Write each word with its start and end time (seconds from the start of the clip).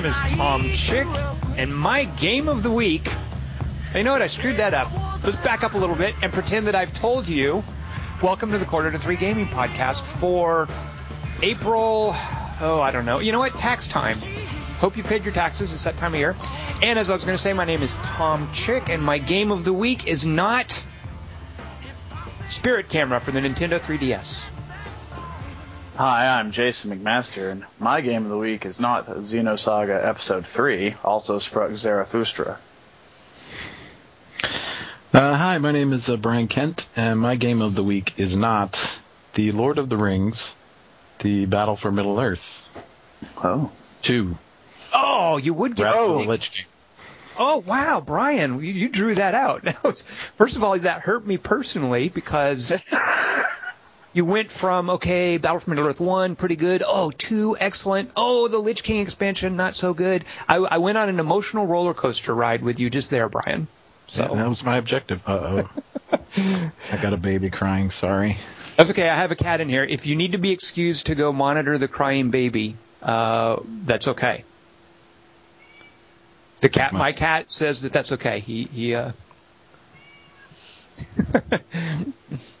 name 0.00 0.06
is 0.06 0.22
Tom 0.30 0.62
Chick, 0.74 1.08
and 1.56 1.76
my 1.76 2.04
game 2.04 2.48
of 2.48 2.62
the 2.62 2.70
week. 2.70 3.12
You 3.96 4.04
know 4.04 4.12
what? 4.12 4.22
I 4.22 4.28
screwed 4.28 4.58
that 4.58 4.72
up. 4.72 4.92
Let's 5.24 5.38
back 5.38 5.64
up 5.64 5.74
a 5.74 5.76
little 5.76 5.96
bit 5.96 6.14
and 6.22 6.32
pretend 6.32 6.68
that 6.68 6.76
I've 6.76 6.92
told 6.92 7.26
you. 7.26 7.64
Welcome 8.22 8.52
to 8.52 8.58
the 8.58 8.64
Quarter 8.64 8.92
to 8.92 9.00
Three 9.00 9.16
Gaming 9.16 9.46
Podcast 9.46 10.04
for 10.04 10.68
April. 11.42 12.14
Oh, 12.60 12.80
I 12.80 12.92
don't 12.92 13.06
know. 13.06 13.18
You 13.18 13.32
know 13.32 13.40
what? 13.40 13.54
Tax 13.54 13.88
time. 13.88 14.18
Hope 14.78 14.96
you 14.96 15.02
paid 15.02 15.24
your 15.24 15.34
taxes. 15.34 15.74
It's 15.74 15.82
that 15.82 15.96
time 15.96 16.14
of 16.14 16.20
year. 16.20 16.36
And 16.80 16.96
as 16.96 17.10
I 17.10 17.14
was 17.14 17.24
going 17.24 17.36
to 17.36 17.42
say, 17.42 17.52
my 17.52 17.64
name 17.64 17.82
is 17.82 17.96
Tom 17.96 18.52
Chick, 18.52 18.90
and 18.90 19.02
my 19.02 19.18
game 19.18 19.50
of 19.50 19.64
the 19.64 19.72
week 19.72 20.06
is 20.06 20.24
not 20.24 20.86
Spirit 22.46 22.88
Camera 22.88 23.18
for 23.18 23.32
the 23.32 23.40
Nintendo 23.40 23.80
3DS. 23.80 24.48
Hi, 25.98 26.38
I'm 26.38 26.52
Jason 26.52 26.96
McMaster, 26.96 27.50
and 27.50 27.64
my 27.80 28.02
game 28.02 28.22
of 28.22 28.28
the 28.30 28.38
week 28.38 28.64
is 28.64 28.78
not 28.78 29.06
Xenosaga 29.06 30.06
Episode 30.06 30.46
3, 30.46 30.94
Also 31.02 31.40
sprach 31.40 31.74
Zarathustra. 31.74 32.56
Uh, 35.12 35.34
hi, 35.34 35.58
my 35.58 35.72
name 35.72 35.92
is 35.92 36.08
uh, 36.08 36.16
Brian 36.16 36.46
Kent, 36.46 36.86
and 36.94 37.18
my 37.18 37.34
game 37.34 37.60
of 37.62 37.74
the 37.74 37.82
week 37.82 38.12
is 38.16 38.36
not 38.36 39.00
The 39.34 39.50
Lord 39.50 39.78
of 39.78 39.88
the 39.88 39.96
Rings, 39.96 40.54
The 41.18 41.46
Battle 41.46 41.74
for 41.74 41.90
Middle 41.90 42.20
Earth. 42.20 42.62
Oh. 43.42 43.72
2. 44.02 44.38
Oh, 44.94 45.36
you 45.38 45.52
would 45.52 45.74
get. 45.74 45.82
Wrath 45.82 45.96
Oh, 45.96 46.18
Lich 46.20 46.52
King. 46.52 46.66
oh, 47.36 47.58
wow, 47.58 48.00
Brian, 48.06 48.60
you, 48.62 48.72
you 48.72 48.88
drew 48.88 49.16
that 49.16 49.34
out. 49.34 49.62
That 49.64 49.82
was, 49.82 50.02
first 50.02 50.54
of 50.54 50.62
all, 50.62 50.78
that 50.78 51.00
hurt 51.00 51.26
me 51.26 51.38
personally 51.38 52.08
because 52.08 52.80
you 54.12 54.24
went 54.24 54.50
from 54.50 54.90
okay, 54.90 55.36
Battle 55.38 55.60
for 55.60 55.70
Middle 55.70 55.86
Earth 55.86 56.00
one, 56.00 56.34
pretty 56.36 56.56
good. 56.56 56.82
Oh, 56.86 57.10
two, 57.10 57.56
excellent. 57.58 58.10
Oh, 58.16 58.48
the 58.48 58.58
Lich 58.58 58.82
King 58.82 59.00
expansion, 59.00 59.56
not 59.56 59.74
so 59.74 59.94
good. 59.94 60.24
I, 60.48 60.56
I 60.56 60.78
went 60.78 60.98
on 60.98 61.08
an 61.08 61.20
emotional 61.20 61.66
roller 61.66 61.94
coaster 61.94 62.34
ride 62.34 62.62
with 62.62 62.80
you 62.80 62.90
just 62.90 63.10
there, 63.10 63.28
Brian. 63.28 63.68
So 64.06 64.22
Yeah, 64.22 64.42
that 64.42 64.48
was 64.48 64.64
my 64.64 64.76
objective. 64.78 65.20
Uh-oh. 65.26 65.70
I 66.92 67.02
got 67.02 67.12
a 67.12 67.18
baby 67.18 67.50
crying, 67.50 67.90
sorry. 67.90 68.38
That's 68.76 68.90
okay. 68.92 69.08
I 69.08 69.14
have 69.16 69.30
a 69.30 69.36
cat 69.36 69.60
in 69.60 69.68
here. 69.68 69.84
If 69.84 70.06
you 70.06 70.16
need 70.16 70.32
to 70.32 70.38
be 70.38 70.52
excused 70.52 71.06
to 71.06 71.14
go 71.14 71.32
monitor 71.32 71.76
the 71.78 71.88
crying 71.88 72.30
baby, 72.30 72.76
uh, 73.02 73.56
that's 73.84 74.08
okay. 74.08 74.44
The 76.60 76.68
cat, 76.68 76.92
My- 76.92 76.98
my 76.98 77.12
cat 77.12 77.50
says 77.52 77.82
that 77.82 77.92
that's 77.92 78.12
okay. 78.12 78.40
He, 78.40 78.64
he, 78.64 78.94
uh. 78.94 79.12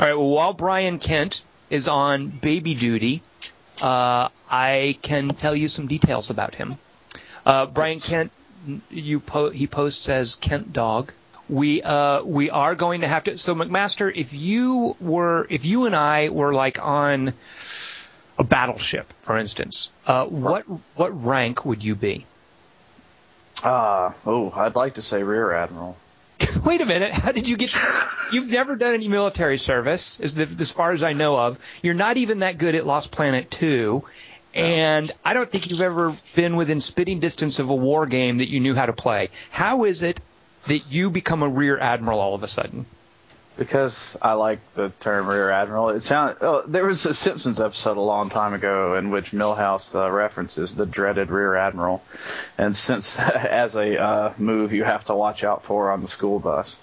All 0.00 0.06
right. 0.06 0.14
Well, 0.14 0.28
while 0.28 0.52
Brian 0.52 0.98
Kent 0.98 1.44
is 1.70 1.88
on 1.88 2.28
baby 2.28 2.74
duty, 2.74 3.22
uh, 3.82 4.28
I 4.48 4.96
can 5.02 5.30
tell 5.30 5.56
you 5.56 5.68
some 5.68 5.88
details 5.88 6.30
about 6.30 6.54
him. 6.54 6.78
Uh, 7.44 7.66
Brian 7.66 7.98
Kent, 7.98 8.32
you 8.90 9.18
po- 9.18 9.50
he 9.50 9.66
posts 9.66 10.08
as 10.08 10.36
Kent 10.36 10.72
Dog. 10.72 11.12
We 11.48 11.82
uh, 11.82 12.22
we 12.22 12.50
are 12.50 12.74
going 12.74 13.00
to 13.00 13.08
have 13.08 13.24
to. 13.24 13.38
So 13.38 13.54
McMaster, 13.54 14.14
if 14.14 14.34
you 14.34 14.96
were, 15.00 15.46
if 15.48 15.64
you 15.64 15.86
and 15.86 15.96
I 15.96 16.28
were 16.28 16.52
like 16.52 16.84
on 16.84 17.32
a 18.38 18.44
battleship, 18.44 19.12
for 19.20 19.36
instance, 19.36 19.90
uh, 20.06 20.26
what 20.26 20.64
what 20.94 21.24
rank 21.24 21.64
would 21.64 21.82
you 21.82 21.94
be? 21.94 22.26
Uh, 23.64 24.12
oh, 24.26 24.52
I'd 24.54 24.76
like 24.76 24.94
to 24.94 25.02
say 25.02 25.22
Rear 25.22 25.50
Admiral. 25.52 25.96
Wait 26.64 26.80
a 26.80 26.86
minute. 26.86 27.12
How 27.12 27.32
did 27.32 27.48
you 27.48 27.56
get? 27.56 27.74
You've 28.32 28.50
never 28.50 28.76
done 28.76 28.94
any 28.94 29.08
military 29.08 29.58
service, 29.58 30.20
as, 30.20 30.36
as 30.36 30.70
far 30.70 30.92
as 30.92 31.02
I 31.02 31.12
know 31.12 31.38
of. 31.38 31.58
You're 31.82 31.94
not 31.94 32.16
even 32.16 32.40
that 32.40 32.58
good 32.58 32.74
at 32.74 32.86
Lost 32.86 33.10
Planet 33.10 33.50
2. 33.50 34.04
And 34.54 35.10
I 35.24 35.34
don't 35.34 35.50
think 35.50 35.70
you've 35.70 35.80
ever 35.80 36.16
been 36.34 36.56
within 36.56 36.80
spitting 36.80 37.20
distance 37.20 37.58
of 37.58 37.70
a 37.70 37.74
war 37.74 38.06
game 38.06 38.38
that 38.38 38.48
you 38.48 38.60
knew 38.60 38.74
how 38.74 38.86
to 38.86 38.92
play. 38.92 39.28
How 39.50 39.84
is 39.84 40.02
it 40.02 40.20
that 40.66 40.90
you 40.90 41.10
become 41.10 41.42
a 41.42 41.48
rear 41.48 41.78
admiral 41.78 42.20
all 42.20 42.34
of 42.34 42.42
a 42.42 42.48
sudden? 42.48 42.86
Because 43.58 44.16
I 44.22 44.34
like 44.34 44.60
the 44.74 44.90
term 45.00 45.26
Rear 45.26 45.50
Admiral. 45.50 45.88
It 45.88 46.02
sounded. 46.02 46.36
Oh, 46.40 46.62
there 46.64 46.86
was 46.86 47.04
a 47.06 47.12
Simpsons 47.12 47.60
episode 47.60 47.96
a 47.96 48.00
long 48.00 48.30
time 48.30 48.54
ago 48.54 48.94
in 48.96 49.10
which 49.10 49.32
Milhouse 49.32 49.96
uh, 49.96 50.08
references 50.10 50.74
the 50.74 50.86
dreaded 50.86 51.30
Rear 51.30 51.56
Admiral, 51.56 52.00
and 52.56 52.74
since 52.74 53.18
as 53.20 53.74
a 53.74 54.00
uh, 54.00 54.32
move 54.38 54.72
you 54.72 54.84
have 54.84 55.04
to 55.06 55.14
watch 55.14 55.42
out 55.42 55.64
for 55.64 55.90
on 55.90 56.02
the 56.02 56.08
school 56.08 56.38
bus. 56.38 56.78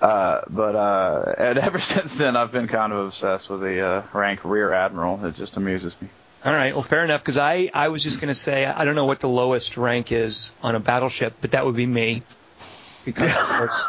Uh, 0.00 0.42
but 0.48 0.76
uh, 0.76 1.34
and 1.36 1.58
ever 1.70 1.80
since 1.80 2.14
then 2.14 2.36
I've 2.36 2.52
been 2.52 2.68
kind 2.68 2.92
of 2.92 3.06
obsessed 3.06 3.50
with 3.50 3.60
the 3.60 3.80
uh, 3.84 4.02
rank 4.12 4.44
Rear 4.44 4.72
Admiral. 4.72 5.24
It 5.24 5.34
just 5.34 5.56
amuses 5.56 6.00
me. 6.00 6.08
All 6.42 6.54
right, 6.54 6.72
well, 6.72 6.82
fair 6.82 7.04
enough, 7.04 7.20
because 7.20 7.36
I, 7.36 7.70
I 7.74 7.88
was 7.88 8.02
just 8.02 8.18
going 8.18 8.28
to 8.28 8.34
say, 8.34 8.64
I 8.64 8.86
don't 8.86 8.94
know 8.94 9.04
what 9.04 9.20
the 9.20 9.28
lowest 9.28 9.76
rank 9.76 10.10
is 10.10 10.52
on 10.62 10.74
a 10.74 10.80
battleship, 10.80 11.34
but 11.42 11.50
that 11.50 11.66
would 11.66 11.76
be 11.76 11.84
me. 11.84 12.22
Because, 13.04 13.30
of 13.30 13.36
course, 13.36 13.86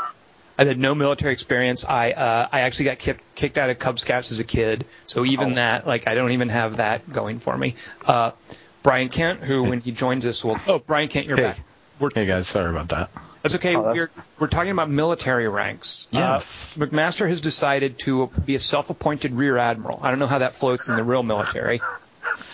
I 0.61 0.66
had 0.66 0.77
no 0.79 0.94
military 0.94 1.33
experience. 1.33 1.85
I, 1.85 2.11
uh, 2.11 2.47
I 2.51 2.61
actually 2.61 2.85
got 2.85 2.99
kicked, 2.99 3.35
kicked 3.35 3.57
out 3.57 3.69
of 3.72 3.79
Cub 3.79 3.99
Scouts 3.99 4.31
as 4.31 4.39
a 4.39 4.44
kid, 4.44 4.85
so 5.07 5.25
even 5.25 5.53
Oh. 5.53 5.55
that, 5.55 5.88
like, 5.88 6.07
I 6.07 6.13
don't 6.13 6.31
even 6.31 6.49
have 6.49 6.77
that 6.77 7.11
going 7.11 7.39
for 7.39 7.57
me. 7.57 7.73
Uh, 8.05 8.31
Brian 8.83 9.09
Kent, 9.09 9.39
who, 9.41 9.63
when 9.63 9.79
he 9.79 9.91
joins 9.91 10.25
us, 10.25 10.44
will. 10.44 10.59
Oh, 10.67 10.77
Brian 10.77 11.07
Kent, 11.07 11.25
you're 11.25 11.38
Hey. 11.38 11.44
back. 11.44 11.59
We're, 12.00 12.09
Hey 12.13 12.25
guys, 12.27 12.47
sorry 12.47 12.69
about 12.69 12.89
that. 12.89 13.09
that's 13.41 13.55
okay. 13.55 13.75
Oh, 13.75 13.81
that's- 13.83 13.97
We're, 13.97 14.23
we're 14.39 14.47
talking 14.47 14.71
about 14.71 14.89
military 14.89 15.47
ranks. 15.50 16.07
Yes. 16.11 16.77
Uh, 16.79 16.85
McMaster 16.85 17.27
has 17.27 17.41
decided 17.41 17.97
to 18.00 18.27
be 18.45 18.53
a 18.55 18.59
self-appointed 18.59 19.33
rear 19.33 19.57
admiral. 19.57 20.00
I 20.03 20.09
don't 20.11 20.19
know 20.19 20.27
how 20.27 20.39
that 20.39 20.53
floats 20.53 20.89
in 20.89 20.95
the 20.95 21.03
real 21.03 21.23
military. 21.23 21.81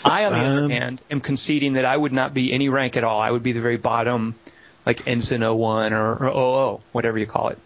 I, 0.06 0.25
on 0.25 0.31
the 0.34 0.40
other 0.40 0.63
Um, 0.66 0.69
hand, 0.69 1.01
am 1.12 1.19
conceding 1.19 1.73
that 1.73 1.84
I 1.84 1.97
would 1.97 2.13
not 2.13 2.34
be 2.34 2.53
any 2.53 2.69
rank 2.69 2.96
at 2.96 3.03
all. 3.03 3.19
I 3.19 3.31
would 3.31 3.44
be 3.44 3.51
the 3.51 3.59
very 3.59 3.75
bottom, 3.78 4.35
like 4.85 5.06
ensign 5.07 5.41
01 5.44 5.91
or, 5.94 6.16
or 6.16 6.29
00, 6.29 6.81
whatever 6.94 7.17
you 7.17 7.25
call 7.25 7.50
it. 7.50 7.57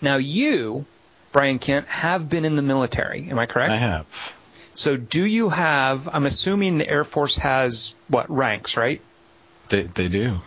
Now, 0.00 0.16
you, 0.16 0.86
Brian 1.32 1.58
Kent, 1.58 1.88
have 1.88 2.28
been 2.28 2.44
in 2.44 2.56
the 2.56 2.62
military. 2.62 3.28
Am 3.30 3.38
I 3.38 3.46
correct? 3.46 3.70
I 3.72 3.76
have. 3.76 4.06
So, 4.74 4.96
do 4.96 5.24
you 5.24 5.48
have? 5.48 6.08
I'm 6.12 6.26
assuming 6.26 6.78
the 6.78 6.88
Air 6.88 7.04
Force 7.04 7.36
has 7.38 7.96
what 8.08 8.30
ranks, 8.30 8.76
right? 8.76 9.00
They, 9.68 9.82
they 9.82 10.08
do. 10.08 10.38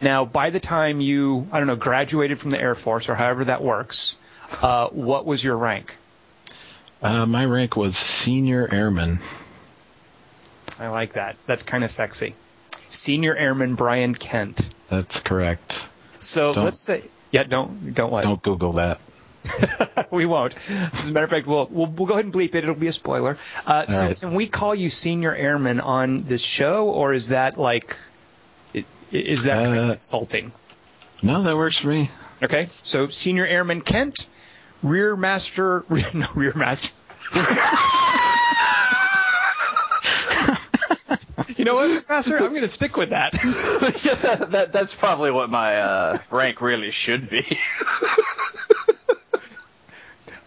Now, 0.00 0.24
by 0.24 0.50
the 0.50 0.60
time 0.60 1.00
you, 1.00 1.46
I 1.52 1.58
don't 1.58 1.66
know, 1.66 1.76
graduated 1.76 2.38
from 2.38 2.52
the 2.52 2.60
Air 2.60 2.74
Force 2.74 3.08
or 3.08 3.14
however 3.14 3.46
that 3.46 3.62
works, 3.62 4.16
uh, 4.62 4.88
what 4.88 5.26
was 5.26 5.42
your 5.42 5.56
rank? 5.58 5.96
Uh, 7.02 7.26
my 7.26 7.44
rank 7.44 7.76
was 7.76 7.96
Senior 7.96 8.68
Airman. 8.70 9.20
I 10.78 10.88
like 10.88 11.14
that. 11.14 11.36
That's 11.46 11.62
kind 11.62 11.84
of 11.84 11.90
sexy. 11.90 12.34
Senior 12.88 13.34
Airman 13.34 13.74
Brian 13.74 14.14
Kent. 14.14 14.60
That's 14.88 15.20
correct. 15.20 15.80
So 16.18 16.54
Don't- 16.54 16.64
let's 16.64 16.80
say, 16.80 17.02
yeah, 17.30 17.44
don't 17.44 17.94
don't 17.94 18.10
what? 18.10 18.24
Don't 18.24 18.42
Google 18.42 18.74
that. 18.74 19.00
we 20.10 20.26
won't. 20.26 20.54
As 20.70 21.08
a 21.08 21.12
matter 21.12 21.24
of 21.24 21.30
fact, 21.30 21.46
we'll, 21.46 21.66
we'll 21.70 21.86
we'll 21.86 22.06
go 22.06 22.14
ahead 22.14 22.26
and 22.26 22.34
bleep 22.34 22.54
it. 22.54 22.64
It'll 22.64 22.74
be 22.74 22.88
a 22.88 22.92
spoiler. 22.92 23.38
Uh, 23.66 23.86
so 23.86 24.06
right. 24.06 24.20
can 24.20 24.34
we 24.34 24.46
call 24.46 24.74
you 24.74 24.90
Senior 24.90 25.34
Airman 25.34 25.80
on 25.80 26.24
this 26.24 26.42
show, 26.42 26.90
or 26.90 27.14
is 27.14 27.28
that 27.28 27.56
like, 27.56 27.96
is 29.10 29.44
that 29.44 29.64
kind 29.64 29.78
of 29.78 29.88
Uh, 29.88 29.92
insulting? 29.94 30.52
No, 31.22 31.42
that 31.42 31.56
works 31.56 31.78
for 31.78 31.88
me. 31.88 32.10
Okay, 32.42 32.68
so 32.82 33.08
Senior 33.08 33.46
Airman 33.46 33.80
Kent, 33.80 34.26
Rear 34.82 35.16
Master, 35.16 35.84
no, 36.14 36.26
Rear 36.34 36.54
Master. 36.54 36.92
you 41.60 41.66
know 41.66 41.74
what, 41.74 42.08
Master? 42.08 42.38
I'm 42.38 42.48
going 42.48 42.62
to 42.62 42.68
stick 42.68 42.96
with 42.96 43.10
that. 43.10 43.32
that, 43.32 44.48
that, 44.50 44.72
that's 44.72 44.94
probably 44.94 45.30
what 45.30 45.50
my 45.50 45.76
uh, 45.76 46.18
rank 46.30 46.62
really 46.62 46.90
should 46.90 47.28
be. 47.28 47.58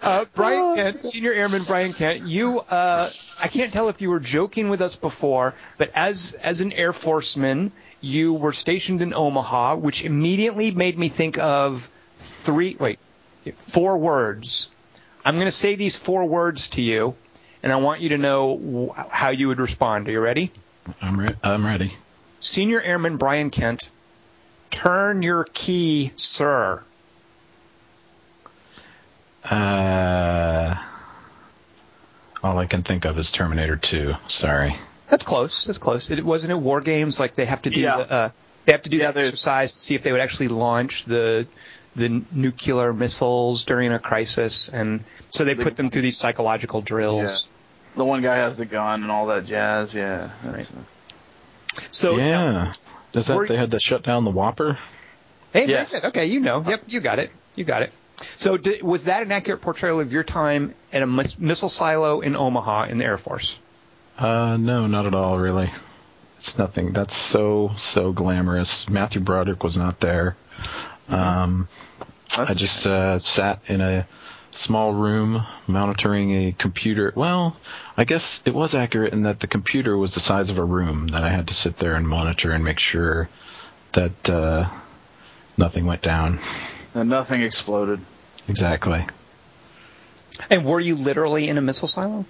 Uh, 0.03 0.25
Brian 0.33 0.75
Kent, 0.75 1.05
Senior 1.05 1.31
Airman 1.31 1.63
Brian 1.63 1.93
Kent, 1.93 2.27
you, 2.27 2.59
uh, 2.59 3.09
I 3.41 3.47
can't 3.47 3.71
tell 3.71 3.88
if 3.88 4.01
you 4.01 4.09
were 4.09 4.19
joking 4.19 4.67
with 4.67 4.81
us 4.81 4.97
before, 4.97 5.55
but 5.77 5.91
as, 5.95 6.33
as 6.33 6.59
an 6.59 6.73
Air 6.73 6.91
Forceman, 6.91 7.71
you 8.01 8.33
were 8.33 8.51
stationed 8.51 9.01
in 9.01 9.13
Omaha, 9.13 9.77
which 9.77 10.03
immediately 10.03 10.71
made 10.71 10.97
me 10.97 11.07
think 11.07 11.38
of 11.38 11.89
three, 12.17 12.75
wait, 12.77 12.99
four 13.55 13.97
words. 13.97 14.69
I'm 15.23 15.35
going 15.35 15.45
to 15.45 15.51
say 15.51 15.75
these 15.75 15.97
four 15.97 16.25
words 16.25 16.71
to 16.71 16.81
you, 16.81 17.15
and 17.63 17.71
I 17.71 17.77
want 17.77 18.01
you 18.01 18.09
to 18.09 18.17
know 18.17 18.93
how 19.09 19.29
you 19.29 19.47
would 19.47 19.61
respond. 19.61 20.09
Are 20.09 20.11
you 20.11 20.19
ready? 20.19 20.51
I'm, 21.01 21.19
re- 21.19 21.35
I'm 21.44 21.65
ready. 21.65 21.94
Senior 22.39 22.81
Airman 22.81 23.18
Brian 23.18 23.50
Kent, 23.50 23.89
turn 24.71 25.21
your 25.21 25.45
key, 25.45 26.12
sir. 26.15 26.83
Uh, 29.44 30.75
all 32.44 32.57
I 32.57 32.65
can 32.65 32.83
think 32.83 33.06
of 33.06 33.18
is 33.18 33.31
Terminator 33.31 33.75
2. 33.75 34.15
Sorry. 34.27 34.77
That's 35.09 35.24
close. 35.25 35.65
That's 35.65 35.77
close. 35.77 36.12
It 36.12 36.24
wasn't 36.24 36.51
it 36.51 36.56
War 36.56 36.81
Games 36.81 37.19
like 37.19 37.33
they 37.36 37.45
have 37.45 37.62
to 37.63 37.69
do 37.69 37.81
Yeah. 37.81 37.97
the, 37.97 38.12
uh, 38.12 38.29
they 38.65 38.71
have 38.71 38.81
to 38.83 38.89
do 38.89 38.97
Yeah, 38.97 39.12
the 39.12 39.19
exercise 39.21 39.71
to 39.74 39.77
see 39.77 39.95
if 39.95 40.03
they 40.03 40.12
would 40.12 40.21
actually 40.21 40.47
launch 40.47 41.06
the 41.06 41.47
the 41.95 42.24
nuclear 42.31 42.91
missiles 42.91 43.65
during 43.65 43.94
a 43.94 44.00
crisis, 44.00 44.68
and 44.68 45.03
so 45.29 45.45
they 45.45 45.53
put 45.53 45.75
them 45.75 45.91
through 45.91 46.01
these 46.01 46.18
psychological 46.18 46.81
drills. 46.81 47.50
The 47.95 48.05
one 48.05 48.21
guy 48.21 48.37
has 48.37 48.55
the 48.55 48.65
gun 48.65 49.03
and 49.03 49.11
all 49.11 49.27
that 49.27 49.45
jazz. 49.45 49.93
Yeah. 49.93 50.29
That's, 50.43 50.71
So 51.91 52.17
yeah. 52.17 52.73
Does 53.11 53.27
that 53.27 53.47
they 53.47 53.55
had 53.55 53.71
to 53.71 53.79
shut 53.79 54.03
down 54.03 54.25
the 54.25 54.31
WOPR? 54.31 54.77
Hey, 55.53 55.67
Yes. 55.67 56.03
Okay, 56.05 56.25
you 56.25 56.39
know. 56.39 56.63
Yep, 56.67 56.85
you 56.87 56.99
got 56.99 57.19
it. 57.19 57.31
You 57.55 57.63
got 57.63 57.83
it. 57.83 57.93
So, 58.15 58.57
di 58.57 58.81
was 58.81 59.05
that 59.05 59.21
an 59.23 59.31
accurate 59.31 59.61
portrayal 59.61 59.99
of 59.99 60.11
your 60.11 60.23
time 60.23 60.73
at 60.91 61.01
a 61.03 61.07
mis- 61.07 61.37
missile 61.37 61.69
silo 61.69 62.21
in 62.21 62.35
Omaha 62.35 62.83
in 62.85 62.97
the 62.97 63.05
Air 63.05 63.17
Force? 63.17 63.59
Uh, 64.17 64.57
no, 64.57 64.87
not 64.87 65.05
at 65.05 65.13
all, 65.13 65.37
really. 65.37 65.71
It's 66.39 66.57
nothing. 66.57 66.93
That's 66.93 67.15
so 67.15 67.71
so 67.77 68.11
glamorous. 68.11 68.89
Matthew 68.89 69.21
Broderick 69.21 69.63
was 69.63 69.77
not 69.77 69.99
there. 69.99 70.35
Um, 71.09 71.67
I 72.37 72.53
just 72.53 72.85
uh, 72.87 73.19
sat 73.19 73.61
in 73.67 73.81
a 73.81 74.07
small 74.55 74.94
room 74.94 75.45
monitoring 75.67 76.31
a 76.47 76.51
computer. 76.51 77.11
Well, 77.15 77.57
I 77.97 78.03
guess 78.03 78.41
it 78.45 78.53
was 78.53 78.75
accurate 78.75 79.13
in 79.13 79.23
that 79.23 79.39
the 79.39 79.47
computer 79.47 79.97
was 79.97 80.13
the 80.13 80.19
size 80.19 80.50
of 80.50 80.57
a 80.57 80.63
room 80.63 81.07
that 81.09 81.23
I 81.23 81.29
had 81.29 81.47
to 81.47 81.53
sit 81.53 81.77
there 81.77 81.95
and 81.95 82.07
monitor 82.07 82.51
and 82.51 82.63
make 82.63 82.79
sure 82.79 83.29
that 83.94 84.29
uh, 84.29 84.69
nothing 85.57 85.85
went 85.85 86.01
down. 86.01 86.39
and 86.94 87.09
nothing 87.09 87.41
exploded. 87.41 88.00
Exactly. 88.47 89.05
And 90.50 90.65
were 90.65 90.79
you 90.79 90.95
literally 90.95 91.47
in 91.47 91.57
a 91.57 91.61
missile 91.61 91.88
silo? 91.88 92.25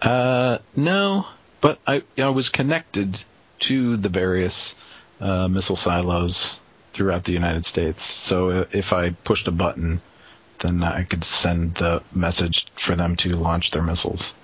Uh, 0.00 0.58
no, 0.74 1.26
but 1.60 1.78
I 1.86 2.02
I 2.18 2.28
was 2.30 2.48
connected 2.48 3.20
to 3.60 3.96
the 3.96 4.08
various 4.08 4.74
uh, 5.20 5.48
missile 5.48 5.76
silos 5.76 6.56
throughout 6.92 7.24
the 7.24 7.32
United 7.32 7.64
States. 7.64 8.02
So 8.02 8.66
if 8.72 8.92
I 8.92 9.10
pushed 9.10 9.48
a 9.48 9.52
button, 9.52 10.00
then 10.62 10.82
I 10.82 11.04
could 11.04 11.24
send 11.24 11.74
the 11.74 12.02
message 12.14 12.66
for 12.74 12.96
them 12.96 13.16
to 13.16 13.36
launch 13.36 13.70
their 13.70 13.82
missiles. 13.82 14.34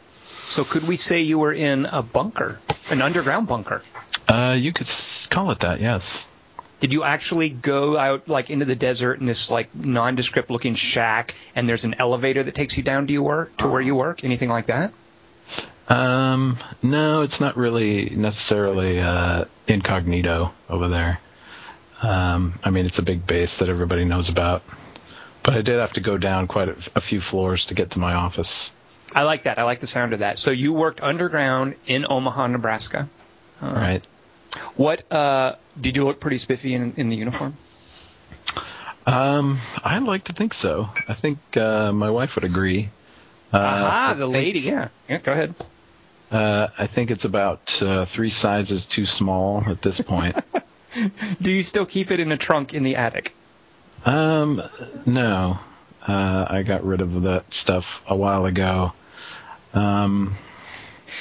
So, 0.49 0.65
could 0.65 0.87
we 0.87 0.97
say 0.97 1.23
you 1.23 1.39
were 1.39 1.53
in 1.53 1.87
a 1.87 2.03
bunker, 2.03 2.59
an 2.91 3.03
underground 3.03 3.49
bunker? 3.49 3.83
Uh, 4.29 4.57
you 4.59 4.73
could 4.73 4.91
call 5.31 5.51
it 5.51 5.61
that, 5.61 5.81
yes. 5.81 6.29
Did 6.81 6.93
you 6.93 7.03
actually 7.03 7.49
go 7.49 7.97
out 7.97 8.29
like 8.29 8.51
into 8.51 8.65
the 8.65 8.77
desert 8.77 9.21
in 9.21 9.27
this 9.27 9.51
like 9.51 9.75
nondescript 9.75 10.51
looking 10.51 10.75
shack, 10.75 11.35
and 11.57 11.69
there's 11.69 11.85
an 11.85 11.95
elevator 11.99 12.43
that 12.43 12.55
takes 12.55 12.77
you 12.77 12.83
down 12.83 13.07
to 13.09 13.13
your 13.13 13.23
work 13.23 13.57
to 13.59 13.69
where 13.69 13.81
you 13.81 13.97
work? 13.97 14.23
Anything 14.23 14.49
like 14.49 14.67
that? 14.67 14.93
Um, 15.89 16.59
no, 16.83 17.23
it's 17.23 17.41
not 17.41 17.57
really 17.57 18.11
necessarily 18.11 19.01
uh, 19.01 19.47
incognito 19.67 20.53
over 20.69 20.89
there. 20.89 21.21
Um, 22.03 22.59
I 22.63 22.71
mean, 22.71 22.87
it's 22.87 22.99
a 22.99 23.03
big 23.03 23.27
base 23.27 23.59
that 23.59 23.69
everybody 23.69 24.05
knows 24.05 24.29
about. 24.29 24.63
But 25.49 25.57
I 25.57 25.63
did 25.63 25.79
have 25.79 25.95
to 25.95 26.01
go 26.01 26.19
down 26.19 26.47
quite 26.47 26.69
a, 26.69 26.77
a 26.97 27.01
few 27.01 27.23
floors 27.23 27.65
to 27.67 27.75
get 27.75 27.93
to 27.93 27.99
my 27.99 28.13
office. 28.13 28.71
I 29.15 29.23
like 29.23 29.45
that. 29.45 29.59
I 29.59 29.63
like 29.63 29.81
the 29.81 29.87
sound 29.87 30.13
of 30.13 30.19
that. 30.19 30.39
So 30.39 30.51
you 30.51 30.75
worked 30.75 31.03
underground 31.03 31.75
in 31.87 32.05
Omaha, 32.07 32.49
Nebraska. 32.49 33.09
Right. 33.63 34.07
What 34.77 35.11
uh, 35.11 35.55
did 35.81 35.97
you 35.97 36.05
look 36.05 36.21
pretty 36.21 36.37
spiffy 36.37 36.75
in, 36.75 36.93
in 36.99 37.09
the 37.09 37.17
uniform? 37.17 37.57
Um, 39.07 39.59
I 39.83 39.99
like 40.01 40.25
to 40.25 40.35
think 40.35 40.53
so. 40.53 40.91
I 41.09 41.15
think 41.15 41.39
uh, 41.57 41.93
my 41.93 42.11
wife 42.11 42.35
would 42.35 42.45
agree. 42.45 42.91
Uh, 43.51 43.57
Aha, 43.57 44.15
the 44.19 44.25
think- 44.25 44.35
lady. 44.35 44.61
Yeah, 44.61 44.89
yeah. 45.09 45.17
Go 45.17 45.33
ahead. 45.33 45.55
Uh, 46.31 46.69
I 46.79 46.87
think 46.89 47.11
it's 47.11 47.25
about 47.25 47.81
uh, 47.81 48.05
three 48.05 48.29
sizes 48.29 48.85
too 48.85 49.07
small 49.07 49.65
at 49.67 49.81
this 49.81 49.99
point. 49.99 50.37
Do 51.41 51.51
you 51.51 51.63
still 51.63 51.87
keep 51.87 52.11
it 52.11 52.21
in 52.21 52.33
a 52.33 52.37
trunk 52.37 52.75
in 52.75 52.83
the 52.83 52.97
attic? 52.97 53.35
Um, 54.05 54.63
no, 55.07 55.59
uh, 56.07 56.47
I 56.49 56.63
got 56.63 56.85
rid 56.85 57.01
of 57.01 57.23
that 57.23 57.53
stuff 57.53 58.03
a 58.09 58.17
while 58.17 58.47
ago. 58.47 58.93
Um, 59.75 60.37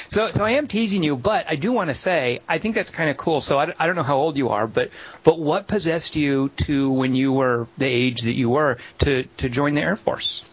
So, 0.08 0.28
so 0.28 0.44
I 0.44 0.52
am 0.52 0.66
teasing 0.66 1.02
you, 1.02 1.16
but 1.16 1.46
I 1.48 1.56
do 1.56 1.72
want 1.72 1.90
to 1.90 1.94
say 1.94 2.40
I 2.48 2.58
think 2.58 2.74
that's 2.74 2.90
kind 2.90 3.10
of 3.10 3.16
cool. 3.16 3.40
So 3.40 3.58
I, 3.58 3.72
I 3.78 3.86
don't 3.86 3.96
know 3.96 4.02
how 4.02 4.18
old 4.18 4.36
you 4.36 4.50
are, 4.50 4.66
but 4.66 4.90
but 5.22 5.38
what 5.38 5.66
possessed 5.66 6.16
you 6.16 6.50
to 6.66 6.90
when 6.90 7.14
you 7.14 7.32
were 7.32 7.68
the 7.78 7.86
age 7.86 8.22
that 8.22 8.36
you 8.36 8.50
were 8.50 8.78
to 9.00 9.24
to 9.38 9.48
join 9.48 9.74
the 9.74 9.82
Air 9.82 9.96
Force? 9.96 10.44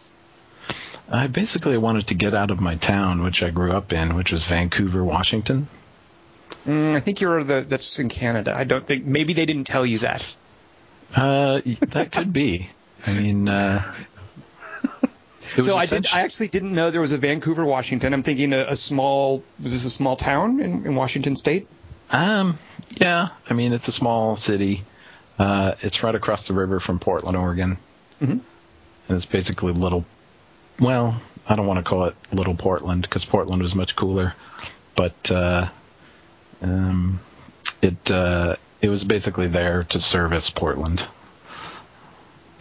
I 1.09 1.27
basically 1.27 1.77
wanted 1.77 2.07
to 2.07 2.15
get 2.15 2.33
out 2.33 2.49
of 2.49 2.59
my 2.59 2.75
town, 2.75 3.23
which 3.23 3.43
I 3.43 3.49
grew 3.51 3.73
up 3.73 3.93
in, 3.93 4.15
which 4.15 4.31
was 4.31 4.43
Vancouver, 4.43 5.03
Washington. 5.03 5.67
Mm, 6.65 6.95
I 6.95 6.99
think 6.99 7.21
you're 7.21 7.43
the 7.43 7.61
that's 7.61 7.99
in 7.99 8.09
Canada. 8.09 8.53
I 8.55 8.63
don't 8.63 8.85
think 8.85 9.05
maybe 9.05 9.33
they 9.33 9.45
didn't 9.45 9.65
tell 9.65 9.85
you 9.85 9.99
that. 9.99 10.35
Uh, 11.13 11.61
that 11.89 12.11
could 12.11 12.31
be. 12.33 12.69
I 13.05 13.13
mean, 13.13 13.47
uh, 13.47 13.81
So 15.39 15.77
I 15.77 15.85
did. 15.85 16.07
I 16.11 16.21
actually 16.21 16.47
didn't 16.49 16.73
know 16.73 16.91
there 16.91 17.01
was 17.01 17.11
a 17.13 17.17
Vancouver, 17.17 17.63
Washington. 17.65 18.13
I'm 18.13 18.23
thinking 18.23 18.51
a, 18.53 18.65
a 18.69 18.75
small. 18.75 19.43
Was 19.61 19.71
this 19.71 19.85
a 19.85 19.89
small 19.89 20.15
town 20.15 20.59
in, 20.59 20.85
in 20.85 20.95
Washington 20.95 21.35
State? 21.35 21.67
Um, 22.11 22.57
yeah, 22.97 23.29
I 23.49 23.53
mean 23.53 23.71
it's 23.73 23.87
a 23.87 23.91
small 23.91 24.37
city. 24.37 24.83
Uh, 25.39 25.75
it's 25.81 26.01
right 26.03 26.15
across 26.15 26.47
the 26.47 26.53
river 26.53 26.79
from 26.79 26.99
Portland, 26.99 27.37
Oregon, 27.37 27.77
Mhm. 28.21 28.31
and 28.31 28.41
it's 29.09 29.25
basically 29.25 29.73
little. 29.73 30.05
Well, 30.79 31.21
I 31.47 31.55
don't 31.55 31.67
want 31.67 31.77
to 31.77 31.83
call 31.83 32.05
it 32.05 32.15
Little 32.31 32.55
Portland 32.55 33.01
because 33.03 33.23
Portland 33.25 33.61
was 33.61 33.75
much 33.75 33.95
cooler, 33.95 34.33
but 34.95 35.31
uh, 35.31 35.69
um, 36.61 37.19
it 37.81 38.11
uh, 38.11 38.55
it 38.85 38.89
was 38.89 39.03
basically 39.03 39.47
there 39.47 39.83
to 39.85 39.99
service 39.99 40.49
Portland. 40.49 41.03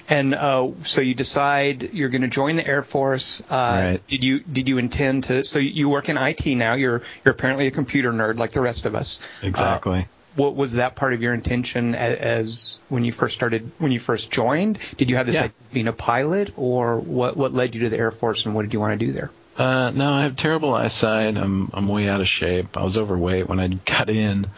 And 0.08 0.34
uh, 0.34 0.70
so 0.84 1.00
you 1.00 1.14
decide 1.14 1.90
you're 1.94 2.10
going 2.10 2.22
to 2.22 2.28
join 2.28 2.56
the 2.56 2.66
Air 2.66 2.82
Force. 2.82 3.40
Uh, 3.42 3.44
Right. 3.90 4.06
Did 4.08 4.22
you 4.22 4.40
did 4.40 4.68
you 4.68 4.78
intend 4.78 5.24
to? 5.24 5.44
So 5.44 5.58
you 5.58 5.88
work 5.88 6.08
in 6.08 6.16
IT 6.18 6.44
now. 6.46 6.74
You're 6.74 7.02
you're 7.24 7.32
apparently 7.32 7.66
a 7.66 7.70
computer 7.70 8.12
nerd 8.12 8.36
like 8.38 8.52
the 8.52 8.60
rest 8.60 8.84
of 8.84 8.94
us. 8.94 9.20
Exactly. 9.42 10.06
What 10.36 10.56
was 10.56 10.74
that 10.74 10.96
part 10.96 11.12
of 11.14 11.22
your 11.22 11.32
intention 11.32 11.94
as, 11.94 12.16
as 12.16 12.78
when 12.88 13.04
you 13.04 13.12
first 13.12 13.34
started 13.34 13.70
when 13.78 13.92
you 13.92 14.00
first 14.00 14.30
joined? 14.30 14.78
Did 14.98 15.08
you 15.08 15.16
have 15.16 15.26
this 15.26 15.36
Yeah. 15.36 15.44
idea 15.44 15.54
of 15.60 15.72
being 15.72 15.88
a 15.88 15.92
pilot, 15.92 16.52
or 16.56 16.98
what 16.98 17.36
what 17.36 17.52
led 17.54 17.74
you 17.74 17.82
to 17.82 17.88
the 17.88 17.98
Air 17.98 18.10
Force, 18.10 18.44
and 18.44 18.54
what 18.54 18.62
did 18.62 18.72
you 18.74 18.80
want 18.80 18.98
to 19.00 19.06
do 19.06 19.12
there? 19.12 19.30
Uh, 19.56 19.90
no, 19.94 20.12
I 20.12 20.22
have 20.22 20.36
terrible 20.36 20.74
eyesight. 20.74 21.36
I'm 21.38 21.70
I'm 21.72 21.88
way 21.88 22.08
out 22.10 22.20
of 22.20 22.28
shape. 22.28 22.76
I 22.76 22.82
was 22.82 22.98
overweight 22.98 23.48
when 23.48 23.58
I 23.60 23.68
got 23.68 24.10
in, 24.10 24.48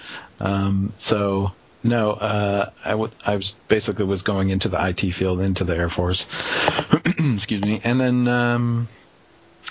um, 0.41 0.93
so 0.99 1.53
no. 1.83 2.13
Uh, 2.13 2.71
I 2.85 2.91
w- 2.91 3.13
I 3.25 3.37
was 3.37 3.55
basically 3.69 4.05
was 4.05 4.23
going 4.23 4.51
into 4.51 4.69
the 4.69 4.85
IT 4.89 5.13
field, 5.13 5.41
into 5.41 5.65
the 5.65 5.77
Air 5.77 5.89
Force. 5.89 6.27
Excuse 7.07 7.63
me, 7.63 7.81
and 7.85 8.01
then 8.01 8.29
um, 8.29 8.89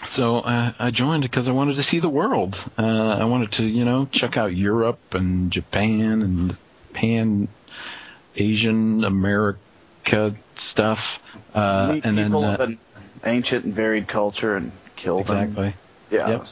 so 0.08 0.42
I, 0.44 0.74
I 0.80 0.92
joined 0.92 1.24
because 1.24 1.48
I 1.48 1.52
wanted 1.52 1.76
to 1.76 1.84
see 1.84 2.00
the 2.00 2.10
world. 2.10 2.64
Uh, 2.78 3.18
I 3.20 3.26
wanted 3.26 3.54
to 3.54 3.64
you 3.64 3.86
know 3.86 4.08
check 4.12 4.38
out 4.38 4.56
Europe 4.56 5.14
and 5.14 5.52
Japan 5.52 6.22
and 6.22 6.58
Pan 6.94 7.48
Asian 8.36 9.04
America 9.04 10.36
stuff. 10.56 11.20
Uh, 11.54 11.92
Meet 11.94 12.06
and 12.06 12.18
then 12.18 12.34
uh, 12.34 12.54
of 12.54 12.60
an 12.62 12.80
ancient 13.26 13.66
and 13.66 13.74
varied 13.74 14.08
culture 14.08 14.56
and 14.56 14.72
kill 14.96 15.24
them. 15.24 15.38
exactly. 15.50 15.74
Yeah. 16.12 16.30
Yep. 16.30 16.48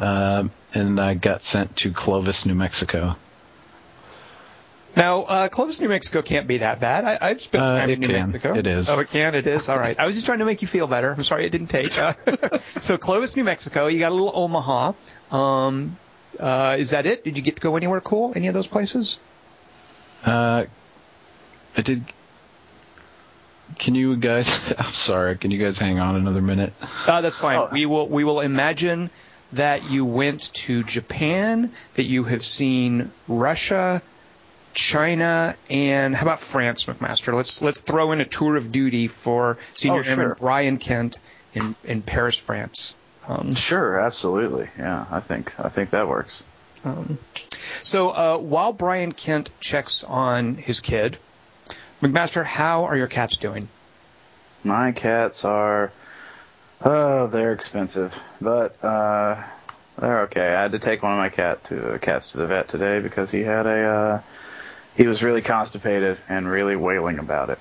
Um, 0.00 0.50
and 0.74 1.00
I 1.00 1.14
got 1.14 1.42
sent 1.42 1.76
to 1.76 1.92
Clovis, 1.92 2.44
New 2.46 2.54
Mexico. 2.54 3.16
Now, 4.94 5.24
uh, 5.24 5.48
Clovis, 5.48 5.80
New 5.80 5.88
Mexico 5.90 6.22
can't 6.22 6.46
be 6.46 6.58
that 6.58 6.80
bad. 6.80 7.04
I, 7.04 7.18
I've 7.20 7.40
spent 7.42 7.64
Uh, 7.64 7.68
time 7.78 7.90
it 7.90 7.94
in 7.94 8.00
New 8.00 8.06
can. 8.06 8.16
Mexico. 8.16 8.54
It 8.54 8.66
is. 8.66 8.88
Oh, 8.88 8.98
it 8.98 9.08
can. 9.10 9.34
It 9.34 9.46
is. 9.46 9.68
All 9.68 9.78
right. 9.78 9.98
I 9.98 10.06
was 10.06 10.14
just 10.14 10.24
trying 10.26 10.38
to 10.38 10.46
make 10.46 10.62
you 10.62 10.68
feel 10.68 10.86
better. 10.86 11.12
I'm 11.12 11.22
sorry 11.24 11.44
it 11.44 11.50
didn't 11.50 11.66
take. 11.66 11.96
Uh, 11.98 12.14
so 12.60 12.96
Clovis, 12.96 13.36
New 13.36 13.44
Mexico. 13.44 13.88
You 13.88 13.98
got 13.98 14.12
a 14.12 14.14
little 14.14 14.32
Omaha. 14.34 14.92
Um, 15.30 15.96
uh, 16.40 16.76
is 16.78 16.90
that 16.90 17.04
it? 17.04 17.24
Did 17.24 17.36
you 17.36 17.42
get 17.42 17.56
to 17.56 17.62
go 17.62 17.76
anywhere 17.76 18.00
cool? 18.00 18.32
Any 18.34 18.48
of 18.48 18.54
those 18.54 18.68
places? 18.68 19.20
Uh, 20.24 20.64
I 21.76 21.82
did. 21.82 22.04
Can 23.78 23.94
you 23.94 24.16
guys? 24.16 24.48
I'm 24.78 24.92
sorry. 24.94 25.36
Can 25.36 25.50
you 25.50 25.62
guys 25.62 25.78
hang 25.78 25.98
on 25.98 26.16
another 26.16 26.40
minute? 26.40 26.72
Uh, 27.06 27.20
that's 27.20 27.38
fine. 27.38 27.58
Oh. 27.58 27.68
We 27.70 27.84
will. 27.84 28.08
We 28.08 28.24
will 28.24 28.40
imagine 28.40 29.10
that 29.52 29.90
you 29.90 30.04
went 30.04 30.52
to 30.54 30.82
Japan. 30.84 31.72
That 31.94 32.04
you 32.04 32.24
have 32.24 32.44
seen 32.44 33.10
Russia. 33.28 34.02
China 34.74 35.56
and 35.70 36.14
how 36.14 36.22
about 36.22 36.38
France, 36.38 36.84
McMaster? 36.84 37.32
Let's 37.32 37.62
let's 37.62 37.80
throw 37.80 38.12
in 38.12 38.20
a 38.20 38.26
tour 38.26 38.56
of 38.56 38.70
duty 38.72 39.06
for 39.06 39.56
Senior 39.74 40.02
Oh, 40.06 40.10
Airman. 40.10 40.34
Brian 40.38 40.76
Kent 40.76 41.16
in 41.54 41.74
in 41.82 42.02
Paris, 42.02 42.36
France. 42.36 42.94
Um, 43.26 43.54
Sure, 43.54 43.98
absolutely. 43.98 44.68
Yeah, 44.78 45.06
I 45.10 45.20
think 45.20 45.58
I 45.58 45.70
think 45.70 45.90
that 45.90 46.08
works. 46.08 46.44
Um, 46.84 47.16
so 47.82 48.10
uh, 48.10 48.36
while 48.36 48.74
Brian 48.74 49.12
Kent 49.12 49.48
checks 49.60 50.04
on 50.04 50.56
his 50.56 50.80
kid, 50.80 51.16
McMaster, 52.02 52.44
how 52.44 52.84
are 52.84 52.96
your 52.98 53.06
cats 53.08 53.38
doing? 53.38 53.68
My 54.62 54.92
cats 54.92 55.44
are, 55.46 55.90
oh, 56.84 57.26
they're 57.28 57.52
expensive, 57.52 58.18
but 58.40 58.82
uh, 58.84 59.42
they're 59.98 60.22
okay. 60.22 60.54
I 60.54 60.62
had 60.62 60.72
to 60.72 60.78
take 60.78 61.02
one 61.02 61.12
of 61.12 61.18
my 61.18 61.28
cat 61.28 61.64
to 61.64 61.94
uh, 61.94 61.98
cats 61.98 62.32
to 62.32 62.38
the 62.38 62.46
vet 62.46 62.68
today 62.68 63.00
because 63.00 63.30
he 63.30 63.42
had 63.42 63.66
a, 63.66 63.84
uh, 63.84 64.22
he 64.96 65.06
was 65.06 65.22
really 65.22 65.42
constipated 65.42 66.18
and 66.28 66.48
really 66.48 66.76
wailing 66.76 67.18
about 67.18 67.50
it. 67.50 67.58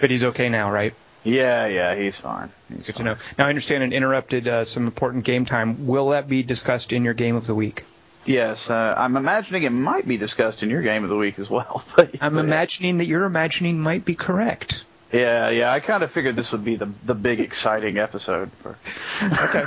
But 0.00 0.10
he's 0.10 0.24
okay 0.24 0.48
now, 0.48 0.70
right? 0.70 0.94
Yeah, 1.22 1.66
yeah, 1.66 1.94
he's 1.94 2.16
fine. 2.16 2.50
He's 2.74 2.86
Good 2.86 2.96
to 2.96 3.02
know. 3.04 3.16
Now, 3.38 3.46
I 3.46 3.48
understand 3.50 3.82
it 3.84 3.92
interrupted 3.92 4.48
uh, 4.48 4.64
some 4.64 4.86
important 4.86 5.24
game 5.24 5.44
time. 5.44 5.86
Will 5.86 6.10
that 6.10 6.28
be 6.28 6.42
discussed 6.42 6.92
in 6.92 7.04
your 7.04 7.14
game 7.14 7.36
of 7.36 7.46
the 7.46 7.54
week? 7.54 7.84
Yes, 8.24 8.70
uh, 8.70 8.94
I'm 8.96 9.16
imagining 9.16 9.62
it 9.62 9.70
might 9.70 10.06
be 10.06 10.16
discussed 10.16 10.62
in 10.62 10.70
your 10.70 10.82
game 10.82 11.04
of 11.04 11.10
the 11.10 11.16
week 11.16 11.38
as 11.38 11.48
well. 11.48 11.82
But, 11.96 12.16
I'm 12.20 12.34
but, 12.34 12.44
imagining 12.44 12.98
that 12.98 13.06
your 13.06 13.24
imagining 13.24 13.80
might 13.80 14.04
be 14.04 14.14
correct. 14.14 14.84
Yeah, 15.12 15.50
yeah. 15.50 15.72
I 15.72 15.80
kind 15.80 16.02
of 16.02 16.10
figured 16.12 16.36
this 16.36 16.52
would 16.52 16.64
be 16.64 16.76
the 16.76 16.86
the 17.04 17.14
big 17.14 17.40
exciting 17.40 17.98
episode. 17.98 18.50
For, 18.52 18.76
Okay. 19.48 19.64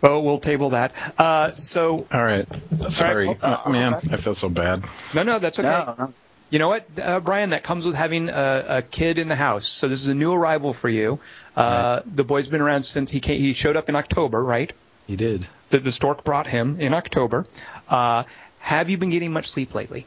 well, 0.00 0.22
we'll 0.22 0.38
table 0.38 0.70
that. 0.70 0.92
Uh, 1.18 1.52
so, 1.52 2.06
All 2.12 2.24
right. 2.24 2.46
Sorry, 2.90 3.28
oh, 3.28 3.62
Uh, 3.66 3.70
man. 3.70 3.94
I 4.10 4.16
feel 4.18 4.34
so 4.34 4.48
bad. 4.48 4.84
no, 5.14 5.22
no, 5.22 5.38
that's 5.38 5.58
okay. 5.58 5.68
no, 5.68 5.94
no. 5.98 6.14
You 6.50 6.58
know 6.58 6.68
what, 6.68 6.86
uh, 7.02 7.20
Brian? 7.20 7.50
That 7.50 7.62
comes 7.62 7.84
with 7.86 7.94
having 7.94 8.30
a, 8.30 8.64
a 8.68 8.82
kid 8.82 9.18
in 9.18 9.28
the 9.28 9.36
house. 9.36 9.66
So 9.66 9.86
this 9.88 10.00
is 10.02 10.08
a 10.08 10.14
new 10.14 10.32
arrival 10.32 10.72
for 10.72 10.88
you. 10.88 11.20
Uh, 11.54 12.00
The 12.06 12.24
boy's 12.24 12.48
been 12.48 12.62
around 12.62 12.84
since 12.84 13.10
he 13.10 13.20
came, 13.20 13.38
he 13.38 13.52
showed 13.52 13.76
up 13.76 13.88
in 13.90 13.96
October, 13.96 14.42
right? 14.42 14.72
He 15.06 15.16
did. 15.16 15.46
The, 15.68 15.78
the 15.80 15.92
stork 15.92 16.24
brought 16.24 16.46
him 16.46 16.80
in 16.80 16.94
October. 16.94 17.44
Uh, 17.88 18.24
have 18.60 18.88
you 18.88 18.96
been 18.96 19.10
getting 19.10 19.30
much 19.32 19.50
sleep 19.50 19.74
lately? 19.74 20.06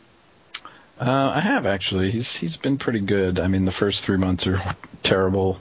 Uh, 1.01 1.31
I 1.33 1.39
have 1.39 1.65
actually. 1.65 2.11
He's 2.11 2.35
he's 2.35 2.57
been 2.57 2.77
pretty 2.77 2.99
good. 2.99 3.39
I 3.39 3.47
mean, 3.47 3.65
the 3.65 3.71
first 3.71 4.03
three 4.03 4.17
months 4.17 4.45
are 4.45 4.75
terrible, 5.01 5.59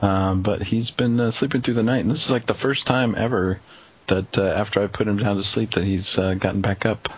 um, 0.00 0.40
but 0.40 0.62
he's 0.62 0.90
been 0.90 1.20
uh, 1.20 1.30
sleeping 1.30 1.60
through 1.60 1.74
the 1.74 1.82
night, 1.82 1.98
and 1.98 2.10
this 2.10 2.24
is 2.24 2.30
like 2.30 2.46
the 2.46 2.54
first 2.54 2.86
time 2.86 3.14
ever 3.14 3.60
that 4.06 4.38
uh, 4.38 4.44
after 4.44 4.82
I 4.82 4.86
put 4.86 5.06
him 5.06 5.18
down 5.18 5.36
to 5.36 5.44
sleep 5.44 5.72
that 5.72 5.84
he's 5.84 6.16
uh, 6.16 6.34
gotten 6.34 6.62
back 6.62 6.86
up. 6.86 7.10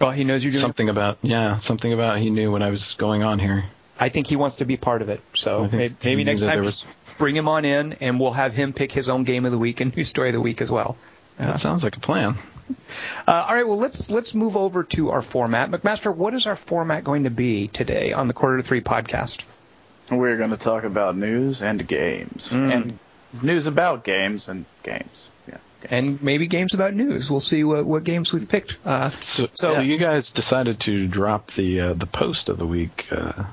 Oh, 0.00 0.08
he 0.08 0.24
knows 0.24 0.42
you're 0.42 0.52
doing. 0.52 0.62
Something 0.62 0.88
about 0.88 1.22
yeah, 1.22 1.58
something 1.58 1.92
about 1.92 2.18
he 2.20 2.30
knew 2.30 2.50
when 2.50 2.62
I 2.62 2.70
was 2.70 2.94
going 2.94 3.22
on 3.22 3.38
here. 3.38 3.66
I 4.00 4.08
think 4.08 4.26
he 4.26 4.36
wants 4.36 4.56
to 4.56 4.64
be 4.64 4.78
part 4.78 5.02
of 5.02 5.10
it. 5.10 5.20
So 5.34 5.68
maybe, 5.70 5.94
maybe 6.02 6.24
next 6.24 6.40
time, 6.40 6.62
just 6.62 6.86
bring 7.18 7.36
him 7.36 7.48
on 7.48 7.66
in, 7.66 7.92
and 8.00 8.18
we'll 8.18 8.32
have 8.32 8.54
him 8.54 8.72
pick 8.72 8.90
his 8.90 9.10
own 9.10 9.24
game 9.24 9.44
of 9.44 9.52
the 9.52 9.58
week 9.58 9.82
and 9.82 9.94
news 9.96 10.08
story 10.08 10.30
of 10.30 10.34
the 10.34 10.40
week 10.40 10.62
as 10.62 10.72
well. 10.72 10.96
That 11.36 11.60
sounds 11.60 11.84
like 11.84 11.98
a 11.98 12.00
plan. 12.00 12.38
Uh, 13.26 13.44
all 13.48 13.54
right, 13.54 13.66
well 13.66 13.78
let's 13.78 14.10
let's 14.10 14.34
move 14.34 14.56
over 14.56 14.84
to 14.84 15.10
our 15.10 15.22
format. 15.22 15.70
McMaster, 15.70 16.14
what 16.14 16.34
is 16.34 16.46
our 16.46 16.56
format 16.56 17.04
going 17.04 17.24
to 17.24 17.30
be 17.30 17.68
today 17.68 18.12
on 18.12 18.28
the 18.28 18.34
Quarter 18.34 18.58
to 18.58 18.62
Three 18.62 18.80
podcast? 18.80 19.44
We're 20.10 20.36
going 20.36 20.50
to 20.50 20.56
talk 20.56 20.84
about 20.84 21.16
news 21.16 21.62
and 21.62 21.86
games, 21.86 22.52
Mm. 22.52 22.72
and 22.74 22.98
news 23.42 23.66
about 23.66 24.04
games 24.04 24.48
and 24.48 24.64
games. 24.82 25.28
Yeah. 25.48 25.56
And 25.90 26.22
maybe 26.22 26.46
games 26.46 26.74
about 26.74 26.94
news. 26.94 27.30
We'll 27.30 27.40
see 27.40 27.64
what, 27.64 27.84
what 27.86 28.04
games 28.04 28.32
we've 28.32 28.48
picked. 28.48 28.78
Uh, 28.84 29.08
So, 29.10 29.48
So- 29.54 29.74
so 29.74 29.80
you 29.80 29.96
guys 29.98 30.30
decided 30.30 30.80
to 30.80 31.06
drop 31.06 31.50
the 31.52 31.80
uh, 31.80 31.92
the 31.94 32.06
post 32.06 32.48
of 32.48 32.58
the 32.58 32.66
week 32.66 33.06
uh, 33.10 33.44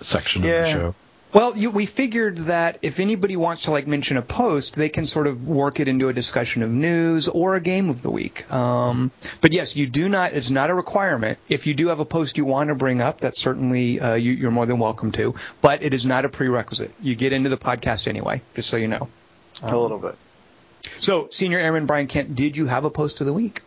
section 0.00 0.44
of 0.44 0.50
the 0.50 0.70
show. 0.70 0.94
Well, 1.30 1.56
you, 1.58 1.70
we 1.70 1.84
figured 1.84 2.38
that 2.38 2.78
if 2.80 3.00
anybody 3.00 3.36
wants 3.36 3.62
to 3.62 3.70
like 3.70 3.86
mention 3.86 4.16
a 4.16 4.22
post, 4.22 4.76
they 4.76 4.88
can 4.88 5.04
sort 5.04 5.26
of 5.26 5.46
work 5.46 5.78
it 5.78 5.86
into 5.86 6.08
a 6.08 6.12
discussion 6.14 6.62
of 6.62 6.70
news 6.70 7.28
or 7.28 7.54
a 7.54 7.60
game 7.60 7.90
of 7.90 8.00
the 8.00 8.10
week. 8.10 8.50
Um, 8.50 9.10
but 9.42 9.52
yes, 9.52 9.76
you 9.76 9.86
do 9.86 10.08
not. 10.08 10.32
It's 10.32 10.50
not 10.50 10.70
a 10.70 10.74
requirement. 10.74 11.38
If 11.48 11.66
you 11.66 11.74
do 11.74 11.88
have 11.88 12.00
a 12.00 12.06
post 12.06 12.38
you 12.38 12.46
want 12.46 12.68
to 12.68 12.74
bring 12.74 13.02
up, 13.02 13.20
that's 13.20 13.38
certainly 13.38 14.00
uh, 14.00 14.14
you, 14.14 14.32
you're 14.32 14.50
more 14.50 14.64
than 14.64 14.78
welcome 14.78 15.12
to. 15.12 15.34
But 15.60 15.82
it 15.82 15.92
is 15.92 16.06
not 16.06 16.24
a 16.24 16.30
prerequisite. 16.30 16.94
You 17.02 17.14
get 17.14 17.34
into 17.34 17.50
the 17.50 17.58
podcast 17.58 18.08
anyway, 18.08 18.40
just 18.54 18.70
so 18.70 18.78
you 18.78 18.88
know. 18.88 19.08
A 19.62 19.76
little 19.76 19.98
bit. 19.98 20.16
So, 20.82 21.28
Senior 21.30 21.58
Airman 21.58 21.84
Brian 21.84 22.06
Kent, 22.06 22.36
did 22.36 22.56
you 22.56 22.66
have 22.66 22.86
a 22.86 22.90
post 22.90 23.20
of 23.20 23.26
the 23.26 23.34
week? 23.34 23.60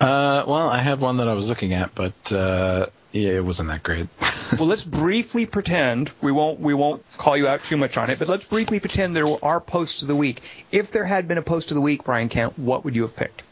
Uh, 0.00 0.44
well, 0.46 0.68
I 0.68 0.78
had 0.78 1.00
one 1.00 1.18
that 1.18 1.28
I 1.28 1.32
was 1.32 1.48
looking 1.48 1.72
at, 1.72 1.94
but 1.94 2.32
uh, 2.32 2.86
yeah, 3.12 3.30
it 3.30 3.44
wasn't 3.44 3.68
that 3.68 3.82
great. 3.82 4.08
well, 4.58 4.68
let's 4.68 4.84
briefly 4.84 5.46
pretend 5.46 6.12
we 6.20 6.32
won't 6.32 6.60
we 6.60 6.74
won't 6.74 7.02
call 7.16 7.36
you 7.36 7.48
out 7.48 7.64
too 7.64 7.76
much 7.76 7.96
on 7.96 8.10
it, 8.10 8.18
but 8.18 8.28
let's 8.28 8.44
briefly 8.44 8.78
pretend 8.78 9.16
there 9.16 9.44
are 9.44 9.60
posts 9.60 10.02
of 10.02 10.08
the 10.08 10.16
week. 10.16 10.66
If 10.70 10.92
there 10.92 11.04
had 11.04 11.28
been 11.28 11.38
a 11.38 11.42
post 11.42 11.70
of 11.70 11.76
the 11.76 11.80
week, 11.80 12.04
Brian 12.04 12.28
Kent, 12.28 12.58
what 12.58 12.84
would 12.84 12.94
you 12.94 13.02
have 13.02 13.16
picked? 13.16 13.42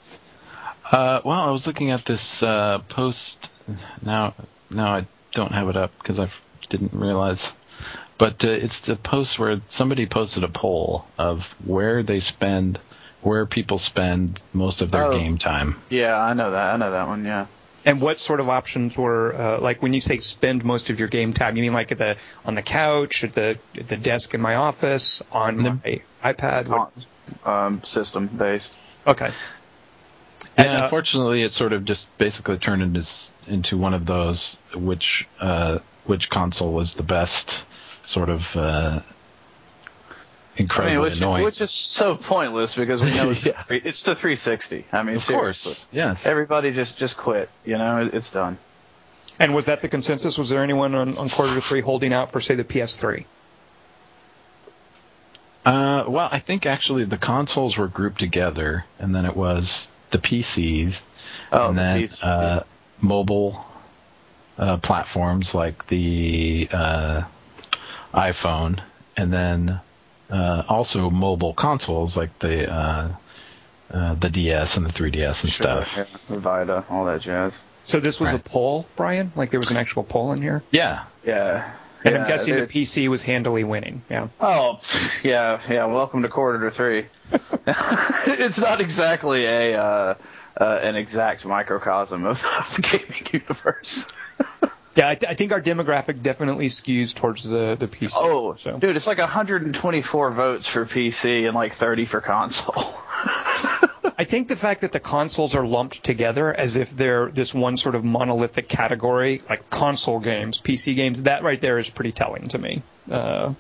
Uh, 0.91 1.21
well, 1.25 1.41
I 1.41 1.51
was 1.51 1.67
looking 1.67 1.91
at 1.91 2.05
this 2.05 2.43
uh, 2.43 2.79
post. 2.89 3.49
Now, 4.03 4.35
now 4.69 4.95
I 4.95 5.07
don't 5.33 5.53
have 5.53 5.69
it 5.71 5.77
up 5.77 5.93
because 5.99 6.21
I 6.21 6.29
didn't 6.69 6.93
realize. 6.93 7.51
But 8.19 8.45
uh, 8.45 8.51
it's 8.51 8.81
the 8.81 8.97
post 8.97 9.39
where 9.39 9.61
somebody 9.69 10.07
posted 10.07 10.45
a 10.45 10.49
poll 10.49 11.07
of 11.19 11.47
where 11.65 12.03
they 12.03 12.21
spend, 12.21 12.79
where 13.25 13.47
people 13.47 13.79
spend 13.79 14.39
most 14.53 14.83
of 14.83 14.91
their 14.91 15.05
Oh. 15.05 15.19
game 15.19 15.39
time. 15.39 15.77
Yeah, 15.89 16.17
I 16.21 16.35
know 16.35 16.51
that. 16.53 16.75
I 16.75 16.77
know 16.77 16.91
that 16.91 17.09
one. 17.09 17.25
Yeah. 17.25 17.47
And 17.87 18.01
what 18.01 18.19
sort 18.19 18.41
of 18.41 18.49
options 18.49 18.97
were 18.97 19.35
uh, 19.35 19.59
like 19.61 19.83
when 19.83 19.93
you 19.93 20.01
say 20.01 20.19
spend 20.19 20.65
most 20.65 20.89
of 20.91 20.99
your 20.99 21.09
game 21.09 21.33
time? 21.35 21.57
You 21.57 21.63
mean 21.63 21.73
like 21.75 21.93
at 21.93 21.99
the 21.99 22.17
on 22.45 22.55
the 22.55 22.63
couch, 22.63 23.25
at 23.25 23.33
the 23.35 23.59
at 23.77 23.89
the 23.89 23.97
desk 23.97 24.33
in 24.35 24.41
my 24.41 24.55
office, 24.55 25.23
on 25.33 25.63
The- 25.63 25.71
my 25.71 26.01
iPad? 26.33 26.69
What, 26.69 26.93
Um, 27.45 27.83
system 27.83 28.27
based. 28.27 28.75
okay. 29.07 29.31
Yeah, 30.57 30.65
And, 30.65 30.81
uh, 30.81 30.85
unfortunately, 30.85 31.43
it 31.43 31.53
sort 31.53 31.73
of 31.73 31.85
just 31.85 32.07
basically 32.19 32.59
turned 32.59 32.83
into 32.83 33.05
into 33.49 33.77
one 33.77 33.93
of 33.95 34.07
those 34.07 34.57
which 34.75 35.27
uh, 35.41 35.79
which 36.05 36.29
console 36.31 36.81
is 36.81 36.95
the 36.95 37.03
best 37.03 37.65
sort 38.05 38.29
of 38.29 38.55
uh, 38.57 39.01
I 40.59 40.87
mean, 40.87 41.01
which, 41.01 41.17
annoying. 41.19 41.45
which 41.45 41.61
is 41.61 41.71
so 41.71 42.15
pointless 42.17 42.77
because 42.77 43.03
we 43.03 43.11
know 43.15 43.31
it's, 43.33 43.45
Yeah. 43.47 43.63
it's 43.69 44.03
the 44.05 44.15
360. 44.15 44.85
I 44.93 45.03
mean, 45.03 45.17
of 45.17 45.23
seriously. 45.23 45.73
course, 45.75 45.87
yes. 45.93 46.27
Everybody 46.27 46.73
just 46.73 46.97
just 46.97 47.17
quit. 47.17 47.49
You 47.65 47.77
know, 47.79 48.09
it's 48.13 48.31
done. 48.31 48.59
And 49.41 49.53
was 49.55 49.67
that 49.67 49.81
the 49.83 49.89
consensus? 49.89 50.39
Was 50.39 50.51
there 50.51 50.63
anyone 50.63 50.95
on, 50.95 51.19
on 51.19 51.29
quarter 51.29 51.55
to 51.55 51.61
three 51.61 51.81
holding 51.81 52.13
out 52.13 52.31
for 52.31 52.41
say 52.41 52.55
the 52.55 52.63
PS3? 52.65 53.25
Uh, 55.67 56.05
well, 56.07 56.29
I 56.31 56.39
think 56.41 56.67
actually 56.67 57.05
the 57.05 57.17
consoles 57.17 57.77
were 57.77 57.89
grouped 57.89 58.21
together, 58.21 58.85
and 58.99 59.15
then 59.15 59.25
it 59.25 59.35
was 59.35 59.89
the 60.11 60.19
PCs, 60.19 61.01
Oh, 61.51 61.69
and 61.71 61.79
the 61.79 61.83
then 61.83 61.99
PC. 62.03 62.23
uh, 62.27 62.63
mobile 63.01 63.65
uh, 64.59 64.77
platforms 64.77 65.55
like 65.55 65.87
the 65.87 66.69
uh, 66.71 67.23
iPhone, 68.13 68.81
and 69.17 69.33
then 69.33 69.81
uh, 70.35 70.65
also 70.69 71.11
mobile 71.11 71.55
consoles 71.55 72.17
like 72.17 72.37
the 72.41 72.71
uh, 72.73 73.09
uh, 73.91 74.15
the 74.15 74.29
DS 74.31 74.77
and 74.77 74.85
the 74.87 74.91
3DS 74.93 75.45
and 75.45 75.53
Sure, 75.53 75.85
stuff. 75.85 75.97
yeah. 75.97 76.05
Vita, 76.37 76.85
all 76.91 77.05
that 77.05 77.21
jazz. 77.21 77.63
So 77.85 78.01
this 78.01 78.19
was 78.19 78.33
a 78.33 78.39
poll, 78.39 78.87
Brian? 78.97 79.31
Like 79.37 79.51
there 79.51 79.61
was 79.61 79.71
an 79.71 79.77
actual 79.77 80.03
poll 80.05 80.33
in 80.33 80.43
here? 80.43 80.63
Yeah, 80.71 81.05
Yeah. 81.25 81.71
And 82.07 82.15
yeah, 82.17 82.21
I'm 82.23 82.29
guessing 82.29 82.57
the 82.57 82.63
PC 82.67 83.09
was 83.09 83.23
handily 83.23 83.65
winning. 83.65 84.03
Yeah. 84.11 84.29
Oh, 84.39 84.81
yeah, 85.23 85.59
yeah. 85.71 85.87
Welcome 85.87 86.21
to 86.23 86.29
quarter 86.29 86.61
to 86.65 86.71
three. 86.71 87.07
it's 87.67 88.59
not 88.59 88.81
exactly 88.83 89.47
a 89.47 89.75
uh, 89.81 90.15
uh, 90.57 90.81
an 90.83 90.97
exact 90.97 91.47
microcosm 91.47 92.27
of, 92.27 92.45
of 92.59 92.77
the 92.77 92.83
gaming 92.83 93.27
universe. 93.33 94.07
Yeah, 94.97 95.09
I, 95.09 95.15
th- 95.17 95.31
I 95.31 95.35
think 95.35 95.51
our 95.53 95.61
demographic 95.61 96.23
definitely 96.23 96.69
skews 96.69 97.15
towards 97.15 97.43
the, 97.45 97.77
the 97.79 97.89
PC. 97.89 98.13
Oh, 98.15 98.55
so. 98.55 98.79
dude, 98.79 98.95
it's 98.95 99.09
like 99.09 99.19
124 99.19 100.31
votes 100.31 100.69
for 100.69 100.85
PC 100.85 101.47
and 101.47 101.55
like 101.55 101.73
30 101.73 102.05
for 102.05 102.21
console. 102.21 102.75
I 104.17 104.25
think 104.25 104.47
the 104.49 104.57
fact 104.57 104.83
that 104.83 104.93
the 104.93 105.01
consoles 105.01 105.57
are 105.57 105.67
lumped 105.67 106.05
together 106.05 106.55
as 106.55 106.77
if 106.77 106.91
they're 106.91 107.31
this 107.31 107.53
one 107.53 107.77
sort 107.77 107.97
of 107.97 108.05
monolithic 108.05 108.69
category, 108.69 109.43
like 109.49 109.69
console 109.71 110.21
games, 110.21 110.61
PC 110.61 110.95
games, 110.95 111.25
that 111.25 111.43
right 111.43 111.61
there 111.61 111.79
is 111.79 111.91
pretty 111.91 112.13
telling 112.13 112.49
to 112.49 112.59
me. 112.59 112.83
Uh, 113.11 113.55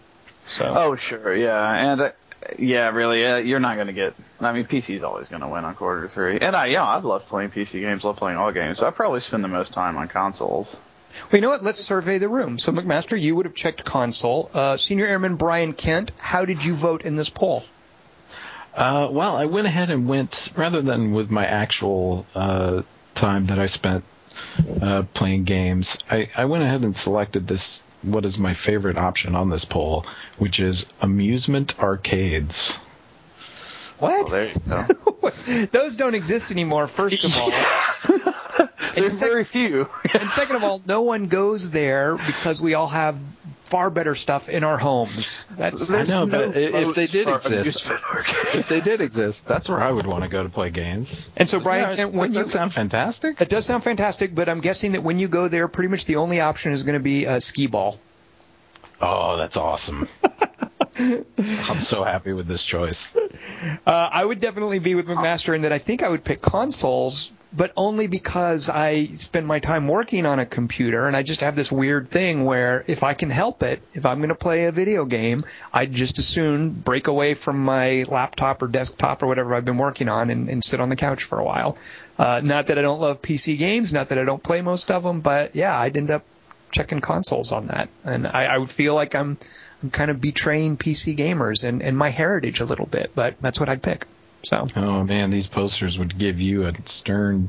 so 0.46 0.72
oh, 0.76 0.94
sure, 0.94 1.34
yeah, 1.34 1.92
and 1.92 2.00
uh, 2.00 2.12
yeah, 2.58 2.90
really, 2.90 3.26
uh, 3.26 3.36
you're 3.38 3.58
not 3.58 3.76
gonna 3.76 3.92
get. 3.92 4.14
I 4.40 4.52
mean, 4.52 4.64
PC's 4.64 5.02
always 5.02 5.28
gonna 5.28 5.48
win 5.48 5.64
on 5.64 5.74
quarter 5.74 6.06
three, 6.06 6.38
and 6.38 6.54
I, 6.54 6.66
yeah, 6.66 6.84
I 6.84 6.98
love 6.98 7.26
playing 7.26 7.50
PC 7.50 7.80
games, 7.80 8.04
love 8.04 8.16
playing 8.16 8.38
all 8.38 8.52
games. 8.52 8.78
So 8.78 8.86
I 8.86 8.90
probably 8.90 9.20
spend 9.20 9.42
the 9.42 9.48
most 9.48 9.72
time 9.72 9.96
on 9.96 10.06
consoles. 10.08 10.78
Well, 11.22 11.38
you 11.38 11.40
know 11.40 11.50
what? 11.50 11.62
Let's 11.62 11.80
survey 11.80 12.18
the 12.18 12.28
room. 12.28 12.58
So 12.58 12.72
McMaster, 12.72 13.20
you 13.20 13.36
would 13.36 13.46
have 13.46 13.54
checked 13.54 13.84
console. 13.84 14.50
Uh, 14.52 14.76
Senior 14.76 15.06
Airman 15.06 15.36
Brian 15.36 15.72
Kent, 15.72 16.12
how 16.18 16.44
did 16.44 16.64
you 16.64 16.74
vote 16.74 17.02
in 17.02 17.16
this 17.16 17.30
poll? 17.30 17.64
Uh, 18.74 19.08
well, 19.10 19.36
I 19.36 19.44
went 19.44 19.66
ahead 19.66 19.90
and 19.90 20.08
went 20.08 20.48
rather 20.56 20.82
than 20.82 21.12
with 21.12 21.30
my 21.30 21.46
actual 21.46 22.26
uh, 22.34 22.82
time 23.14 23.46
that 23.46 23.58
I 23.58 23.66
spent 23.66 24.04
uh, 24.80 25.04
playing 25.14 25.44
games. 25.44 25.96
I, 26.10 26.30
I 26.36 26.46
went 26.46 26.64
ahead 26.64 26.82
and 26.82 26.96
selected 26.96 27.46
this. 27.46 27.82
What 28.02 28.24
is 28.24 28.36
my 28.36 28.52
favorite 28.52 28.98
option 28.98 29.34
on 29.34 29.48
this 29.48 29.64
poll, 29.64 30.04
which 30.38 30.60
is 30.60 30.84
amusement 31.00 31.78
arcades. 31.78 32.72
What? 33.98 34.10
Well, 34.10 34.24
there 34.26 34.48
you 34.48 34.54
go. 34.68 35.66
Those 35.72 35.96
don't 35.96 36.14
exist 36.14 36.50
anymore. 36.50 36.86
First 36.86 37.24
of 37.24 37.38
all, 37.38 37.52
and, 37.52 38.33
There's 38.94 39.18
sec- 39.18 39.28
very 39.28 39.44
few. 39.44 39.88
and 40.14 40.30
second 40.30 40.56
of 40.56 40.64
all, 40.64 40.82
no 40.86 41.02
one 41.02 41.28
goes 41.28 41.70
there 41.70 42.16
because 42.16 42.60
we 42.60 42.74
all 42.74 42.88
have 42.88 43.20
far 43.64 43.90
better 43.90 44.14
stuff 44.14 44.48
in 44.48 44.62
our 44.62 44.78
homes. 44.78 45.48
That's 45.56 45.90
I 45.90 46.02
know, 46.04 46.24
no 46.24 46.46
but 46.46 46.56
if 46.56 46.94
they 46.94 47.06
did 47.06 47.28
exist, 47.28 47.90
if 48.54 48.68
they 48.68 48.80
did 48.80 49.00
exist, 49.00 49.46
that's 49.48 49.68
where 49.68 49.82
I 49.82 49.90
would 49.90 50.06
want 50.06 50.22
to 50.22 50.28
go 50.28 50.42
to 50.42 50.48
play 50.48 50.70
games. 50.70 51.26
And 51.36 51.48
so, 51.48 51.60
Brian, 51.60 51.88
Doesn't 51.88 52.12
that, 52.12 52.16
when 52.16 52.28
does 52.30 52.36
you 52.36 52.44
that 52.44 52.50
sound 52.50 52.72
fantastic? 52.72 53.40
It 53.40 53.48
does 53.48 53.66
sound 53.66 53.82
fantastic, 53.82 54.34
but 54.34 54.48
I'm 54.48 54.60
guessing 54.60 54.92
that 54.92 55.02
when 55.02 55.18
you 55.18 55.28
go 55.28 55.48
there, 55.48 55.66
pretty 55.66 55.88
much 55.88 56.04
the 56.04 56.16
only 56.16 56.40
option 56.40 56.72
is 56.72 56.82
going 56.82 56.94
to 56.94 57.02
be 57.02 57.24
a 57.24 57.40
skee 57.40 57.66
ball. 57.66 57.98
Oh, 59.00 59.36
that's 59.36 59.56
awesome. 59.56 60.08
I'm 60.96 61.80
so 61.80 62.04
happy 62.04 62.32
with 62.32 62.46
this 62.46 62.64
choice. 62.64 63.08
Uh, 63.86 64.08
I 64.12 64.24
would 64.24 64.40
definitely 64.40 64.78
be 64.78 64.94
with 64.94 65.06
McMaster 65.06 65.54
in 65.54 65.62
that 65.62 65.72
I 65.72 65.78
think 65.78 66.02
I 66.02 66.08
would 66.08 66.22
pick 66.22 66.40
consoles, 66.40 67.32
but 67.56 67.72
only 67.76 68.08
because 68.08 68.68
I 68.68 69.06
spend 69.14 69.46
my 69.46 69.60
time 69.60 69.86
working 69.86 70.26
on 70.26 70.38
a 70.40 70.46
computer 70.46 71.06
and 71.06 71.16
I 71.16 71.22
just 71.22 71.40
have 71.42 71.54
this 71.54 71.70
weird 71.70 72.08
thing 72.08 72.44
where 72.44 72.84
if 72.86 73.02
I 73.04 73.14
can 73.14 73.30
help 73.30 73.62
it, 73.62 73.80
if 73.92 74.04
I'm 74.06 74.18
going 74.18 74.30
to 74.30 74.34
play 74.34 74.64
a 74.64 74.72
video 74.72 75.04
game, 75.04 75.44
I'd 75.72 75.92
just 75.92 76.18
as 76.18 76.26
soon 76.26 76.70
break 76.70 77.06
away 77.06 77.34
from 77.34 77.64
my 77.64 78.04
laptop 78.08 78.62
or 78.62 78.66
desktop 78.66 79.22
or 79.22 79.28
whatever 79.28 79.54
I've 79.54 79.64
been 79.64 79.78
working 79.78 80.08
on 80.08 80.30
and, 80.30 80.48
and 80.48 80.64
sit 80.64 80.80
on 80.80 80.88
the 80.88 80.96
couch 80.96 81.22
for 81.22 81.38
a 81.38 81.44
while. 81.44 81.78
Uh, 82.18 82.40
not 82.42 82.66
that 82.68 82.78
I 82.78 82.82
don't 82.82 83.00
love 83.00 83.22
PC 83.22 83.56
games, 83.56 83.92
not 83.92 84.08
that 84.08 84.18
I 84.18 84.24
don't 84.24 84.42
play 84.42 84.60
most 84.60 84.90
of 84.90 85.02
them, 85.04 85.20
but 85.20 85.54
yeah, 85.54 85.78
I'd 85.78 85.96
end 85.96 86.10
up 86.10 86.24
checking 86.72 87.00
consoles 87.00 87.52
on 87.52 87.68
that, 87.68 87.88
and 88.04 88.26
I, 88.26 88.46
I 88.46 88.58
would 88.58 88.70
feel 88.70 88.94
like 88.94 89.14
I'm 89.14 89.38
I'm 89.82 89.90
kind 89.90 90.10
of 90.10 90.20
betraying 90.20 90.76
PC 90.76 91.16
gamers 91.16 91.62
and, 91.62 91.82
and 91.82 91.96
my 91.96 92.08
heritage 92.08 92.60
a 92.60 92.64
little 92.64 92.86
bit, 92.86 93.12
but 93.14 93.34
that's 93.40 93.60
what 93.60 93.68
I'd 93.68 93.82
pick. 93.82 94.06
So 94.44 94.66
Oh 94.76 95.04
man, 95.04 95.30
these 95.30 95.46
posters 95.46 95.98
would 95.98 96.18
give 96.18 96.40
you 96.40 96.66
a 96.66 96.72
stern 96.86 97.48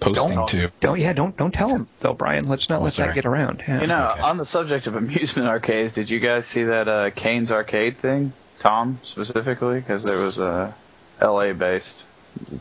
posting 0.00 0.34
don't 0.34 0.48
to. 0.48 0.70
don't 0.80 0.98
yeah 0.98 1.12
don't 1.12 1.36
don't 1.36 1.52
tell 1.52 1.68
them 1.68 1.86
though, 2.00 2.14
Brian. 2.14 2.48
Let's 2.48 2.68
not 2.70 2.80
Oh, 2.80 2.84
let 2.84 2.94
sorry. 2.94 3.08
that 3.08 3.14
get 3.14 3.26
around. 3.26 3.62
Yeah. 3.68 3.80
You 3.82 3.86
know, 3.86 4.10
Okay. 4.12 4.20
on 4.22 4.36
the 4.38 4.46
subject 4.46 4.86
of 4.86 4.96
amusement 5.02 5.48
arcades, 5.48 5.92
did 5.92 6.08
you 6.10 6.18
guys 6.20 6.46
see 6.46 6.64
that 6.64 6.88
uh, 6.88 7.10
Caine's 7.10 7.52
arcade 7.52 7.98
thing? 7.98 8.32
Tom 8.58 8.98
specifically, 9.02 9.80
because 9.80 10.04
there 10.04 10.18
was 10.18 10.38
a 10.38 10.74
L.A. 11.20 11.52
based 11.54 12.04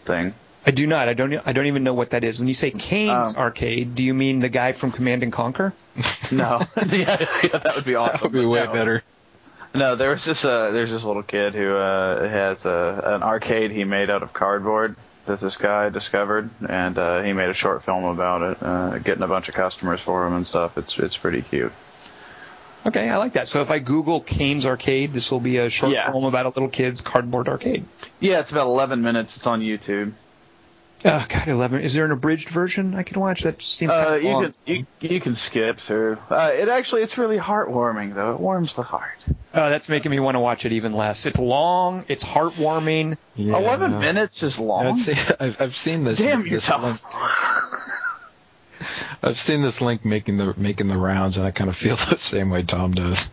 thing. 0.06 0.34
I 0.66 0.72
do 0.72 0.86
not. 0.88 1.08
I 1.10 1.14
don't. 1.14 1.34
I 1.46 1.52
don't 1.54 1.66
even 1.68 1.84
know 1.84 1.94
what 1.94 2.10
that 2.12 2.24
is. 2.24 2.40
When 2.40 2.48
you 2.50 2.54
say 2.54 2.72
Kane's 2.72 3.36
Um, 3.36 3.42
Arcade, 3.42 3.96
do 3.96 4.04
you 4.04 4.14
mean 4.14 4.40
the 4.40 4.50
guy 4.50 4.72
from 4.74 4.92
Command 4.92 5.24
and 5.24 5.32
Conquer? 5.32 5.74
No, 6.32 6.62
yeah, 6.92 7.18
yeah, 7.44 7.58
that 7.58 7.72
would 7.76 7.86
be 7.86 7.96
awesome. 7.96 8.18
That 8.18 8.24
would 8.24 8.32
be 8.34 8.46
way 8.46 8.64
no. 8.66 8.72
better. 8.74 9.04
No, 9.76 9.96
there 9.96 10.10
was 10.10 10.26
this 10.26 10.44
uh, 10.46 10.72
there's 10.72 10.92
this 10.92 11.04
little 11.04 11.24
kid 11.24 11.54
who 11.54 11.76
uh, 11.76 12.28
has 12.28 12.66
a, 12.66 13.02
an 13.16 13.24
arcade 13.24 13.72
he 13.72 13.84
made 13.84 14.10
out 14.10 14.24
of 14.24 14.34
cardboard 14.34 14.96
that 15.28 15.40
this 15.40 15.58
guy 15.58 15.90
discovered, 15.90 16.50
and 16.68 16.98
uh, 16.98 17.22
he 17.22 17.34
made 17.34 17.50
a 17.50 17.54
short 17.54 17.84
film 17.84 18.04
about 18.04 18.42
it, 18.42 18.58
uh, 18.64 18.98
getting 18.98 19.22
a 19.22 19.28
bunch 19.28 19.48
of 19.48 19.54
customers 19.56 20.02
for 20.02 20.26
him 20.26 20.34
and 20.34 20.48
stuff. 20.48 20.78
It's 20.78 20.98
it's 20.98 21.18
pretty 21.18 21.44
cute. 21.44 21.72
Okay, 22.88 23.10
I 23.10 23.18
like 23.18 23.34
that. 23.34 23.48
So 23.48 23.62
if 23.62 23.70
I 23.72 23.80
Google 23.80 24.22
Caine's 24.22 24.66
Arcade, 24.66 25.14
this 25.14 25.32
will 25.32 25.42
be 25.42 25.58
a 25.58 25.70
short 25.70 25.92
Yeah. 25.92 26.10
film 26.12 26.24
about 26.24 26.46
a 26.46 26.50
little 26.50 26.70
kid's 26.70 27.02
cardboard 27.02 27.50
arcade. 27.50 27.86
Yeah, 28.22 28.40
it's 28.40 28.52
about 28.52 28.68
11 28.68 29.02
minutes. 29.02 29.36
It's 29.36 29.46
on 29.46 29.60
YouTube. 29.62 30.14
Oh 31.06 31.26
God, 31.30 31.48
eleven. 31.48 31.82
Is 31.82 31.94
there 31.94 32.04
an 32.04 32.12
abridged 32.12 32.50
version 32.50 32.94
I 32.94 33.04
can 33.04 33.20
watch? 33.22 33.44
That 33.44 33.62
seems 33.62 33.92
Uh, 33.92 34.04
kind 34.04 34.16
of 34.16 34.24
you 34.24 34.30
long. 34.30 34.44
can 34.44 34.54
you, 34.66 34.86
you 35.00 35.22
can 35.22 35.34
skip 35.34 35.80
through. 35.80 36.18
Uh, 36.30 36.52
it 36.54 36.68
actually 36.68 37.04
it's 37.04 37.18
really 37.18 37.38
heartwarming 37.38 38.14
though. 38.14 38.34
It 38.34 38.40
warms 38.40 38.76
the 38.76 38.84
heart. 38.84 39.26
Oh, 39.54 39.70
that's 39.70 39.88
making 39.88 40.12
me 40.12 40.20
want 40.20 40.36
to 40.36 40.42
watch 40.42 40.66
it 40.66 40.74
even 40.74 40.92
less. 40.94 41.26
It's 41.26 41.40
long. 41.40 42.04
It's 42.10 42.26
heartwarming. 42.26 43.18
Yeah. 43.36 43.58
11 43.58 44.00
minutes 44.00 44.44
is 44.44 44.60
long. 44.60 44.88
I've 44.88 44.98
seen, 44.98 45.16
I've, 45.40 45.62
I've 45.62 45.78
seen 45.78 46.04
this. 46.04 46.20
Damn, 46.20 46.42
you're 46.42 46.58
this 46.58 46.66
tough. 46.66 46.84
link. 46.84 47.00
I've 49.24 49.40
seen 49.40 49.62
this 49.62 49.82
link 49.82 50.06
making 50.06 50.38
the 50.38 50.54
making 50.58 50.88
the 50.88 50.98
rounds, 50.98 51.38
and 51.38 51.46
I 51.46 51.52
kind 51.52 51.70
of 51.70 51.78
feel 51.78 51.96
the 51.96 52.18
same 52.18 52.50
way 52.50 52.64
Tom 52.64 52.94
does. 52.94 53.30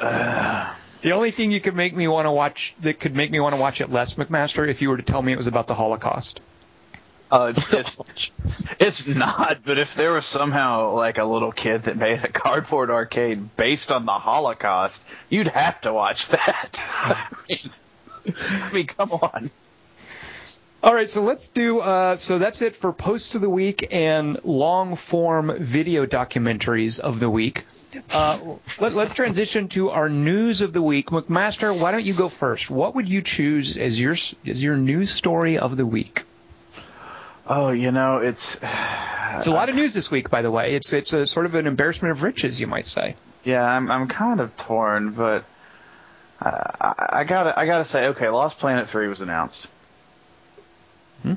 The 1.02 1.12
only 1.12 1.30
thing 1.30 1.52
you 1.52 1.60
could 1.60 1.76
make 1.76 1.94
me 1.94 2.08
want 2.08 2.26
to 2.26 2.32
watch 2.32 2.74
that 2.80 2.98
could 2.98 3.14
make 3.14 3.30
me 3.30 3.38
want 3.38 3.54
to 3.54 3.60
watch 3.60 3.80
it 3.80 3.90
less, 3.90 4.14
McMaster, 4.16 4.66
if 4.68 4.82
you 4.82 4.88
were 4.88 4.96
to 4.96 5.04
tell 5.04 5.22
me 5.22 5.30
it 5.32 5.38
was 5.38 5.46
about 5.46 5.68
the 5.68 5.74
Holocaust. 5.74 6.40
Uh, 7.30 7.52
it's, 7.56 7.98
it's 8.78 9.06
not, 9.06 9.58
but 9.64 9.78
if 9.78 9.94
there 9.94 10.12
was 10.12 10.26
somehow 10.26 10.92
like 10.92 11.18
a 11.18 11.24
little 11.24 11.50
kid 11.50 11.82
that 11.82 11.96
made 11.96 12.24
a 12.24 12.28
cardboard 12.28 12.90
arcade 12.90 13.56
based 13.56 13.90
on 13.90 14.04
the 14.06 14.12
Holocaust, 14.12 15.04
you'd 15.28 15.48
have 15.48 15.80
to 15.80 15.92
watch 15.92 16.28
that. 16.28 16.82
I 16.84 17.26
mean, 17.48 17.70
I 18.38 18.72
mean, 18.72 18.86
come 18.86 19.10
on. 19.10 19.50
All 20.82 20.94
right, 20.94 21.10
so 21.10 21.22
let's 21.22 21.48
do. 21.48 21.80
Uh, 21.80 22.14
so 22.14 22.38
that's 22.38 22.62
it 22.62 22.76
for 22.76 22.92
posts 22.92 23.34
of 23.34 23.40
the 23.40 23.50
week 23.50 23.88
and 23.90 24.38
long 24.44 24.94
form 24.94 25.52
video 25.58 26.06
documentaries 26.06 27.00
of 27.00 27.18
the 27.18 27.28
week. 27.28 27.66
Uh, 28.14 28.38
let, 28.78 28.92
let's 28.94 29.14
transition 29.14 29.66
to 29.68 29.90
our 29.90 30.08
news 30.08 30.60
of 30.60 30.72
the 30.72 30.82
week. 30.82 31.06
McMaster, 31.06 31.76
why 31.76 31.90
don't 31.90 32.04
you 32.04 32.14
go 32.14 32.28
first? 32.28 32.70
What 32.70 32.94
would 32.94 33.08
you 33.08 33.22
choose 33.22 33.78
as 33.78 34.00
your 34.00 34.12
as 34.12 34.62
your 34.62 34.76
news 34.76 35.10
story 35.10 35.58
of 35.58 35.76
the 35.76 35.86
week? 35.86 36.22
Oh, 37.46 37.70
you 37.70 37.92
know, 37.92 38.18
it's 38.18 38.58
It's 39.36 39.46
a 39.46 39.52
lot 39.52 39.68
of 39.68 39.74
news 39.76 39.92
this 39.92 40.10
week, 40.10 40.30
by 40.30 40.42
the 40.42 40.50
way. 40.50 40.72
It's 40.74 40.92
it's 40.92 41.12
a 41.12 41.26
sort 41.26 41.46
of 41.46 41.54
an 41.54 41.66
embarrassment 41.66 42.12
of 42.12 42.22
riches, 42.22 42.60
you 42.60 42.66
might 42.66 42.86
say. 42.86 43.16
yeah, 43.44 43.64
I'm 43.64 43.90
I'm 43.90 44.08
kind 44.08 44.40
of 44.40 44.56
torn, 44.56 45.12
but 45.12 45.44
I, 46.40 46.70
I, 46.80 46.94
I 47.20 47.24
gotta 47.24 47.58
I 47.58 47.66
gotta 47.66 47.84
say, 47.84 48.08
okay, 48.08 48.28
Lost 48.28 48.58
Planet 48.58 48.88
Three 48.88 49.08
was 49.08 49.20
announced. 49.20 49.68
hmm. 51.22 51.34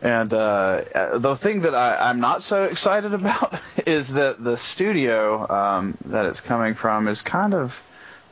And 0.00 0.32
uh, 0.32 1.18
the 1.18 1.36
thing 1.36 1.60
that 1.62 1.74
I, 1.74 2.08
I'm 2.08 2.18
not 2.18 2.42
so 2.42 2.64
excited 2.64 3.14
about 3.20 3.60
is 3.86 4.14
that 4.14 4.42
the 4.42 4.56
studio 4.56 5.48
um, 5.48 5.98
that 6.06 6.26
it's 6.26 6.40
coming 6.40 6.74
from 6.74 7.08
is 7.08 7.22
kind 7.22 7.54
of 7.54 7.82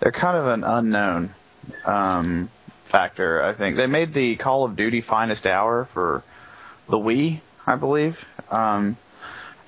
they're 0.01 0.13
kind 0.13 0.37
of 0.37 0.47
an 0.47 0.65
unknown 0.65 1.35
um, 1.85 2.51
factor. 2.85 3.43
I 3.43 3.53
think 3.53 3.77
they 3.77 3.87
made 3.87 4.13
the 4.13 4.37
Call 4.37 4.65
of 4.65 4.75
Duty 4.75 5.01
Finest 5.01 5.47
Hour 5.47 5.85
for 5.93 6.23
the 6.91 6.99
Wii, 6.99 7.41
I 7.67 7.77
believe, 7.77 8.25
um, 8.51 8.97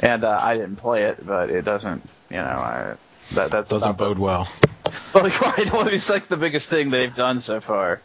and 0.00 0.24
uh, 0.24 0.38
I 0.42 0.56
didn't 0.56 0.76
play 0.76 1.04
it, 1.04 1.24
but 1.24 1.50
it 1.50 1.64
doesn't, 1.64 2.02
you 2.30 2.36
know, 2.36 2.42
I, 2.42 2.94
that 3.34 3.50
that's 3.50 3.70
Doesn't 3.70 3.88
about 3.88 3.98
the- 3.98 4.04
bode 4.14 4.18
well. 4.18 4.48
well, 5.14 5.24
right. 5.24 5.72
Well, 5.72 5.88
it's 5.88 6.10
like 6.10 6.26
the 6.26 6.36
biggest 6.36 6.68
thing 6.68 6.90
they've 6.90 7.14
done 7.14 7.40
so 7.40 7.60
far. 7.60 8.00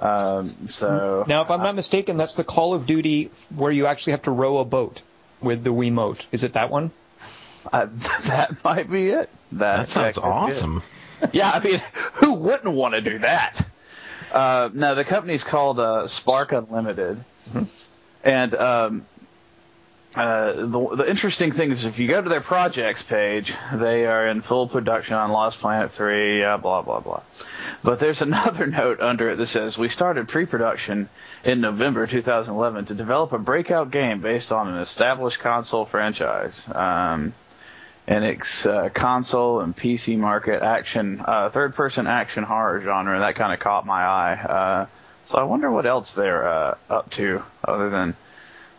Um, 0.00 0.68
so 0.68 1.24
Now, 1.26 1.42
if 1.42 1.50
I'm 1.50 1.62
not 1.62 1.74
mistaken, 1.74 2.16
that's 2.18 2.34
the 2.34 2.44
Call 2.44 2.74
of 2.74 2.86
Duty 2.86 3.30
where 3.54 3.72
you 3.72 3.86
actually 3.86 4.12
have 4.12 4.22
to 4.22 4.30
row 4.30 4.58
a 4.58 4.64
boat 4.64 5.02
with 5.40 5.64
the 5.64 5.70
Wiimote. 5.72 6.24
Is 6.32 6.44
it 6.44 6.52
that 6.54 6.70
one? 6.70 6.90
uh, 7.72 7.86
that 8.26 8.62
might 8.64 8.90
be 8.90 9.08
it. 9.08 9.28
That, 9.52 9.86
That 9.86 9.88
sounds 9.88 10.14
could 10.16 10.22
be 10.22 10.28
it. 10.28 10.30
awesome. 10.32 10.82
Yeah, 11.32 11.50
I 11.50 11.58
mean, 11.58 11.82
who 12.14 12.34
wouldn't 12.34 12.76
want 12.76 12.94
to 12.94 13.00
do 13.00 13.18
that? 13.18 13.60
Uh, 14.32 14.68
no, 14.72 14.94
the 14.94 15.02
company's 15.04 15.42
called 15.42 15.80
uh, 15.80 16.06
Spark 16.06 16.52
Unlimited, 16.52 17.24
and 18.24 18.54
um, 18.54 19.06
uh, 20.16 20.52
the, 20.52 20.96
the 20.96 21.08
interesting 21.08 21.52
thing 21.52 21.70
is 21.70 21.84
if 21.84 21.98
you 21.98 22.08
go 22.08 22.20
to 22.20 22.28
their 22.28 22.40
projects 22.40 23.02
page, 23.02 23.54
they 23.74 24.06
are 24.06 24.26
in 24.26 24.40
full 24.40 24.66
production 24.66 25.14
on 25.14 25.30
Lost 25.30 25.60
Planet 25.60 25.92
3, 25.92 26.44
uh, 26.44 26.56
blah, 26.56 26.82
blah, 26.82 27.00
blah. 27.00 27.20
But 27.84 28.00
there's 28.00 28.22
another 28.22 28.66
note 28.66 29.00
under 29.00 29.30
it 29.30 29.36
that 29.36 29.46
says, 29.46 29.76
We 29.76 29.88
started 29.88 30.26
pre 30.26 30.46
production 30.46 31.08
in 31.44 31.60
November 31.60 32.06
2011 32.06 32.86
to 32.86 32.94
develop 32.94 33.32
a 33.32 33.38
breakout 33.38 33.90
game 33.90 34.20
based 34.20 34.50
on 34.50 34.68
an 34.68 34.78
established 34.78 35.40
console 35.40 35.84
franchise. 35.84 36.66
Um, 36.74 37.34
and 38.06 38.24
it's 38.24 38.64
uh, 38.64 38.88
console 38.88 39.60
and 39.60 39.76
PC 39.76 40.16
market 40.16 40.62
action, 40.62 41.20
uh, 41.22 41.50
third 41.50 41.74
person 41.74 42.06
action 42.06 42.42
horror 42.42 42.80
genre, 42.80 43.18
that 43.18 43.34
kind 43.34 43.52
of 43.52 43.60
caught 43.60 43.84
my 43.84 44.02
eye. 44.02 44.86
So 45.28 45.36
I 45.36 45.42
wonder 45.42 45.70
what 45.70 45.84
else 45.84 46.14
they're 46.14 46.48
uh, 46.48 46.74
up 46.88 47.10
to 47.10 47.42
other 47.62 47.90
than 47.90 48.16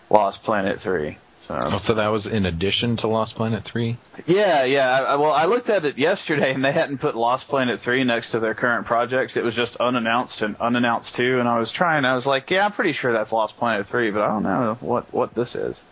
Lost 0.10 0.42
Planet 0.42 0.80
3. 0.80 1.16
So 1.42 1.60
Oh, 1.62 1.78
so 1.78 1.94
that 1.94 2.10
was 2.12 2.26
in 2.26 2.48
addition 2.48 2.98
to 2.98 3.08
Lost 3.08 3.36
Planet 3.36 3.64
3? 3.64 3.96
yeah, 4.26 4.64
yeah. 4.64 4.92
I, 5.08 5.16
well, 5.18 5.32
I 5.32 5.46
looked 5.46 5.70
at 5.70 5.86
it 5.86 6.00
yesterday, 6.00 6.52
and 6.52 6.66
they 6.66 6.72
hadn't 6.72 6.98
put 6.98 7.16
Lost 7.16 7.48
Planet 7.50 7.80
3 7.80 8.04
next 8.04 8.32
to 8.32 8.40
their 8.40 8.56
current 8.56 8.88
projects. 8.88 9.38
It 9.38 9.44
was 9.44 9.56
just 9.56 9.76
unannounced 9.78 10.42
and 10.42 10.56
unannounced 10.60 11.14
2, 11.16 11.40
and 11.40 11.48
I 11.48 11.60
was 11.60 11.72
trying. 11.72 12.04
I 12.04 12.16
was 12.16 12.26
like, 12.26 12.50
yeah, 12.50 12.66
I'm 12.66 12.72
pretty 12.72 12.94
sure 12.94 13.14
that's 13.14 13.32
Lost 13.32 13.56
Planet 13.58 13.86
3, 13.86 14.10
but 14.10 14.24
I 14.24 14.28
don't 14.30 14.44
know 14.44 14.76
what 14.82 15.14
what 15.14 15.36
this 15.36 15.54
is. 15.54 15.84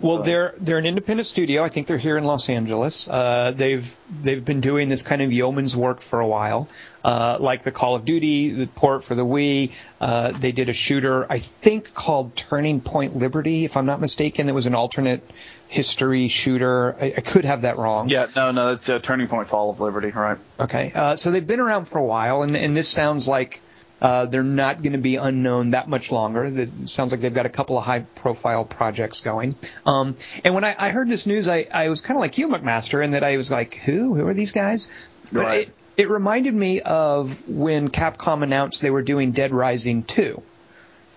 Well, 0.00 0.22
they're 0.22 0.54
they're 0.60 0.78
an 0.78 0.86
independent 0.86 1.26
studio. 1.26 1.64
I 1.64 1.68
think 1.68 1.88
they're 1.88 1.98
here 1.98 2.16
in 2.16 2.24
Los 2.24 2.48
Angeles. 2.48 3.08
Uh, 3.08 3.52
they've 3.54 3.96
they've 4.22 4.44
been 4.44 4.60
doing 4.60 4.88
this 4.88 5.02
kind 5.02 5.22
of 5.22 5.32
yeoman's 5.32 5.76
work 5.76 6.00
for 6.00 6.20
a 6.20 6.26
while, 6.26 6.68
uh, 7.04 7.38
like 7.40 7.64
the 7.64 7.72
Call 7.72 7.96
of 7.96 8.04
Duty 8.04 8.50
the 8.50 8.66
port 8.66 9.02
for 9.02 9.16
the 9.16 9.26
Wii. 9.26 9.72
Uh, 10.00 10.30
they 10.30 10.52
did 10.52 10.68
a 10.68 10.72
shooter, 10.72 11.26
I 11.30 11.40
think, 11.40 11.94
called 11.94 12.36
Turning 12.36 12.80
Point 12.80 13.16
Liberty, 13.16 13.64
if 13.64 13.76
I'm 13.76 13.86
not 13.86 14.00
mistaken. 14.00 14.46
That 14.46 14.54
was 14.54 14.66
an 14.66 14.76
alternate 14.76 15.28
history 15.66 16.28
shooter. 16.28 16.94
I, 17.00 17.14
I 17.16 17.20
could 17.20 17.44
have 17.44 17.62
that 17.62 17.76
wrong. 17.76 18.08
Yeah, 18.08 18.26
no, 18.36 18.52
no, 18.52 18.72
it's 18.74 18.88
uh, 18.88 19.00
Turning 19.00 19.26
Point 19.26 19.48
Fall 19.48 19.70
of 19.70 19.80
Liberty, 19.80 20.10
right? 20.10 20.38
Okay, 20.60 20.92
uh, 20.94 21.16
so 21.16 21.32
they've 21.32 21.46
been 21.46 21.60
around 21.60 21.86
for 21.86 21.98
a 21.98 22.04
while, 22.04 22.42
and, 22.42 22.56
and 22.56 22.76
this 22.76 22.88
sounds 22.88 23.26
like 23.26 23.62
uh, 24.00 24.26
they're 24.26 24.42
not 24.42 24.82
going 24.82 24.92
to 24.92 24.98
be 24.98 25.16
unknown 25.16 25.72
that 25.72 25.88
much 25.88 26.12
longer. 26.12 26.44
It 26.44 26.88
sounds 26.88 27.12
like 27.12 27.20
they've 27.20 27.34
got 27.34 27.46
a 27.46 27.50
couple 27.50 27.76
of 27.76 27.84
high-profile 27.84 28.64
projects 28.66 29.20
going. 29.20 29.56
Um, 29.84 30.16
and 30.44 30.54
when 30.54 30.64
I, 30.64 30.74
I 30.78 30.90
heard 30.90 31.08
this 31.08 31.26
news, 31.26 31.48
I, 31.48 31.66
I 31.72 31.88
was 31.88 32.00
kind 32.00 32.16
of 32.16 32.20
like 32.20 32.38
you, 32.38 32.48
McMaster, 32.48 33.04
in 33.04 33.12
that 33.12 33.24
I 33.24 33.36
was 33.36 33.50
like, 33.50 33.74
"Who? 33.74 34.14
Who 34.14 34.26
are 34.26 34.34
these 34.34 34.52
guys?" 34.52 34.88
But 35.32 35.44
Right. 35.44 35.68
it, 35.68 35.74
it 35.96 36.08
reminded 36.10 36.54
me 36.54 36.80
of 36.80 37.48
when 37.48 37.88
Capcom 37.88 38.42
announced 38.42 38.82
they 38.82 38.90
were 38.90 39.02
doing 39.02 39.32
Dead 39.32 39.52
Rising 39.52 40.04
2. 40.04 40.42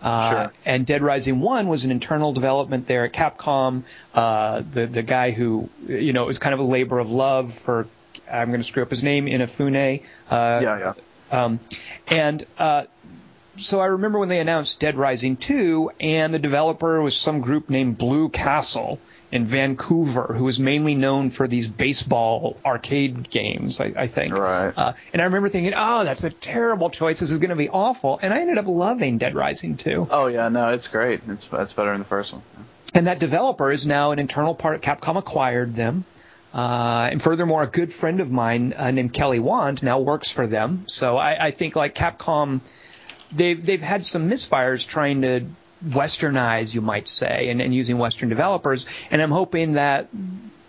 Uh, 0.01 0.31
Sure. 0.31 0.53
And 0.65 0.85
Dead 0.85 1.03
Rising 1.03 1.39
1 1.39 1.67
was 1.67 1.85
an 1.85 1.91
internal 1.91 2.33
development 2.33 2.87
there 2.87 3.05
at 3.05 3.13
Capcom. 3.13 3.83
Uh, 4.15 4.63
the, 4.71 4.87
the 4.87 5.03
guy 5.03 5.29
who, 5.29 5.69
you 5.87 6.13
know, 6.13 6.23
it 6.23 6.27
was 6.27 6.39
kind 6.39 6.55
of 6.55 6.59
a 6.59 6.63
labor 6.63 6.97
of 6.97 7.11
love 7.11 7.53
for 7.53 7.87
I'm 8.31 8.47
going 8.47 8.59
to 8.61 8.65
screw 8.65 8.81
up 8.81 8.89
his 8.89 9.03
name, 9.03 9.27
Inafune. 9.27 10.03
Uh, 10.29 10.59
yeah, 10.63 10.79
yeah. 10.79 10.93
Um, 11.31 11.59
and 12.07 12.45
uh, 12.57 12.83
so 13.57 13.79
I 13.79 13.87
remember 13.87 14.19
when 14.19 14.29
they 14.29 14.39
announced 14.39 14.79
Dead 14.79 14.95
Rising 14.95 15.37
2, 15.37 15.91
and 15.99 16.33
the 16.33 16.39
developer 16.39 17.01
was 17.01 17.15
some 17.15 17.41
group 17.41 17.69
named 17.69 17.97
Blue 17.97 18.29
Castle 18.29 18.99
in 19.31 19.45
Vancouver, 19.45 20.33
who 20.35 20.43
was 20.43 20.59
mainly 20.59 20.95
known 20.95 21.29
for 21.29 21.47
these 21.47 21.67
baseball 21.67 22.57
arcade 22.65 23.29
games, 23.29 23.79
I, 23.79 23.93
I 23.95 24.07
think. 24.07 24.37
Right. 24.37 24.73
Uh, 24.75 24.93
and 25.13 25.21
I 25.21 25.25
remember 25.25 25.49
thinking, 25.49 25.73
oh, 25.75 26.03
that's 26.03 26.23
a 26.23 26.29
terrible 26.29 26.89
choice. 26.89 27.19
This 27.19 27.31
is 27.31 27.39
going 27.39 27.49
to 27.49 27.55
be 27.55 27.69
awful. 27.69 28.19
And 28.21 28.33
I 28.33 28.41
ended 28.41 28.57
up 28.57 28.67
loving 28.67 29.17
Dead 29.17 29.35
Rising 29.35 29.77
2. 29.77 30.07
Oh 30.09 30.27
yeah, 30.27 30.49
no, 30.49 30.69
it's 30.69 30.87
great. 30.87 31.21
It's 31.27 31.47
it's 31.51 31.73
better 31.73 31.91
than 31.91 31.99
the 31.99 32.05
first 32.05 32.33
one. 32.33 32.41
And 32.93 33.07
that 33.07 33.19
developer 33.19 33.71
is 33.71 33.85
now 33.85 34.11
an 34.11 34.19
internal 34.19 34.53
part. 34.53 34.81
Capcom 34.81 35.17
acquired 35.17 35.73
them. 35.73 36.03
Uh, 36.53 37.09
and 37.11 37.21
furthermore, 37.21 37.63
a 37.63 37.67
good 37.67 37.91
friend 37.91 38.19
of 38.19 38.31
mine 38.31 38.73
uh, 38.77 38.91
named 38.91 39.13
Kelly 39.13 39.39
Wand 39.39 39.81
now 39.83 39.99
works 39.99 40.29
for 40.29 40.47
them. 40.47 40.83
So 40.87 41.17
I, 41.17 41.47
I 41.47 41.51
think 41.51 41.75
like 41.75 41.95
Capcom, 41.95 42.59
they've 43.31 43.65
they've 43.65 43.81
had 43.81 44.05
some 44.05 44.29
misfires 44.29 44.85
trying 44.85 45.21
to 45.21 45.45
westernize, 45.85 46.75
you 46.75 46.81
might 46.81 47.07
say, 47.07 47.49
and, 47.49 47.61
and 47.61 47.73
using 47.73 47.97
Western 47.97 48.29
developers. 48.29 48.85
And 49.09 49.21
I'm 49.21 49.31
hoping 49.31 49.73
that 49.73 50.09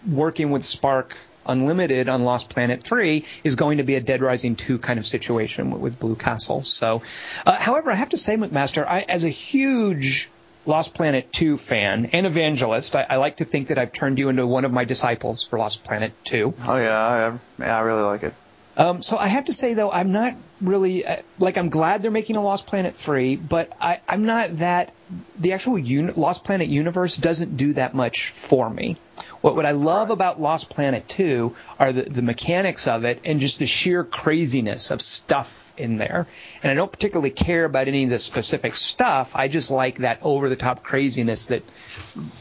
working 0.09 0.51
with 0.51 0.65
Spark 0.65 1.17
Unlimited 1.45 2.09
on 2.09 2.25
Lost 2.25 2.51
Planet 2.51 2.83
3 2.83 3.25
is 3.43 3.57
going 3.57 3.79
to 3.79 3.85
be 3.85 3.97
a 3.97 4.01
Dead 4.01 4.23
Rising 4.23 4.57
2 4.57 4.79
kind 4.79 4.99
of 4.99 5.07
situation 5.07 5.71
with, 5.71 5.81
with 5.81 5.99
Blue 5.99 6.15
Castle. 6.15 6.63
So, 6.63 7.03
uh, 7.45 7.57
however, 7.59 7.91
I 7.91 7.95
have 7.95 8.11
to 8.11 8.19
say, 8.19 8.37
McMaster, 8.37 8.87
I, 8.87 9.01
as 9.01 9.25
a 9.25 9.29
huge 9.29 10.31
Lost 10.65 10.95
Planet 10.95 11.33
2 11.33 11.57
fan 11.57 12.11
and 12.13 12.25
evangelist, 12.25 12.95
I, 12.95 13.07
I 13.11 13.17
like 13.17 13.39
to 13.39 13.45
think 13.45 13.69
that 13.69 13.79
I've 13.79 13.93
turned 13.93 14.19
you 14.19 14.29
into 14.29 14.47
one 14.47 14.65
of 14.65 14.73
my 14.73 14.85
disciples 14.85 15.45
for 15.45 15.59
Lost 15.59 15.83
Planet 15.83 16.13
2. 16.25 16.55
Oh 16.67 16.77
yeah, 16.77 16.97
I, 16.97 17.39
yeah, 17.63 17.77
I 17.77 17.81
really 17.81 18.03
like 18.03 18.23
it. 18.23 18.35
Um, 18.77 19.03
so 19.03 19.19
I 19.19 19.27
have 19.27 19.47
to 19.47 19.53
say 19.53 19.75
though, 19.75 19.91
I'm 19.91 20.13
not 20.13 20.35
really 20.61 21.05
uh, 21.05 21.17
like 21.39 21.59
I'm 21.59 21.69
glad 21.69 22.03
they're 22.03 22.11
making 22.11 22.37
a 22.37 22.43
Lost 22.43 22.67
Planet 22.67 22.95
three, 22.95 23.37
but 23.37 23.73
I, 23.81 24.01
I'm 24.09 24.25
not 24.25 24.57
that 24.59 24.93
the 25.39 25.53
actual 25.53 25.79
uni- 25.79 26.13
Lost 26.13 26.45
Planet 26.45 26.69
universe 26.69 27.17
doesn't 27.17 27.57
do 27.57 27.75
that 27.75 27.95
much 27.95 28.31
for 28.31 28.71
me. 28.71 28.97
What 29.43 29.57
what 29.57 29.67
I 29.67 29.73
love 29.73 30.11
about 30.11 30.41
Lost 30.41 30.71
Planet 30.71 31.07
two 31.09 31.55
are 31.79 31.93
the, 31.93 32.03
the 32.03 32.23
mechanics 32.23 32.87
of 32.87 33.05
it 33.05 33.21
and 33.25 33.41
just 33.41 33.59
the 33.59 33.67
sheer 33.67 34.05
craziness 34.05 34.91
of 34.91 35.03
stuff 35.03 35.73
in 35.77 35.99
there. 35.99 36.27
And 36.63 36.71
I 36.71 36.75
don't 36.75 36.91
particularly 36.91 37.31
care 37.31 37.65
about 37.65 37.89
any 37.89 38.05
of 38.05 38.11
the 38.11 38.19
specific 38.19 38.75
stuff. 38.75 39.35
I 39.35 39.49
just 39.49 39.71
like 39.71 39.99
that 39.99 40.21
over 40.23 40.49
the 40.49 40.57
top 40.57 40.83
craziness 40.83 41.47
that 41.47 41.63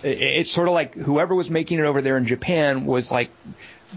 it- 0.04 0.22
it's 0.22 0.52
sort 0.52 0.68
of 0.70 0.76
like 0.76 0.96
whoever 0.96 1.36
was 1.36 1.50
making 1.50 1.80
it 1.80 1.86
over 1.86 2.02
there 2.02 2.18
in 2.18 2.26
Japan 2.26 2.86
was 2.86 3.12
like 3.12 3.32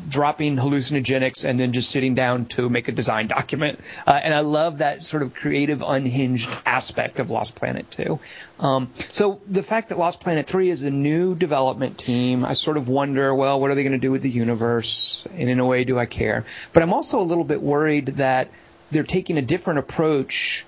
dropping 0.09 0.57
hallucinogenics 0.57 1.45
and 1.45 1.59
then 1.59 1.73
just 1.73 1.91
sitting 1.91 2.15
down 2.15 2.47
to 2.47 2.69
make 2.69 2.89
a 2.89 2.93
design 2.93 3.27
document. 3.27 3.81
Uh, 4.07 4.21
and 4.23 4.35
I 4.35 4.41
love 4.41 4.79
that 4.79 5.05
sort 5.05 5.23
of 5.23 5.35
creative, 5.35 5.83
unhinged 5.83 6.51
aspect 6.67 7.21
of 7.21 7.31
Lost 7.31 7.55
Planet 7.55 7.91
2. 7.91 8.19
Um, 8.61 8.91
so 8.97 9.41
the 9.47 9.63
fact 9.63 9.89
that 9.89 9.99
Lost 9.99 10.21
Planet 10.21 10.47
3 10.47 10.71
is 10.71 10.83
a 10.83 10.91
new 10.91 11.35
development 11.35 11.99
team, 11.99 12.45
I 12.45 12.55
sort 12.55 12.77
of 12.77 12.89
wonder, 12.89 13.35
well, 13.35 13.61
what 13.61 13.71
are 13.71 13.75
they 13.75 13.83
going 13.83 13.93
to 13.93 13.99
do 13.99 14.13
with 14.13 14.23
the 14.23 14.31
universe? 14.31 15.27
And 15.33 15.49
in 15.49 15.59
a 15.61 15.67
way, 15.67 15.85
do 15.85 15.99
I 15.99 16.07
care? 16.07 16.45
But 16.73 16.83
I'm 16.83 16.93
also 16.93 17.21
a 17.21 17.25
little 17.25 17.45
bit 17.45 17.63
worried 17.63 18.07
that 18.07 18.51
they're 18.91 19.03
taking 19.03 19.39
a 19.39 19.43
different 19.43 19.81
approach 19.81 20.65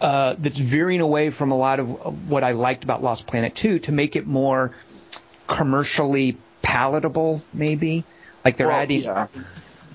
uh, 0.00 0.36
that's 0.38 0.58
veering 0.58 1.00
away 1.00 1.30
from 1.30 1.50
a 1.50 1.56
lot 1.56 1.80
of 1.80 2.28
what 2.28 2.44
I 2.44 2.52
liked 2.52 2.84
about 2.84 3.02
Lost 3.02 3.26
Planet 3.26 3.54
2 3.54 3.80
to 3.80 3.92
make 3.92 4.16
it 4.16 4.26
more 4.26 4.74
commercially 5.46 6.36
palatable, 6.62 7.42
maybe. 7.52 8.04
Like 8.48 8.56
they're 8.56 8.68
Well, 8.68 8.76
adding. 8.80 9.02
yeah. 9.02 9.26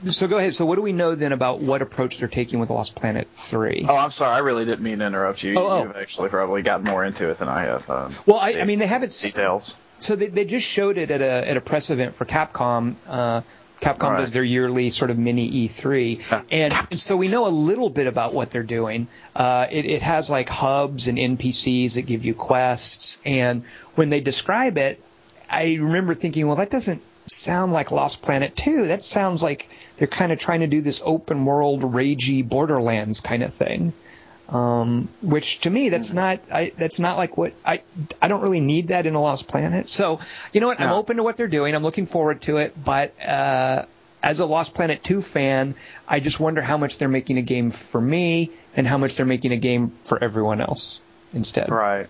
So 0.05 0.27
go 0.27 0.37
ahead. 0.37 0.53
So 0.53 0.65
what 0.65 0.75
do 0.75 0.81
we 0.81 0.91
know 0.91 1.15
then 1.15 1.31
about 1.31 1.61
what 1.61 1.81
approach 1.81 2.19
they're 2.19 2.27
taking 2.27 2.59
with 2.59 2.69
Lost 2.69 2.95
Planet 2.95 3.27
3? 3.31 3.85
Oh, 3.89 3.95
I'm 3.95 4.11
sorry. 4.11 4.35
I 4.35 4.39
really 4.39 4.63
didn't 4.65 4.81
mean 4.81 4.99
to 4.99 5.05
interrupt 5.07 5.41
you. 5.43 5.55
Oh, 5.57 5.67
oh. 5.69 5.83
You've 5.83 5.95
actually 5.95 6.29
probably 6.29 6.61
gotten 6.61 6.85
more 6.85 7.03
into 7.05 7.29
it 7.29 7.37
than 7.37 7.47
I 7.49 7.61
have. 7.61 7.89
Um, 7.89 8.13
well, 8.27 8.37
I, 8.37 8.51
I 8.59 8.65
mean, 8.65 8.79
they 8.79 8.85
haven't. 8.85 9.17
details. 9.19 9.75
So 10.01 10.15
they, 10.17 10.27
they 10.27 10.45
just 10.45 10.67
showed 10.67 10.97
it 10.97 11.09
at 11.09 11.21
a 11.21 11.49
at 11.49 11.55
a 11.57 11.61
press 11.61 11.89
event 11.89 12.15
for 12.15 12.25
Capcom. 12.25 12.95
Uh, 13.07 13.41
Capcom 13.79 14.09
Right. 14.11 14.19
does 14.19 14.31
their 14.33 14.43
yearly 14.43 14.89
sort 14.91 15.09
of 15.11 15.17
mini 15.17 15.67
E3, 15.67 16.43
and, 16.51 16.73
and 16.91 16.99
so 16.99 17.17
we 17.17 17.27
know 17.27 17.47
a 17.47 17.49
little 17.49 17.89
bit 17.89 18.07
about 18.07 18.33
what 18.33 18.49
they're 18.51 18.63
doing. 18.63 19.07
Uh, 19.35 19.67
it, 19.71 19.85
it 19.85 20.01
has 20.01 20.29
like 20.29 20.47
hubs 20.47 21.07
and 21.09 21.17
NPCs 21.17 21.95
that 21.95 22.03
give 22.03 22.23
you 22.25 22.33
quests, 22.33 23.17
and 23.25 23.63
when 23.95 24.09
they 24.09 24.21
describe 24.21 24.77
it, 24.77 25.01
I 25.49 25.73
remember 25.75 26.13
thinking, 26.13 26.47
well, 26.47 26.55
that 26.57 26.69
doesn't 26.69 27.01
sound 27.27 27.73
like 27.73 27.91
Lost 27.91 28.21
Planet 28.21 28.55
2. 28.55 28.87
That 28.87 29.03
sounds 29.03 29.43
like 29.43 29.69
they're 29.97 30.07
kind 30.07 30.31
of 30.31 30.39
trying 30.39 30.61
to 30.61 30.67
do 30.67 30.81
this 30.81 31.01
open 31.05 31.45
world, 31.45 31.81
ragey 31.81 32.47
Borderlands 32.47 33.21
kind 33.21 33.43
of 33.43 33.53
thing. 33.53 33.93
Um, 34.49 35.09
which 35.21 35.61
to 35.61 35.69
me, 35.69 35.89
that's 35.89 36.11
not, 36.11 36.41
I, 36.51 36.73
that's 36.77 36.99
not 36.99 37.17
like 37.17 37.37
what, 37.37 37.53
I, 37.65 37.81
I 38.21 38.27
don't 38.27 38.41
really 38.41 38.59
need 38.59 38.89
that 38.89 39.05
in 39.05 39.15
a 39.15 39.21
Lost 39.21 39.47
Planet. 39.47 39.89
So, 39.89 40.19
you 40.51 40.59
know 40.59 40.67
what, 40.67 40.79
I'm 40.79 40.91
open 40.91 41.17
to 41.17 41.23
what 41.23 41.37
they're 41.37 41.47
doing. 41.47 41.73
I'm 41.73 41.81
looking 41.81 42.05
forward 42.05 42.41
to 42.43 42.57
it, 42.57 42.73
but, 42.83 43.19
uh, 43.21 43.85
as 44.21 44.39
a 44.39 44.45
Lost 44.45 44.73
Planet 44.73 45.03
2 45.03 45.21
fan, 45.21 45.75
I 46.07 46.19
just 46.19 46.39
wonder 46.39 46.61
how 46.61 46.77
much 46.77 46.97
they're 46.97 47.09
making 47.09 47.37
a 47.37 47.41
game 47.41 47.71
for 47.71 47.99
me 47.99 48.51
and 48.75 48.87
how 48.87 48.97
much 48.97 49.15
they're 49.15 49.25
making 49.25 49.51
a 49.51 49.57
game 49.57 49.91
for 50.03 50.23
everyone 50.23 50.61
else 50.61 51.01
instead. 51.33 51.69
Right. 51.69 52.07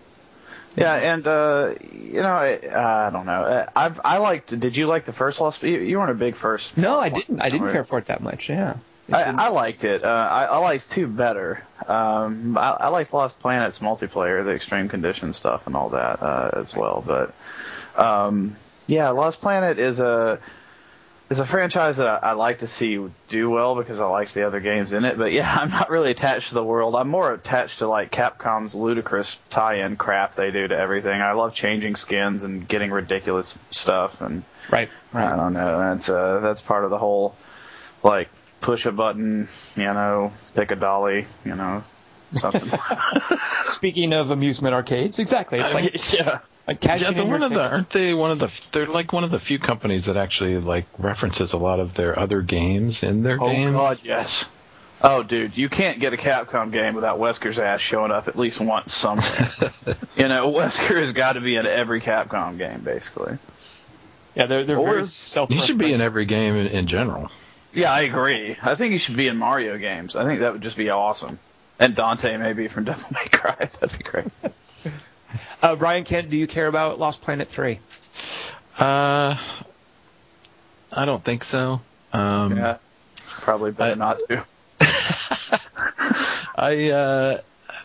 Yeah, 0.75 0.95
and 0.95 1.27
uh, 1.27 1.75
you 1.91 2.21
know, 2.21 2.31
I, 2.31 2.59
I 3.07 3.09
don't 3.11 3.25
know. 3.25 3.65
I've 3.75 3.99
I 4.03 4.17
liked. 4.17 4.59
Did 4.59 4.75
you 4.75 4.87
like 4.87 5.05
the 5.05 5.13
first 5.13 5.39
Lost? 5.39 5.61
You, 5.61 5.79
you 5.79 5.97
weren't 5.97 6.11
a 6.11 6.15
big 6.15 6.35
first. 6.35 6.77
No, 6.77 6.99
I 6.99 7.09
didn't. 7.09 7.41
I 7.41 7.49
didn't 7.49 7.71
care 7.71 7.83
for 7.83 7.99
it 7.99 8.05
that 8.05 8.21
much. 8.21 8.49
Yeah. 8.49 8.77
I, 9.11 9.23
I 9.23 9.49
liked 9.49 9.83
it. 9.83 10.03
Uh, 10.03 10.07
I, 10.07 10.45
I 10.45 10.57
liked 10.57 10.89
two 10.89 11.07
better. 11.07 11.61
Um, 11.87 12.57
I, 12.57 12.71
I 12.71 12.87
liked 12.87 13.13
Lost 13.13 13.37
Planets 13.37 13.79
multiplayer, 13.79 14.45
the 14.45 14.53
extreme 14.53 14.87
condition 14.87 15.33
stuff, 15.33 15.67
and 15.67 15.75
all 15.75 15.89
that 15.89 16.23
uh, 16.23 16.51
as 16.53 16.73
well. 16.73 17.03
But 17.05 17.33
um, 17.95 18.55
yeah, 18.87 19.09
Lost 19.09 19.41
Planet 19.41 19.77
is 19.77 19.99
a 19.99 20.39
is 21.29 21.39
a 21.39 21.45
franchise 21.45 21.97
that 21.97 22.07
I, 22.07 22.29
I 22.29 22.31
like 22.33 22.59
to 22.59 22.67
see 22.67 22.99
do 23.29 23.49
well 23.49 23.75
because 23.75 23.99
I 23.99 24.05
like 24.05 24.31
the 24.31 24.45
other 24.45 24.59
games 24.59 24.93
in 24.93 25.05
it. 25.05 25.17
But 25.17 25.31
yeah, 25.31 25.51
I'm 25.59 25.69
not 25.69 25.89
really 25.89 26.11
attached 26.11 26.49
to 26.49 26.55
the 26.55 26.63
world. 26.63 26.95
I'm 26.95 27.09
more 27.09 27.33
attached 27.33 27.79
to 27.79 27.87
like 27.87 28.11
Capcom's 28.11 28.75
ludicrous 28.75 29.37
tie-in 29.49 29.95
crap 29.97 30.35
they 30.35 30.51
do 30.51 30.67
to 30.67 30.77
everything. 30.77 31.21
I 31.21 31.33
love 31.33 31.53
changing 31.53 31.95
skins 31.95 32.43
and 32.43 32.67
getting 32.67 32.91
ridiculous 32.91 33.57
stuff 33.71 34.21
and. 34.21 34.43
Right. 34.69 34.89
Right. 35.11 35.31
I 35.31 35.35
don't 35.35 35.53
know. 35.53 35.79
That's 35.79 36.09
uh, 36.09 36.39
that's 36.39 36.61
part 36.61 36.85
of 36.85 36.89
the 36.89 36.97
whole, 36.97 37.35
like 38.01 38.29
push 38.63 38.85
a 38.85 38.91
button, 38.91 39.49
you 39.75 39.83
know, 39.83 40.31
pick 40.55 40.71
a 40.71 40.75
dolly, 40.75 41.27
you 41.45 41.55
know, 41.55 41.83
something. 42.33 42.79
Speaking 43.63 44.13
of 44.13 44.31
amusement 44.31 44.73
arcades, 44.73 45.19
exactly. 45.19 45.59
It's 45.59 45.73
like, 45.73 46.13
yeah. 46.13 46.39
Like 46.67 46.83
Yeah, 46.83 47.11
they're 47.11 47.25
one 47.25 47.43
of 47.43 47.51
the 47.51 47.61
aren't 47.61 47.89
they 47.89 48.13
one 48.13 48.31
of 48.31 48.39
the 48.39 48.51
they're 48.71 48.87
like 48.87 49.11
one 49.11 49.23
of 49.23 49.31
the 49.31 49.39
few 49.39 49.59
companies 49.59 50.05
that 50.05 50.17
actually 50.17 50.57
like 50.57 50.85
references 50.97 51.53
a 51.53 51.57
lot 51.57 51.79
of 51.79 51.93
their 51.93 52.17
other 52.17 52.41
games 52.41 53.03
in 53.03 53.23
their 53.23 53.37
game? 53.37 53.45
Oh 53.45 53.51
games. 53.51 53.75
God, 53.75 53.99
yes. 54.03 54.49
Oh, 55.05 55.21
dude, 55.21 55.57
you 55.57 55.67
can't 55.67 55.99
get 55.99 56.13
a 56.13 56.17
Capcom 56.17 56.71
game 56.71 56.95
without 56.95 57.19
Wesker's 57.19 57.59
ass 57.59 57.81
showing 57.81 58.09
up 58.09 58.29
at 58.29 58.37
least 58.37 58.61
once 58.61 58.93
somewhere. 58.93 59.49
you 60.15 60.29
know, 60.29 60.49
Wesker 60.49 61.01
has 61.01 61.11
got 61.11 61.33
to 61.33 61.41
be 61.41 61.57
in 61.57 61.65
every 61.65 61.99
Capcom 61.99 62.57
game, 62.57 62.79
basically. 62.79 63.37
Yeah, 64.33 64.45
they're 64.45 64.63
they're 64.63 64.79
Or 64.79 64.93
very 64.93 65.05
self. 65.05 65.51
He 65.51 65.59
should 65.59 65.77
be 65.77 65.91
in 65.91 65.99
every 65.99 66.23
game 66.25 66.55
in, 66.55 66.67
in 66.67 66.87
general. 66.87 67.29
Yeah, 67.73 67.91
I 67.91 68.01
agree. 68.01 68.55
I 68.63 68.75
think 68.75 68.93
he 68.93 68.97
should 68.97 69.17
be 69.17 69.27
in 69.27 69.37
Mario 69.37 69.77
games. 69.77 70.15
I 70.15 70.23
think 70.23 70.39
that 70.39 70.53
would 70.53 70.61
just 70.61 70.77
be 70.77 70.89
awesome. 70.89 71.37
And 71.79 71.95
Dante 71.95 72.37
maybe 72.37 72.69
from 72.69 72.83
Devil 72.85 73.09
May 73.11 73.27
Cry. 73.27 73.55
That'd 73.79 73.97
be 73.97 74.03
great. 74.05 74.27
Uh, 75.61 75.75
Brian 75.75 76.03
Kent, 76.03 76.29
do 76.29 76.37
you 76.37 76.47
care 76.47 76.67
about 76.67 76.99
Lost 76.99 77.21
Planet 77.21 77.47
Three? 77.47 77.79
Uh, 78.77 79.37
I 80.91 81.05
don't 81.05 81.23
think 81.23 81.43
so. 81.43 81.81
Um, 82.11 82.55
yeah, 82.57 82.77
probably 83.25 83.71
better 83.71 83.91
I- 83.91 83.95
not 83.95 84.19
to. 84.29 84.45
I 86.55 86.89
uh, 86.91 87.41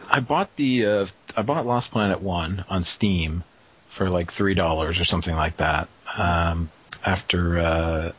I 0.09 0.21
bought 0.21 0.55
the 0.57 0.87
uh, 0.87 1.07
I 1.37 1.43
bought 1.43 1.67
Lost 1.67 1.91
Planet 1.91 2.21
One 2.21 2.65
on 2.69 2.85
Steam 2.85 3.45
for 3.91 4.11
like 4.11 4.33
three 4.33 4.55
dollars 4.55 5.01
or 5.01 5.05
something 5.05 5.35
like 5.35 5.57
that. 5.59 5.89
Um, 6.17 6.71
after 7.05 7.59
uh, 7.59 8.13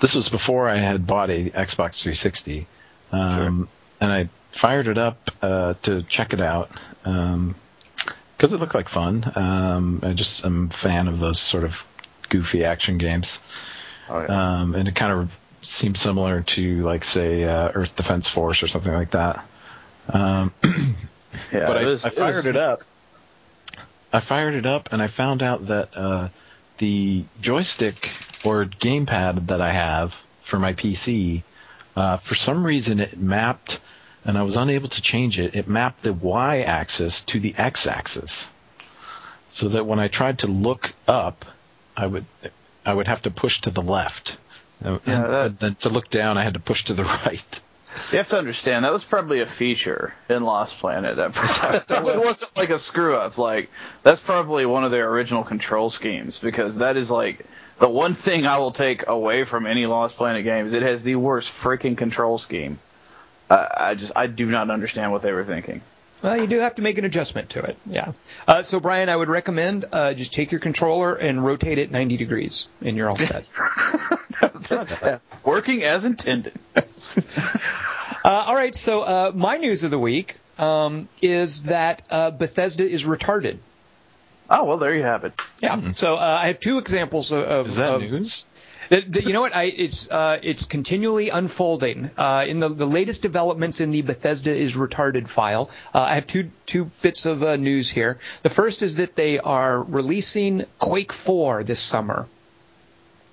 this 0.00 0.14
was 0.14 0.28
before 0.28 0.68
I 0.68 0.76
had 0.76 1.06
bought 1.06 1.30
a 1.30 1.50
Xbox 1.50 2.00
360, 2.02 2.66
um, 3.12 3.68
and 4.00 4.12
I 4.12 4.28
fired 4.50 4.88
it 4.88 4.98
up 4.98 5.30
uh, 5.40 5.74
to 5.82 6.02
check 6.02 6.32
it 6.32 6.40
out 6.40 6.70
because 8.38 8.52
it 8.54 8.58
looked 8.60 8.74
like 8.74 8.88
fun. 8.88 9.30
Um, 9.34 10.00
I 10.02 10.12
just 10.14 10.44
am 10.44 10.70
a 10.70 10.74
fan 10.74 11.08
of 11.08 11.18
those 11.20 11.40
sort 11.40 11.64
of 11.64 11.84
goofy 12.30 12.64
action 12.64 12.96
games. 12.96 13.38
Oh, 14.08 14.20
yeah. 14.22 14.60
Um, 14.60 14.74
and 14.76 14.88
it 14.88 14.94
kind 14.94 15.12
of 15.12 15.38
seemed 15.62 15.98
similar 15.98 16.42
to, 16.42 16.82
like, 16.84 17.04
say, 17.04 17.42
uh, 17.44 17.70
Earth 17.74 17.96
Defense 17.96 18.28
Force 18.28 18.62
or 18.62 18.68
something 18.68 18.92
like 18.92 19.10
that. 19.10 19.44
Um, 20.08 20.52
yeah, 21.52 21.66
but 21.66 21.76
I, 21.78 21.82
it 21.82 21.84
was- 21.86 22.04
I 22.04 22.10
fired 22.10 22.36
was- 22.36 22.46
it 22.46 22.56
up. 22.56 22.82
I 24.12 24.20
fired 24.20 24.54
it 24.54 24.64
up, 24.64 24.88
and 24.92 25.02
I 25.02 25.08
found 25.08 25.42
out 25.42 25.66
that 25.66 25.94
uh, 25.94 26.28
the 26.78 27.24
joystick 27.42 28.08
or 28.42 28.64
gamepad 28.64 29.48
that 29.48 29.60
I 29.60 29.70
have 29.72 30.14
for 30.40 30.58
my 30.58 30.72
PC, 30.72 31.42
uh, 31.94 32.16
for 32.18 32.34
some 32.34 32.64
reason 32.64 33.00
it 33.00 33.18
mapped, 33.18 33.80
and 34.24 34.36
I 34.38 34.42
was 34.42 34.56
unable 34.56 34.88
to 34.90 35.02
change 35.02 35.38
it. 35.38 35.54
It 35.54 35.68
mapped 35.68 36.02
the 36.02 36.12
y-axis 36.12 37.22
to 37.24 37.40
the 37.40 37.54
x-axis, 37.56 38.48
so 39.48 39.68
that 39.70 39.86
when 39.86 39.98
I 39.98 40.08
tried 40.08 40.40
to 40.40 40.46
look 40.46 40.92
up, 41.06 41.44
I 41.96 42.06
would 42.06 42.24
I 42.84 42.92
would 42.94 43.08
have 43.08 43.22
to 43.22 43.30
push 43.30 43.60
to 43.62 43.70
the 43.70 43.82
left. 43.82 44.36
Yeah, 44.82 44.98
and 45.06 45.24
that- 45.32 45.58
then 45.58 45.74
to 45.76 45.88
look 45.88 46.10
down, 46.10 46.38
I 46.38 46.42
had 46.42 46.54
to 46.54 46.60
push 46.60 46.84
to 46.86 46.94
the 46.94 47.04
right. 47.26 47.60
You 48.12 48.18
have 48.18 48.28
to 48.28 48.38
understand 48.38 48.84
that 48.84 48.92
was 48.92 49.02
probably 49.04 49.40
a 49.40 49.46
feature 49.46 50.14
in 50.28 50.44
Lost 50.44 50.78
Planet. 50.78 51.16
That 51.16 51.32
probably 51.32 52.18
wasn't 52.24 52.56
like 52.56 52.70
a 52.70 52.78
screw 52.78 53.16
up. 53.16 53.38
Like 53.38 53.70
that's 54.02 54.20
probably 54.20 54.66
one 54.66 54.84
of 54.84 54.90
their 54.90 55.08
original 55.10 55.42
control 55.42 55.90
schemes 55.90 56.38
because 56.38 56.76
that 56.76 56.96
is 56.96 57.10
like 57.10 57.44
the 57.80 57.88
one 57.88 58.14
thing 58.14 58.46
I 58.46 58.58
will 58.58 58.70
take 58.72 59.06
away 59.08 59.44
from 59.44 59.66
any 59.66 59.86
Lost 59.86 60.16
Planet 60.16 60.44
games. 60.44 60.72
It 60.74 60.82
has 60.82 61.02
the 61.02 61.16
worst 61.16 61.50
freaking 61.50 61.96
control 61.96 62.38
scheme. 62.38 62.78
I 63.50 63.94
just 63.94 64.12
I 64.14 64.26
do 64.26 64.46
not 64.46 64.70
understand 64.70 65.12
what 65.12 65.22
they 65.22 65.32
were 65.32 65.44
thinking. 65.44 65.80
Well, 66.22 66.36
you 66.36 66.48
do 66.48 66.58
have 66.58 66.74
to 66.76 66.82
make 66.82 66.98
an 66.98 67.04
adjustment 67.04 67.50
to 67.50 67.62
it. 67.62 67.76
Yeah. 67.86 68.12
Uh, 68.46 68.62
so, 68.62 68.80
Brian, 68.80 69.08
I 69.08 69.14
would 69.14 69.28
recommend 69.28 69.84
uh, 69.92 70.14
just 70.14 70.32
take 70.32 70.50
your 70.50 70.60
controller 70.60 71.14
and 71.14 71.44
rotate 71.44 71.78
it 71.78 71.92
90 71.92 72.16
degrees, 72.16 72.68
and 72.80 72.96
you're 72.96 73.08
all 73.08 73.16
set. 73.16 73.46
Working 75.44 75.84
as 75.84 76.04
intended. 76.04 76.58
Uh, 78.24 78.44
all 78.48 78.54
right. 78.54 78.74
So, 78.74 79.02
uh, 79.02 79.32
my 79.34 79.58
news 79.58 79.84
of 79.84 79.92
the 79.92 79.98
week 79.98 80.36
um, 80.58 81.08
is 81.22 81.62
that 81.62 82.02
uh, 82.10 82.30
Bethesda 82.30 82.86
is 82.86 83.04
retarded. 83.04 83.58
Oh 84.50 84.64
well, 84.64 84.78
there 84.78 84.94
you 84.94 85.02
have 85.02 85.24
it. 85.24 85.34
Yeah. 85.60 85.90
So, 85.92 86.16
uh, 86.16 86.38
I 86.42 86.46
have 86.46 86.60
two 86.60 86.78
examples 86.78 87.32
of. 87.32 87.44
of 87.44 87.68
Is 87.68 87.76
that 87.76 87.90
of- 87.90 88.00
news? 88.02 88.44
that- 88.88 89.12
that- 89.12 89.24
you 89.24 89.34
know 89.34 89.42
what? 89.42 89.54
I, 89.54 89.64
it's 89.64 90.10
uh, 90.10 90.38
it's 90.42 90.64
continually 90.64 91.28
unfolding. 91.28 92.10
Uh, 92.16 92.44
in 92.48 92.58
the, 92.58 92.68
the 92.70 92.86
latest 92.86 93.20
developments 93.20 93.80
in 93.82 93.90
the 93.90 94.00
Bethesda 94.00 94.54
is 94.54 94.76
retarded 94.76 95.28
file, 95.28 95.68
uh, 95.94 96.00
I 96.00 96.14
have 96.14 96.26
two 96.26 96.50
two 96.64 96.90
bits 97.02 97.26
of 97.26 97.42
uh, 97.42 97.56
news 97.56 97.90
here. 97.90 98.18
The 98.42 98.48
first 98.50 98.82
is 98.82 98.96
that 98.96 99.14
they 99.16 99.38
are 99.38 99.82
releasing 99.82 100.64
Quake 100.78 101.12
4 101.12 101.64
this 101.64 101.80
summer, 101.80 102.26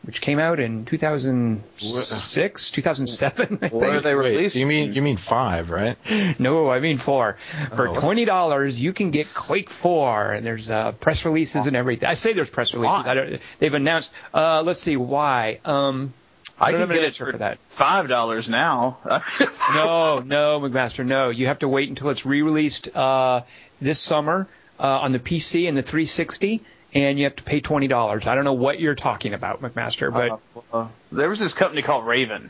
which 0.05 0.21
came 0.21 0.39
out 0.39 0.59
in 0.59 0.85
2006, 0.85 2.71
2007. 2.71 3.59
I 3.61 3.67
Where 3.69 3.89
are 3.89 3.91
think. 3.93 4.03
they 4.03 4.15
Wait, 4.15 4.31
released? 4.35 4.55
you 4.55 4.65
mean 4.65 4.93
you 4.93 5.01
mean 5.01 5.17
five, 5.17 5.69
right? 5.69 5.97
No, 6.39 6.69
I 6.69 6.79
mean 6.79 6.97
four. 6.97 7.37
For 7.73 7.89
Oh. 7.89 7.93
twenty 7.95 8.25
dollars, 8.25 8.79
you 8.79 8.93
can 8.93 9.11
get 9.11 9.33
Quake 9.33 9.69
Four, 9.69 10.31
and 10.31 10.45
there's 10.45 10.69
uh, 10.69 10.91
press 10.93 11.25
releases 11.25 11.67
and 11.67 11.75
everything. 11.75 12.07
I 12.09 12.13
say 12.13 12.33
there's 12.33 12.49
press 12.49 12.73
releases. 12.73 13.05
I 13.05 13.13
don't, 13.13 13.41
they've 13.59 13.73
announced. 13.73 14.11
Uh, 14.33 14.61
let's 14.63 14.79
see 14.79 14.97
why. 14.97 15.59
Um, 15.65 16.13
I 16.59 16.71
don't 16.71 16.79
can 16.79 16.79
have 16.81 16.89
an 16.91 16.95
get 16.97 17.03
it 17.03 17.07
answer 17.07 17.25
for 17.25 17.31
for 17.33 17.37
that. 17.39 17.57
five 17.67 18.07
dollars 18.07 18.47
now. 18.47 18.97
no, 19.73 20.19
no, 20.19 20.59
McMaster, 20.61 21.05
no. 21.05 21.29
You 21.29 21.47
have 21.47 21.59
to 21.59 21.67
wait 21.67 21.89
until 21.89 22.09
it's 22.09 22.25
re-released 22.25 22.95
uh, 22.95 23.41
this 23.81 23.99
summer 23.99 24.47
uh, 24.79 24.99
on 25.01 25.11
the 25.11 25.19
PC 25.19 25.67
and 25.67 25.75
the 25.77 25.81
360, 25.81 26.61
and 26.95 27.19
you 27.19 27.25
have 27.25 27.35
to 27.35 27.43
pay 27.43 27.59
twenty 27.59 27.87
dollars. 27.87 28.25
I 28.25 28.33
don't 28.35 28.45
know 28.45 28.53
what 28.53 28.79
you're 28.79 28.95
talking 28.95 29.33
about, 29.33 29.61
McMaster, 29.61 30.11
but 30.11 30.39
Uh, 30.73 30.77
uh, 30.77 30.87
there 31.11 31.29
was 31.29 31.39
this 31.39 31.53
company 31.53 31.81
called 31.83 32.07
Raven, 32.07 32.49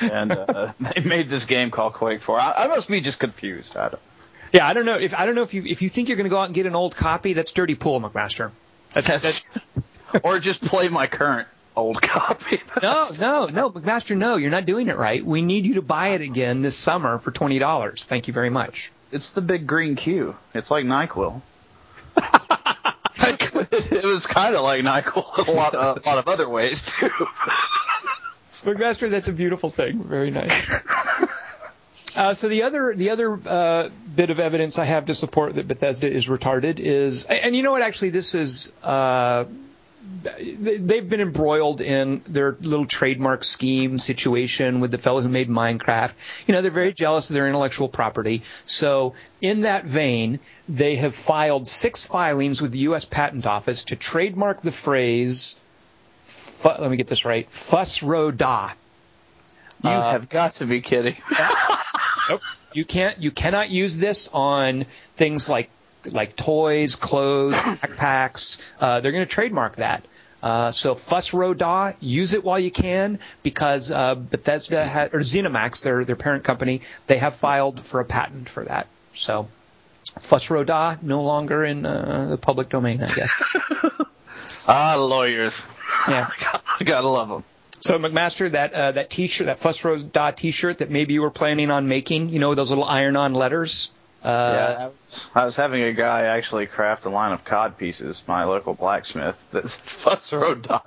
and 0.00 0.32
uh, 0.32 0.72
they 0.94 1.02
made 1.02 1.28
this 1.28 1.44
game 1.44 1.70
called 1.70 1.92
Quake 1.94 2.22
4. 2.22 2.40
I, 2.40 2.52
I 2.58 2.66
must 2.68 2.88
be 2.88 3.00
just 3.00 3.18
confused. 3.18 3.76
I 3.76 3.88
don't. 3.90 4.02
yeah, 4.52 4.66
I 4.66 4.72
don't 4.72 4.86
know 4.86 4.96
if 4.96 5.14
I 5.18 5.26
don't 5.26 5.34
know 5.34 5.42
if 5.42 5.52
you 5.52 5.64
if 5.66 5.82
you 5.82 5.88
think 5.90 6.08
you're 6.08 6.16
going 6.16 6.24
to 6.24 6.30
go 6.30 6.38
out 6.40 6.46
and 6.46 6.54
get 6.54 6.66
an 6.66 6.74
old 6.76 6.94
copy, 6.96 7.32
that's 7.34 7.52
dirty 7.52 7.74
pool, 7.74 8.00
McMaster. 8.00 8.50
That's, 8.94 9.06
that's, 9.06 9.44
or 10.22 10.38
just 10.38 10.62
play 10.64 10.88
my 10.88 11.06
current 11.06 11.48
old 11.74 12.00
copy. 12.02 12.60
No, 12.82 13.08
no, 13.18 13.46
no, 13.46 13.70
McMaster, 13.70 14.16
no, 14.16 14.36
you're 14.36 14.50
not 14.50 14.66
doing 14.66 14.88
it 14.88 14.96
right. 14.98 15.24
We 15.24 15.40
need 15.42 15.66
you 15.66 15.74
to 15.74 15.82
buy 15.82 16.08
it 16.08 16.20
again 16.20 16.60
this 16.62 16.76
summer 16.76 17.18
for 17.18 17.30
twenty 17.30 17.58
dollars. 17.58 18.06
Thank 18.06 18.28
you 18.28 18.34
very 18.34 18.50
much. 18.50 18.92
It's 19.10 19.32
the 19.32 19.40
big 19.40 19.66
green 19.66 19.94
Q. 19.96 20.36
It's 20.54 20.70
like 20.70 20.84
Nyquil. 20.84 21.40
It 23.72 24.04
was 24.04 24.26
kind 24.26 24.54
of 24.54 24.62
like 24.62 24.82
Nyquil 24.82 25.38
in 25.38 25.54
a 25.54 25.56
lot, 25.56 25.74
a 25.74 26.00
lot 26.06 26.18
of 26.18 26.28
other 26.28 26.48
ways 26.48 26.82
too. 26.82 27.08
McMaster, 28.64 29.10
that's 29.10 29.28
a 29.28 29.32
beautiful 29.32 29.70
thing. 29.70 30.02
Very 30.02 30.30
nice. 30.30 30.88
Uh, 32.14 32.34
so 32.34 32.48
the 32.48 32.64
other 32.64 32.94
the 32.94 33.08
other 33.10 33.40
uh, 33.46 33.88
bit 34.14 34.28
of 34.28 34.38
evidence 34.38 34.78
I 34.78 34.84
have 34.84 35.06
to 35.06 35.14
support 35.14 35.54
that 35.54 35.66
Bethesda 35.66 36.10
is 36.10 36.28
retarded 36.28 36.78
is, 36.78 37.24
and 37.24 37.56
you 37.56 37.62
know 37.62 37.72
what? 37.72 37.80
Actually, 37.80 38.10
this 38.10 38.34
is 38.34 38.70
uh, 38.82 39.46
they've 40.22 41.08
been 41.08 41.20
embroiled 41.20 41.80
in 41.80 42.22
their 42.26 42.56
little 42.60 42.86
trademark 42.86 43.44
scheme 43.44 43.98
situation 43.98 44.80
with 44.80 44.90
the 44.90 44.98
fellow 44.98 45.20
who 45.20 45.28
made 45.28 45.48
Minecraft. 45.48 46.14
You 46.46 46.54
know, 46.54 46.62
they're 46.62 46.70
very 46.70 46.92
jealous 46.92 47.30
of 47.30 47.34
their 47.34 47.46
intellectual 47.48 47.88
property. 47.88 48.42
So, 48.66 49.14
in 49.40 49.62
that 49.62 49.84
vein, 49.84 50.38
they 50.68 50.96
have 50.96 51.14
filed 51.14 51.68
six 51.68 52.06
filings 52.06 52.60
with 52.62 52.72
the 52.72 52.78
U.S. 52.80 53.04
Patent 53.04 53.46
Office 53.46 53.84
to 53.86 53.96
trademark 53.96 54.62
the 54.62 54.70
phrase. 54.72 55.58
Fu- 56.14 56.68
let 56.68 56.90
me 56.90 56.96
get 56.96 57.08
this 57.08 57.24
right. 57.24 57.48
Fus 57.48 58.02
ro 58.02 58.30
dah. 58.30 58.70
You 59.82 59.90
Uh, 59.90 60.12
have 60.12 60.28
got 60.28 60.54
to 60.54 60.66
be 60.66 60.80
kidding. 60.80 61.16
Nope. 62.28 62.40
You 62.72 62.84
can't. 62.84 63.18
You 63.18 63.32
cannot 63.32 63.70
use 63.70 63.98
this 63.98 64.28
on 64.32 64.86
things 65.16 65.48
like 65.48 65.68
like 66.06 66.36
toys, 66.36 66.96
clothes, 66.96 67.54
backpacks. 67.56 68.60
Uh, 68.80 69.00
they're 69.00 69.12
going 69.12 69.26
to 69.26 69.30
trademark 69.30 69.76
that. 69.76 70.04
Uh, 70.42 70.72
so 70.72 70.94
Fus 70.96 71.32
Ro 71.32 71.54
Dah, 71.54 71.92
use 72.00 72.32
it 72.32 72.42
while 72.42 72.58
you 72.58 72.72
can 72.72 73.20
because 73.44 73.92
uh, 73.92 74.16
Bethesda 74.16 74.84
ha- 74.84 75.08
or 75.12 75.20
ZeniMax, 75.20 75.84
their 75.84 76.04
their 76.04 76.16
parent 76.16 76.42
company, 76.42 76.80
they 77.06 77.18
have 77.18 77.34
filed 77.36 77.80
for 77.80 78.00
a 78.00 78.04
patent 78.04 78.48
for 78.48 78.64
that. 78.64 78.88
So 79.14 79.48
Fus 80.18 80.50
Ro 80.50 80.64
Dah 80.64 80.96
no 81.00 81.22
longer 81.22 81.64
in 81.64 81.86
uh, 81.86 82.26
the 82.30 82.38
public 82.38 82.68
domain, 82.68 83.02
I 83.02 83.06
guess. 83.06 83.56
ah, 84.66 84.96
lawyers. 84.98 85.62
Yeah. 86.08 86.28
I 86.80 86.84
gotta 86.84 87.08
love 87.08 87.28
them. 87.28 87.44
So 87.78 87.98
McMaster, 87.98 88.50
that 88.50 88.72
uh, 88.72 88.92
that 88.92 89.10
T-shirt, 89.10 89.46
that 89.46 89.58
Fus 89.60 89.84
Ro 89.84 89.96
Dah 89.96 90.32
T-shirt 90.32 90.78
that 90.78 90.90
maybe 90.90 91.14
you 91.14 91.22
were 91.22 91.30
planning 91.30 91.70
on 91.70 91.86
making, 91.86 92.30
you 92.30 92.40
know, 92.40 92.54
those 92.54 92.70
little 92.70 92.84
iron-on 92.84 93.34
letters. 93.34 93.92
Uh, 94.24 94.28
yeah, 94.28 94.84
I 94.84 94.86
was, 94.86 95.30
I 95.34 95.44
was 95.44 95.56
having 95.56 95.82
a 95.82 95.92
guy 95.92 96.22
actually 96.22 96.66
craft 96.66 97.06
a 97.06 97.10
line 97.10 97.32
of 97.32 97.44
cod 97.44 97.76
pieces, 97.76 98.22
my 98.28 98.44
local 98.44 98.74
blacksmith, 98.74 99.44
that 99.52 99.68
said 99.68 99.82
Fuss 99.82 100.32
Road 100.32 100.62
Dog. 100.62 100.82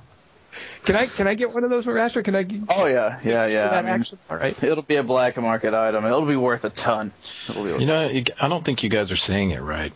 Can 0.85 0.95
I 0.95 1.07
can 1.07 1.27
I 1.27 1.33
get 1.33 1.53
one 1.53 1.65
of 1.65 1.69
those, 1.69 1.85
McMaster? 1.85 2.23
Can 2.23 2.33
I? 2.33 2.43
Get 2.43 2.61
Oh, 2.69 2.85
yeah, 2.85 3.19
yeah, 3.25 3.45
yeah. 3.47 3.67
that 3.67 3.73
I 3.73 3.81
mean, 3.81 3.99
action? 4.01 4.19
All 4.29 4.37
right. 4.37 4.63
it'll 4.63 4.83
be 4.83 4.95
a 4.95 5.03
black 5.03 5.35
market 5.35 5.73
item. 5.73 6.05
It'll 6.05 6.25
be 6.25 6.37
worth 6.37 6.63
a 6.63 6.69
ton. 6.69 7.11
It'll 7.49 7.63
be 7.63 7.71
You 7.71 7.85
know, 7.85 8.07
I 8.39 8.47
don't 8.47 8.63
think 8.63 8.83
you 8.83 8.89
guys 8.89 9.11
are 9.11 9.17
saying 9.17 9.51
it 9.51 9.61
right. 9.61 9.91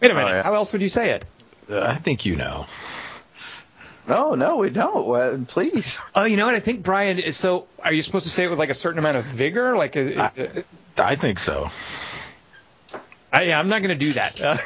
Wait 0.00 0.10
a 0.10 0.14
minute. 0.14 0.26
Oh, 0.26 0.34
yeah. 0.36 0.42
How 0.42 0.54
else 0.54 0.72
would 0.72 0.80
you 0.80 0.88
say 0.88 1.10
it? 1.10 1.26
Uh, 1.70 1.80
I 1.80 1.96
think 1.96 2.24
you 2.24 2.36
know. 2.36 2.66
No, 4.08 4.34
no, 4.36 4.56
we 4.56 4.70
don't. 4.70 5.06
Well, 5.06 5.44
please. 5.46 6.00
Oh, 6.14 6.24
you 6.24 6.38
know 6.38 6.46
what? 6.46 6.54
I 6.54 6.60
think 6.60 6.82
Brian 6.82 7.18
is. 7.18 7.36
So, 7.36 7.66
are 7.84 7.92
you 7.92 8.00
supposed 8.00 8.24
to 8.24 8.30
say 8.30 8.44
it 8.44 8.48
with 8.48 8.58
like 8.58 8.70
a 8.70 8.74
certain 8.74 8.98
amount 8.98 9.18
of 9.18 9.24
vigor? 9.24 9.76
Like, 9.76 9.96
is, 9.96 10.10
is 10.10 10.36
it, 10.38 10.66
I 10.96 11.16
think 11.16 11.38
so. 11.38 11.70
I, 13.32 13.42
yeah, 13.42 13.58
I'm 13.58 13.68
not 13.68 13.82
going 13.82 13.98
to 13.98 14.06
do 14.06 14.12
that. 14.14 14.40
Uh, 14.40 14.56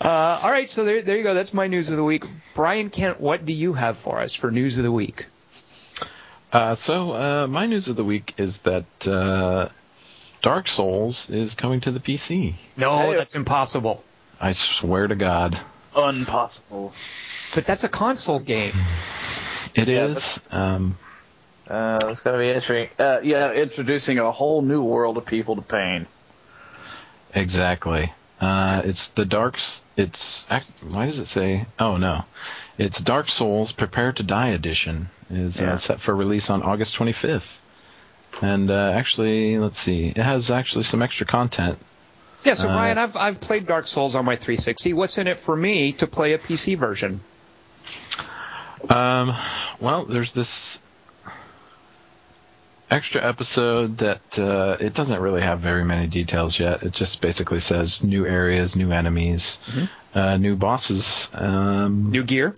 uh, 0.00 0.40
all 0.42 0.50
right, 0.50 0.68
so 0.68 0.84
there, 0.84 1.02
there 1.02 1.16
you 1.16 1.22
go. 1.22 1.34
That's 1.34 1.54
my 1.54 1.66
news 1.66 1.90
of 1.90 1.96
the 1.96 2.04
week. 2.04 2.24
Brian 2.54 2.90
Kent, 2.90 3.20
what 3.20 3.46
do 3.46 3.52
you 3.52 3.74
have 3.74 3.96
for 3.96 4.20
us 4.20 4.34
for 4.34 4.50
news 4.50 4.78
of 4.78 4.84
the 4.84 4.92
week? 4.92 5.26
Uh, 6.52 6.74
so 6.74 7.12
uh, 7.12 7.46
my 7.46 7.66
news 7.66 7.88
of 7.88 7.96
the 7.96 8.04
week 8.04 8.34
is 8.36 8.58
that 8.58 8.84
uh, 9.06 9.68
Dark 10.42 10.68
Souls 10.68 11.28
is 11.30 11.54
coming 11.54 11.80
to 11.82 11.90
the 11.90 12.00
PC. 12.00 12.54
No, 12.76 13.12
that's 13.12 13.34
impossible. 13.34 14.04
I 14.40 14.52
swear 14.52 15.06
to 15.06 15.14
God, 15.14 15.60
Unpossible. 15.94 16.92
But 17.54 17.66
that's 17.66 17.84
a 17.84 17.88
console 17.88 18.40
game. 18.40 18.74
it 19.74 19.88
Yeah, 19.88 20.06
is. 20.06 20.46
Um, 20.50 20.98
Uh, 21.68 21.98
it's 22.04 22.20
gonna 22.20 22.38
be 22.38 22.48
interesting. 22.48 22.88
Uh, 22.98 23.20
yeah, 23.22 23.52
introducing 23.52 24.18
a 24.18 24.30
whole 24.30 24.60
new 24.62 24.82
world 24.82 25.16
of 25.16 25.24
people 25.26 25.56
to 25.56 25.62
pain. 25.62 26.06
exactly. 27.34 28.12
Uh, 28.40 28.82
it's 28.84 29.08
the 29.08 29.24
Darks. 29.24 29.82
It's 29.96 30.46
why 30.86 31.06
does 31.06 31.18
it 31.18 31.26
say? 31.26 31.66
Oh 31.78 31.96
no, 31.96 32.24
it's 32.76 33.00
Dark 33.00 33.30
Souls 33.30 33.72
Prepare 33.72 34.12
to 34.12 34.22
Die 34.22 34.48
edition 34.48 35.08
is 35.30 35.58
Yeah. 35.58 35.72
uh, 35.74 35.76
set 35.78 36.00
for 36.00 36.14
release 36.14 36.50
on 36.50 36.62
August 36.62 36.96
25th. 36.96 37.48
And 38.42 38.70
uh, 38.70 38.90
actually, 38.94 39.58
let's 39.58 39.78
see, 39.78 40.08
it 40.08 40.16
has 40.16 40.50
actually 40.50 40.84
some 40.84 41.00
extra 41.00 41.24
content. 41.26 41.78
Yeah, 42.44 42.54
so 42.54 42.68
Uh, 42.68 42.72
Brian, 42.74 42.98
I've 42.98 43.16
I've 43.16 43.40
played 43.40 43.66
Dark 43.66 43.86
Souls 43.86 44.14
on 44.16 44.24
my 44.26 44.36
360. 44.36 44.92
What's 44.92 45.16
in 45.16 45.28
it 45.28 45.38
for 45.38 45.56
me 45.56 45.92
to 45.92 46.06
play 46.06 46.34
a 46.34 46.38
PC 46.38 46.76
version? 46.76 47.20
Um, 48.90 49.34
well, 49.80 50.04
there's 50.04 50.32
this 50.32 50.78
extra 52.90 53.26
episode 53.26 53.98
that 53.98 54.38
uh, 54.38 54.76
it 54.80 54.94
doesn't 54.94 55.20
really 55.20 55.40
have 55.42 55.60
very 55.60 55.84
many 55.84 56.06
details 56.06 56.58
yet. 56.58 56.82
It 56.82 56.92
just 56.92 57.20
basically 57.20 57.60
says 57.60 58.02
new 58.04 58.26
areas, 58.26 58.76
new 58.76 58.92
enemies, 58.92 59.58
uh, 60.14 60.36
new 60.36 60.56
bosses. 60.56 61.28
Um, 61.32 62.10
New 62.10 62.24
gear? 62.24 62.54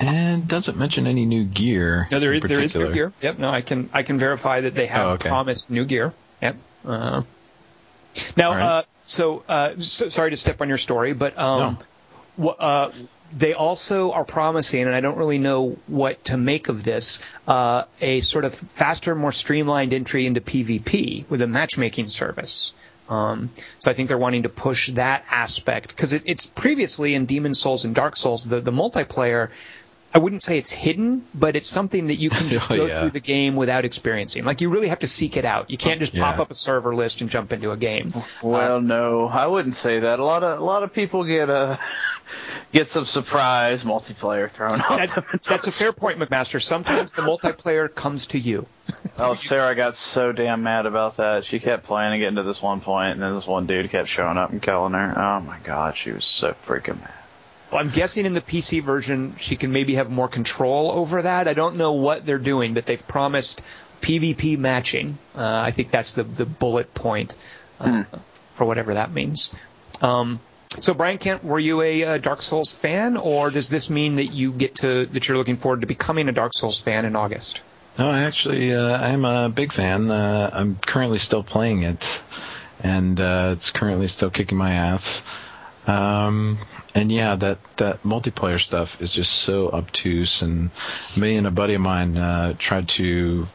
and 0.00 0.48
doesn't 0.48 0.76
mention 0.76 1.06
any 1.06 1.24
new 1.24 1.44
gear. 1.44 2.08
No, 2.10 2.18
there 2.18 2.32
is, 2.32 2.42
there 2.42 2.60
is 2.60 2.74
new 2.74 2.92
gear. 2.92 3.12
Yep. 3.22 3.38
No, 3.38 3.48
I 3.48 3.60
can 3.60 3.88
I 3.92 4.02
can 4.02 4.18
verify 4.18 4.60
that 4.62 4.74
they 4.74 4.86
have 4.86 5.06
Oh, 5.06 5.10
okay. 5.10 5.28
promised 5.28 5.70
new 5.70 5.84
gear. 5.84 6.12
Yep. 6.42 6.56
Uh, 6.84 7.22
now, 8.36 8.52
right. 8.54 8.62
uh, 8.62 8.82
so, 9.04 9.44
uh, 9.48 9.78
so 9.78 10.08
sorry 10.08 10.30
to 10.30 10.36
step 10.36 10.60
on 10.60 10.68
your 10.68 10.78
story, 10.78 11.12
but 11.12 11.38
um, 11.38 11.78
wh- 12.42 12.58
uh, 12.58 12.90
they 13.36 13.54
also 13.54 14.12
are 14.12 14.24
promising, 14.24 14.82
and 14.82 14.94
I 14.94 15.00
don't 15.00 15.16
really 15.16 15.38
know 15.38 15.76
what 15.86 16.24
to 16.26 16.36
make 16.36 16.68
of 16.68 16.82
this, 16.84 17.20
uh, 17.46 17.84
a 18.00 18.20
sort 18.20 18.44
of 18.44 18.54
faster, 18.54 19.14
more 19.14 19.32
streamlined 19.32 19.92
entry 19.92 20.26
into 20.26 20.40
PvP 20.40 21.28
with 21.28 21.42
a 21.42 21.46
matchmaking 21.46 22.08
service. 22.08 22.72
Um, 23.08 23.50
so 23.78 23.90
I 23.90 23.94
think 23.94 24.08
they're 24.08 24.16
wanting 24.16 24.44
to 24.44 24.48
push 24.48 24.90
that 24.92 25.24
aspect 25.30 25.88
because 25.90 26.14
it, 26.14 26.22
it's 26.24 26.46
previously 26.46 27.14
in 27.14 27.26
Demon 27.26 27.52
Souls 27.54 27.84
and 27.84 27.94
Dark 27.94 28.16
Souls 28.16 28.44
the 28.48 28.60
the 28.60 28.72
multiplayer. 28.72 29.50
I 30.14 30.18
wouldn't 30.18 30.44
say 30.44 30.58
it's 30.58 30.72
hidden, 30.72 31.26
but 31.34 31.56
it's 31.56 31.66
something 31.68 32.06
that 32.06 32.14
you 32.14 32.30
can 32.30 32.48
just 32.56 32.70
Oh, 32.70 32.76
go 32.76 32.86
yeah. 32.86 33.00
through 33.00 33.10
the 33.10 33.20
game 33.20 33.56
without 33.56 33.84
experiencing. 33.84 34.44
Like 34.44 34.60
you 34.60 34.70
really 34.70 34.86
have 34.88 35.00
to 35.00 35.08
seek 35.08 35.36
it 35.36 35.44
out. 35.44 35.70
You 35.70 35.76
can't 35.76 35.98
just 36.00 36.14
pop 36.16 36.38
up 36.38 36.50
a 36.50 36.54
server 36.54 36.94
list 36.94 37.20
and 37.20 37.28
jump 37.28 37.52
into 37.52 37.72
a 37.72 37.76
game. 37.76 38.14
Well, 38.40 38.80
no, 38.80 39.26
I 39.26 39.48
wouldn't 39.48 39.74
say 39.74 39.98
that. 39.98 40.18
A 40.20 40.24
lot 40.24 40.42
of 40.44 40.58
a 40.58 40.64
lot 40.64 40.82
of 40.84 40.92
people 40.94 41.24
get 41.24 41.50
uh, 41.50 41.76
get 42.72 42.88
some 42.88 43.04
surprise 43.04 43.84
multiplayer 43.84 44.50
thrown 44.50 44.78
That, 44.78 45.42
that's 45.48 45.66
a 45.66 45.72
fair 45.72 45.92
point, 45.92 46.18
McMaster. 46.18 46.62
Sometimes 46.62 47.12
the 47.12 47.22
multiplayer 47.22 47.92
comes 47.92 48.28
to 48.28 48.38
you. 48.38 48.66
Oh, 49.20 49.34
Sarah 49.34 49.74
got 49.74 49.94
so 49.94 50.32
damn 50.32 50.62
mad 50.62 50.86
about 50.86 51.18
that. 51.18 51.44
She 51.44 51.60
kept 51.60 51.84
playing 51.84 52.12
and 52.12 52.20
getting 52.20 52.36
to 52.36 52.42
this 52.42 52.60
one 52.60 52.80
point, 52.80 53.12
and 53.12 53.22
then 53.22 53.34
this 53.34 53.46
one 53.46 53.66
dude 53.66 53.90
kept 53.90 54.08
showing 54.08 54.36
up 54.36 54.50
and 54.50 54.60
killing 54.60 54.92
her. 54.92 55.14
Oh 55.16 55.40
my 55.40 55.58
god, 55.64 55.96
she 55.96 56.10
was 56.12 56.24
so 56.24 56.54
freaking 56.64 57.00
mad. 57.00 57.14
Well, 57.70 57.80
I'm 57.80 57.90
guessing 57.90 58.26
in 58.26 58.34
the 58.34 58.40
PC 58.40 58.82
version 58.82 59.34
she 59.36 59.56
can 59.56 59.72
maybe 59.72 59.94
have 59.94 60.10
more 60.10 60.28
control 60.28 60.92
over 60.92 61.22
that. 61.22 61.48
I 61.48 61.54
don't 61.54 61.76
know 61.76 61.92
what 61.92 62.26
they're 62.26 62.38
doing, 62.38 62.74
but 62.74 62.86
they've 62.86 63.06
promised 63.06 63.62
PvP 64.00 64.58
matching. 64.58 65.18
Uh, 65.34 65.62
I 65.64 65.70
think 65.70 65.90
that's 65.90 66.12
the 66.12 66.24
the 66.24 66.46
bullet 66.46 66.92
point 66.94 67.36
uh, 67.80 68.04
for 68.52 68.64
whatever 68.64 68.94
that 68.94 69.12
means. 69.12 69.54
Um, 70.02 70.40
so, 70.80 70.94
Brian 70.94 71.18
Kent, 71.18 71.44
were 71.44 71.58
you 71.58 71.82
a 71.82 72.04
uh, 72.04 72.18
Dark 72.18 72.42
Souls 72.42 72.72
fan, 72.72 73.16
or 73.16 73.50
does 73.50 73.68
this 73.68 73.90
mean 73.90 74.16
that 74.16 74.26
you 74.26 74.52
get 74.52 74.76
to 74.76 75.06
that 75.06 75.28
you're 75.28 75.36
looking 75.36 75.56
forward 75.56 75.82
to 75.82 75.86
becoming 75.86 76.28
a 76.28 76.32
Dark 76.32 76.52
Souls 76.54 76.80
fan 76.80 77.04
in 77.04 77.16
August? 77.16 77.62
No, 77.98 78.10
actually, 78.10 78.74
uh, 78.74 78.96
I'm 78.98 79.24
a 79.24 79.48
big 79.48 79.72
fan. 79.72 80.10
Uh, 80.10 80.50
I'm 80.52 80.76
currently 80.76 81.18
still 81.18 81.44
playing 81.44 81.84
it, 81.84 82.20
and 82.82 83.20
uh, 83.20 83.50
it's 83.56 83.70
currently 83.70 84.08
still 84.08 84.30
kicking 84.30 84.58
my 84.58 84.72
ass. 84.72 85.22
Um, 85.86 86.58
and 86.94 87.12
yeah, 87.12 87.36
that 87.36 87.58
that 87.76 88.02
multiplayer 88.02 88.60
stuff 88.60 89.00
is 89.00 89.12
just 89.12 89.32
so 89.32 89.68
obtuse. 89.70 90.42
And 90.42 90.70
me 91.16 91.36
and 91.36 91.46
a 91.46 91.50
buddy 91.50 91.74
of 91.74 91.82
mine 91.82 92.16
uh, 92.16 92.54
tried 92.58 92.88
to 92.90 93.46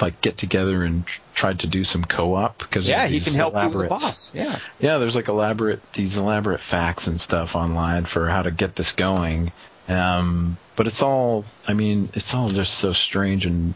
like 0.00 0.20
get 0.20 0.36
together 0.38 0.82
and 0.84 1.06
tr- 1.06 1.20
tried 1.34 1.60
to 1.60 1.66
do 1.66 1.84
some 1.84 2.04
co-op 2.04 2.58
because 2.58 2.86
Yeah, 2.88 3.06
he 3.06 3.20
can 3.20 3.34
help 3.34 3.54
you 3.54 3.68
with 3.68 3.80
the 3.82 3.88
boss. 3.88 4.34
Yeah. 4.34 4.58
yeah, 4.78 4.98
there's 4.98 5.14
like 5.14 5.28
elaborate 5.28 5.80
these 5.92 6.16
elaborate 6.16 6.60
FAQs 6.60 7.06
and 7.06 7.20
stuff 7.20 7.56
online 7.56 8.04
for 8.04 8.28
how 8.28 8.42
to 8.42 8.50
get 8.50 8.76
this 8.76 8.92
going. 8.92 9.52
Um, 9.88 10.56
but 10.76 10.86
it's 10.86 11.02
all, 11.02 11.44
I 11.68 11.74
mean, 11.74 12.08
it's 12.14 12.32
all 12.34 12.48
just 12.48 12.74
so 12.74 12.92
strange 12.92 13.46
and 13.46 13.74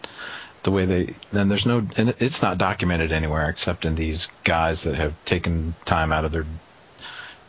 the 0.62 0.70
way 0.70 0.86
they. 0.86 1.14
Then 1.32 1.48
there's 1.48 1.66
no, 1.66 1.86
and 1.96 2.14
it's 2.18 2.42
not 2.42 2.58
documented 2.58 3.12
anywhere 3.12 3.48
except 3.48 3.84
in 3.84 3.94
these 3.94 4.28
guys 4.44 4.82
that 4.82 4.94
have 4.96 5.14
taken 5.24 5.74
time 5.84 6.10
out 6.12 6.24
of 6.24 6.32
their 6.32 6.46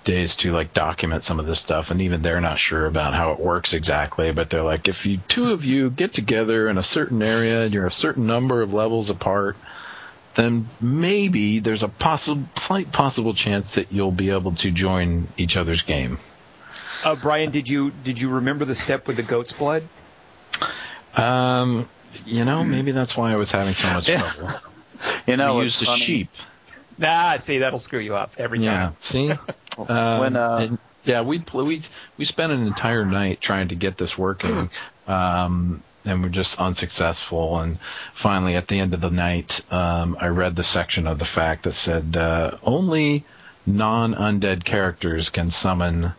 days 0.09 0.35
to 0.37 0.51
like 0.51 0.73
document 0.73 1.23
some 1.23 1.39
of 1.39 1.45
this 1.45 1.59
stuff 1.59 1.91
and 1.91 2.01
even 2.01 2.23
they're 2.23 2.41
not 2.41 2.57
sure 2.57 2.87
about 2.87 3.13
how 3.13 3.31
it 3.31 3.39
works 3.39 3.73
exactly 3.73 4.31
but 4.31 4.49
they're 4.49 4.63
like 4.63 4.87
if 4.87 5.05
you 5.05 5.17
two 5.27 5.51
of 5.51 5.63
you 5.63 5.91
get 5.91 6.11
together 6.15 6.67
in 6.67 6.79
a 6.79 6.83
certain 6.83 7.21
area 7.21 7.61
and 7.61 7.73
you're 7.75 7.85
a 7.85 7.91
certain 7.91 8.25
number 8.25 8.63
of 8.63 8.73
levels 8.73 9.11
apart 9.11 9.55
then 10.33 10.65
maybe 10.81 11.59
there's 11.59 11.83
a 11.83 11.87
possible 11.87 12.43
slight 12.57 12.91
possible 12.91 13.35
chance 13.35 13.75
that 13.75 13.91
you'll 13.91 14.11
be 14.11 14.31
able 14.31 14.53
to 14.55 14.71
join 14.71 15.27
each 15.37 15.55
other's 15.55 15.83
game 15.83 16.17
Uh, 17.03 17.15
Brian, 17.15 17.51
did 17.51 17.67
you 17.67 17.91
did 17.91 18.19
you 18.19 18.29
remember 18.31 18.65
the 18.65 18.75
step 18.75 19.05
with 19.07 19.15
the 19.15 19.23
goat's 19.23 19.53
blood? 19.53 19.83
um 21.17 21.87
you 22.25 22.45
know 22.45 22.63
maybe 22.63 22.91
that's 22.93 23.15
why 23.15 23.31
i 23.31 23.35
was 23.35 23.51
having 23.51 23.73
so 23.73 23.93
much 23.93 24.07
trouble 24.07 24.49
You 25.27 25.37
know, 25.37 25.53
we 25.53 25.59
what's 25.59 25.75
used 25.75 25.83
a 25.83 25.85
funny? 25.85 26.01
sheep 26.01 26.31
Nah, 26.97 27.37
see, 27.37 27.59
that'll 27.59 27.79
screw 27.79 27.99
you 27.99 28.15
up 28.15 28.33
every 28.37 28.59
Yeah. 28.59 28.87
time. 28.87 28.95
See. 28.97 29.31
Um, 29.87 30.19
When, 30.19 30.35
uh, 30.35 30.57
and, 30.61 30.77
yeah, 31.05 31.21
we 31.21 31.43
we 31.53 31.81
we 32.17 32.25
spent 32.25 32.51
an 32.51 32.65
entire 32.65 33.05
night 33.05 33.41
trying 33.41 33.69
to 33.69 33.75
get 33.75 33.97
this 33.97 34.17
working, 34.17 34.69
um, 35.07 35.83
and 36.05 36.23
we're 36.23 36.29
just 36.29 36.59
unsuccessful. 36.59 37.59
And 37.59 37.79
finally, 38.13 38.55
at 38.55 38.67
the 38.67 38.79
end 38.79 38.93
of 38.93 39.01
the 39.01 39.09
night, 39.09 39.61
um, 39.71 40.17
I 40.19 40.27
read 40.27 40.55
the 40.55 40.63
section 40.63 41.07
of 41.07 41.19
the 41.19 41.25
FAQ 41.25 41.63
that 41.63 41.73
said 41.73 42.17
uh, 42.17 42.57
only 42.63 43.23
non-undead 43.65 44.63
characters 44.63 45.29
can 45.29 45.51
summon 45.51 46.13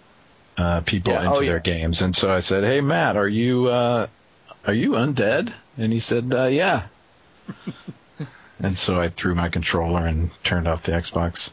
uh, 0.57 0.81
people 0.83 1.13
Yeah, 1.13 1.23
into 1.25 1.35
oh, 1.35 1.41
yeah. 1.41 1.51
their 1.53 1.61
games. 1.61 2.03
And 2.03 2.15
so 2.15 2.31
I 2.31 2.41
said, 2.41 2.65
"Hey, 2.65 2.81
Matt, 2.81 3.17
are 3.17 3.29
you 3.29 3.67
uh, 3.69 4.07
are 4.67 4.75
you 4.75 4.93
undead?" 4.93 5.53
And 5.79 5.93
he 5.93 6.01
said, 6.01 6.33
uh, 6.35 6.45
"Yeah." 6.45 6.85
and 8.63 8.77
so 8.77 9.01
I 9.01 9.09
threw 9.09 9.35
my 9.35 9.49
controller 9.49 10.07
and 10.07 10.31
turned 10.45 10.69
off 10.69 10.83
the 10.85 10.93
Xbox. 10.93 11.51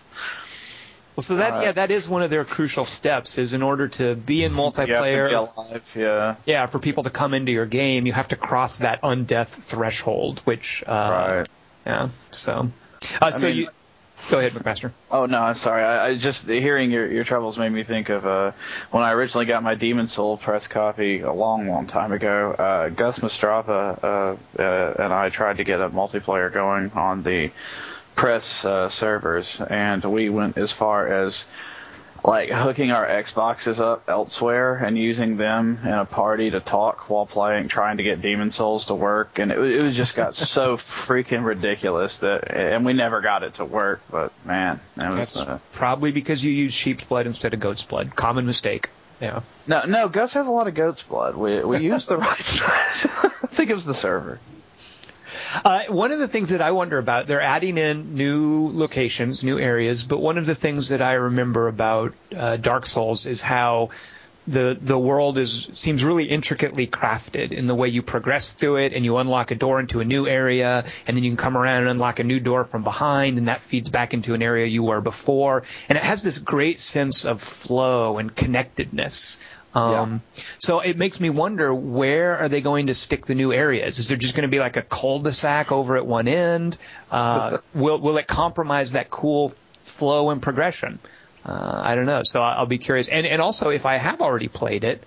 Well, 1.17 1.23
so 1.23 1.37
that 1.37 1.53
Uh, 1.53 1.61
yeah, 1.63 1.71
that 1.73 1.89
is 1.89 2.07
one 2.07 2.21
of 2.21 2.29
their 2.29 2.45
crucial 2.45 2.85
steps. 2.85 3.39
Is 3.39 3.53
in 3.55 3.63
order 3.63 3.87
to 3.87 4.15
be 4.15 4.43
in 4.43 4.55
You 4.55 4.63
have 4.65 4.73
to 4.75 4.81
multiplayer, 4.85 5.29
be 5.29 5.33
alive, 5.33 5.93
yeah. 5.97 6.35
yeah, 6.45 6.67
for 6.67 6.77
people 6.77 7.03
to 7.05 7.09
come 7.09 7.33
into 7.33 7.51
your 7.51 7.65
game, 7.65 8.05
you 8.05 8.13
have 8.13 8.27
to 8.27 8.35
cross 8.35 8.77
that 8.79 9.01
undeath 9.01 9.47
threshold, 9.47 10.41
which 10.45 10.83
uh, 10.85 10.91
Right. 11.37 11.47
yeah. 11.87 12.09
So, 12.29 12.69
uh, 13.19 13.31
so 13.31 13.47
mean- 13.47 13.55
you 13.57 13.69
go 14.29 14.37
ahead, 14.37 14.51
McMaster. 14.51 14.91
Oh 15.09 15.25
no, 15.25 15.39
I'm 15.41 15.55
sorry. 15.55 15.83
I, 15.83 16.09
I 16.09 16.15
just 16.17 16.45
hearing 16.47 16.91
your 16.91 17.11
your 17.11 17.23
troubles 17.23 17.57
made 17.57 17.71
me 17.71 17.81
think 17.81 18.09
of 18.09 18.25
uh, 18.27 18.51
when 18.91 19.01
I 19.01 19.13
originally 19.13 19.45
got 19.47 19.63
my 19.63 19.73
Demon 19.73 20.07
Soul 20.07 20.37
press 20.37 20.67
copy 20.67 21.21
a 21.21 21.33
long, 21.33 21.67
long 21.67 21.87
time 21.87 22.11
ago. 22.11 22.51
Uh, 22.51 22.89
Gus 22.89 23.17
Mastrapa 23.19 24.03
uh, 24.03 24.61
uh, 24.61 24.93
and 24.99 25.11
I 25.13 25.29
tried 25.29 25.57
to 25.57 25.63
get 25.63 25.81
a 25.81 25.89
multiplayer 25.89 26.53
going 26.53 26.91
on 26.91 27.23
the 27.23 27.49
press 28.17 28.65
uh, 28.65 28.89
servers, 28.89 29.61
and 29.61 30.03
we 30.03 30.27
went 30.27 30.57
as 30.57 30.73
far 30.73 31.07
as 31.07 31.45
like 32.25 32.49
hooking 32.49 32.91
our 32.91 33.05
Xboxes 33.05 33.79
up 33.79 34.09
elsewhere 34.09 34.75
and 34.75 34.97
using 34.97 35.37
them 35.37 35.77
in 35.83 35.93
a 35.93 36.03
party 36.03 36.49
to 36.49 36.59
talk 36.59 37.09
while 37.09 37.25
playing, 37.27 37.69
trying 37.69 37.97
to 37.97 38.03
get 38.03 38.21
Demon 38.21 38.51
Souls 38.51 38.87
to 38.87 38.95
work, 38.95 39.39
and 39.39 39.51
it, 39.51 39.57
was- 39.57 39.75
it 39.75 39.83
was 39.83 39.95
just 39.95 40.15
got 40.15 40.33
so 40.57 40.75
freaking 40.75 41.45
ridiculous 41.45 42.19
that, 42.19 42.51
and 42.51 42.83
we 42.85 42.91
never 42.93 43.21
got 43.21 43.43
it 43.43 43.53
to 43.55 43.65
work. 43.65 44.01
But 44.11 44.33
man, 44.43 44.81
that 44.95 45.07
was 45.15 45.15
That's 45.15 45.47
uh, 45.47 45.59
probably 45.71 46.11
because 46.11 46.43
you 46.43 46.51
use 46.51 46.73
sheep's 46.73 47.05
blood 47.05 47.27
instead 47.27 47.53
of 47.53 47.59
goat's 47.61 47.85
blood. 47.85 48.13
Common 48.15 48.45
mistake. 48.45 48.89
Yeah. 49.21 49.41
no, 49.67 49.85
no. 49.85 50.09
Gus 50.09 50.33
has 50.33 50.45
a 50.47 50.51
lot 50.51 50.67
of 50.67 50.73
goat's 50.75 51.01
blood. 51.03 51.35
We 51.35 51.63
we 51.63 51.77
used 51.79 52.09
the 52.09 52.17
right 52.17 52.37
side. 52.39 53.09
I 53.43 53.47
think 53.47 53.69
it 53.69 53.73
was 53.73 53.85
the 53.85 53.93
server. 53.93 54.39
Uh, 55.63 55.83
one 55.89 56.11
of 56.11 56.19
the 56.19 56.27
things 56.27 56.49
that 56.49 56.61
I 56.61 56.71
wonder 56.71 56.97
about, 56.97 57.27
they're 57.27 57.41
adding 57.41 57.77
in 57.77 58.15
new 58.15 58.71
locations, 58.73 59.43
new 59.43 59.59
areas, 59.59 60.03
but 60.03 60.19
one 60.19 60.37
of 60.37 60.45
the 60.45 60.55
things 60.55 60.89
that 60.89 61.01
I 61.01 61.13
remember 61.13 61.67
about 61.67 62.13
uh, 62.35 62.57
Dark 62.57 62.85
Souls 62.85 63.25
is 63.25 63.41
how 63.41 63.89
the 64.47 64.77
the 64.81 64.97
world 64.97 65.37
is 65.37 65.69
seems 65.73 66.03
really 66.05 66.23
intricately 66.23 66.87
crafted 66.87 67.51
in 67.51 67.67
the 67.67 67.75
way 67.75 67.89
you 67.89 68.01
progress 68.01 68.53
through 68.53 68.77
it 68.77 68.93
and 68.93 69.03
you 69.03 69.17
unlock 69.17 69.51
a 69.51 69.55
door 69.55 69.79
into 69.79 69.99
a 69.99 70.05
new 70.05 70.25
area 70.25 70.85
and 71.05 71.17
then 71.17 71.23
you 71.23 71.29
can 71.29 71.37
come 71.37 71.57
around 71.57 71.81
and 71.81 71.89
unlock 71.89 72.19
a 72.19 72.23
new 72.23 72.39
door 72.39 72.63
from 72.63 72.83
behind 72.83 73.37
and 73.37 73.49
that 73.49 73.61
feeds 73.61 73.89
back 73.89 74.13
into 74.13 74.33
an 74.33 74.41
area 74.41 74.65
you 74.65 74.83
were 74.83 75.01
before. 75.01 75.63
And 75.89 75.97
it 75.97 76.03
has 76.03 76.23
this 76.23 76.37
great 76.37 76.79
sense 76.79 77.25
of 77.25 77.41
flow 77.41 78.17
and 78.17 78.33
connectedness 78.33 79.37
um, 79.73 80.21
So 80.59 80.79
it 80.79 80.97
makes 80.97 81.19
me 81.19 81.29
wonder 81.29 81.73
where 81.73 82.37
are 82.37 82.49
they 82.49 82.61
going 82.61 82.87
to 82.87 82.93
stick 82.93 83.25
the 83.25 83.35
new 83.35 83.53
areas? 83.53 83.99
Is 83.99 84.09
there 84.09 84.17
just 84.17 84.35
going 84.35 84.43
to 84.43 84.51
be 84.51 84.59
like 84.59 84.77
a 84.77 84.81
cul-de-sac 84.81 85.71
over 85.71 85.97
at 85.97 86.05
one 86.05 86.27
end? 86.27 86.77
Uh, 87.11 87.59
will 87.73 87.99
will 87.99 88.17
it 88.17 88.27
compromise 88.27 88.93
that 88.93 89.09
cool 89.09 89.53
flow 89.83 90.29
and 90.29 90.41
progression? 90.41 90.99
Uh, 91.45 91.81
I 91.83 91.95
don't 91.95 92.05
know. 92.05 92.23
So 92.23 92.41
I'll 92.41 92.65
be 92.65 92.77
curious. 92.77 93.07
And 93.07 93.25
and 93.25 93.41
also, 93.41 93.69
if 93.69 93.85
I 93.85 93.97
have 93.97 94.21
already 94.21 94.47
played 94.47 94.83
it, 94.83 95.03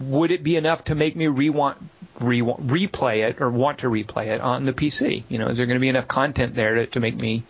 would 0.00 0.30
it 0.30 0.42
be 0.42 0.56
enough 0.56 0.84
to 0.84 0.94
make 0.94 1.16
me 1.16 1.28
re-want, 1.28 1.78
re 2.20 2.40
replay 2.40 3.28
it 3.28 3.40
or 3.40 3.50
want 3.50 3.78
to 3.78 3.88
replay 3.88 4.26
it 4.26 4.40
on 4.40 4.64
the 4.64 4.72
PC? 4.72 5.24
You 5.28 5.38
know, 5.38 5.48
is 5.48 5.56
there 5.56 5.66
going 5.66 5.76
to 5.76 5.80
be 5.80 5.88
enough 5.88 6.08
content 6.08 6.54
there 6.54 6.74
to, 6.74 6.86
to 6.88 7.00
make 7.00 7.20
me? 7.20 7.44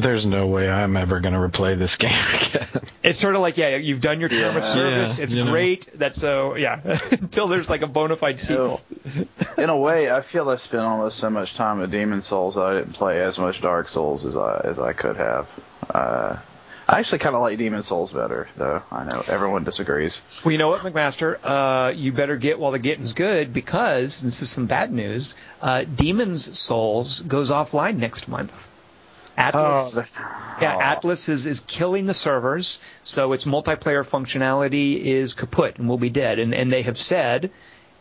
There's 0.00 0.26
no 0.26 0.46
way 0.46 0.70
I'm 0.70 0.96
ever 0.96 1.20
going 1.20 1.34
to 1.34 1.40
replay 1.40 1.78
this 1.78 1.96
game 1.96 2.10
again. 2.34 2.82
It's 3.02 3.18
sort 3.18 3.34
of 3.34 3.40
like, 3.40 3.56
yeah, 3.56 3.76
you've 3.76 4.00
done 4.00 4.20
your 4.20 4.28
term 4.28 4.56
of 4.56 4.64
service. 4.64 5.18
Yeah, 5.18 5.24
it's 5.24 5.34
you 5.34 5.44
know. 5.44 5.50
great. 5.50 5.88
That's 5.94 6.20
so, 6.20 6.56
yeah. 6.56 6.80
Until 7.12 7.48
there's 7.48 7.70
like 7.70 7.82
a 7.82 7.86
bona 7.86 8.16
fide 8.16 8.40
sequel. 8.40 8.80
In 9.58 9.70
a 9.70 9.76
way, 9.76 10.10
I 10.10 10.20
feel 10.20 10.48
I 10.48 10.56
spent 10.56 10.82
almost 10.82 11.18
so 11.18 11.30
much 11.30 11.54
time 11.54 11.78
with 11.78 11.90
Demon 11.90 12.22
Souls 12.22 12.54
that 12.54 12.64
I 12.64 12.74
didn't 12.74 12.94
play 12.94 13.20
as 13.20 13.38
much 13.38 13.60
Dark 13.60 13.88
Souls 13.88 14.26
as 14.26 14.36
I 14.36 14.60
as 14.64 14.78
I 14.78 14.92
could 14.92 15.16
have. 15.16 15.60
Uh, 15.88 16.36
I 16.90 16.98
actually 16.98 17.18
kind 17.18 17.36
of 17.36 17.42
like 17.42 17.56
Demon 17.56 17.84
Souls 17.84 18.12
better, 18.12 18.48
though. 18.56 18.82
I 18.90 19.04
know 19.04 19.22
everyone 19.28 19.62
disagrees. 19.62 20.22
Well, 20.44 20.50
you 20.50 20.58
know 20.58 20.68
what, 20.68 20.80
McMaster? 20.80 21.38
Uh, 21.42 21.92
you 21.94 22.12
better 22.12 22.36
get 22.36 22.58
while 22.58 22.72
the 22.72 22.80
getting's 22.80 23.14
good 23.14 23.52
because 23.52 24.20
this 24.20 24.42
is 24.42 24.50
some 24.50 24.66
bad 24.66 24.92
news. 24.92 25.36
Uh, 25.62 25.84
Demon's 25.84 26.58
Souls 26.58 27.20
goes 27.20 27.52
offline 27.52 27.96
next 27.96 28.26
month. 28.26 28.68
Atlus, 29.40 29.98
Oh, 29.98 30.58
yeah, 30.60 30.76
oh. 30.76 30.80
Atlus 30.80 31.28
is, 31.28 31.46
is 31.46 31.60
killing 31.60 32.06
the 32.06 32.14
servers, 32.14 32.80
so 33.04 33.32
its 33.32 33.44
multiplayer 33.44 34.04
functionality 34.08 35.00
is 35.00 35.34
kaput 35.34 35.78
and 35.78 35.88
will 35.88 35.98
be 35.98 36.10
dead. 36.10 36.38
And, 36.38 36.54
and 36.54 36.72
they 36.72 36.82
have 36.82 36.98
said, 36.98 37.50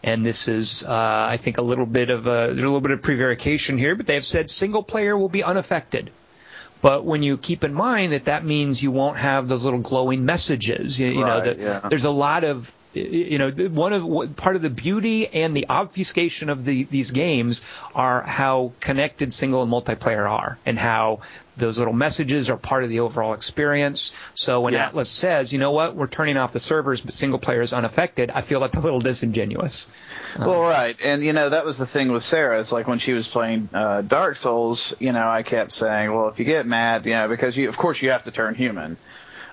and 0.03 0.25
this 0.25 0.47
is, 0.47 0.83
uh, 0.83 1.27
I 1.29 1.37
think, 1.37 1.57
a 1.57 1.61
little 1.61 1.85
bit 1.85 2.09
of 2.09 2.27
a, 2.27 2.49
a 2.49 2.53
little 2.53 2.81
bit 2.81 2.91
of 2.91 3.01
prevarication 3.01 3.77
here, 3.77 3.95
but 3.95 4.05
they 4.05 4.15
have 4.15 4.25
said 4.25 4.49
single 4.49 4.83
player 4.83 5.17
will 5.17 5.29
be 5.29 5.43
unaffected. 5.43 6.11
But 6.81 7.03
when 7.03 7.23
you 7.23 7.37
keep 7.37 7.63
in 7.65 7.73
mind 7.73 8.13
that 8.13 8.25
that 8.25 8.45
means 8.45 8.81
you 8.81 8.91
won't 8.91 9.17
have 9.17 9.49
those 9.49 9.65
little 9.65 9.81
glowing 9.81 10.23
messages, 10.25 10.97
you, 10.99 11.07
you 11.09 11.19
know, 11.25 11.39
Right, 11.39 11.43
that 11.45 11.59
yeah. 11.59 11.79
there's 11.89 12.05
a 12.05 12.11
lot 12.11 12.45
of, 12.45 12.73
you 12.93 13.37
know, 13.37 13.51
one 13.51 13.93
of 13.93 14.35
part 14.35 14.55
of 14.55 14.61
the 14.61 14.69
beauty 14.69 15.27
and 15.27 15.55
the 15.55 15.67
obfuscation 15.69 16.49
of 16.49 16.65
the, 16.65 16.83
these 16.83 17.11
games 17.11 17.63
are 17.93 18.21
how 18.21 18.71
connected 18.79 19.33
single 19.33 19.61
and 19.61 19.71
multiplayer 19.71 20.29
are, 20.29 20.57
and 20.65 20.77
how 20.77 21.21
those 21.55 21.77
little 21.77 21.93
messages 21.93 22.49
are 22.49 22.57
part 22.57 22.83
of 22.83 22.89
the 22.89 23.01
overall 23.01 23.33
experience. 23.33 24.13
So 24.33 24.61
when 24.61 24.73
Yeah. 24.73 24.89
Atlus 24.89 25.07
says, 25.07 25.53
you 25.53 25.59
know 25.59 25.71
what, 25.71 25.93
we're 25.93 26.07
turning 26.07 26.37
off 26.37 26.53
the 26.53 26.59
servers, 26.59 27.01
but 27.01 27.13
single 27.13 27.37
player 27.37 27.61
is 27.61 27.73
unaffected, 27.73 28.31
I 28.33 28.41
feel 28.41 28.61
that's 28.61 28.77
a 28.77 28.79
little 28.79 29.01
disingenuous. 29.01 29.87
Well, 30.37 30.61
right, 30.61 30.97
and 31.03 31.23
you 31.23 31.33
know 31.33 31.49
that 31.49 31.65
was 31.65 31.77
the 31.77 31.85
thing 31.85 32.11
with 32.11 32.23
Sarah. 32.23 32.59
It's 32.59 32.71
like 32.71 32.87
when 32.87 32.99
she 32.99 33.13
was 33.13 33.27
playing 33.27 33.69
uh, 33.73 34.01
Dark 34.01 34.37
Souls, 34.37 34.95
you 34.99 35.11
know, 35.11 35.27
I 35.27 35.43
kept 35.43 35.71
saying, 35.73 36.13
well, 36.13 36.29
if 36.29 36.39
you 36.39 36.45
get 36.45 36.65
mad, 36.65 37.05
you 37.05 37.13
know, 37.13 37.27
because 37.27 37.55
you, 37.57 37.67
of 37.69 37.77
course, 37.77 38.01
you 38.01 38.11
have 38.11 38.23
to 38.23 38.31
turn 38.31 38.55
human 38.55 38.97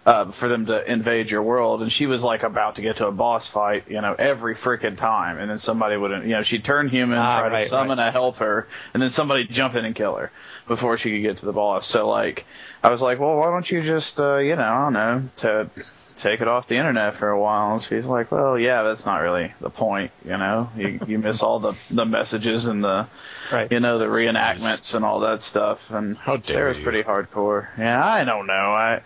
uh, 0.06 0.30
for 0.30 0.46
them 0.48 0.66
to 0.66 0.90
invade 0.90 1.28
your 1.30 1.42
world, 1.42 1.82
and 1.82 1.90
she 1.92 2.06
was 2.06 2.22
like 2.24 2.44
about 2.44 2.76
to 2.76 2.82
get 2.82 2.98
to 2.98 3.08
a 3.08 3.12
boss 3.12 3.48
fight, 3.48 3.84
you 3.90 4.00
know, 4.00 4.14
every 4.16 4.54
freaking 4.54 4.96
time, 4.96 5.38
and 5.38 5.50
then 5.50 5.58
somebody 5.58 5.96
would, 5.96 6.22
you 6.22 6.28
know, 6.30 6.42
she'd 6.42 6.64
turn 6.64 6.88
human, 6.88 7.18
Ah, 7.18 7.40
try 7.40 7.48
right, 7.48 7.62
to 7.64 7.68
summon 7.68 7.98
a 7.98 8.10
help 8.12 8.36
her, 8.36 8.68
and 8.94 9.02
then 9.02 9.10
somebody 9.10 9.44
jump 9.44 9.74
in 9.74 9.84
and 9.84 9.94
kill 9.96 10.14
her 10.14 10.30
before 10.68 10.96
she 10.96 11.10
could 11.10 11.22
get 11.22 11.36
to 11.38 11.46
the 11.46 11.52
boss. 11.52 11.86
So 11.86 12.08
like, 12.08 12.46
I 12.84 12.90
was 12.90 13.02
like, 13.02 13.18
well, 13.18 13.36
why 13.36 13.50
don't 13.50 13.68
you 13.70 13.82
just, 13.82 14.20
uh, 14.20 14.36
you 14.36 14.54
know, 14.56 14.62
I 14.62 14.84
don't 14.84 14.92
know, 14.92 15.28
to 15.38 15.70
take 16.14 16.40
it 16.40 16.48
off 16.48 16.66
the 16.68 16.76
internet 16.76 17.14
for 17.16 17.28
a 17.28 17.38
while. 17.38 17.74
And 17.74 17.82
she's 17.82 18.06
like, 18.06 18.30
well, 18.32 18.56
yeah, 18.58 18.84
that's 18.84 19.04
not 19.04 19.18
really 19.18 19.52
the 19.60 19.68
point, 19.70 20.12
you 20.24 20.36
know. 20.38 20.70
You 20.76 21.00
you 21.06 21.18
miss 21.18 21.42
all 21.42 21.58
the 21.58 21.74
the 21.90 22.06
messages 22.06 22.66
and 22.66 22.82
the 22.82 23.06
Right. 23.52 23.70
you 23.70 23.80
know 23.80 23.98
the 23.98 24.06
reenactments 24.06 24.94
and 24.94 25.04
all 25.04 25.20
that 25.20 25.42
stuff. 25.42 25.90
And 25.90 26.16
How 26.16 26.40
Sarah's 26.40 26.78
you. 26.78 26.84
pretty 26.84 27.02
hardcore. 27.02 27.66
Yeah, 27.76 28.04
I 28.04 28.24
don't 28.24 28.46
know. 28.46 28.54
I 28.54 29.02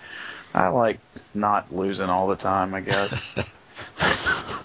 I 0.54 0.68
like 0.68 0.98
not 1.34 1.74
losing 1.74 2.08
all 2.08 2.28
the 2.28 2.36
time. 2.36 2.74
I 2.74 2.80
guess. 2.80 3.34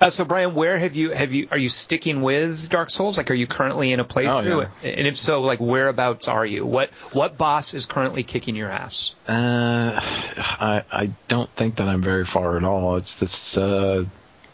Uh, 0.00 0.10
so 0.10 0.24
Brian, 0.24 0.54
where 0.54 0.76
have 0.76 0.94
you 0.94 1.10
have 1.12 1.32
you 1.32 1.48
are 1.50 1.56
you 1.56 1.70
sticking 1.70 2.20
with 2.20 2.68
Dark 2.68 2.90
Souls? 2.90 3.16
Like, 3.16 3.30
are 3.30 3.34
you 3.34 3.46
currently 3.46 3.92
in 3.92 4.00
a 4.00 4.04
playthrough? 4.04 4.66
Oh, 4.66 4.86
And 4.86 5.06
if 5.06 5.16
so, 5.16 5.40
like, 5.42 5.60
whereabouts 5.60 6.28
are 6.28 6.44
you? 6.44 6.66
What 6.66 6.90
what 7.12 7.38
boss 7.38 7.72
is 7.72 7.86
currently 7.86 8.22
kicking 8.22 8.54
your 8.54 8.70
ass? 8.70 9.14
Uh, 9.26 10.00
I 10.02 10.82
I 10.92 11.10
don't 11.28 11.48
think 11.50 11.76
that 11.76 11.88
I'm 11.88 12.02
very 12.02 12.26
far 12.26 12.56
at 12.58 12.64
all. 12.64 12.96
It's 12.96 13.14
this 13.14 13.56
uh, 13.56 14.04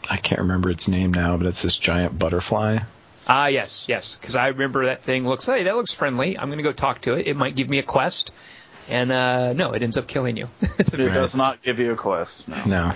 I 0.09 0.17
can't 0.17 0.41
remember 0.41 0.69
its 0.69 0.87
name 0.87 1.13
now, 1.13 1.37
but 1.37 1.47
it's 1.47 1.61
this 1.61 1.75
giant 1.75 2.17
butterfly. 2.17 2.79
Ah, 3.27 3.47
yes, 3.47 3.85
yes, 3.89 4.15
because 4.15 4.35
I 4.35 4.47
remember 4.49 4.85
that 4.85 5.03
thing 5.03 5.27
looks. 5.27 5.45
Hey, 5.45 5.63
that 5.63 5.75
looks 5.75 5.93
friendly. 5.93 6.37
I'm 6.37 6.47
going 6.49 6.57
to 6.57 6.63
go 6.63 6.71
talk 6.73 7.01
to 7.01 7.13
it. 7.15 7.27
It 7.27 7.35
might 7.35 7.55
give 7.55 7.69
me 7.69 7.79
a 7.79 7.83
quest, 7.83 8.31
and 8.91 9.11
uh, 9.11 9.53
no, 9.53 9.71
it 9.73 9.81
ends 9.83 9.97
up 9.97 10.07
killing 10.07 10.37
you. 10.37 10.47
It 10.79 10.87
very- 10.87 11.13
does 11.13 11.35
not 11.35 11.61
give 11.61 11.79
you 11.79 11.91
a 11.91 11.95
quest. 11.95 12.47
No. 12.47 12.63
No. 12.65 12.93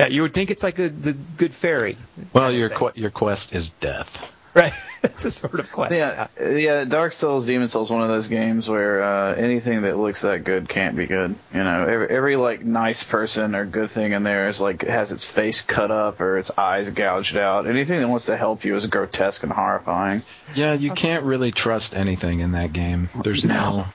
yeah, 0.00 0.06
you 0.08 0.22
would 0.22 0.34
think 0.34 0.50
it's 0.50 0.62
like 0.62 0.78
a 0.78 0.88
the 0.88 1.12
good 1.12 1.54
fairy, 1.54 1.96
Well, 2.32 2.52
your 2.52 2.68
qu- 2.70 2.92
your 2.94 3.10
quest 3.10 3.52
is 3.54 3.70
death. 3.70 4.10
right? 4.54 4.72
it's 5.04 5.24
a 5.24 5.30
sort 5.30 5.58
of 5.60 5.70
quest. 5.72 5.92
Yeah, 5.94 6.28
yeah. 6.40 6.84
Dark 6.84 7.12
Souls, 7.12 7.44
Demon 7.46 7.68
Souls, 7.68 7.90
one 7.90 8.02
of 8.02 8.08
those 8.08 8.28
games 8.28 8.68
where 8.68 9.02
uh, 9.02 9.34
anything 9.34 9.82
that 9.82 9.96
looks 9.98 10.22
that 10.22 10.44
good 10.44 10.68
can't 10.68 10.96
be 10.96 11.06
good. 11.06 11.34
You 11.52 11.62
know, 11.64 11.86
every, 11.86 12.08
every 12.08 12.36
like 12.36 12.64
nice 12.64 13.02
person 13.04 13.54
or 13.54 13.64
good 13.66 13.90
thing 13.90 14.12
in 14.12 14.22
there 14.22 14.48
is 14.48 14.60
like 14.60 14.82
has 14.82 15.12
its 15.12 15.24
face 15.24 15.60
cut 15.60 15.90
up 15.90 16.20
or 16.20 16.38
its 16.38 16.50
eyes 16.56 16.90
gouged 16.90 17.36
out. 17.36 17.66
Anything 17.66 18.00
that 18.00 18.08
wants 18.08 18.26
to 18.26 18.36
help 18.36 18.64
you 18.64 18.74
is 18.76 18.86
grotesque 18.86 19.42
and 19.42 19.52
horrifying. 19.52 20.22
Yeah, 20.54 20.74
you 20.74 20.92
can't 20.92 21.24
really 21.24 21.52
trust 21.52 21.94
anything 21.96 22.40
in 22.40 22.52
that 22.52 22.72
game. 22.72 23.08
There's 23.22 23.44
no. 23.44 23.86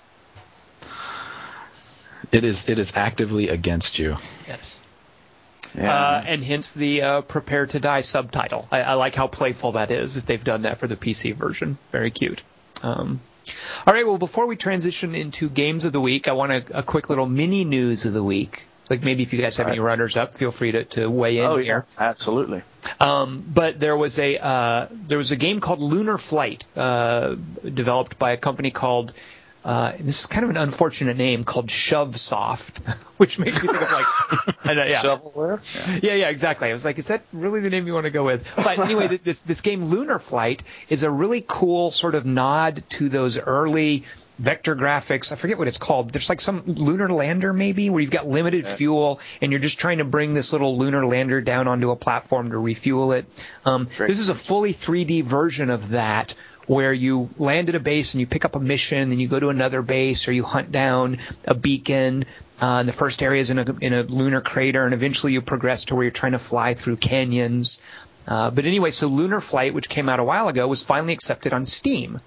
It 2.32 2.44
is 2.44 2.70
it 2.70 2.80
is 2.80 2.94
actively 2.96 3.50
against 3.50 4.00
you. 4.00 4.18
Yes. 4.48 4.80
Yeah. 5.76 5.94
Uh, 5.94 6.24
and 6.26 6.44
hence 6.44 6.74
the 6.74 7.02
uh, 7.02 7.22
"Prepare 7.22 7.68
to 7.68 7.80
Die" 7.80 8.02
subtitle. 8.02 8.68
I, 8.72 8.82
I 8.82 8.94
like 8.94 9.16
how 9.16 9.28
playful 9.28 9.74
that 9.74 9.92
is. 9.92 10.16
That 10.16 10.26
they've 10.26 10.44
done 10.44 10.64
that 10.64 10.80
for 10.80 10.88
the 10.88 10.96
PC 10.96 11.36
version. 11.36 11.78
Very 11.92 12.12
cute. 12.12 12.42
Um, 12.82 13.20
all 13.86 13.94
right. 13.94 14.06
Well, 14.06 14.18
before 14.18 14.48
we 14.48 14.56
transition 14.56 15.16
into 15.16 15.50
games 15.50 15.86
of 15.86 15.94
the 15.94 16.02
week, 16.02 16.28
I 16.28 16.34
want 16.34 16.52
a, 16.52 16.80
a 16.80 16.84
quick 16.84 17.10
little 17.10 17.28
mini 17.28 17.64
news 17.66 18.06
of 18.06 18.14
the 18.14 18.24
week. 18.24 18.66
Like 18.90 19.04
maybe 19.04 19.22
if 19.22 19.34
you 19.34 19.42
guys 19.42 19.58
have 19.58 19.68
any 19.68 19.80
runners 19.80 20.18
up, 20.18 20.34
feel 20.34 20.52
free 20.52 20.72
to, 20.72 20.84
to 20.86 21.10
weigh 21.10 21.38
in 21.38 21.46
oh 21.46 21.58
here. 21.58 21.86
absolutely. 21.98 22.64
Um, 23.00 23.44
but 23.48 23.80
there 23.80 23.96
was 23.96 24.18
a 24.18 24.38
uh, 24.38 24.88
there 24.92 25.20
was 25.20 25.32
a 25.32 25.36
game 25.36 25.60
called 25.60 25.80
Lunar 25.80 26.18
Flight, 26.18 26.66
uh, 26.76 27.36
developed 27.62 28.18
by 28.18 28.32
a 28.32 28.38
company 28.38 28.72
called. 28.72 29.14
Uh, 29.64 29.92
this 30.00 30.22
is 30.22 30.26
kind 30.26 30.46
of 30.46 30.50
an 30.50 30.58
unfortunate 30.58 31.18
name 31.18 31.44
called 31.44 31.68
Shovsoft, 31.68 32.88
which 33.18 33.40
makes 33.40 33.62
me 33.62 33.68
think 33.68 33.82
of 33.82 33.92
like, 33.92 34.66
know, 34.66 34.86
yeah, 34.86 35.02
Shovelware. 35.02 35.60
Yeah. 35.76 36.00
yeah, 36.02 36.14
yeah, 36.16 36.30
exactly. 36.30 36.70
I 36.70 36.74
was 36.74 36.86
like, 36.86 36.98
is 36.98 37.08
that 37.08 37.24
really 37.34 37.60
the 37.60 37.70
name 37.70 37.86
you 37.86 37.94
want 37.94 38.06
to 38.06 38.12
go 38.12 38.24
with? 38.24 38.54
But 38.56 38.80
anyway, 38.80 39.18
this 39.18 39.42
this 39.42 39.62
game 39.62 39.86
Lunar 39.86 40.18
Flight 40.18 40.64
is 40.88 41.04
a 41.04 41.12
really 41.12 41.44
cool 41.46 41.92
sort 41.92 42.16
of 42.16 42.26
nod 42.26 42.84
to 42.92 43.10
those 43.10 43.38
early 43.38 44.06
vector 44.40 44.76
graphics. 44.76 45.32
I 45.32 45.36
forget 45.36 45.58
what 45.58 45.68
it's 45.68 45.78
called. 45.78 46.12
There's 46.12 46.30
like 46.30 46.40
some 46.40 46.64
lunar 46.66 47.10
lander 47.10 47.52
maybe 47.52 47.90
where 47.90 48.00
you've 48.00 48.10
got 48.10 48.28
limited 48.28 48.66
fuel 48.66 49.20
and 49.42 49.52
you're 49.52 49.60
just 49.60 49.80
trying 49.80 49.98
to 49.98 50.06
bring 50.06 50.34
this 50.34 50.54
little 50.54 50.78
lunar 50.78 51.06
lander 51.06 51.42
down 51.42 51.68
onto 51.68 51.92
a 51.92 51.96
platform 51.98 52.52
to 52.52 52.58
refuel 52.58 53.12
it. 53.12 53.26
Um, 53.66 53.90
this 53.98 54.20
is 54.20 54.30
a 54.30 54.36
fully 54.36 54.74
3D 54.74 55.24
version 55.24 55.70
of 55.70 55.90
that 55.90 56.36
where 56.70 56.94
you 56.94 57.32
land 57.40 57.68
at 57.70 57.74
a 57.74 57.80
base 57.80 58.14
and 58.14 58.22
you 58.22 58.28
pick 58.28 58.46
up 58.46 58.56
a 58.56 58.60
mission, 58.60 59.10
then 59.10 59.20
you 59.20 59.28
go 59.28 59.40
to 59.40 59.50
another 59.50 59.82
base 59.82 60.28
or 60.28 60.32
you 60.32 60.44
hunt 60.44 60.72
down 60.72 61.18
a 61.46 61.56
beacon. 61.56 62.26
Uh, 62.62 62.84
the 62.84 62.94
first 62.94 63.24
area 63.24 63.42
is 63.42 63.50
in 63.50 63.58
a, 63.58 63.66
in 63.82 63.94
a 63.94 64.04
lunar 64.04 64.40
crater, 64.40 64.86
and 64.86 64.94
eventually 64.94 65.34
you 65.34 65.42
progress 65.42 65.86
to 65.86 65.96
where 65.96 66.04
you're 66.04 66.12
trying 66.12 66.34
to 66.34 66.40
fly 66.40 66.76
through 66.76 66.98
canyons. 66.98 67.82
Uh, 68.28 68.52
but 68.52 68.66
anyway, 68.66 68.92
so 68.92 69.08
Lunar 69.08 69.40
Flight, 69.40 69.74
which 69.74 69.90
came 69.90 70.08
out 70.10 70.20
a 70.20 70.24
while 70.24 70.48
ago, 70.48 70.68
was 70.68 70.86
finally 70.86 71.14
accepted 71.14 71.54
on 71.54 71.66
Steam. 71.66 72.22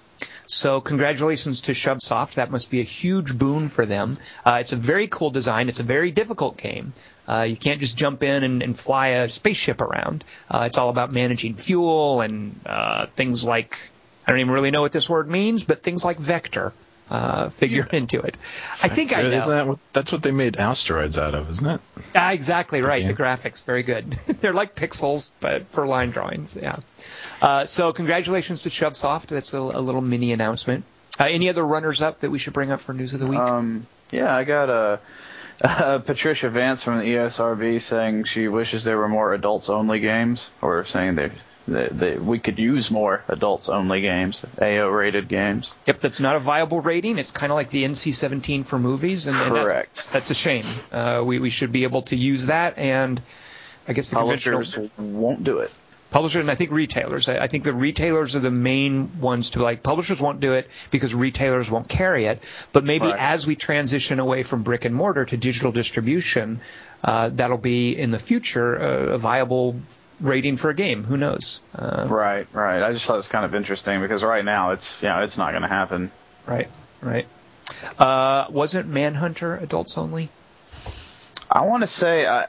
So 0.45 0.81
congratulations 0.81 1.61
to 1.61 1.71
Shovsoft. 1.71 2.33
That 2.33 2.51
must 2.51 2.69
be 2.69 2.81
a 2.81 2.83
huge 2.83 3.37
boon 3.37 3.69
for 3.69 3.85
them. 3.85 4.17
Uh, 4.45 4.57
it's 4.59 4.73
a 4.73 4.75
very 4.75 5.07
cool 5.07 5.29
design. 5.29 5.69
It's 5.69 5.79
a 5.79 5.83
very 5.83 6.11
difficult 6.11 6.57
game. 6.57 6.91
Uh, 7.29 7.43
you 7.43 7.55
can't 7.55 7.79
just 7.79 7.97
jump 7.97 8.23
in 8.23 8.43
and, 8.43 8.61
and 8.61 8.77
fly 8.77 9.07
a 9.07 9.29
spaceship 9.29 9.79
around. 9.79 10.25
Uh, 10.51 10.63
it's 10.65 10.77
all 10.77 10.89
about 10.89 11.13
managing 11.13 11.55
fuel 11.55 12.19
and 12.19 12.59
uh, 12.65 13.05
things 13.15 13.45
like 13.45 13.89
I 14.25 14.31
don't 14.31 14.39
even 14.39 14.51
really 14.53 14.71
know 14.71 14.81
what 14.81 14.91
this 14.91 15.09
word 15.09 15.29
means, 15.29 15.63
but 15.63 15.83
things 15.83 16.03
like 16.05 16.17
vector 16.17 16.73
uh, 17.09 17.49
figure 17.49 17.85
into 17.91 18.19
it. 18.21 18.37
I 18.81 18.87
think 18.87 19.11
I 19.13 19.19
Isn't 19.21 19.31
know. 19.31 19.49
that 19.49 19.67
what- 19.67 19.79
that's 19.91 20.11
what 20.11 20.23
they 20.23 20.31
made 20.31 20.55
asteroids 20.57 21.17
out 21.17 21.35
of, 21.35 21.49
isn't 21.49 21.65
it? 21.67 21.81
Ah, 22.15 22.31
exactly 22.31 22.81
right. 22.81 23.03
Okay. 23.03 23.11
The 23.13 23.21
graphics, 23.21 23.65
very 23.65 23.83
good. 23.83 24.09
They're 24.41 24.53
like 24.53 24.75
pixels, 24.75 25.31
but 25.39 25.67
for 25.67 25.85
line 25.85 26.11
drawings. 26.11 26.57
Yeah. 26.59 26.77
Uh, 27.41 27.65
so 27.65 27.91
congratulations 27.93 28.61
to 28.63 28.69
Shovsoft. 28.69 29.27
That's 29.27 29.53
a, 29.53 29.59
a 29.59 29.81
little 29.81 30.01
mini 30.01 30.31
announcement. 30.31 30.85
Uh, 31.19 31.25
any 31.25 31.49
other 31.49 31.65
runners 31.65 32.01
up 32.01 32.21
that 32.21 32.31
we 32.31 32.39
should 32.39 32.53
bring 32.53 32.71
up 32.71 32.79
for 32.79 32.93
news 32.93 33.13
of 33.13 33.19
the 33.19 33.27
week? 33.27 33.39
Um, 33.39 33.85
yeah, 34.11 34.33
I 34.35 34.43
got 34.43 34.69
a. 34.69 34.99
Uh, 35.63 35.99
Patricia 35.99 36.49
Vance 36.49 36.81
from 36.83 36.97
the 36.97 37.05
ESRB 37.05 37.79
saying 37.79 38.23
she 38.25 38.47
wishes 38.47 38.83
there 38.83 38.97
were 38.97 39.07
more 39.07 39.33
adults 39.33 39.69
only 39.69 39.99
games, 39.99 40.49
or 40.61 40.83
saying 40.83 41.15
that, 41.15 41.31
that, 41.67 41.97
that 41.99 42.19
we 42.23 42.39
could 42.39 42.59
use 42.59 42.91
more 42.91 43.23
adults 43.27 43.69
only 43.69 44.01
games, 44.01 44.43
AO 44.61 44.87
rated 44.87 45.27
games. 45.27 45.73
yep, 45.85 46.01
that's 46.01 46.19
not 46.19 46.35
a 46.35 46.39
viable 46.39 46.81
rating. 46.81 47.17
It's 47.17 47.31
kind 47.31 47.51
of 47.51 47.55
like 47.55 47.69
the 47.69 47.83
NC-17 47.85 48.65
for 48.65 48.77
movies, 48.77 49.27
and, 49.27 49.37
and 49.37 49.51
Correct. 49.53 50.11
that's 50.11 50.29
a 50.31 50.35
shame. 50.35 50.65
Uh, 50.91 51.23
we 51.25 51.39
we 51.39 51.49
should 51.49 51.71
be 51.71 51.83
able 51.83 52.01
to 52.03 52.15
use 52.15 52.47
that, 52.47 52.77
and 52.77 53.21
I 53.87 53.93
guess 53.93 54.09
the 54.09 54.17
Publishers 54.17 54.77
won't 54.97 55.43
do 55.43 55.59
it. 55.59 55.73
publishers 56.11 56.41
and 56.41 56.51
I 56.51 56.55
think 56.55 56.71
retailers. 56.71 57.27
I, 57.27 57.39
I 57.39 57.47
think 57.47 57.63
the 57.63 57.73
retailers 57.73 58.35
are 58.35 58.39
the 58.39 58.51
main 58.51 59.19
ones 59.19 59.51
to 59.51 59.63
like. 59.63 59.81
Publishers 59.83 60.21
won't 60.21 60.39
do 60.41 60.53
it 60.53 60.69
because 60.91 61.15
retailers 61.15 61.71
won't 61.71 61.87
carry 61.89 62.25
it. 62.25 62.43
But 62.71 62.83
maybe 62.83 63.07
Right. 63.07 63.17
as 63.19 63.47
we 63.47 63.55
transition 63.55 64.19
away 64.19 64.43
from 64.43 64.63
brick 64.63 64.85
and 64.85 64.93
mortar 64.95 65.25
to 65.25 65.37
digital 65.37 65.71
distribution, 65.71 66.61
uh, 67.03 67.29
that'll 67.33 67.57
be 67.57 67.97
in 67.97 68.11
the 68.11 68.19
future 68.19 68.75
a 68.75 69.17
viable 69.17 69.75
rating 70.23 70.57
for 70.57 70.69
a 70.71 70.73
game. 70.73 71.03
Who 71.03 71.17
knows? 71.17 71.61
Uh, 71.75 72.07
Right, 72.09 72.47
right. 72.53 72.81
I 72.81 72.93
just 72.93 73.05
thought 73.05 73.13
it 73.13 73.17
was 73.17 73.27
kind 73.27 73.45
of 73.45 73.53
interesting 73.53 74.01
because 74.01 74.23
right 74.23 74.43
now 74.43 74.71
it's, 74.71 75.01
you 75.03 75.09
know, 75.09 75.19
it's 75.21 75.37
not 75.37 75.51
going 75.51 75.61
to 75.61 75.67
happen. 75.67 76.11
right, 76.47 76.69
right. 77.01 77.27
Uh, 77.99 78.45
wasn't 78.49 78.87
Manhunter 78.87 79.55
adults 79.57 79.97
only? 79.97 80.29
I 81.51 81.65
want 81.65 81.81
to 81.83 81.87
say 81.87 82.25
I, 82.27 82.45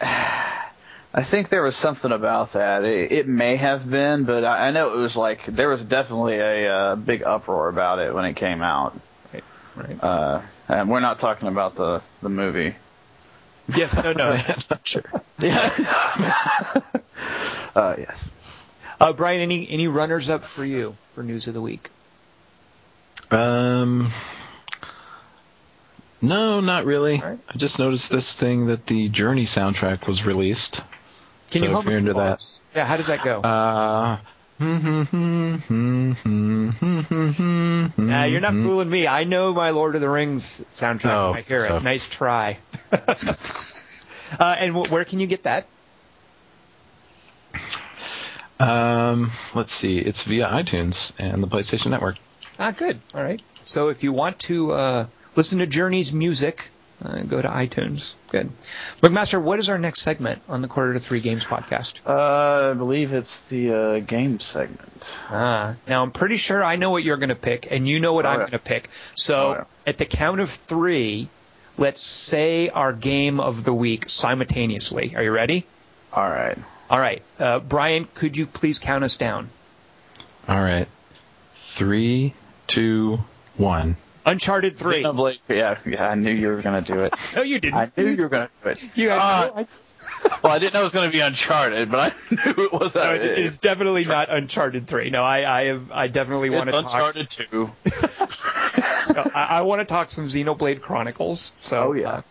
I 1.12 1.22
think 1.22 1.48
there 1.48 1.62
was 1.62 1.76
something 1.76 2.10
about 2.12 2.52
that. 2.52 2.84
It, 2.84 3.12
it 3.12 3.28
may 3.28 3.56
have 3.56 3.88
been, 3.88 4.24
but 4.24 4.44
I, 4.44 4.68
I 4.68 4.70
know 4.70 4.94
it 4.94 4.96
was 4.98 5.16
like 5.16 5.44
there 5.46 5.68
was 5.68 5.84
definitely 5.84 6.38
a, 6.38 6.72
uh 6.72 6.96
big 6.96 7.22
uproar 7.22 7.68
about 7.68 7.98
it 7.98 8.14
when 8.14 8.24
it 8.24 8.34
came 8.34 8.62
out. 8.62 8.98
Right. 9.32 9.44
Right. 9.76 10.02
Uh, 10.02 10.42
and 10.68 10.88
we're 10.88 11.00
not 11.00 11.18
talking 11.18 11.48
about 11.48 11.74
the 11.74 12.02
the 12.22 12.28
movie. 12.30 12.74
yes. 13.74 13.94
No. 14.02 14.12
No. 14.12 14.36
sure. 14.84 15.04
Yeah. 15.38 16.80
uh, 17.74 17.94
yes. 17.98 18.28
Uh, 19.00 19.12
Brian, 19.12 19.40
any 19.40 19.68
any 19.68 19.88
runners 19.88 20.28
up 20.28 20.44
for 20.44 20.64
you 20.64 20.96
for 21.12 21.22
news 21.22 21.48
of 21.48 21.54
the 21.54 21.60
week? 21.60 21.90
Um, 23.30 24.10
no, 26.22 26.60
not 26.60 26.84
really. 26.84 27.20
All 27.20 27.30
right. 27.30 27.38
I 27.48 27.56
just 27.56 27.78
noticed 27.78 28.10
this 28.10 28.32
thing 28.32 28.66
that 28.66 28.86
the 28.86 29.08
Journey 29.08 29.44
soundtrack 29.46 30.06
was 30.06 30.24
released. 30.24 30.76
Can 31.50 31.60
So 31.60 31.64
you 31.66 31.70
help 31.70 31.86
me 31.86 31.94
into 31.94 32.14
that-? 32.14 32.44
Yeah. 32.74 32.84
How 32.86 32.96
does 32.96 33.08
that 33.08 33.22
go? 33.22 33.40
Uh, 33.40 34.18
Nah, 37.96 38.24
you're 38.24 38.40
not 38.40 38.52
fooling 38.52 38.88
me. 38.88 39.06
I 39.08 39.24
know 39.24 39.52
my 39.52 39.70
Lord 39.70 39.94
of 39.96 40.00
the 40.00 40.08
Rings 40.08 40.64
soundtrack. 40.74 41.10
Oh, 41.12 41.32
I 41.34 41.40
hear 41.40 41.66
so- 41.66 41.76
it. 41.78 41.82
Nice 41.82 42.08
try. 42.08 42.58
uh, 42.92 44.56
and 44.58 44.74
w- 44.74 44.90
where 44.92 45.04
can 45.04 45.20
you 45.20 45.26
get 45.26 45.42
that? 45.44 45.66
Um, 48.60 49.30
let's 49.54 49.72
see. 49.74 49.98
It's 49.98 50.22
via 50.22 50.46
iTunes 50.48 51.10
and 51.18 51.42
the 51.42 51.48
PlayStation 51.48 51.90
Network. 51.90 52.16
Ah, 52.58 52.70
good. 52.70 53.00
All 53.14 53.22
right. 53.22 53.42
So 53.64 53.88
if 53.88 54.02
you 54.04 54.12
want 54.12 54.38
to 54.40 54.72
uh, 54.72 55.06
listen 55.34 55.58
to 55.58 55.66
Journey's 55.66 56.12
music, 56.12 56.70
uh, 57.04 57.22
go 57.22 57.42
to 57.42 57.48
iTunes. 57.48 58.14
Good. 58.30 58.50
McMaster, 59.00 59.42
what 59.42 59.58
is 59.58 59.68
our 59.68 59.78
next 59.78 60.02
segment 60.02 60.40
on 60.48 60.62
the 60.62 60.68
Quarter 60.68 60.92
to 60.94 61.00
Three 61.00 61.20
Games 61.20 61.44
podcast? 61.44 62.00
Uh, 62.06 62.70
I 62.70 62.74
believe 62.74 63.12
it's 63.12 63.40
the 63.48 63.72
uh, 63.74 63.98
game 64.00 64.38
segment. 64.38 65.18
Ah, 65.28 65.74
now 65.88 66.02
I'm 66.02 66.12
pretty 66.12 66.36
sure 66.36 66.62
I 66.62 66.76
know 66.76 66.90
what 66.90 67.02
you're 67.02 67.16
going 67.16 67.30
to 67.30 67.34
pick, 67.34 67.70
and 67.72 67.88
you 67.88 67.98
know 67.98 68.12
what 68.12 68.24
Oh, 68.24 68.28
I'm 68.28 68.34
yeah. 68.40 68.46
going 68.46 68.50
to 68.52 68.58
pick. 68.60 68.88
So 69.16 69.34
Oh, 69.36 69.52
yeah. 69.54 69.64
at 69.88 69.98
the 69.98 70.06
count 70.06 70.40
of 70.40 70.48
three, 70.50 71.28
let's 71.76 72.00
say 72.00 72.68
our 72.68 72.92
game 72.92 73.40
of 73.40 73.64
the 73.64 73.74
week 73.74 74.08
simultaneously. 74.08 75.14
Are 75.16 75.22
you 75.24 75.32
ready? 75.32 75.66
All 76.12 76.22
right. 76.28 76.56
All 76.90 76.98
right. 77.00 77.22
Uh, 77.38 77.60
Brian, 77.60 78.06
could 78.14 78.36
you 78.36 78.46
please 78.46 78.78
count 78.78 79.04
us 79.04 79.16
down? 79.16 79.48
All 80.48 80.60
right. 80.60 80.86
Three, 81.68 82.34
two, 82.66 83.18
one. 83.56 83.96
Uncharted 84.26 84.76
3. 84.76 85.02
Xenoblade- 85.02 85.38
Yeah, 85.48 85.78
yeah, 85.84 86.08
I 86.08 86.14
knew 86.14 86.30
you 86.32 86.48
were 86.48 86.62
gonna 86.62 86.80
do 86.82 87.04
it. 87.04 87.14
No, 87.36 87.42
you 87.42 87.58
didn't. 87.58 87.74
I 87.74 87.90
knew 87.96 88.08
you 88.08 88.22
were 88.22 88.28
gonna 88.28 88.48
do 88.62 88.70
it. 88.70 88.96
You 88.96 89.10
had 89.10 89.18
Uh, 89.18 89.50
no 89.56 89.66
well, 90.42 90.52
I 90.54 90.58
didn't 90.58 90.72
know 90.74 90.80
it 90.80 90.84
was 90.84 90.94
gonna 90.94 91.10
be 91.10 91.20
Uncharted, 91.20 91.90
but 91.90 92.14
I 92.30 92.34
knew 92.46 92.64
it 92.64 92.72
was. 92.72 92.94
No, 92.94 93.02
Uh, 93.02 93.14
it- 93.14 93.38
it's 93.38 93.58
definitely 93.58 94.04
not 94.04 94.30
Uncharted 94.30 94.86
3. 94.86 95.10
No, 95.10 95.22
I, 95.24 95.60
I, 95.60 95.64
have, 95.66 95.90
I 95.92 96.06
definitely 96.08 96.50
want 96.50 96.68
it's 96.70 96.78
to 96.78 96.82
talk. 96.84 96.94
Uncharted 97.16 97.30
Two. 97.30 97.70
No, 99.14 99.30
I, 99.34 99.58
I 99.58 99.62
want 99.62 99.80
to 99.80 99.84
talk 99.84 100.10
some 100.10 100.26
Xenoblade 100.28 100.80
Chronicles. 100.80 101.52
So, 101.54 101.88
Oh, 101.88 101.92
yeah. 101.92 102.08
uh, 102.08 102.22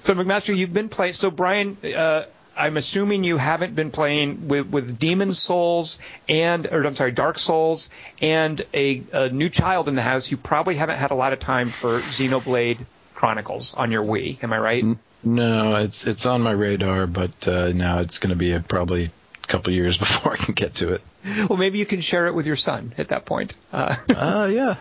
so 0.00 0.14
McMaster, 0.14 0.56
you've 0.56 0.72
been 0.72 0.88
playing. 0.88 1.12
So 1.12 1.30
Brian, 1.30 1.76
uh, 1.84 2.24
I'm 2.56 2.76
assuming 2.76 3.24
you 3.24 3.36
haven't 3.36 3.74
been 3.74 3.90
playing 3.90 4.48
with 4.48 4.68
with 4.68 4.98
Demon 4.98 5.32
Souls 5.32 6.00
and, 6.28 6.66
or 6.66 6.84
I'm 6.86 6.94
sorry, 6.94 7.12
Dark 7.12 7.38
Souls 7.38 7.90
and 8.22 8.64
a, 8.72 9.02
a 9.12 9.28
new 9.30 9.48
child 9.48 9.88
in 9.88 9.94
the 9.94 10.02
house. 10.02 10.30
You 10.30 10.36
probably 10.36 10.76
haven't 10.76 10.96
had 10.96 11.10
a 11.10 11.14
lot 11.14 11.32
of 11.32 11.40
time 11.40 11.68
for 11.70 12.00
Xenoblade 12.00 12.78
Chronicles 13.14 13.74
on 13.74 13.90
your 13.90 14.02
Wii. 14.02 14.42
Am 14.42 14.52
I 14.52 14.58
right? 14.58 14.84
No, 15.22 15.76
it's 15.76 16.06
it's 16.06 16.26
on 16.26 16.42
my 16.42 16.50
radar, 16.50 17.06
but 17.06 17.48
uh, 17.48 17.72
now 17.72 18.00
it's 18.00 18.18
going 18.18 18.30
to 18.30 18.36
be 18.36 18.52
a, 18.52 18.60
probably 18.60 19.10
a 19.42 19.46
couple 19.46 19.72
years 19.72 19.96
before 20.04 20.32
I 20.32 20.36
can 20.36 20.54
get 20.54 20.74
to 20.76 20.94
it. 20.94 21.02
Well, 21.48 21.58
maybe 21.58 21.78
you 21.78 21.86
can 21.86 22.00
share 22.00 22.26
it 22.26 22.34
with 22.34 22.46
your 22.46 22.56
son 22.56 22.92
at 22.98 23.08
that 23.08 23.24
point. 23.24 23.54
Uh, 23.72 23.94
Uh, 24.14 24.46
yeah, 24.52 24.76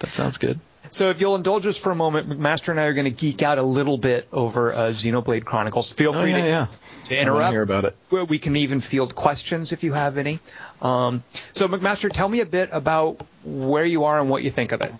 that 0.00 0.08
sounds 0.08 0.38
good. 0.38 0.60
So 0.92 1.10
if 1.10 1.20
you'll 1.20 1.34
indulge 1.34 1.66
us 1.66 1.76
for 1.76 1.90
a 1.90 1.96
moment, 1.96 2.38
Master 2.38 2.70
and 2.70 2.80
I 2.80 2.84
are 2.84 2.94
going 2.94 3.06
to 3.06 3.10
geek 3.10 3.42
out 3.42 3.58
a 3.58 3.62
little 3.62 3.98
bit 3.98 4.28
over 4.32 4.72
uh, 4.72 4.78
Xenoblade 4.90 5.44
Chronicles. 5.44 5.92
Feel 5.92 6.14
Oh 6.14 6.20
free 6.20 6.30
yeah, 6.30 6.40
to, 6.40 6.46
yeah. 6.46 6.66
To 7.06 7.18
I 7.20 7.30
want 7.30 7.40
to 7.42 7.48
hear 7.50 7.62
interrupt. 7.62 7.70
about 7.70 7.84
it. 7.86 7.96
Well, 8.10 8.26
We 8.26 8.38
can 8.38 8.56
even 8.56 8.80
field 8.80 9.14
questions 9.14 9.72
if 9.72 9.82
you 9.84 9.92
have 9.92 10.16
any. 10.18 10.38
Um, 10.82 11.22
so 11.52 11.68
McMaster, 11.68 12.12
tell 12.12 12.28
me 12.28 12.40
a 12.40 12.46
bit 12.46 12.70
about 12.72 13.20
where 13.44 13.84
you 13.84 14.04
are 14.04 14.20
and 14.20 14.28
what 14.30 14.42
you 14.42 14.50
think 14.50 14.72
of 14.72 14.80
it. 14.82 14.92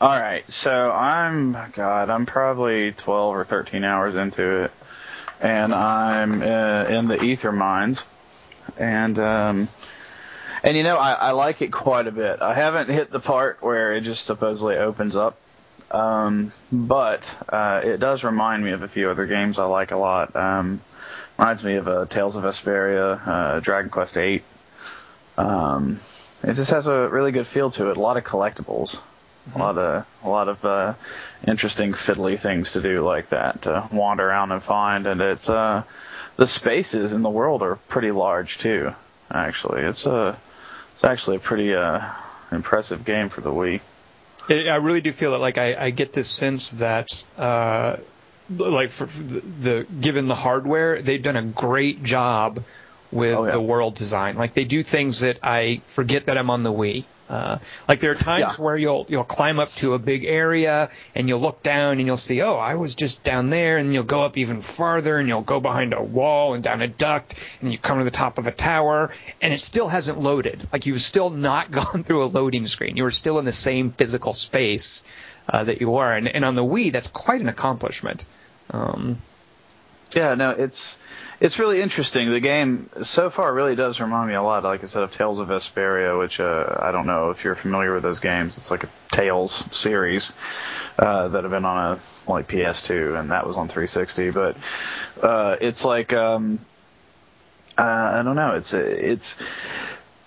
All 0.00 0.08
right, 0.16 0.48
so 0.48 0.92
I'm 0.92 1.56
God, 1.72 2.08
I'm 2.08 2.24
probably 2.24 2.92
12 2.92 3.34
or 3.34 3.44
13 3.44 3.82
hours 3.82 4.14
into 4.14 4.62
it, 4.64 4.70
and 5.40 5.74
I'm 5.74 6.40
uh, 6.40 6.84
in 6.84 7.08
the 7.08 7.20
ether 7.20 7.50
mines, 7.50 8.06
and 8.78 9.18
um, 9.18 9.68
and 10.62 10.76
you 10.76 10.84
know 10.84 10.96
I, 10.96 11.14
I 11.14 11.30
like 11.32 11.62
it 11.62 11.72
quite 11.72 12.06
a 12.06 12.12
bit. 12.12 12.40
I 12.40 12.54
haven't 12.54 12.90
hit 12.90 13.10
the 13.10 13.18
part 13.18 13.60
where 13.60 13.92
it 13.92 14.02
just 14.02 14.24
supposedly 14.24 14.76
opens 14.76 15.16
up, 15.16 15.36
um, 15.90 16.52
but 16.70 17.36
uh, 17.48 17.80
it 17.82 17.98
does 17.98 18.22
remind 18.22 18.62
me 18.64 18.70
of 18.70 18.82
a 18.84 18.88
few 18.88 19.10
other 19.10 19.26
games 19.26 19.58
I 19.58 19.64
like 19.64 19.90
a 19.90 19.96
lot. 19.96 20.36
Um, 20.36 20.80
reminds 21.38 21.62
me 21.62 21.76
of 21.76 21.86
uh, 21.86 22.06
Tales 22.06 22.36
of 22.36 22.44
Vesperia, 22.44 23.20
uh, 23.24 23.60
Dragon 23.60 23.90
Quest 23.90 24.14
VIII. 24.14 24.42
Um, 25.36 26.00
it 26.42 26.54
just 26.54 26.70
has 26.70 26.86
a 26.86 27.08
really 27.08 27.32
good 27.32 27.46
feel 27.46 27.70
to 27.72 27.90
it. 27.90 27.96
A 27.96 28.00
lot 28.00 28.16
of 28.16 28.24
collectibles. 28.24 29.00
A 29.54 29.58
lot 29.58 29.78
of 29.78 30.06
a 30.22 30.28
lot 30.28 30.48
of 30.48 30.62
uh, 30.64 30.94
interesting 31.46 31.92
fiddly 31.92 32.38
things 32.38 32.72
to 32.72 32.82
do 32.82 32.96
like 32.96 33.30
that 33.30 33.62
to 33.62 33.88
wander 33.90 34.28
around 34.28 34.52
and 34.52 34.62
find. 34.62 35.06
And 35.06 35.22
it's 35.22 35.48
uh 35.48 35.84
the 36.36 36.46
spaces 36.46 37.14
in 37.14 37.22
the 37.22 37.30
world 37.30 37.62
are 37.62 37.76
pretty 37.88 38.10
large 38.10 38.58
too 38.58 38.92
actually. 39.30 39.82
It's 39.82 40.04
a 40.04 40.38
it's 40.92 41.02
actually 41.02 41.36
a 41.36 41.40
pretty 41.40 41.74
uh 41.74 42.02
impressive 42.52 43.06
game 43.06 43.30
for 43.30 43.40
the 43.40 43.50
Wii. 43.50 43.80
It, 44.50 44.68
I 44.68 44.76
really 44.76 45.00
do 45.00 45.12
feel 45.12 45.32
that 45.32 45.38
like 45.38 45.56
I, 45.56 45.76
I 45.86 45.90
get 45.90 46.12
this 46.12 46.28
sense 46.28 46.72
that 46.72 47.24
uh, 47.38 47.96
like 48.50 48.90
for, 48.90 49.06
the, 49.06 49.40
the 49.40 49.86
given 50.00 50.28
the 50.28 50.34
hardware, 50.34 51.02
they've 51.02 51.22
done 51.22 51.36
a 51.36 51.42
great 51.42 52.02
job 52.02 52.62
with 53.10 53.34
Oh, 53.34 53.44
yeah. 53.46 53.52
the 53.52 53.60
world 53.60 53.94
design. 53.94 54.36
Like 54.36 54.54
they 54.54 54.64
do 54.64 54.82
things 54.82 55.20
that 55.20 55.38
I 55.42 55.80
forget 55.84 56.26
that 56.26 56.36
I'm 56.38 56.50
on 56.50 56.62
the 56.62 56.72
Wii. 56.72 57.04
Uh, 57.30 57.58
like 57.86 58.00
there 58.00 58.12
are 58.12 58.14
times 58.14 58.56
Yeah. 58.58 58.64
where 58.64 58.74
you'll 58.76 59.04
you'll 59.10 59.22
climb 59.22 59.58
up 59.60 59.74
to 59.76 59.92
a 59.92 59.98
big 59.98 60.24
area 60.24 60.88
and 61.14 61.28
you'll 61.28 61.40
look 61.40 61.62
down 61.62 61.98
and 61.98 62.06
you'll 62.06 62.16
see 62.16 62.40
oh 62.40 62.54
I 62.56 62.76
was 62.76 62.94
just 62.94 63.22
down 63.22 63.50
there 63.50 63.76
and 63.76 63.92
you'll 63.92 64.04
go 64.04 64.22
up 64.22 64.38
even 64.38 64.62
farther 64.62 65.18
and 65.18 65.28
you'll 65.28 65.42
go 65.42 65.60
behind 65.60 65.92
a 65.92 66.02
wall 66.02 66.54
and 66.54 66.64
down 66.64 66.80
a 66.80 66.88
duct 66.88 67.34
and 67.60 67.70
you 67.70 67.76
come 67.76 67.98
to 67.98 68.04
the 68.04 68.10
top 68.10 68.38
of 68.38 68.46
a 68.46 68.50
tower 68.50 69.10
and 69.42 69.52
it 69.52 69.60
still 69.60 69.88
hasn't 69.88 70.18
loaded 70.18 70.66
like 70.72 70.86
you've 70.86 71.02
still 71.02 71.28
not 71.28 71.70
gone 71.78 72.02
through 72.02 72.24
a 72.24 72.28
loading 72.32 72.66
screen 72.66 72.96
you 72.96 73.02
were 73.02 73.10
still 73.10 73.38
in 73.38 73.44
the 73.44 73.52
same 73.52 73.90
physical 73.90 74.32
space 74.32 75.04
uh, 75.50 75.64
that 75.64 75.82
you 75.82 75.90
were 75.90 76.10
and, 76.10 76.28
and 76.28 76.46
on 76.46 76.54
the 76.54 76.64
Wii 76.64 76.92
that's 76.92 77.08
quite 77.08 77.42
an 77.42 77.48
accomplishment 77.50 78.24
um, 78.70 79.18
yeah 80.14 80.34
no 80.34 80.50
it's 80.50 80.98
it's 81.40 81.60
really 81.60 81.80
interesting. 81.80 82.30
The 82.30 82.40
game 82.40 82.90
so 83.02 83.30
far 83.30 83.54
really 83.54 83.76
does 83.76 84.00
remind 84.00 84.28
me 84.28 84.34
a 84.34 84.42
lot 84.42 84.64
like 84.64 84.82
I 84.82 84.86
said 84.86 85.04
of 85.04 85.12
Tales 85.12 85.38
of 85.38 85.48
Vesperia 85.48 86.18
which 86.18 86.40
uh, 86.40 86.78
I 86.80 86.90
don't 86.90 87.06
know 87.06 87.30
if 87.30 87.44
you're 87.44 87.54
familiar 87.54 87.94
with 87.94 88.02
those 88.02 88.20
games. 88.20 88.58
It's 88.58 88.70
like 88.70 88.84
a 88.84 88.88
Tales 89.08 89.52
series 89.70 90.32
uh, 90.98 91.28
that 91.28 91.44
have 91.44 91.50
been 91.52 91.64
on 91.64 91.92
a 91.96 92.30
like 92.30 92.48
PS2 92.48 93.18
and 93.18 93.30
that 93.30 93.46
was 93.46 93.56
on 93.56 93.68
360 93.68 94.30
but 94.32 94.56
uh, 95.22 95.56
it's 95.60 95.84
like 95.84 96.12
um, 96.12 96.58
uh, 97.76 97.82
I 97.82 98.22
don't 98.24 98.36
know. 98.36 98.56
It's 98.56 98.74
it's 98.74 99.36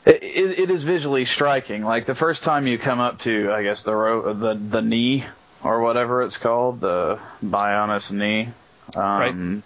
it, 0.06 0.60
it 0.60 0.72
is 0.72 0.86
visually 0.86 1.26
striking. 1.26 1.84
Like 1.84 2.06
the 2.06 2.16
first 2.16 2.44
time 2.44 2.66
you 2.66 2.78
come 2.78 3.02
up 3.02 3.20
to 3.20 3.52
I 3.52 3.64
guess 3.64 3.84
the 3.84 3.94
ro- 3.94 4.34
the 4.34 4.54
the 4.54 4.82
knee 4.82 5.26
or 5.64 5.82
whatever 5.82 6.24
it's 6.24 6.38
called 6.38 6.82
the 6.82 7.20
Bionis 7.44 8.12
knee. 8.12 8.50
Um, 8.96 9.64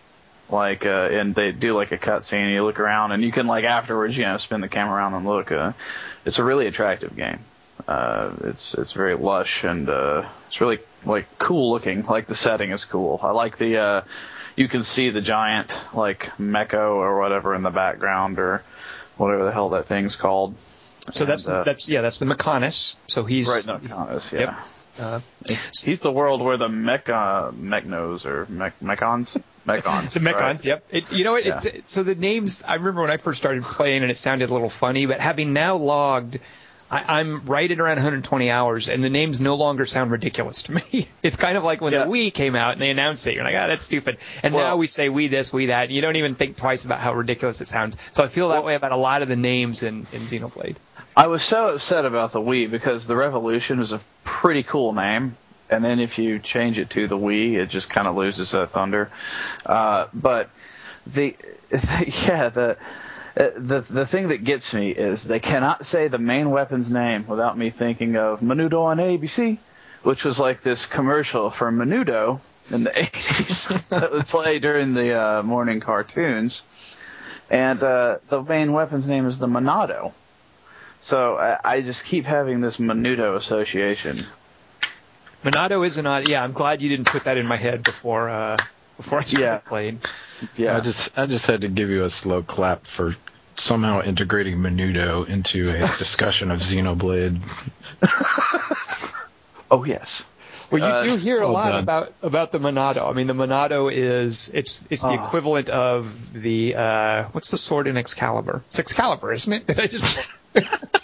like 0.49 0.85
uh, 0.85 1.09
and 1.11 1.33
they 1.33 1.51
do 1.51 1.75
like 1.75 1.91
a 1.91 1.97
cutscene. 1.97 2.43
And 2.43 2.51
you 2.51 2.63
look 2.63 2.79
around 2.79 3.11
and 3.11 3.23
you 3.23 3.31
can 3.31 3.47
like 3.47 3.65
afterwards 3.65 4.17
you 4.17 4.25
know 4.25 4.37
spin 4.37 4.61
the 4.61 4.67
camera 4.67 4.95
around 4.95 5.13
and 5.13 5.25
look. 5.25 5.51
Uh, 5.51 5.73
it's 6.25 6.39
a 6.39 6.43
really 6.43 6.67
attractive 6.67 7.15
game. 7.15 7.39
Uh, 7.87 8.33
it's 8.43 8.73
it's 8.73 8.93
very 8.93 9.15
lush 9.15 9.63
and 9.63 9.89
uh, 9.89 10.27
it's 10.47 10.61
really 10.61 10.79
like 11.05 11.25
cool 11.37 11.71
looking. 11.71 12.05
Like 12.05 12.27
the 12.27 12.35
setting 12.35 12.71
is 12.71 12.85
cool. 12.85 13.19
I 13.21 13.31
like 13.31 13.57
the 13.57 13.77
uh, 13.77 14.01
you 14.55 14.67
can 14.67 14.83
see 14.83 15.09
the 15.09 15.21
giant 15.21 15.83
like 15.93 16.31
Meko 16.37 16.95
or 16.95 17.19
whatever 17.19 17.55
in 17.55 17.63
the 17.63 17.71
background 17.71 18.39
or 18.39 18.63
whatever 19.17 19.45
the 19.45 19.51
hell 19.51 19.69
that 19.69 19.87
thing's 19.87 20.15
called. 20.15 20.55
So 21.11 21.25
that's 21.25 21.47
uh, 21.47 21.63
that's 21.63 21.87
yeah 21.87 22.01
that's 22.01 22.19
the 22.19 22.25
Mechonis 22.25 22.95
so 23.07 23.23
he's 23.23 23.47
right 23.47 23.63
Conus, 23.63 24.31
yeah. 24.31 24.39
Yep. 24.39 24.55
Uh, 24.99 25.19
he's 25.47 25.99
the 25.99 26.11
world 26.11 26.41
where 26.41 26.57
the 26.57 26.67
mecha 26.67 27.53
mechnos 27.53 28.25
or 28.25 28.45
mech, 28.49 28.79
mechons 28.79 29.41
mechons 29.65 30.13
The 30.13 30.19
Mechons, 30.19 30.33
right. 30.39 30.65
yep. 30.65 30.85
It, 30.91 31.11
you 31.11 31.23
know 31.23 31.33
what? 31.33 31.45
It's 31.45 31.89
so 31.91 32.03
the 32.03 32.15
names. 32.15 32.63
I 32.67 32.75
remember 32.75 33.01
when 33.01 33.11
I 33.11 33.17
first 33.17 33.39
started 33.39 33.63
playing, 33.63 34.03
and 34.03 34.11
it 34.11 34.17
sounded 34.17 34.49
a 34.49 34.53
little 34.53 34.69
funny. 34.69 35.05
But 35.05 35.19
having 35.19 35.53
now 35.53 35.75
logged 35.77 36.39
I, 36.89 37.19
I'm 37.19 37.45
right 37.45 37.69
at 37.71 37.79
around 37.79 37.95
120 37.95 38.51
hours, 38.51 38.89
and 38.89 39.03
the 39.03 39.09
names 39.09 39.41
no 39.41 39.55
longer 39.55 39.87
sound 39.87 40.11
ridiculous 40.11 40.61
to 40.63 40.73
me. 40.73 41.07
It's 41.23 41.35
kind 41.35 41.57
of 41.57 41.63
like 41.63 41.81
when 41.81 41.93
Yeah. 41.93 42.03
the 42.03 42.11
Wii 42.11 42.31
came 42.31 42.55
out 42.55 42.73
and 42.73 42.81
they 42.81 42.91
announced 42.91 43.25
it. 43.25 43.33
You're 43.33 43.43
like, 43.43 43.55
ah, 43.55 43.65
that's 43.65 43.83
stupid. 43.83 44.19
And 44.43 44.53
Well- 44.53 44.63
now 44.63 44.77
we 44.77 44.85
say 44.85 45.09
we 45.09 45.27
this, 45.27 45.51
we 45.51 45.65
that, 45.67 45.85
and 45.85 45.91
you 45.91 46.01
don't 46.01 46.17
even 46.17 46.35
think 46.35 46.57
twice 46.57 46.85
about 46.85 46.99
how 46.99 47.15
ridiculous 47.15 47.59
it 47.61 47.67
sounds. 47.67 47.97
So 48.11 48.23
I 48.23 48.27
feel 48.27 48.49
that 48.49 48.57
Well- 48.57 48.65
way 48.65 48.75
about 48.75 48.91
a 48.91 48.97
lot 48.97 49.23
of 49.23 49.27
the 49.29 49.35
names 49.35 49.81
in, 49.81 50.05
in 50.13 50.21
Xenoblade. 50.21 50.75
I 51.15 51.27
was 51.27 51.43
so 51.43 51.73
upset 51.75 52.05
about 52.05 52.31
the 52.33 52.41
Wii 52.41 52.69
because 52.69 53.07
the 53.07 53.15
Revolution 53.15 53.79
is 53.79 53.91
a 53.93 54.01
pretty 54.23 54.63
cool 54.63 54.93
name, 54.93 55.37
and 55.69 55.83
then 55.83 55.99
if 55.99 56.17
you 56.19 56.39
change 56.39 56.77
it 56.79 56.89
to 56.91 57.07
the 57.07 57.17
Wii, 57.17 57.53
it 57.55 57.67
just 57.69 57.89
kind 57.89 58.07
of 58.07 58.15
loses 58.15 58.51
that 58.51 58.69
thunder. 58.71 59.09
Uh, 59.65 60.07
but 60.13 60.49
the, 61.07 61.35
yeah, 61.71 62.49
the. 62.49 62.77
uh, 63.37 63.49
The 63.55 63.81
the 63.81 64.05
thing 64.05 64.29
that 64.29 64.43
gets 64.43 64.73
me 64.73 64.91
is 64.91 65.23
they 65.23 65.39
cannot 65.41 65.85
say 65.85 66.07
the 66.07 66.17
main 66.17 66.51
weapon's 66.51 66.89
name 66.89 67.27
without 67.27 67.57
me 67.57 67.69
thinking 67.69 68.15
of 68.17 68.39
Menudo 68.41 68.81
on 68.83 68.97
ABC, 68.97 69.57
which 70.03 70.23
was 70.25 70.39
like 70.39 70.61
this 70.61 70.85
commercial 70.85 71.49
for 71.49 71.71
Menudo 71.71 72.39
in 72.71 72.83
the 72.83 72.89
80s 73.05 73.89
that 73.89 74.11
would 74.11 74.25
play 74.27 74.59
during 74.59 74.93
the 74.93 75.13
uh, 75.21 75.43
morning 75.43 75.79
cartoons. 75.81 76.63
And 77.49 77.83
uh, 77.83 78.17
the 78.29 78.41
main 78.41 78.71
weapon's 78.73 79.07
name 79.07 79.27
is 79.27 79.37
the 79.37 79.47
Monado. 79.47 80.13
So 80.99 81.35
I, 81.37 81.59
I 81.63 81.81
just 81.81 82.05
keep 82.05 82.25
having 82.25 82.61
this 82.61 82.77
Menudo 82.77 83.35
association. 83.35 84.25
Monado 85.43 85.85
is 85.85 85.97
an 85.97 86.07
odd. 86.07 86.27
Yeah, 86.27 86.43
I'm 86.43 86.53
glad 86.53 86.81
you 86.81 86.89
didn't 86.89 87.07
put 87.07 87.25
that 87.25 87.37
in 87.37 87.45
my 87.45 87.57
head 87.57 87.83
before 87.83 88.29
uh, 88.29 88.57
before 88.97 89.19
I 89.19 89.23
started 89.23 89.43
Yeah. 89.43 89.57
playing. 89.65 89.99
Yeah. 90.55 90.77
I 90.77 90.79
just 90.81 91.17
I 91.17 91.25
just 91.27 91.45
had 91.45 91.61
to 91.61 91.67
give 91.67 91.89
you 91.89 92.03
a 92.03 92.09
slow 92.09 92.41
clap 92.41 92.87
for 92.87 93.15
somehow 93.55 94.01
integrating 94.01 94.57
Menudo 94.57 95.27
into 95.29 95.69
a 95.69 95.79
discussion 95.97 96.49
of 96.51 96.59
Xenoblade. 96.59 97.39
oh 99.71 99.83
yes. 99.83 100.25
Well, 100.79 100.89
you 100.89 100.95
Uh, 100.95 101.03
do 101.03 101.15
hear 101.17 101.41
a 101.41 101.47
lot 101.47 101.77
about 101.77 102.13
about 102.21 102.51
the 102.51 102.59
Monado. 102.59 103.09
I 103.09 103.13
mean, 103.13 103.27
the 103.27 103.33
Monado 103.33 103.91
is 103.91 104.51
it's 104.53 104.87
it's 104.89 105.01
the 105.01 105.09
Oh. 105.09 105.13
equivalent 105.13 105.69
of 105.69 106.33
the 106.33 106.75
uh, 106.75 107.23
what's 107.31 107.51
the 107.51 107.57
sword 107.57 107.87
in 107.87 107.97
Excalibur? 107.97 108.63
It's 108.67 108.79
Excalibur, 108.79 109.31
isn't 109.31 109.53
it? 109.53 109.67
Did 109.67 109.79
I 109.85 109.87
just 109.87 110.17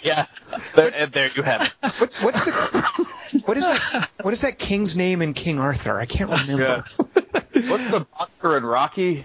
Yeah. 0.02 0.26
There, 0.74 0.92
and 0.94 1.10
there 1.12 1.30
you 1.34 1.42
have 1.42 1.62
it. 1.62 1.72
what's 2.00 2.22
what's 2.22 2.44
the 2.44 3.06
what 3.46 3.56
is 3.56 3.66
that 3.66 4.10
what 4.20 4.34
is 4.34 4.42
that 4.42 4.58
king's 4.58 4.96
name 4.96 5.22
in 5.22 5.32
King 5.34 5.58
Arthur? 5.58 5.98
I 5.98 6.06
can't 6.06 6.30
remember. 6.30 6.62
Yeah. 6.62 7.40
What's 7.70 7.90
the 7.90 8.06
boxer 8.18 8.56
in 8.56 8.64
Rocky? 8.64 9.24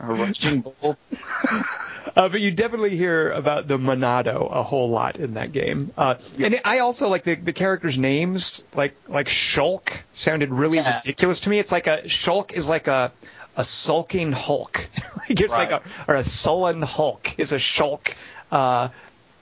Or 0.00 0.14
Raging 0.14 0.60
Bull? 0.62 0.96
Uh, 2.16 2.28
but 2.28 2.40
you 2.40 2.50
definitely 2.50 2.96
hear 2.96 3.30
about 3.30 3.66
the 3.66 3.78
Monado 3.78 4.48
a 4.50 4.62
whole 4.62 4.90
lot 4.90 5.16
in 5.16 5.34
that 5.34 5.52
game. 5.52 5.90
Uh, 5.96 6.14
and 6.38 6.60
I 6.64 6.78
also 6.80 7.08
like 7.08 7.24
the, 7.24 7.34
the 7.34 7.52
characters' 7.52 7.98
names, 7.98 8.64
like 8.74 8.94
like 9.08 9.26
Shulk 9.26 10.02
sounded 10.12 10.50
really 10.50 10.78
Yeah. 10.78 10.96
ridiculous 10.96 11.40
to 11.40 11.50
me. 11.50 11.58
It's 11.58 11.72
like 11.72 11.86
a 11.86 12.02
Shulk 12.02 12.52
is 12.52 12.68
like 12.68 12.86
a 12.88 13.12
a 13.56 13.64
sulking 13.64 14.32
Hulk. 14.32 14.88
like 15.28 15.40
it's 15.40 15.52
like 15.52 15.70
a 15.70 15.82
or 16.08 16.14
a 16.16 16.22
sullen 16.24 16.82
Hulk 16.82 17.38
is 17.38 17.52
a 17.52 17.56
Shulk. 17.56 18.14
Uh, 18.50 18.88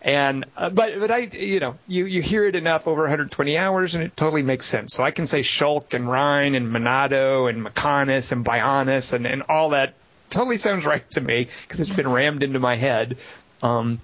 and 0.00 0.44
uh, 0.56 0.68
but 0.70 0.98
but 0.98 1.10
I 1.10 1.18
you 1.18 1.60
know 1.60 1.76
you 1.86 2.06
you 2.06 2.22
hear 2.22 2.44
it 2.44 2.56
enough 2.56 2.88
over 2.88 3.02
120 3.02 3.56
hours 3.56 3.94
and 3.94 4.02
it 4.04 4.16
totally 4.16 4.42
makes 4.42 4.66
sense. 4.66 4.94
So 4.94 5.04
I 5.04 5.10
can 5.12 5.26
say 5.26 5.40
Shulk 5.40 5.94
and 5.94 6.08
Rhine 6.10 6.54
and 6.54 6.68
Monado 6.68 7.48
and 7.48 7.64
Mechonis 7.64 8.32
and 8.32 8.44
Bionis 8.44 9.12
and 9.12 9.26
and 9.26 9.42
all 9.48 9.70
that 9.70 9.94
totally 10.32 10.56
sounds 10.56 10.86
right 10.86 11.08
to 11.12 11.20
me 11.20 11.48
because 11.62 11.80
it's 11.80 11.90
been 11.92 12.08
rammed 12.08 12.42
into 12.42 12.58
my 12.58 12.76
head. 12.76 13.18
Um, 13.62 14.00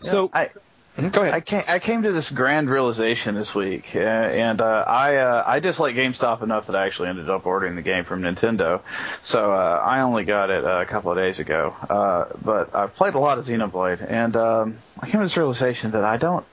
so 0.00 0.30
I, 0.32 0.48
go 0.96 1.22
ahead. 1.22 1.34
I 1.34 1.40
came, 1.40 1.62
I 1.68 1.78
came 1.78 2.02
to 2.02 2.12
this 2.12 2.30
grand 2.30 2.68
realization 2.68 3.34
this 3.34 3.54
week, 3.54 3.92
uh, 3.96 3.98
and 4.00 4.60
uh, 4.60 4.84
I 4.86 5.16
uh, 5.16 5.44
I 5.46 5.60
dislike 5.60 5.94
GameStop 5.96 6.42
enough 6.42 6.66
that 6.66 6.76
I 6.76 6.86
actually 6.86 7.08
ended 7.08 7.30
up 7.30 7.46
ordering 7.46 7.76
the 7.76 7.82
game 7.82 8.04
from 8.04 8.22
Nintendo. 8.22 8.80
So 9.20 9.50
uh, 9.52 9.82
I 9.84 10.00
only 10.00 10.24
got 10.24 10.50
it 10.50 10.64
uh, 10.64 10.80
a 10.80 10.86
couple 10.86 11.10
of 11.10 11.16
days 11.16 11.38
ago, 11.40 11.74
uh, 11.88 12.26
but 12.44 12.74
I've 12.74 12.94
played 12.94 13.14
a 13.14 13.18
lot 13.18 13.38
of 13.38 13.44
Xenoblade, 13.44 14.04
and 14.08 14.36
um, 14.36 14.78
I 15.00 15.06
came 15.06 15.20
to 15.20 15.24
this 15.24 15.36
realization 15.36 15.92
that 15.92 16.04
I 16.04 16.16
don't. 16.16 16.44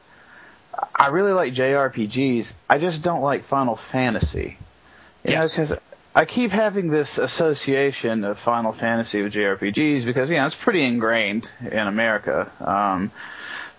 I 0.94 1.08
really 1.08 1.32
like 1.32 1.54
JRPGs. 1.54 2.54
I 2.70 2.80
just 2.80 3.02
don't 3.02 3.22
like 3.22 3.44
Final 3.44 3.76
Fantasy. 3.76 4.58
You 5.24 5.36
know, 5.36 5.42
Yes. 5.42 5.56
'cause 5.56 5.74
I 6.18 6.24
keep 6.24 6.52
having 6.52 6.90
this 6.90 7.18
association 7.18 8.24
of 8.24 8.40
Final 8.40 8.72
Fantasy 8.72 9.22
with 9.22 9.34
JRPGs 9.34 10.06
because, 10.06 10.30
you 10.30 10.38
know, 10.38 10.46
it's 10.46 10.56
pretty 10.56 10.86
ingrained 10.86 11.52
in 11.60 11.78
America. 11.78 12.50
Um, 12.62 13.12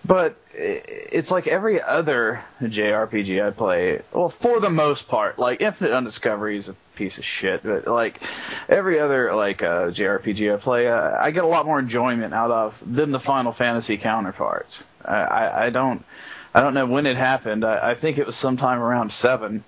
but 0.05 0.37
it's 0.53 1.31
like 1.31 1.47
every 1.47 1.81
other 1.81 2.43
JRPG 2.61 3.43
I 3.43 3.49
play, 3.49 4.01
well, 4.13 4.29
for 4.29 4.59
the 4.59 4.69
most 4.69 5.07
part, 5.07 5.39
like 5.39 5.61
Infinite 5.61 5.93
Undiscovery 5.93 6.57
is 6.57 6.69
a 6.69 6.75
piece 6.95 7.17
of 7.17 7.25
shit, 7.25 7.63
but 7.63 7.87
like 7.87 8.21
every 8.69 8.99
other 8.99 9.33
like 9.33 9.63
uh, 9.63 9.87
JRPG 9.87 10.53
I 10.53 10.57
play, 10.57 10.87
uh, 10.87 11.11
I 11.19 11.31
get 11.31 11.43
a 11.43 11.47
lot 11.47 11.65
more 11.65 11.79
enjoyment 11.79 12.35
out 12.35 12.51
of 12.51 12.81
than 12.85 13.09
the 13.09 13.19
Final 13.19 13.51
Fantasy 13.51 13.97
counterparts. 13.97 14.85
I, 15.03 15.15
I, 15.15 15.65
I 15.65 15.69
don't, 15.71 16.05
I 16.53 16.61
don't 16.61 16.75
know 16.75 16.85
when 16.85 17.07
it 17.07 17.17
happened. 17.17 17.65
I, 17.65 17.91
I 17.91 17.95
think 17.95 18.19
it 18.19 18.27
was 18.27 18.35
sometime 18.35 18.79
around 18.79 19.11
seven, 19.11 19.63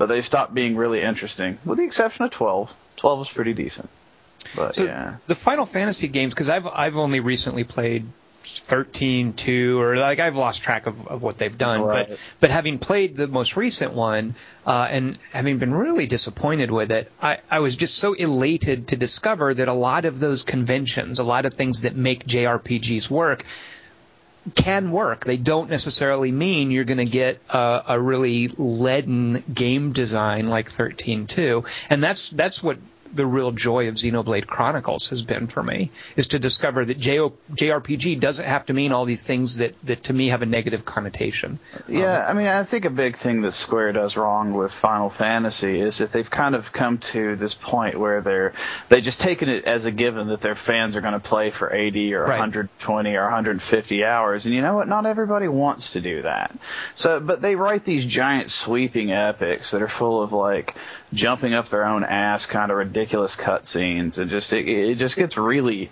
but 0.00 0.08
they 0.08 0.22
stopped 0.22 0.54
being 0.54 0.76
really 0.76 1.02
interesting, 1.02 1.58
with 1.66 1.76
the 1.76 1.84
exception 1.84 2.24
of 2.24 2.30
twelve. 2.30 2.74
Twelve 2.96 3.18
was 3.18 3.28
pretty 3.28 3.52
decent, 3.52 3.90
but 4.56 4.74
So 4.74 4.84
yeah. 4.84 5.16
the 5.26 5.34
Final 5.34 5.66
Fantasy 5.66 6.08
games, 6.08 6.32
because 6.32 6.48
I've 6.48 6.66
I've 6.66 6.96
only 6.96 7.20
recently 7.20 7.64
played 7.64 8.06
13, 8.42 9.34
2, 9.34 9.78
or 9.78 9.96
like 9.98 10.18
I've 10.18 10.36
lost 10.36 10.62
track 10.62 10.86
of, 10.86 11.06
of 11.06 11.22
what 11.22 11.36
they've 11.36 11.56
done. 11.56 11.82
Right. 11.82 12.08
But 12.08 12.18
but 12.40 12.50
having 12.50 12.78
played 12.78 13.14
the 13.14 13.28
most 13.28 13.58
recent 13.58 13.92
one 13.92 14.36
uh, 14.66 14.88
and 14.90 15.18
having 15.32 15.58
been 15.58 15.74
really 15.74 16.06
disappointed 16.06 16.70
with 16.70 16.90
it, 16.92 17.12
I, 17.20 17.40
I 17.50 17.60
was 17.60 17.76
just 17.76 17.96
so 17.96 18.14
elated 18.14 18.88
to 18.88 18.96
discover 18.96 19.52
that 19.52 19.68
a 19.68 19.74
lot 19.74 20.06
of 20.06 20.18
those 20.18 20.44
conventions, 20.44 21.18
a 21.18 21.24
lot 21.24 21.44
of 21.44 21.52
things 21.52 21.82
that 21.82 21.94
make 21.94 22.26
JRPGs 22.26 23.10
work, 23.10 23.44
can 24.54 24.90
work. 24.90 25.24
They 25.24 25.36
don't 25.36 25.70
necessarily 25.70 26.32
mean 26.32 26.70
you're 26.70 26.84
going 26.84 26.98
to 26.98 27.04
get 27.04 27.40
a, 27.50 27.82
a 27.88 28.00
really 28.00 28.48
leaden 28.48 29.42
game 29.52 29.92
design 29.92 30.46
like 30.46 30.70
13.2, 30.70 31.86
and 31.90 32.02
that's 32.02 32.30
that's 32.30 32.62
what 32.62 32.78
the 33.12 33.26
real 33.26 33.52
joy 33.52 33.88
of 33.88 33.94
Xenoblade 33.94 34.46
Chronicles 34.46 35.08
has 35.10 35.22
been 35.22 35.46
for 35.46 35.62
me 35.62 35.90
is 36.16 36.28
to 36.28 36.38
discover 36.38 36.84
that 36.84 36.98
JO, 36.98 37.34
JRPG 37.52 38.20
doesn't 38.20 38.44
have 38.44 38.66
to 38.66 38.72
mean 38.72 38.92
all 38.92 39.04
these 39.04 39.24
things 39.24 39.56
that, 39.58 39.76
that 39.86 40.04
to 40.04 40.12
me 40.12 40.28
have 40.28 40.42
a 40.42 40.46
negative 40.46 40.84
connotation. 40.84 41.58
Yeah, 41.88 42.24
I 42.26 42.32
mean, 42.32 42.46
I 42.46 42.62
think 42.64 42.84
a 42.84 42.90
big 42.90 43.16
thing 43.16 43.42
that 43.42 43.52
Square 43.52 43.92
does 43.92 44.16
wrong 44.16 44.52
with 44.52 44.72
Final 44.72 45.10
Fantasy 45.10 45.80
is 45.80 45.98
that 45.98 46.12
they've 46.12 46.30
kind 46.30 46.54
of 46.54 46.72
come 46.72 46.98
to 46.98 47.36
this 47.36 47.54
point 47.54 47.98
where 47.98 48.20
they're 48.20 48.52
they 48.88 49.00
just 49.00 49.20
taken 49.20 49.48
it 49.48 49.64
as 49.64 49.84
a 49.84 49.90
given 49.90 50.28
that 50.28 50.40
their 50.40 50.54
fans 50.54 50.96
are 50.96 51.00
going 51.00 51.12
to 51.14 51.20
play 51.20 51.50
for 51.50 51.72
80 51.74 52.14
or 52.14 52.20
Right. 52.30 52.38
120 52.38 53.16
or 53.16 53.22
150 53.22 54.04
hours, 54.04 54.46
and 54.46 54.54
you 54.54 54.62
know 54.62 54.76
what? 54.76 54.86
Not 54.86 55.04
everybody 55.04 55.48
wants 55.48 55.94
to 55.94 56.00
do 56.00 56.22
that. 56.22 56.54
So, 56.94 57.18
but 57.18 57.42
they 57.42 57.56
write 57.56 57.84
these 57.84 58.06
giant 58.06 58.50
sweeping 58.50 59.10
epics 59.10 59.72
that 59.72 59.82
are 59.82 59.88
full 59.88 60.22
of 60.22 60.32
like 60.32 60.76
jumping 61.12 61.54
up 61.54 61.68
their 61.70 61.84
own 61.84 62.04
ass, 62.04 62.46
kind 62.46 62.70
of 62.70 62.76
ridiculous 62.76 62.99
cutscenes, 63.06 64.18
and 64.18 64.30
just 64.30 64.52
it, 64.52 64.68
it 64.68 64.98
just 64.98 65.16
gets 65.16 65.36
really 65.36 65.90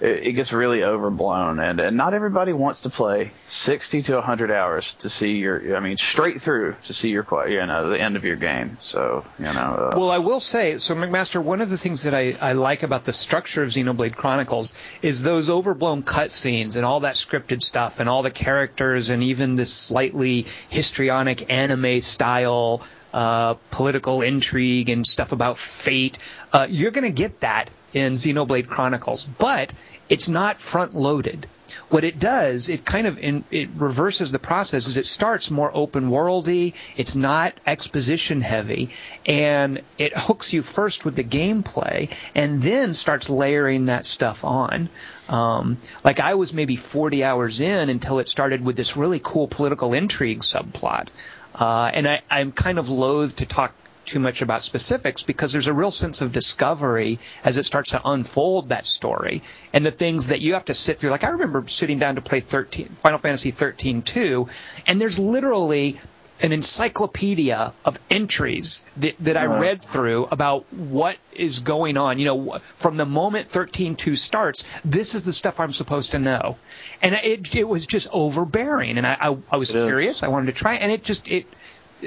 it 0.00 0.32
gets 0.32 0.52
really 0.52 0.82
overblown. 0.82 1.58
And, 1.58 1.80
and 1.80 1.96
not 1.96 2.14
everybody 2.14 2.52
wants 2.52 2.82
to 2.82 2.90
play 2.90 3.32
60 3.46 4.02
to 4.02 4.14
100 4.16 4.50
hours 4.50 4.94
to 4.94 5.08
see 5.08 5.32
your 5.32 5.76
I 5.76 5.80
mean 5.80 5.96
straight 5.96 6.42
through 6.42 6.76
to 6.84 6.92
see 6.92 7.10
your 7.10 7.22
qu- 7.22 7.48
you 7.48 7.64
know 7.64 7.88
the 7.88 8.00
end 8.00 8.16
of 8.16 8.24
your 8.24 8.36
game. 8.36 8.76
So 8.80 9.24
you 9.38 9.44
know 9.44 9.50
uh, 9.92 9.94
Well, 9.96 10.10
I 10.10 10.18
will 10.18 10.40
say, 10.40 10.78
so 10.78 10.94
McMaster, 10.94 11.42
one 11.42 11.60
of 11.60 11.70
the 11.70 11.78
things 11.78 12.02
that 12.02 12.14
I, 12.14 12.36
I 12.40 12.52
like 12.52 12.82
about 12.82 13.04
the 13.04 13.12
structure 13.12 13.62
of 13.62 13.70
Xenoblade 13.70 14.14
Chronicles 14.14 14.74
is 15.02 15.22
those 15.22 15.48
overblown 15.48 16.02
cutscenes 16.02 16.76
and 16.76 16.84
all 16.84 17.00
that 17.00 17.14
scripted 17.14 17.62
stuff 17.62 18.00
and 18.00 18.08
all 18.08 18.22
the 18.22 18.30
characters 18.30 19.10
and 19.10 19.22
even 19.22 19.54
this 19.54 19.72
slightly 19.72 20.46
histrionic 20.68 21.50
anime 21.52 22.00
style 22.00 22.82
uh, 23.14 23.54
political 23.70 24.22
intrigue 24.22 24.88
and 24.88 25.06
stuff 25.06 25.30
about 25.30 25.56
fate. 25.56 26.18
Uh, 26.52 26.66
you're 26.68 26.90
going 26.90 27.04
to 27.04 27.12
get 27.12 27.40
that 27.40 27.70
in 27.92 28.14
Xenoblade 28.14 28.66
Chronicles, 28.66 29.24
but 29.24 29.72
it's 30.08 30.28
not 30.28 30.58
front 30.58 30.94
loaded. 30.94 31.46
What 31.88 32.02
it 32.02 32.18
does, 32.18 32.68
it 32.68 32.84
kind 32.84 33.06
of 33.06 33.18
in, 33.18 33.44
it 33.52 33.70
reverses 33.76 34.32
the 34.32 34.40
process. 34.40 34.88
Is 34.88 34.96
it 34.96 35.06
starts 35.06 35.50
more 35.50 35.70
open 35.72 36.10
worldy. 36.10 36.74
It's 36.96 37.14
not 37.14 37.54
exposition 37.66 38.40
heavy, 38.40 38.90
and 39.24 39.80
it 39.96 40.16
hooks 40.16 40.52
you 40.52 40.62
first 40.62 41.04
with 41.04 41.14
the 41.14 41.24
gameplay, 41.24 42.14
and 42.34 42.60
then 42.60 42.94
starts 42.94 43.30
layering 43.30 43.86
that 43.86 44.06
stuff 44.06 44.44
on. 44.44 44.88
Um, 45.28 45.78
like 46.02 46.18
I 46.20 46.34
was 46.34 46.52
maybe 46.52 46.76
40 46.76 47.22
hours 47.24 47.60
in 47.60 47.88
until 47.88 48.18
it 48.18 48.28
started 48.28 48.64
with 48.64 48.76
this 48.76 48.96
really 48.96 49.20
cool 49.22 49.46
political 49.48 49.94
intrigue 49.94 50.40
subplot, 50.40 51.08
uh, 51.54 51.90
and 51.92 52.06
I, 52.06 52.22
I'm 52.30 52.52
kind 52.52 52.78
of 52.78 52.88
loath 52.88 53.36
to 53.36 53.46
talk 53.46 53.74
too 54.04 54.20
much 54.20 54.42
about 54.42 54.62
specifics 54.62 55.22
because 55.22 55.52
there's 55.52 55.66
a 55.66 55.72
real 55.72 55.90
sense 55.90 56.20
of 56.20 56.32
discovery 56.32 57.18
as 57.42 57.56
it 57.56 57.64
starts 57.64 57.90
to 57.90 58.00
unfold 58.04 58.68
that 58.68 58.86
story 58.86 59.42
and 59.72 59.84
the 59.84 59.90
things 59.90 60.28
that 60.28 60.40
you 60.40 60.54
have 60.54 60.66
to 60.66 60.74
sit 60.74 60.98
through. 60.98 61.10
Like 61.10 61.24
I 61.24 61.30
remember 61.30 61.66
sitting 61.68 61.98
down 61.98 62.16
to 62.16 62.20
play 62.20 62.40
13, 62.40 62.88
Final 62.88 63.18
Fantasy 63.18 63.50
13 63.50 64.02
2, 64.02 64.48
and 64.86 65.00
there's 65.00 65.18
literally 65.18 65.98
an 66.40 66.52
encyclopedia 66.52 67.72
of 67.84 67.98
entries 68.10 68.82
that, 68.96 69.14
that 69.20 69.36
I 69.36 69.46
read 69.46 69.82
through 69.82 70.26
about 70.30 70.64
what 70.72 71.16
is 71.32 71.60
going 71.60 71.96
on. 71.96 72.18
You 72.18 72.24
know, 72.26 72.58
from 72.58 72.96
the 72.96 73.06
moment 73.06 73.48
13.2 73.48 74.16
starts, 74.16 74.64
this 74.84 75.14
is 75.14 75.24
the 75.24 75.32
stuff 75.32 75.60
I'm 75.60 75.72
supposed 75.72 76.12
to 76.12 76.18
know. 76.18 76.56
And 77.00 77.14
it, 77.14 77.54
it 77.54 77.68
was 77.68 77.86
just 77.86 78.08
overbearing. 78.12 78.98
And 78.98 79.06
I, 79.06 79.16
I, 79.20 79.38
I 79.52 79.56
was 79.56 79.74
It 79.74 79.84
curious. 79.86 80.16
is. 80.18 80.22
I 80.22 80.28
wanted 80.28 80.46
to 80.46 80.52
try. 80.52 80.74
And 80.74 80.90
it 80.90 81.04
just, 81.04 81.28
it, 81.28 81.46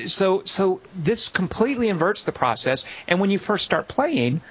so, 0.06 0.44
so 0.44 0.82
this 0.96 1.30
completely 1.30 1.90
inverts 1.90 2.26
the 2.26 2.32
process. 2.32 2.86
And 3.08 3.20
when 3.20 3.30
you 3.30 3.40
first 3.40 3.66
start 3.66 3.88
playing, 3.88 4.42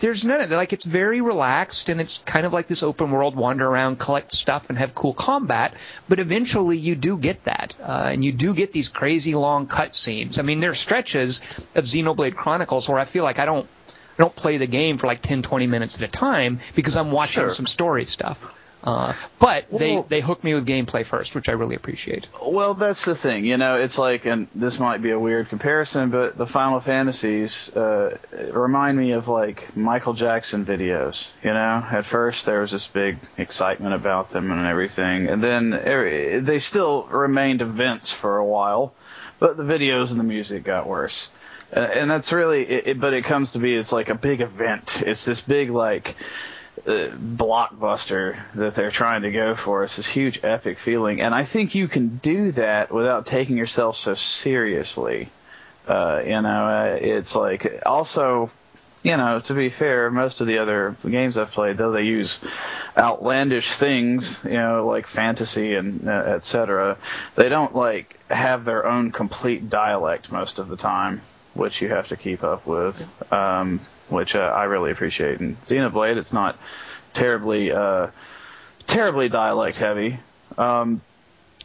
there's 0.00 0.24
none 0.24 0.40
of 0.40 0.48
that. 0.48 0.56
Like 0.56 0.72
it's 0.72 0.84
very 0.84 1.20
relaxed 1.20 1.88
and 1.88 2.00
it's 2.00 2.18
kind 2.18 2.46
of 2.46 2.52
like 2.52 2.66
this 2.66 2.82
open 2.82 3.10
world 3.10 3.36
wander 3.36 3.66
around, 3.66 3.98
collect 3.98 4.32
stuff, 4.32 4.68
and 4.68 4.78
have 4.78 4.94
cool 4.94 5.14
combat. 5.14 5.74
But 6.08 6.18
eventually, 6.20 6.76
you 6.78 6.94
do 6.94 7.16
get 7.16 7.44
that, 7.44 7.74
uh, 7.80 8.08
and 8.12 8.24
you 8.24 8.32
do 8.32 8.54
get 8.54 8.72
these 8.72 8.88
crazy 8.88 9.34
long 9.34 9.66
cutscenes. 9.66 10.38
I 10.38 10.42
mean, 10.42 10.60
there 10.60 10.70
are 10.70 10.74
stretches 10.74 11.38
of 11.74 11.84
Xenoblade 11.84 12.34
Chronicles 12.34 12.88
where 12.88 12.98
I 12.98 13.04
feel 13.04 13.24
like 13.24 13.38
I 13.38 13.44
don't, 13.44 13.66
I 13.88 14.22
don't 14.22 14.34
play 14.34 14.58
the 14.58 14.66
game 14.66 14.96
for 14.98 15.06
like 15.06 15.22
10, 15.22 15.42
20 15.42 15.66
minutes 15.66 15.96
at 16.00 16.08
a 16.08 16.10
time 16.12 16.60
because 16.74 16.96
I'm 16.96 17.10
watching 17.10 17.44
Sure. 17.44 17.50
some 17.50 17.66
story 17.66 18.04
stuff. 18.04 18.54
Uh, 18.84 19.14
but 19.38 19.64
they, 19.70 19.94
Well- 19.94 20.06
they 20.06 20.20
hook 20.20 20.44
me 20.44 20.52
with 20.52 20.66
gameplay 20.66 21.06
first, 21.06 21.34
which 21.34 21.48
I 21.48 21.52
really 21.52 21.74
appreciate. 21.74 22.28
Well, 22.44 22.74
that's 22.74 23.06
the 23.06 23.14
thing. 23.14 23.46
You 23.46 23.56
know, 23.56 23.76
it's 23.76 23.96
like, 23.96 24.26
and 24.26 24.46
this 24.54 24.78
might 24.78 25.00
be 25.00 25.10
a 25.10 25.18
weird 25.18 25.48
comparison, 25.48 26.10
but 26.10 26.36
the 26.36 26.46
Final 26.46 26.80
Fantasies 26.80 27.74
uh, 27.74 28.18
remind 28.52 28.98
me 28.98 29.12
of 29.12 29.26
like 29.26 29.74
Michael 29.74 30.12
Jackson 30.12 30.66
videos. 30.66 31.30
You 31.42 31.50
know, 31.50 31.82
at 31.90 32.04
first 32.04 32.44
there 32.44 32.60
was 32.60 32.72
this 32.72 32.86
big 32.86 33.16
excitement 33.38 33.94
about 33.94 34.28
them 34.30 34.50
and 34.50 34.66
everything, 34.66 35.28
and 35.28 35.42
then 35.42 35.72
every, 35.72 36.40
they 36.40 36.58
still 36.58 37.04
remained 37.04 37.62
events 37.62 38.12
for 38.12 38.36
a 38.36 38.44
while, 38.44 38.92
but 39.38 39.56
the 39.56 39.64
videos 39.64 40.10
and 40.10 40.20
the 40.20 40.24
music 40.24 40.62
got 40.62 40.86
worse. 40.86 41.30
And, 41.72 41.90
and 41.90 42.10
that's 42.10 42.32
really, 42.34 42.64
it, 42.64 43.00
but 43.00 43.14
it 43.14 43.24
comes 43.24 43.52
to 43.52 43.58
be, 43.60 43.74
it's 43.74 43.92
like 43.92 44.10
a 44.10 44.14
big 44.14 44.42
event. 44.42 45.02
It's 45.06 45.24
this 45.24 45.40
big 45.40 45.70
like 45.70 46.10
uh, 46.10 46.14
blockbuster 46.84 48.36
that 48.54 48.74
they're 48.74 48.90
trying 48.90 49.22
to 49.22 49.30
go 49.30 49.54
for. 49.54 49.84
It's 49.84 49.96
this 49.96 50.06
huge 50.06 50.40
epic 50.42 50.78
feeling, 50.78 51.20
and 51.20 51.34
I 51.34 51.44
think 51.44 51.74
you 51.74 51.88
can 51.88 52.18
do 52.18 52.50
that 52.52 52.92
without 52.92 53.26
taking 53.26 53.56
yourself 53.56 53.96
so 53.96 54.14
seriously. 54.14 55.30
Uh, 55.86 56.22
you 56.24 56.40
know, 56.40 56.66
uh, 56.66 56.98
it's 57.00 57.36
like 57.36 57.82
also, 57.84 58.50
you 59.02 59.16
know, 59.16 59.40
to 59.40 59.54
be 59.54 59.68
fair, 59.68 60.10
most 60.10 60.40
of 60.40 60.46
the 60.46 60.58
other 60.58 60.96
games 61.02 61.36
I've 61.36 61.50
played, 61.50 61.76
though 61.76 61.92
they 61.92 62.04
use 62.04 62.40
outlandish 62.96 63.70
things, 63.70 64.40
you 64.44 64.52
know, 64.52 64.86
like 64.86 65.06
fantasy 65.06 65.74
and 65.74 66.08
uh, 66.08 66.22
et 66.26 66.44
cetera, 66.44 66.96
they 67.34 67.48
don't 67.50 67.74
like 67.74 68.18
have 68.30 68.64
their 68.64 68.86
own 68.86 69.10
complete 69.12 69.68
dialect 69.68 70.32
most 70.32 70.58
of 70.58 70.68
the 70.68 70.76
time, 70.76 71.20
which 71.54 71.80
you 71.80 71.88
have 71.88 72.08
to 72.08 72.16
keep 72.16 72.42
up 72.42 72.66
with. 72.66 73.06
Um, 73.32 73.80
which 74.08 74.36
uh, 74.36 74.40
I 74.40 74.64
really 74.64 74.90
appreciate. 74.90 75.40
In 75.40 75.56
Xenoblade, 75.56 76.16
it's 76.16 76.32
not 76.32 76.58
terribly 77.14 77.72
uh, 77.72 78.08
terribly 78.86 79.28
dialect 79.28 79.78
heavy. 79.78 80.18
Um, 80.58 81.00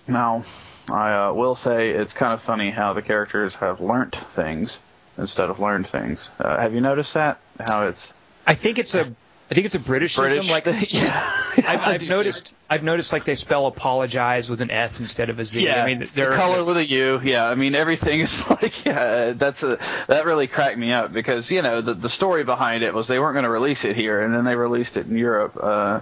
now, 0.07 0.45
I 0.89 1.27
uh, 1.27 1.33
will 1.33 1.55
say 1.55 1.89
it's 1.89 2.13
kind 2.13 2.33
of 2.33 2.41
funny 2.41 2.69
how 2.69 2.93
the 2.93 3.01
characters 3.01 3.55
have 3.55 3.81
learnt 3.81 4.15
things 4.15 4.81
instead 5.17 5.49
of 5.49 5.59
learned 5.59 5.87
things. 5.87 6.31
Uh, 6.39 6.59
have 6.59 6.73
you 6.73 6.81
noticed 6.81 7.13
that? 7.15 7.39
How 7.67 7.87
it's 7.87 8.11
I 8.47 8.55
think 8.55 8.79
it's 8.79 8.95
a, 8.95 9.13
I 9.49 9.55
think 9.55 9.65
it's 9.65 9.75
a 9.75 9.79
Britishism. 9.79 10.47
British? 10.47 10.51
Like 10.51 10.65
yeah. 10.93 11.31
I've, 11.57 11.81
I've 11.81 12.07
noticed. 12.07 12.53
I've 12.69 12.83
noticed 12.83 13.11
like 13.11 13.23
they 13.23 13.33
spell 13.33 13.65
apologize 13.65 14.47
with 14.47 14.61
an 14.61 14.69
S 14.69 14.99
instead 14.99 15.29
of 15.31 15.39
a 15.39 15.45
Z. 15.45 15.65
Yeah, 15.65 15.83
I 15.83 15.87
mean, 15.87 15.99
the 15.99 16.05
they're 16.05 16.35
color 16.35 16.63
with 16.63 16.77
a 16.77 16.87
U. 16.87 17.19
Yeah, 17.23 17.49
I 17.49 17.55
mean 17.55 17.73
everything 17.73 18.19
is 18.27 18.47
like 18.49 18.85
yeah. 18.85 19.31
That's 19.31 19.63
a 19.63 19.79
that 20.07 20.25
really 20.25 20.47
cracked 20.47 20.77
me 20.77 20.91
up 20.91 21.11
because 21.11 21.49
you 21.49 21.63
know 21.63 21.81
the 21.81 21.95
the 21.95 22.09
story 22.09 22.43
behind 22.43 22.83
it 22.83 22.93
was 22.93 23.07
they 23.07 23.17
weren't 23.19 23.33
going 23.33 23.43
to 23.45 23.49
release 23.49 23.85
it 23.85 23.95
here, 23.95 24.21
and 24.21 24.33
then 24.33 24.45
they 24.45 24.55
released 24.55 24.97
it 24.97 25.07
in 25.07 25.17
Europe 25.17 25.57
uh, 25.59 26.01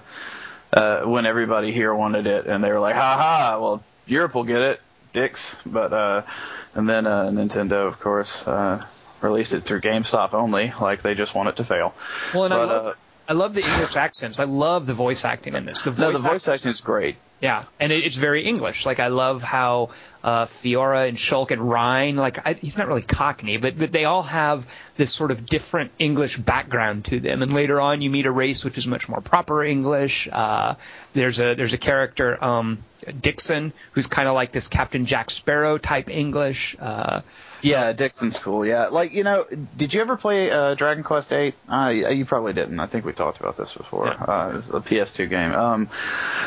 uh, 0.73 1.03
when 1.03 1.25
everybody 1.25 1.71
here 1.71 1.93
wanted 1.95 2.27
it, 2.27 2.47
and 2.47 2.61
they 2.61 2.71
were 2.71 2.81
like, 2.81 2.95
ha 2.95 3.15
ha, 3.17 3.59
well 3.61 3.83
Europe 4.07 4.35
will 4.35 4.43
get 4.43 4.61
it, 4.61 4.81
dicks. 5.13 5.55
But 5.65 5.93
uh, 5.93 6.21
and 6.75 6.89
then 6.89 7.07
uh, 7.07 7.29
Nintendo, 7.29 7.87
of 7.87 7.99
course. 7.99 8.45
Uh, 8.45 8.85
Released 9.19 9.55
it 9.55 9.61
through 9.61 9.81
GameStop 9.81 10.35
only, 10.35 10.71
like 10.79 11.01
they 11.01 11.15
just 11.15 11.33
want 11.33 11.49
it 11.49 11.55
to 11.55 11.63
fail. 11.63 11.95
well, 12.35 12.43
and 12.43 12.53
I 12.53 12.57
but, 12.57 12.67
love. 12.67 12.85
uh, 12.85 12.93
I 13.29 13.33
love 13.33 13.53
the 13.53 13.63
English 13.63 13.95
accents. 13.95 14.39
I 14.39 14.45
love 14.45 14.87
the 14.87 14.93
voice 14.93 15.25
acting 15.25 15.55
in 15.55 15.65
this. 15.65 15.81
The 15.81 15.91
voice, 15.91 15.99
No, 15.99 16.11
the 16.11 16.19
voice 16.19 16.47
acting 16.47 16.71
is 16.71 16.81
great. 16.81 17.17
Yeah, 17.41 17.63
and 17.79 17.91
it, 17.91 18.03
it's 18.03 18.15
very 18.15 18.43
English. 18.43 18.85
Like 18.85 18.99
I 18.99 19.07
love 19.07 19.43
how 19.43 19.89
uh, 20.23 20.45
Fiora 20.45 21.07
and 21.07 21.17
Shulk 21.17 21.51
and 21.51 21.61
Ryan, 21.61 22.15
like 22.15 22.45
I, 22.45 22.53
he's 22.53 22.77
not 22.77 22.87
really 22.87 23.01
Cockney, 23.01 23.57
but 23.57 23.77
but 23.77 23.91
they 23.91 24.05
all 24.05 24.23
have 24.23 24.67
this 24.97 25.13
sort 25.13 25.31
of 25.31 25.45
different 25.45 25.91
English 25.99 26.37
background 26.37 27.05
to 27.05 27.19
them. 27.19 27.41
And 27.41 27.53
later 27.53 27.79
on, 27.79 28.01
you 28.01 28.09
meet 28.09 28.25
a 28.25 28.31
race 28.31 28.65
which 28.65 28.77
is 28.77 28.87
much 28.87 29.07
more 29.07 29.21
proper 29.21 29.63
English. 29.63 30.27
Uh, 30.31 30.75
there's 31.13 31.39
a 31.39 31.53
there's 31.53 31.73
a 31.73 31.77
character 31.77 32.43
um, 32.43 32.79
Dixon 33.21 33.73
who's 33.91 34.07
kind 34.07 34.27
of 34.27 34.35
like 34.35 34.51
this 34.51 34.67
Captain 34.67 35.05
Jack 35.05 35.29
Sparrow 35.29 35.77
type 35.77 36.09
English. 36.09 36.75
Uh, 36.79 37.21
Yeah, 37.61 37.93
Dixon's 37.93 38.37
cool. 38.37 38.65
Yeah, 38.65 38.87
like 38.87 39.13
you 39.13 39.23
know, 39.23 39.45
did 39.77 39.93
you 39.93 40.01
ever 40.01 40.17
play 40.17 40.51
uh, 40.51 40.75
Dragon 40.75 41.03
Quest 41.03 41.33
Eight? 41.33 41.55
Uh, 41.67 41.89
you 41.89 42.25
probably 42.25 42.53
didn't. 42.53 42.79
I 42.79 42.85
think 42.87 43.05
we 43.05 43.13
talked 43.13 43.39
about 43.39 43.57
this 43.57 43.73
before. 43.73 44.07
Yeah. 44.07 44.23
Uh, 44.23 44.49
it 44.49 44.55
was 44.55 44.67
a 44.69 44.87
PS2 44.87 45.29
game. 45.29 45.53
Um, 45.53 45.89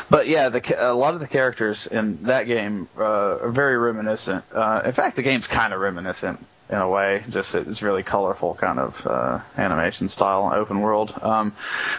but 0.09 0.28
yeah, 0.28 0.51
the 0.51 0.61
a 0.80 0.94
lot 0.94 1.14
of 1.14 1.20
the 1.20 1.28
characters 1.28 1.86
in 1.86 2.24
that 2.24 2.46
game 2.46 2.88
uh, 2.98 3.38
are 3.38 3.50
very 3.50 3.76
reminiscent. 3.76 4.44
Uh, 4.52 4.82
in 4.84 4.92
fact, 4.92 5.16
the 5.16 5.22
game's 5.22 5.46
kind 5.46 5.72
of 5.72 5.80
reminiscent 5.80 6.44
in 6.70 6.78
a 6.78 6.88
way. 6.88 7.22
Just 7.28 7.54
it's 7.54 7.82
really 7.82 8.02
colorful 8.02 8.54
kind 8.54 8.78
of 8.78 9.06
uh, 9.06 9.40
animation 9.56 10.08
style, 10.08 10.50
open 10.54 10.80
world. 10.80 11.12
Um, 11.20 11.54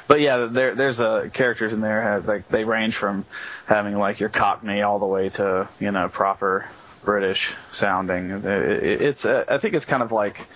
but 0.07 0.21
yeah, 0.21 0.45
there 0.45 0.75
there's 0.75 0.99
uh, 0.99 1.29
characters 1.32 1.73
in 1.73 1.82
there 1.82 2.01
have, 2.01 2.27
like 2.27 2.47
they 2.49 2.63
range 2.63 2.95
from 2.95 3.25
having 3.65 3.97
like 3.97 4.19
your 4.19 4.29
Cockney 4.29 4.82
all 4.82 4.99
the 4.99 5.05
way 5.05 5.29
to 5.29 5.69
you 5.79 5.91
know 5.91 6.07
proper 6.09 6.67
British 7.03 7.53
sounding. 7.71 8.32
It, 8.32 8.45
it, 8.45 9.01
it's 9.01 9.25
uh, 9.25 9.45
I 9.47 9.57
think 9.57 9.73
it's 9.73 9.86
kind 9.86 10.03
of 10.03 10.11
like 10.11 10.47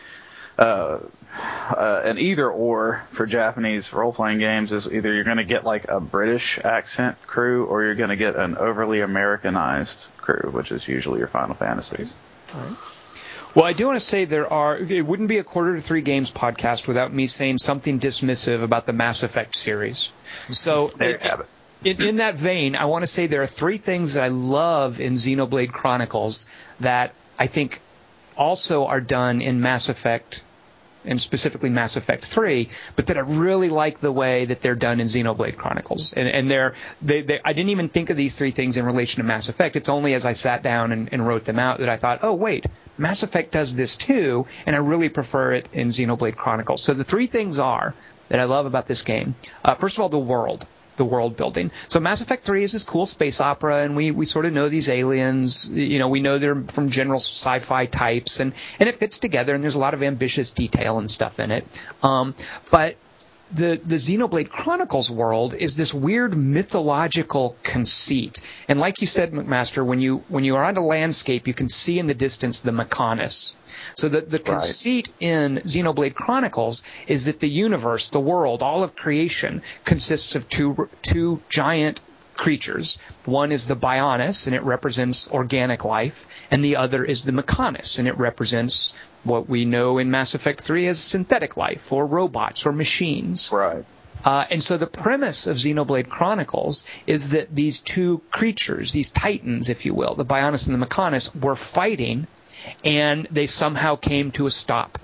uh, 0.57 0.99
uh, 1.37 2.01
an 2.05 2.17
either 2.17 2.49
or 2.49 3.03
for 3.09 3.25
Japanese 3.25 3.91
role 3.91 4.13
playing 4.13 4.39
games 4.39 4.71
is 4.71 4.87
either 4.87 5.13
you're 5.13 5.23
going 5.23 5.37
to 5.37 5.43
get 5.43 5.63
like 5.63 5.89
a 5.89 5.99
British 5.99 6.59
accent 6.59 7.21
crew 7.23 7.65
or 7.65 7.83
you're 7.83 7.95
going 7.95 8.09
to 8.09 8.15
get 8.15 8.35
an 8.35 8.57
overly 8.57 9.01
Americanized 9.01 10.07
crew, 10.17 10.49
which 10.51 10.71
is 10.71 10.87
usually 10.87 11.19
your 11.19 11.27
Final 11.27 11.55
Fantasies. 11.55 12.13
Well, 13.53 13.65
I 13.65 13.73
do 13.73 13.87
want 13.87 13.97
to 13.97 14.05
say 14.05 14.25
there 14.25 14.51
are. 14.51 14.77
It 14.77 15.05
wouldn't 15.05 15.29
be 15.29 15.37
a 15.37 15.43
quarter 15.43 15.75
to 15.75 15.81
three 15.81 16.01
games 16.01 16.31
podcast 16.31 16.87
without 16.87 17.13
me 17.13 17.27
saying 17.27 17.57
something 17.57 17.99
dismissive 17.99 18.61
about 18.61 18.85
the 18.85 18.93
Mass 18.93 19.23
Effect 19.23 19.55
series. 19.55 20.11
So 20.49 20.87
There 20.97 21.11
you 21.11 21.17
have 21.19 21.39
it. 21.39 21.47
in, 21.83 22.01
in 22.01 22.15
that 22.17 22.35
vein, 22.35 22.75
I 22.75 22.85
want 22.85 23.03
to 23.03 23.07
say 23.07 23.27
there 23.27 23.43
are 23.43 23.47
three 23.47 23.77
things 23.77 24.15
that 24.15 24.23
I 24.23 24.27
love 24.27 24.99
in 24.99 25.13
Xenoblade 25.13 25.71
Chronicles 25.71 26.47
that 26.81 27.13
I 27.39 27.47
think 27.47 27.79
also 28.37 28.87
are 28.87 29.01
done 29.01 29.41
in 29.41 29.61
Mass 29.61 29.87
Effect 29.87 30.43
and 31.07 31.19
specifically 31.19 31.69
Mass 31.69 31.95
Effect 31.95 32.25
3, 32.25 32.69
but 32.95 33.07
that 33.07 33.17
I 33.17 33.21
really 33.21 33.69
like 33.69 33.99
the 33.99 34.11
way 34.11 34.45
that 34.45 34.61
they're 34.61 34.75
done 34.75 34.99
in 34.99 35.07
Xenoblade 35.07 35.57
Chronicles. 35.57 36.13
And, 36.13 36.27
and 36.27 36.49
they're, 36.49 36.75
they, 37.01 37.21
they, 37.21 37.39
I 37.43 37.53
didn't 37.53 37.69
even 37.69 37.89
think 37.89 38.09
of 38.09 38.17
these 38.17 38.35
three 38.35 38.51
things 38.51 38.77
in 38.77 38.85
relation 38.85 39.21
to 39.21 39.27
Mass 39.27 39.49
Effect. 39.49 39.75
It's 39.75 39.89
only 39.89 40.13
as 40.13 40.25
I 40.25 40.33
sat 40.33 40.63
down 40.63 40.91
and, 40.91 41.09
and 41.11 41.25
wrote 41.25 41.45
them 41.45 41.59
out 41.59 41.79
that 41.79 41.89
I 41.89 41.97
thought, 41.97 42.19
oh, 42.23 42.35
wait, 42.35 42.65
Mass 42.97 43.23
Effect 43.23 43.51
does 43.51 43.75
this 43.75 43.95
too, 43.95 44.47
and 44.65 44.75
I 44.75 44.79
really 44.79 45.09
prefer 45.09 45.53
it 45.53 45.69
in 45.73 45.89
Xenoblade 45.89 46.35
Chronicles. 46.35 46.81
So 46.81 46.93
the 46.93 47.03
three 47.03 47.27
things 47.27 47.59
are 47.59 47.93
that 48.29 48.39
I 48.39 48.45
love 48.45 48.65
about 48.65 48.87
this 48.87 49.03
game. 49.03 49.35
Uh, 49.63 49.75
first 49.75 49.97
of 49.97 50.01
all, 50.01 50.09
the 50.09 50.17
world 50.17 50.67
the 50.97 51.05
world 51.05 51.35
building. 51.37 51.71
So 51.89 51.99
Mass 51.99 52.21
Effect 52.21 52.45
3 52.45 52.63
is 52.63 52.71
this 52.73 52.83
cool 52.83 53.05
space 53.05 53.41
opera 53.41 53.83
and 53.83 53.95
we, 53.95 54.11
we 54.11 54.25
sort 54.25 54.45
of 54.45 54.53
know 54.53 54.69
these 54.69 54.89
aliens, 54.89 55.69
you 55.69 55.99
know, 55.99 56.07
we 56.07 56.21
know 56.21 56.37
they're 56.37 56.61
from 56.63 56.89
general 56.89 57.19
sci-fi 57.19 57.85
types 57.85 58.39
and, 58.39 58.53
and 58.79 58.89
it 58.89 58.95
fits 58.95 59.19
together 59.19 59.53
and 59.53 59.63
there's 59.63 59.75
a 59.75 59.79
lot 59.79 59.93
of 59.93 60.03
ambitious 60.03 60.51
detail 60.51 60.97
and 60.99 61.09
stuff 61.09 61.39
in 61.39 61.51
it. 61.51 61.65
Um, 62.03 62.35
but 62.71 62.95
the 63.53 63.79
the 63.85 63.95
Xenoblade 63.95 64.49
Chronicles 64.49 65.11
world 65.11 65.53
is 65.53 65.75
this 65.75 65.93
weird 65.93 66.35
mythological 66.35 67.55
conceit. 67.63 68.41
And 68.67 68.79
like 68.79 69.01
you 69.01 69.07
said, 69.07 69.31
McMaster, 69.31 69.85
when 69.85 69.99
you 69.99 70.23
when 70.29 70.43
you 70.43 70.55
are 70.55 70.63
on 70.63 70.77
a 70.77 70.85
landscape, 70.85 71.47
you 71.47 71.53
can 71.53 71.69
see 71.69 71.99
in 71.99 72.07
the 72.07 72.13
distance 72.13 72.59
the 72.59 72.71
Mechonis. 72.71 73.55
So 73.95 74.09
the 74.09 74.21
the 74.21 74.39
conceit 74.39 75.09
in 75.19 75.57
Xenoblade 75.65 76.15
Chronicles 76.15 76.83
is 77.07 77.25
that 77.25 77.39
the 77.39 77.49
universe, 77.49 78.09
the 78.09 78.19
world, 78.19 78.63
all 78.63 78.83
of 78.83 78.95
creation 78.95 79.61
consists 79.83 80.35
of 80.35 80.49
two 80.49 80.89
two 81.03 81.41
giant 81.49 82.01
creatures. 82.35 82.97
One 83.25 83.51
is 83.51 83.67
the 83.67 83.75
Bionis, 83.75 84.47
and 84.47 84.55
it 84.55 84.63
represents 84.63 85.29
organic 85.29 85.85
life, 85.85 86.27
and 86.51 86.63
the 86.63 86.77
other 86.77 87.03
is 87.03 87.23
the 87.23 87.31
Mechonis, 87.31 87.99
and 87.99 88.07
it 88.07 88.17
represents 88.17 88.93
what 89.23 89.49
we 89.49 89.65
know 89.65 89.97
in 89.97 90.11
Mass 90.11 90.35
Effect 90.35 90.61
3 90.61 90.87
as 90.87 90.99
synthetic 90.99 91.57
life, 91.57 91.91
or 91.91 92.05
robots, 92.05 92.65
or 92.65 92.71
machines. 92.71 93.51
Right. 93.51 93.85
Uh, 94.23 94.45
and 94.49 94.63
so 94.63 94.77
the 94.77 94.87
premise 94.87 95.45
of 95.45 95.57
Xenoblade 95.57 96.09
Chronicles 96.09 96.87
is 97.05 97.29
that 97.29 97.53
these 97.53 97.79
two 97.79 98.21
creatures, 98.31 98.91
these 98.91 99.09
titans, 99.09 99.69
if 99.69 99.85
you 99.85 99.93
will, 99.93 100.15
the 100.15 100.25
Bionis 100.25 100.67
and 100.67 100.81
the 100.81 100.85
Mechonis, 100.85 101.35
were 101.35 101.55
fighting, 101.55 102.25
and 102.83 103.27
they 103.29 103.45
somehow 103.45 103.95
came 103.95 104.31
to 104.31 104.47
a 104.47 104.51
stop. 104.51 104.97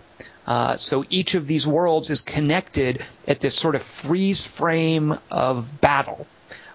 Uh, 0.47 0.75
so 0.75 1.05
each 1.09 1.35
of 1.35 1.45
these 1.45 1.67
worlds 1.67 2.09
is 2.09 2.21
connected 2.21 3.05
at 3.27 3.39
this 3.39 3.55
sort 3.55 3.75
of 3.75 3.83
freeze 3.83 4.45
frame 4.45 5.17
of 5.29 5.79
battle. 5.79 6.25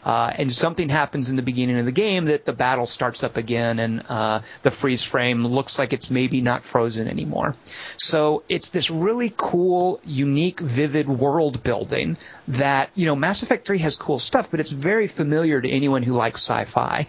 Uh, 0.06 0.32
and 0.36 0.52
something 0.52 0.88
happens 0.88 1.30
in 1.30 1.34
the 1.34 1.42
beginning 1.42 1.80
of 1.80 1.84
the 1.84 1.90
game 1.90 2.26
that 2.26 2.44
the 2.44 2.52
battle 2.52 2.86
starts 2.86 3.24
up 3.24 3.36
again 3.36 3.80
and 3.80 4.04
uh, 4.08 4.40
the 4.62 4.70
freeze 4.70 5.02
frame 5.02 5.44
looks 5.44 5.80
like 5.80 5.92
it's 5.92 6.12
maybe 6.12 6.40
not 6.40 6.62
frozen 6.62 7.08
anymore. 7.08 7.56
So 7.96 8.44
it's 8.48 8.70
this 8.70 8.88
really 8.88 9.34
cool, 9.36 10.00
unique, 10.04 10.60
vivid 10.60 11.08
world 11.08 11.64
building 11.64 12.16
that, 12.46 12.90
you 12.94 13.06
know, 13.06 13.16
Mass 13.16 13.42
Effect 13.42 13.66
3 13.66 13.78
has 13.78 13.96
cool 13.96 14.20
stuff, 14.20 14.52
but 14.52 14.60
it's 14.60 14.70
very 14.70 15.08
familiar 15.08 15.60
to 15.60 15.68
anyone 15.68 16.04
who 16.04 16.12
likes 16.12 16.40
sci-fi 16.40 17.08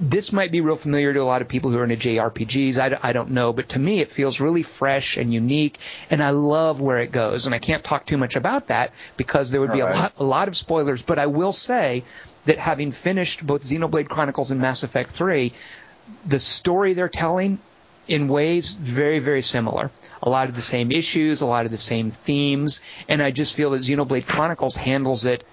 this 0.00 0.32
might 0.32 0.50
be 0.52 0.60
real 0.60 0.76
familiar 0.76 1.12
to 1.12 1.20
a 1.20 1.24
lot 1.24 1.42
of 1.42 1.48
people 1.48 1.70
who 1.70 1.78
are 1.78 1.84
into 1.84 1.96
JRPGs. 1.96 2.78
I, 2.78 2.98
I 3.02 3.12
don't 3.12 3.30
know, 3.30 3.52
but 3.52 3.70
to 3.70 3.78
me 3.78 4.00
it 4.00 4.08
feels 4.08 4.40
really 4.40 4.62
fresh 4.62 5.16
and 5.16 5.32
unique, 5.32 5.78
and 6.10 6.22
I 6.22 6.30
love 6.30 6.80
where 6.80 6.98
it 6.98 7.12
goes. 7.12 7.46
And 7.46 7.54
I 7.54 7.58
can't 7.58 7.84
talk 7.84 8.06
too 8.06 8.16
much 8.16 8.36
about 8.36 8.68
that 8.68 8.92
because 9.16 9.50
there 9.50 9.60
would 9.60 9.72
be 9.72 9.82
right. 9.82 9.94
a, 9.94 9.98
lot, 9.98 10.12
a 10.18 10.24
lot 10.24 10.48
of 10.48 10.56
spoilers. 10.56 11.02
But 11.02 11.18
I 11.18 11.26
will 11.26 11.52
say 11.52 12.04
that 12.46 12.58
having 12.58 12.90
finished 12.90 13.46
both 13.46 13.62
Xenoblade 13.62 14.08
Chronicles 14.08 14.50
and 14.50 14.60
Mass 14.60 14.82
Effect 14.82 15.10
3, 15.10 15.52
the 16.26 16.38
story 16.38 16.92
they're 16.92 17.08
telling 17.08 17.58
in 18.06 18.28
ways 18.28 18.72
very, 18.72 19.18
very 19.18 19.42
similar. 19.42 19.90
A 20.22 20.28
lot 20.28 20.48
of 20.48 20.54
the 20.54 20.60
same 20.60 20.92
issues, 20.92 21.40
a 21.40 21.46
lot 21.46 21.64
of 21.64 21.70
the 21.70 21.78
same 21.78 22.10
themes, 22.10 22.80
and 23.08 23.22
I 23.22 23.30
just 23.30 23.54
feel 23.54 23.70
that 23.70 23.80
Xenoblade 23.80 24.26
Chronicles 24.26 24.76
handles 24.76 25.24
it 25.24 25.44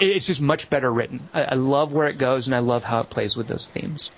it's 0.00 0.26
just 0.26 0.40
much 0.40 0.70
better 0.70 0.90
written. 0.90 1.28
I, 1.32 1.54
love 1.54 1.92
where 1.92 2.08
it 2.08 2.18
goes, 2.18 2.46
and 2.46 2.54
I 2.54 2.60
love 2.60 2.84
how 2.84 3.00
it 3.00 3.10
plays 3.10 3.36
with 3.36 3.48
those 3.48 3.68
themes. 3.68 4.10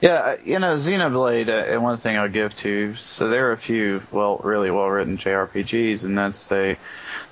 Yeah, 0.00 0.14
uh, 0.14 0.36
you 0.44 0.58
know, 0.58 0.74
Xenoblade, 0.74 1.48
uh, 1.48 1.72
and 1.72 1.82
one 1.82 1.96
thing 1.96 2.16
I'll 2.16 2.28
give 2.28 2.54
to, 2.58 2.94
so 2.96 3.28
there 3.28 3.48
are 3.48 3.52
a 3.52 3.58
few, 3.58 4.02
well, 4.10 4.38
really 4.38 4.70
well 4.70 4.88
written 4.88 5.16
JRPGs, 5.16 6.04
and 6.04 6.18
that's 6.18 6.46
they, 6.46 6.76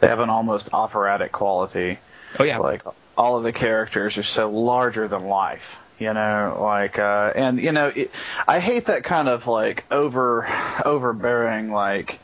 they 0.01 0.07
have 0.07 0.21
an 0.21 0.31
almost 0.31 0.71
operatic 0.73 1.33
quality. 1.33 1.99
Oh 2.39 2.45
yeah. 2.45 2.59
Like, 2.59 2.83
all 3.17 3.37
of 3.37 3.43
the 3.45 3.53
characters 3.53 4.17
are 4.17 4.23
so 4.23 4.51
larger 4.51 5.09
than 5.09 5.27
life. 5.27 5.79
You 5.99 6.15
know, 6.15 6.59
like, 6.63 6.99
uh, 6.99 7.33
and 7.37 7.61
you 7.61 7.73
know, 7.73 7.89
it, 7.89 8.11
I 8.49 8.59
hate 8.59 8.87
that 8.87 9.05
kind 9.05 9.29
of 9.29 9.47
like 9.47 9.85
over, 9.91 10.49
overbearing, 10.85 11.71
like, 11.71 12.21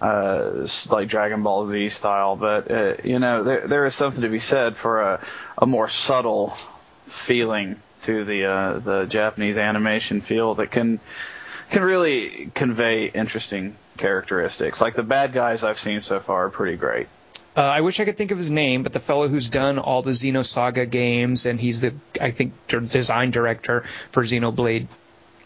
uh, 0.00 0.66
like 0.90 1.08
Dragon 1.08 1.42
Ball 1.42 1.66
Z 1.66 1.88
style, 1.88 2.36
but 2.36 2.70
uh, 2.70 2.94
you 3.02 3.18
know 3.18 3.42
there 3.42 3.66
there 3.66 3.86
is 3.86 3.94
something 3.94 4.22
to 4.22 4.28
be 4.28 4.40
said 4.40 4.76
for 4.76 5.00
a 5.00 5.20
a 5.56 5.66
more 5.66 5.88
subtle 5.88 6.56
feeling 7.06 7.80
to 8.02 8.24
the 8.24 8.44
uh, 8.44 8.78
the 8.78 9.06
Japanese 9.06 9.58
animation 9.58 10.20
feel 10.20 10.54
that 10.56 10.70
can 10.70 11.00
can 11.70 11.82
really 11.82 12.50
convey 12.54 13.06
interesting 13.06 13.76
characteristics. 13.96 14.80
Like 14.80 14.94
the 14.94 15.02
bad 15.02 15.32
guys 15.32 15.64
I've 15.64 15.78
seen 15.78 16.00
so 16.00 16.20
far 16.20 16.46
are 16.46 16.50
pretty 16.50 16.76
great. 16.76 17.08
Uh, 17.56 17.62
I 17.62 17.80
wish 17.80 17.98
I 18.00 18.04
could 18.04 18.18
think 18.18 18.32
of 18.32 18.38
his 18.38 18.50
name, 18.50 18.82
but 18.82 18.92
the 18.92 19.00
fellow 19.00 19.28
who's 19.28 19.48
done 19.48 19.78
all 19.78 20.02
the 20.02 20.10
Xenosaga 20.10 20.90
games, 20.90 21.46
and 21.46 21.58
he's 21.58 21.80
the 21.80 21.94
I 22.20 22.32
think 22.32 22.52
design 22.68 23.30
director 23.30 23.80
for 24.10 24.22
Xenoblade 24.24 24.88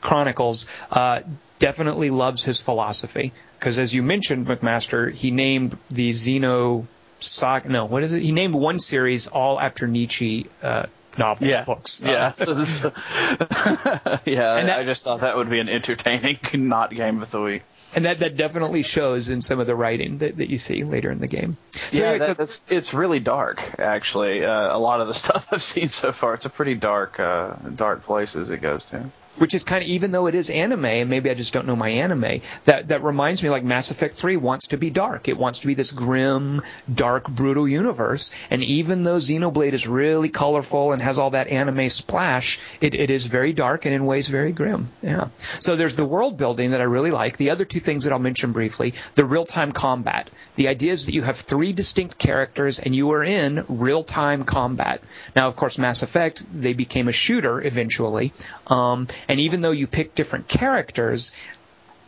Chronicles, 0.01 0.69
uh, 0.91 1.21
definitely 1.61 2.11
loves 2.11 2.45
his 2.45 2.61
philosophy 2.61 3.33
because 3.61 3.79
as 3.79 3.95
you 3.95 4.03
mentioned, 4.03 4.47
McMaster, 4.47 5.13
he 5.13 5.31
named 5.31 5.77
the 5.91 6.11
Xeno 6.11 6.87
Saga. 7.21 7.69
No, 7.69 7.85
what 7.85 8.03
is 8.03 8.15
it? 8.15 8.23
He 8.23 8.33
named 8.33 8.55
one 8.55 8.79
series 8.81 9.29
all 9.29 9.61
after 9.61 9.87
Nietzsche 9.87 10.47
uh, 10.63 10.87
novels, 11.19 11.51
yeah. 11.51 11.65
books. 11.65 12.01
Yeah, 12.03 12.33
uh, 12.41 12.55
yeah. 14.25 14.57
And 14.57 14.69
that, 14.69 14.79
I 14.79 14.85
just 14.85 15.05
thought 15.05 15.21
that 15.21 15.37
would 15.37 15.51
be 15.51 15.59
an 15.61 15.69
entertaining 15.69 16.39
not 16.55 16.91
game 16.91 17.21
of 17.21 17.31
the 17.31 17.43
week. 17.43 17.63
And 17.95 18.05
that, 18.05 18.21
that 18.21 18.37
definitely 18.37 18.83
shows 18.83 19.29
in 19.29 19.43
some 19.43 19.59
of 19.59 19.67
the 19.67 19.75
writing 19.75 20.19
that, 20.19 20.37
that 20.37 20.49
you 20.49 20.59
see 20.59 20.85
later 20.85 21.11
in 21.11 21.19
the 21.19 21.27
game. 21.27 21.57
So 21.71 21.99
yeah, 21.99 22.05
anyway, 22.05 22.19
that, 22.19 22.29
so, 22.29 22.35
that's, 22.35 22.63
it's 22.69 22.95
really 22.95 23.21
dark, 23.21 23.63
actually. 23.79 24.45
Uh, 24.45 24.77
a 24.77 24.79
lot 24.79 25.01
of 25.01 25.09
the 25.09 25.15
stuff 25.23 25.49
I've 25.53 25.63
seen 25.63 25.89
so 25.89 26.13
far, 26.13 26.35
it's 26.35 26.47
a 26.47 26.51
pretty 26.51 26.75
dark, 26.75 27.19
uh, 27.19 27.55
dark 27.75 28.05
places 28.05 28.51
it 28.51 28.61
goes 28.61 28.85
to 28.87 29.11
which 29.41 29.55
is 29.55 29.65
kind 29.65 29.83
of 29.83 29.89
even 29.89 30.13
though 30.13 30.27
it 30.27 30.35
is 30.35 30.51
anime 30.51 30.85
and 30.85 31.09
maybe 31.09 31.31
I 31.31 31.35
just 31.35 31.55
don't 31.55 31.67
know 31.67 31.75
my 31.75 31.89
anime 31.89 32.43
that 32.65 32.89
that 32.89 33.03
reminds 33.03 33.43
me 33.43 33.49
like 33.49 33.65
Mass 33.65 33.91
Effect 33.91 34.15
3 34.15 34.37
wants 34.37 34.69
to 34.69 34.77
be 34.77 34.91
dark. 34.91 35.29
It 35.29 35.39
wants 35.39 35.61
to 35.61 35.67
be 35.67 35.75
this 35.75 35.93
grim 35.93 36.63
dark 36.93 37.29
brutal 37.29 37.67
universe. 37.67 38.33
And 38.51 38.63
even 38.63 39.03
though 39.03 39.17
Xenoblade 39.17 39.73
is 39.73 39.89
really 39.89 40.29
colorful 40.29 40.93
and 40.93 41.01
has 41.01 41.19
all 41.19 41.31
that 41.31 41.49
anime 41.49 41.89
splash 41.89 42.61
it, 42.81 42.95
it 42.95 43.11
is 43.11 43.27
very 43.27 43.53
dark 43.53 43.87
and 43.87 43.95
in 43.95 44.05
ways 44.05 44.29
very 44.29 44.53
grim. 44.53 44.89
Yeah. 45.03 45.29
So 45.61 45.77
there's 45.77 45.97
the 45.97 46.05
world 46.05 46.37
building 46.37 46.73
that 46.73 46.81
I 46.81 46.85
really 46.85 47.11
like. 47.11 47.39
The 47.39 47.51
other 47.51 47.65
two 47.65 47.80
things 47.81 48.05
that 48.05 48.13
I'll 48.13 48.19
mention 48.19 48.53
briefly. 48.53 48.95
The 49.15 49.25
real-time 49.25 49.73
combat. 49.73 50.31
The 50.57 50.69
idea 50.69 50.93
is 50.93 51.07
that 51.07 51.15
you 51.15 51.23
have 51.23 51.37
three 51.37 51.73
distinct 51.73 52.19
characters 52.19 52.79
and 52.79 52.95
you 52.95 53.11
are 53.13 53.25
in 53.25 53.65
real-time 53.69 54.45
combat. 54.45 55.03
Now 55.35 55.49
of 55.49 55.57
course 55.57 55.79
Mass 55.79 56.03
Effect 56.03 56.45
they 56.53 56.73
became 56.73 57.09
a 57.09 57.13
shooter 57.13 57.61
eventually. 57.61 58.33
Um, 58.67 59.09
and 59.29 59.41
even 59.41 59.61
though 59.61 59.71
you 59.71 59.87
pick 59.87 60.15
different 60.15 60.49
characters, 60.49 61.33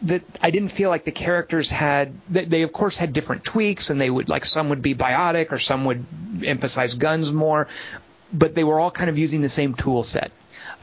that 0.03 0.23
I 0.41 0.51
didn't 0.51 0.71
feel 0.71 0.91
like 0.91 1.05
the 1.05 1.13
characters 1.13 1.71
had 1.71 2.13
they 2.29 2.63
of 2.63 2.73
course 2.73 2.97
had 2.97 3.13
different 3.13 3.45
tweaks 3.45 3.91
and 3.91 4.01
they 4.01 4.11
would 4.11 4.29
like 4.29 4.45
some 4.45 4.69
would 4.71 4.83
be 4.83 4.95
biotic 4.95 5.53
or 5.53 5.59
some 5.59 5.85
would 5.85 6.05
emphasize 6.45 6.95
guns 6.97 7.33
more, 7.33 7.69
but 8.33 8.55
they 8.55 8.65
were 8.65 8.81
all 8.81 8.91
kind 8.91 9.11
of 9.11 9.19
using 9.19 9.43
the 9.43 9.49
same 9.49 9.75
tool 9.75 10.03
set. 10.03 10.33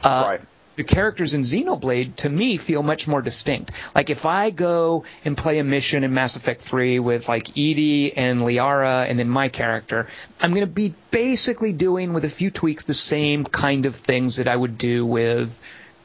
Uh, 0.02 0.24
right 0.26 0.40
the 0.80 0.84
characters 0.84 1.34
in 1.34 1.42
Xenoblade 1.42 2.16
to 2.16 2.30
me 2.30 2.56
feel 2.56 2.82
much 2.82 3.06
more 3.06 3.20
distinct. 3.20 3.70
Like 3.94 4.08
if 4.08 4.24
I 4.24 4.48
go 4.48 5.04
and 5.26 5.36
play 5.36 5.58
a 5.58 5.64
mission 5.64 6.04
in 6.04 6.14
Mass 6.14 6.36
Effect 6.36 6.62
3 6.62 6.98
with 7.00 7.28
like 7.28 7.54
EDI 7.54 8.16
and 8.16 8.40
Liara 8.40 9.04
and 9.06 9.18
then 9.18 9.28
my 9.28 9.50
character, 9.50 10.06
I'm 10.40 10.52
going 10.54 10.66
to 10.66 10.72
be 10.72 10.94
basically 11.10 11.74
doing 11.74 12.14
with 12.14 12.24
a 12.24 12.30
few 12.30 12.50
tweaks 12.50 12.84
the 12.84 12.94
same 12.94 13.44
kind 13.44 13.84
of 13.84 13.94
things 13.94 14.36
that 14.36 14.48
I 14.48 14.56
would 14.56 14.78
do 14.78 15.04
with 15.04 15.60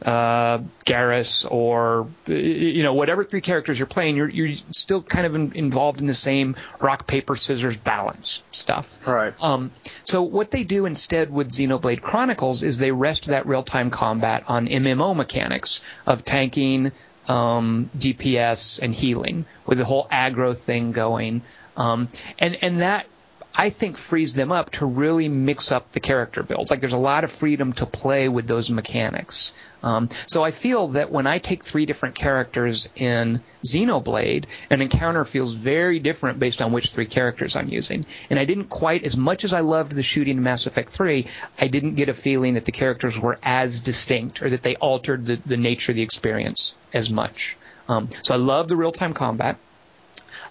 uh, 0.05 0.59
Garrus 0.85 1.51
or 1.51 2.07
you 2.27 2.83
know 2.83 2.93
whatever 2.93 3.23
three 3.23 3.41
characters 3.41 3.79
you're 3.79 3.87
playing, 3.87 4.15
you're 4.15 4.29
you're 4.29 4.55
still 4.69 5.01
kind 5.01 5.25
of 5.25 5.35
in, 5.35 5.53
involved 5.53 5.99
in 5.99 6.07
the 6.07 6.13
same 6.13 6.55
rock 6.79 7.07
paper 7.07 7.35
scissors 7.35 7.75
balance 7.75 8.43
stuff. 8.51 8.99
Right. 9.05 9.33
Um, 9.41 9.71
so 10.03 10.21
what 10.21 10.51
they 10.51 10.63
do 10.63 10.85
instead 10.85 11.31
with 11.31 11.49
Xenoblade 11.49 12.01
Chronicles 12.01 12.61
is 12.61 12.77
they 12.77 12.91
rest 12.91 13.25
that 13.25 13.47
real 13.47 13.63
time 13.63 13.89
combat 13.89 14.43
on 14.47 14.67
MMO 14.67 15.15
mechanics 15.15 15.81
of 16.05 16.23
tanking, 16.23 16.91
um, 17.27 17.89
DPS, 17.97 18.79
and 18.83 18.93
healing 18.93 19.45
with 19.65 19.79
the 19.79 19.85
whole 19.85 20.07
aggro 20.11 20.55
thing 20.55 20.91
going. 20.91 21.41
Um, 21.75 22.09
and 22.37 22.57
and 22.61 22.81
that 22.81 23.07
I 23.57 23.69
think 23.69 23.97
frees 23.97 24.33
them 24.33 24.51
up 24.51 24.71
to 24.71 24.85
really 24.85 25.29
mix 25.29 25.71
up 25.71 25.91
the 25.91 26.01
character 26.01 26.43
builds. 26.43 26.71
Like 26.71 26.81
there's 26.81 26.93
a 26.93 26.97
lot 26.97 27.23
of 27.23 27.31
freedom 27.31 27.71
to 27.73 27.85
play 27.85 28.27
with 28.27 28.47
those 28.47 28.69
mechanics. 28.69 29.53
Um, 29.81 30.09
so 30.27 30.43
I 30.43 30.51
feel 30.51 30.89
that 30.89 31.11
when 31.11 31.25
I 31.25 31.37
take 31.37 31.63
three 31.63 31.85
different 31.85 32.15
characters 32.15 32.89
in 32.95 33.41
Xenoblade, 33.63 34.45
an 34.69 34.81
encounter 34.81 35.23
feels 35.23 35.53
very 35.53 35.99
different 35.99 36.39
based 36.39 36.61
on 36.61 36.71
which 36.71 36.91
three 36.91 37.05
characters 37.05 37.55
I'm 37.55 37.69
using. 37.69 38.05
And 38.29 38.39
I 38.39 38.45
didn't 38.45 38.65
quite, 38.65 39.03
as 39.03 39.15
much 39.15 39.43
as 39.43 39.53
I 39.53 39.61
loved 39.61 39.93
the 39.93 40.03
shooting 40.03 40.37
in 40.37 40.43
Mass 40.43 40.65
Effect 40.65 40.89
3, 40.89 41.27
I 41.57 41.67
didn't 41.67 41.95
get 41.95 42.09
a 42.09 42.13
feeling 42.13 42.55
that 42.55 42.65
the 42.65 42.71
characters 42.71 43.17
were 43.17 43.39
as 43.41 43.79
distinct 43.79 44.41
or 44.41 44.49
that 44.49 44.63
they 44.63 44.75
altered 44.75 45.25
the, 45.25 45.39
the 45.45 45.57
nature 45.57 45.91
of 45.91 45.95
the 45.95 46.03
experience 46.03 46.75
as 46.93 47.09
much. 47.11 47.55
Um, 47.87 48.09
so 48.23 48.33
I 48.33 48.37
love 48.37 48.67
the 48.67 48.75
real-time 48.75 49.13
combat. 49.13 49.57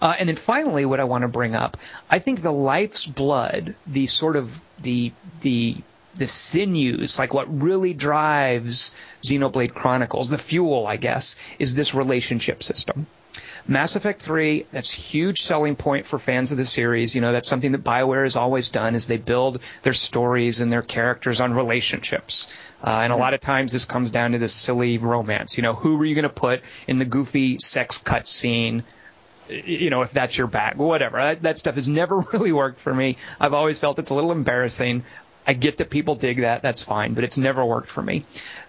Uh, 0.01 0.15
and 0.17 0.29
then 0.29 0.35
finally, 0.35 0.85
what 0.85 0.99
I 0.99 1.03
want 1.05 1.23
to 1.23 1.27
bring 1.27 1.55
up, 1.55 1.77
I 2.09 2.19
think 2.19 2.41
the 2.41 2.51
life's 2.51 3.05
blood, 3.05 3.75
the 3.87 4.07
sort 4.07 4.35
of 4.35 4.61
the 4.81 5.11
the 5.41 5.77
the 6.15 6.27
sinews, 6.27 7.19
like 7.19 7.33
what 7.33 7.61
really 7.61 7.93
drives 7.93 8.95
Xenoblade 9.21 9.73
Chronicles, 9.73 10.29
the 10.29 10.37
fuel, 10.37 10.87
I 10.87 10.95
guess, 10.95 11.35
is 11.59 11.75
this 11.75 11.93
relationship 11.93 12.63
system. 12.63 13.07
Mass 13.67 13.95
Effect 13.95 14.21
3, 14.21 14.67
that's 14.71 14.91
huge 14.91 15.41
selling 15.41 15.75
point 15.75 16.05
for 16.05 16.19
fans 16.19 16.51
of 16.51 16.57
the 16.57 16.65
series. 16.65 17.15
You 17.15 17.21
know, 17.21 17.31
that's 17.31 17.49
something 17.49 17.71
that 17.71 17.83
BioWare 17.83 18.23
has 18.23 18.35
always 18.35 18.69
done 18.69 18.93
is 18.93 19.07
they 19.07 19.17
build 19.17 19.59
their 19.81 19.93
stories 19.93 20.59
and 20.59 20.71
their 20.71 20.83
characters 20.83 21.41
on 21.41 21.53
relationships. 21.53 22.47
Uh, 22.83 22.99
and 23.03 23.11
a 23.11 23.15
lot 23.15 23.33
of 23.33 23.41
times 23.41 23.73
this 23.73 23.85
comes 23.85 24.11
down 24.11 24.33
to 24.33 24.37
this 24.37 24.53
silly 24.53 24.99
romance. 24.99 25.57
You 25.57 25.63
know, 25.63 25.73
who 25.73 25.97
were 25.97 26.05
you 26.05 26.13
going 26.13 26.23
to 26.23 26.29
put 26.29 26.61
in 26.87 26.99
the 26.99 27.05
goofy 27.05 27.57
sex 27.57 27.97
cut 27.97 28.27
scene 28.27 28.83
you 29.49 29.89
know, 29.89 30.01
if 30.01 30.11
that's 30.11 30.37
your 30.37 30.47
bag, 30.47 30.77
whatever. 30.77 31.17
That, 31.17 31.43
that 31.43 31.57
stuff 31.57 31.75
has 31.75 31.87
never 31.87 32.19
really 32.33 32.51
worked 32.51 32.79
for 32.79 32.93
me. 32.93 33.17
I've 33.39 33.53
always 33.53 33.79
felt 33.79 33.99
it's 33.99 34.09
a 34.09 34.15
little 34.15 34.31
embarrassing. 34.31 35.03
I 35.47 35.53
get 35.53 35.77
that 35.77 35.91
people 35.91 36.15
dig 36.15 36.41
that. 36.41 36.63
That's 36.63 36.83
fine, 36.83 37.13
but 37.13 37.23
it's 37.23 37.37
never 37.37 37.63
worked 37.63 37.87
for 37.87 38.01
me. 38.01 38.25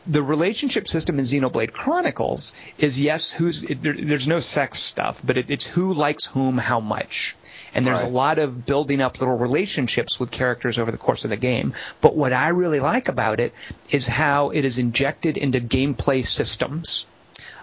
The 0.06 0.22
relationship 0.22 0.86
system 0.88 1.18
in 1.18 1.24
Xenoblade 1.24 1.72
Chronicles 1.72 2.54
is 2.76 3.00
yes, 3.00 3.32
who's 3.32 3.64
it, 3.64 3.80
there, 3.80 3.94
there's 3.94 4.28
no 4.28 4.40
sex 4.40 4.78
stuff, 4.80 5.22
but 5.24 5.38
it, 5.38 5.50
it's 5.50 5.66
who 5.66 5.94
likes 5.94 6.26
whom 6.26 6.58
how 6.58 6.80
much. 6.80 7.34
And 7.74 7.86
there's 7.86 8.02
Right. 8.02 8.08
a 8.10 8.14
lot 8.14 8.38
of 8.38 8.66
building 8.66 9.00
up 9.00 9.20
little 9.20 9.38
relationships 9.38 10.20
with 10.20 10.30
characters 10.30 10.78
over 10.78 10.90
the 10.90 10.98
course 10.98 11.24
of 11.24 11.30
the 11.30 11.36
game. 11.38 11.72
But 12.02 12.14
what 12.14 12.34
I 12.34 12.50
really 12.50 12.80
like 12.80 13.08
about 13.08 13.40
it 13.40 13.54
is 13.90 14.06
how 14.06 14.50
it 14.50 14.64
is 14.66 14.78
injected 14.78 15.38
into 15.38 15.60
gameplay 15.60 16.24
systems. 16.26 17.06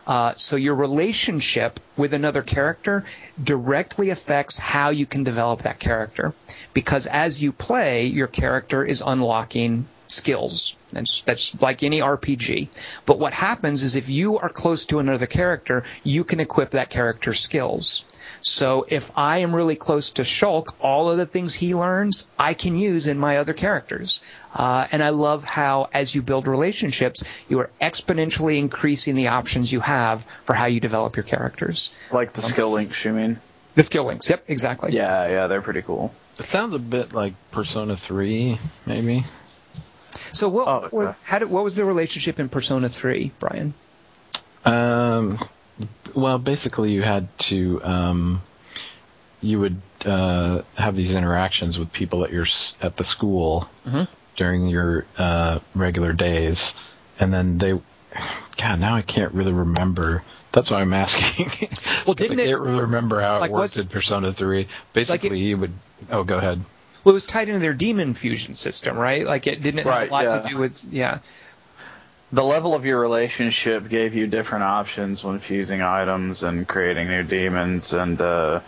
Uh, 0.05 0.33
so 0.33 0.55
your 0.55 0.75
relationship 0.75 1.79
with 1.95 2.13
another 2.13 2.41
character 2.41 3.05
directly 3.41 4.09
affects 4.09 4.57
how 4.57 4.89
you 4.89 5.05
can 5.05 5.23
develop 5.23 5.61
that 5.61 5.79
character, 5.79 6.33
because 6.73 7.07
as 7.07 7.41
you 7.41 7.51
play, 7.51 8.07
your 8.07 8.27
character 8.27 8.83
is 8.83 9.01
unlocking 9.05 9.85
skills. 10.13 10.75
That's 10.91 11.21
that's 11.21 11.61
like 11.61 11.83
any 11.83 11.99
RPG. 11.99 12.69
But 13.05 13.19
what 13.19 13.33
happens 13.33 13.83
is 13.83 13.95
if 13.95 14.09
you 14.09 14.39
are 14.39 14.49
close 14.49 14.85
to 14.85 14.99
another 14.99 15.25
character, 15.25 15.83
you 16.03 16.23
can 16.23 16.39
equip 16.39 16.71
that 16.71 16.89
character's 16.89 17.39
skills. 17.39 18.05
So 18.41 18.85
if 18.87 19.11
I 19.17 19.39
am 19.39 19.55
really 19.55 19.75
close 19.75 20.11
to 20.11 20.23
Shulk, 20.23 20.73
all 20.81 21.09
of 21.09 21.17
the 21.17 21.25
things 21.25 21.53
he 21.53 21.75
learns, 21.75 22.29
I 22.37 22.53
can 22.53 22.75
use 22.75 23.07
in 23.07 23.17
my 23.17 23.37
other 23.37 23.53
characters. 23.53 24.21
Uh, 24.53 24.85
and 24.91 25.01
I 25.01 25.09
love 25.09 25.43
how, 25.43 25.89
as 25.93 26.13
you 26.13 26.21
build 26.21 26.47
relationships, 26.47 27.23
you 27.47 27.59
are 27.59 27.69
exponentially 27.81 28.59
increasing 28.59 29.15
the 29.15 29.29
options 29.29 29.71
you 29.71 29.79
have 29.79 30.23
for 30.43 30.53
how 30.53 30.65
you 30.65 30.79
develop 30.79 31.15
your 31.15 31.23
characters. 31.23 31.93
Like 32.11 32.33
the 32.33 32.41
skill 32.41 32.71
links, 32.71 33.03
you 33.05 33.13
mean? 33.13 33.39
The 33.75 33.83
skill 33.83 34.03
links, 34.03 34.29
yep, 34.29 34.43
exactly. 34.47 34.93
Yeah, 34.93 35.27
yeah, 35.27 35.47
they're 35.47 35.61
pretty 35.61 35.81
cool. 35.81 36.13
It 36.37 36.45
sounds 36.45 36.75
a 36.75 36.79
bit 36.79 37.13
like 37.13 37.33
Persona 37.51 37.95
3, 37.95 38.59
maybe. 38.85 39.25
So 40.31 40.49
what, 40.49 40.67
Oh, 40.67 40.71
okay. 40.77 40.87
what, 40.91 41.17
how 41.25 41.39
did, 41.39 41.49
what 41.49 41.63
was 41.63 41.75
the 41.75 41.85
relationship 41.85 42.39
in 42.39 42.49
Persona 42.49 42.87
3, 42.89 43.31
Brian? 43.39 43.73
Um, 44.65 45.39
well, 46.13 46.37
basically, 46.39 46.91
you 46.91 47.01
had 47.01 47.27
to 47.39 47.83
um, 47.83 48.41
you 49.41 49.59
would 49.59 49.81
uh, 50.05 50.61
have 50.75 50.95
these 50.95 51.15
interactions 51.15 51.77
with 51.77 51.91
people 51.91 52.23
at 52.23 52.31
your 52.31 52.45
at 52.81 52.95
the 52.95 53.03
school 53.03 53.67
Mhm. 53.85 54.07
during 54.37 54.67
your 54.67 55.05
uh, 55.17 55.59
regular 55.75 56.13
days, 56.13 56.73
and 57.19 57.33
then 57.33 57.57
they. 57.57 57.77
God, 58.55 58.79
now 58.79 58.95
I 58.95 59.01
can't 59.01 59.33
really 59.33 59.51
remember. 59.51 60.23
That's 60.53 60.69
why 60.71 60.79
I'm 60.81 60.93
asking. 60.93 61.47
well, 62.05 62.13
didn't 62.13 62.39
I 62.39 62.45
can't 62.45 62.61
really 62.61 62.81
remember 62.81 63.19
how 63.19 63.37
it 63.37 63.39
like, 63.41 63.51
was- 63.51 63.75
worked 63.75 63.77
in 63.77 63.87
Persona 63.91 64.31
3. 64.31 64.67
Basically, 64.93 65.39
you 65.39 65.57
would. 65.57 65.73
Oh, 66.09 66.23
go 66.23 66.37
ahead. 66.37 66.61
Well, 67.03 67.11
it 67.11 67.15
was 67.15 67.25
tied 67.25 67.49
into 67.49 67.59
their 67.59 67.73
demon 67.73 68.13
fusion 68.13 68.53
system, 68.53 68.97
right? 68.97 69.25
Like 69.25 69.47
it 69.47 69.61
didn't 69.61 69.85
have 69.85 70.09
a 70.09 70.11
lot 70.11 70.25
yeah. 70.25 70.39
to 70.39 70.49
do 70.49 70.57
with, 70.57 70.85
yeah. 70.91 71.19
The 72.31 72.43
level 72.43 72.73
of 72.73 72.85
your 72.85 72.99
relationship 72.99 73.87
gave 73.89 74.15
you 74.15 74.25
different 74.25 74.63
options 74.63 75.23
when 75.23 75.37
fusing 75.37 75.83
items 75.83 76.41
and 76.41 76.67
creating 76.67 77.07
new 77.07 77.21
demons, 77.21 77.93
and 77.93 78.19
uh, 78.19 78.61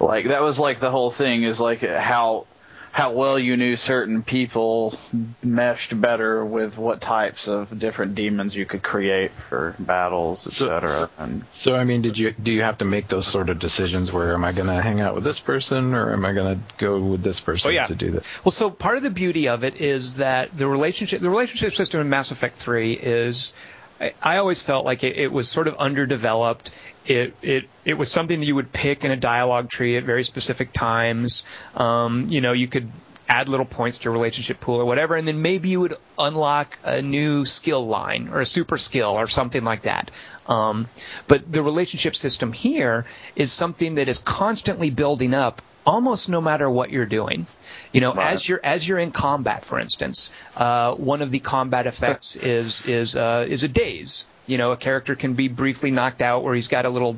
like 0.00 0.28
that 0.28 0.40
was 0.40 0.58
like 0.58 0.80
the 0.80 0.90
whole 0.90 1.10
thing 1.10 1.42
is 1.42 1.60
like 1.60 1.82
how 1.82 2.46
how 2.92 3.10
well 3.12 3.38
you 3.38 3.56
knew 3.56 3.74
certain 3.74 4.22
people 4.22 4.94
meshed 5.42 5.98
better 5.98 6.44
with 6.44 6.76
what 6.76 7.00
types 7.00 7.48
of 7.48 7.76
different 7.78 8.14
demons 8.14 8.54
you 8.54 8.66
could 8.66 8.82
create 8.82 9.32
for 9.48 9.74
battles, 9.78 10.42
So- 10.54 10.70
etc. 10.70 11.08
And 11.18 11.42
So, 11.50 11.74
I 11.74 11.84
mean, 11.84 12.02
did 12.02 12.18
you 12.18 12.32
do 12.32 12.52
you 12.52 12.62
have 12.62 12.78
to 12.78 12.84
make 12.84 13.08
those 13.08 13.26
sort 13.26 13.48
of 13.48 13.58
decisions 13.58 14.12
where 14.12 14.34
am 14.34 14.44
I 14.44 14.52
going 14.52 14.66
to 14.68 14.80
hang 14.82 15.00
out 15.00 15.14
with 15.14 15.24
this 15.24 15.38
person 15.38 15.94
or 15.94 16.12
am 16.12 16.24
I 16.26 16.34
going 16.34 16.54
to 16.56 16.60
go 16.76 16.98
with 17.00 17.22
this 17.22 17.40
person 17.40 17.68
Oh, 17.68 17.72
yeah. 17.72 17.86
to 17.86 17.94
do 17.94 18.10
this? 18.10 18.28
Well, 18.44 18.52
so 18.52 18.68
part 18.68 18.98
of 18.98 19.02
the 19.02 19.10
beauty 19.10 19.48
of 19.48 19.64
it 19.64 19.80
is 19.80 20.14
that 20.18 20.56
the 20.56 20.68
relationship, 20.68 21.22
the 21.22 21.30
relationship 21.30 21.72
system 21.72 22.02
in 22.02 22.10
Mass 22.10 22.30
Effect 22.30 22.56
3 22.56 22.92
is, 22.92 23.54
I, 24.00 24.12
I 24.22 24.36
always 24.36 24.62
felt 24.62 24.84
like 24.84 25.02
it, 25.02 25.16
it 25.16 25.32
was 25.32 25.48
sort 25.48 25.66
of 25.66 25.76
underdeveloped. 25.76 26.70
It, 27.06 27.34
it, 27.42 27.68
it 27.84 27.94
was 27.94 28.10
something 28.10 28.38
that 28.40 28.46
you 28.46 28.54
would 28.54 28.72
pick 28.72 29.04
in 29.04 29.10
a 29.10 29.16
dialogue 29.16 29.68
tree 29.68 29.96
at 29.96 30.04
very 30.04 30.22
specific 30.24 30.72
times. 30.72 31.44
Um, 31.74 32.28
you 32.28 32.40
know, 32.40 32.52
you 32.52 32.68
could 32.68 32.90
add 33.28 33.48
little 33.48 33.66
points 33.66 33.98
to 33.98 34.08
a 34.08 34.12
relationship 34.12 34.60
pool 34.60 34.76
or 34.76 34.84
whatever, 34.84 35.16
and 35.16 35.26
then 35.26 35.42
maybe 35.42 35.70
you 35.70 35.80
would 35.80 35.94
unlock 36.18 36.78
a 36.84 37.00
new 37.02 37.44
skill 37.44 37.86
line 37.86 38.28
or 38.28 38.40
a 38.40 38.46
super 38.46 38.76
skill 38.76 39.10
or 39.10 39.26
something 39.26 39.64
like 39.64 39.82
that. 39.82 40.10
Um, 40.46 40.88
but 41.28 41.50
the 41.50 41.62
relationship 41.62 42.14
system 42.14 42.52
here 42.52 43.06
is 43.34 43.50
something 43.52 43.96
that 43.96 44.08
is 44.08 44.18
constantly 44.18 44.90
building 44.90 45.34
up 45.34 45.62
almost 45.86 46.28
no 46.28 46.40
matter 46.40 46.68
what 46.68 46.90
you're 46.90 47.06
doing. 47.06 47.46
You 47.92 48.00
know, 48.00 48.14
Right. 48.14 48.32
as 48.32 48.48
you're 48.48 48.60
as 48.62 48.86
you're 48.86 48.98
in 48.98 49.10
combat, 49.12 49.64
for 49.64 49.78
instance, 49.78 50.32
uh, 50.56 50.94
one 50.94 51.22
of 51.22 51.30
the 51.30 51.40
combat 51.40 51.86
effects 51.86 52.36
is 52.36 52.86
is 52.86 53.16
uh, 53.16 53.46
is 53.48 53.64
a 53.64 53.68
daze. 53.68 54.26
You 54.46 54.58
know, 54.58 54.72
a 54.72 54.76
character 54.76 55.14
can 55.14 55.34
be 55.34 55.48
briefly 55.48 55.90
knocked 55.90 56.20
out 56.20 56.42
where 56.42 56.54
he's 56.54 56.68
got 56.68 56.84
a 56.84 56.90
little 56.90 57.16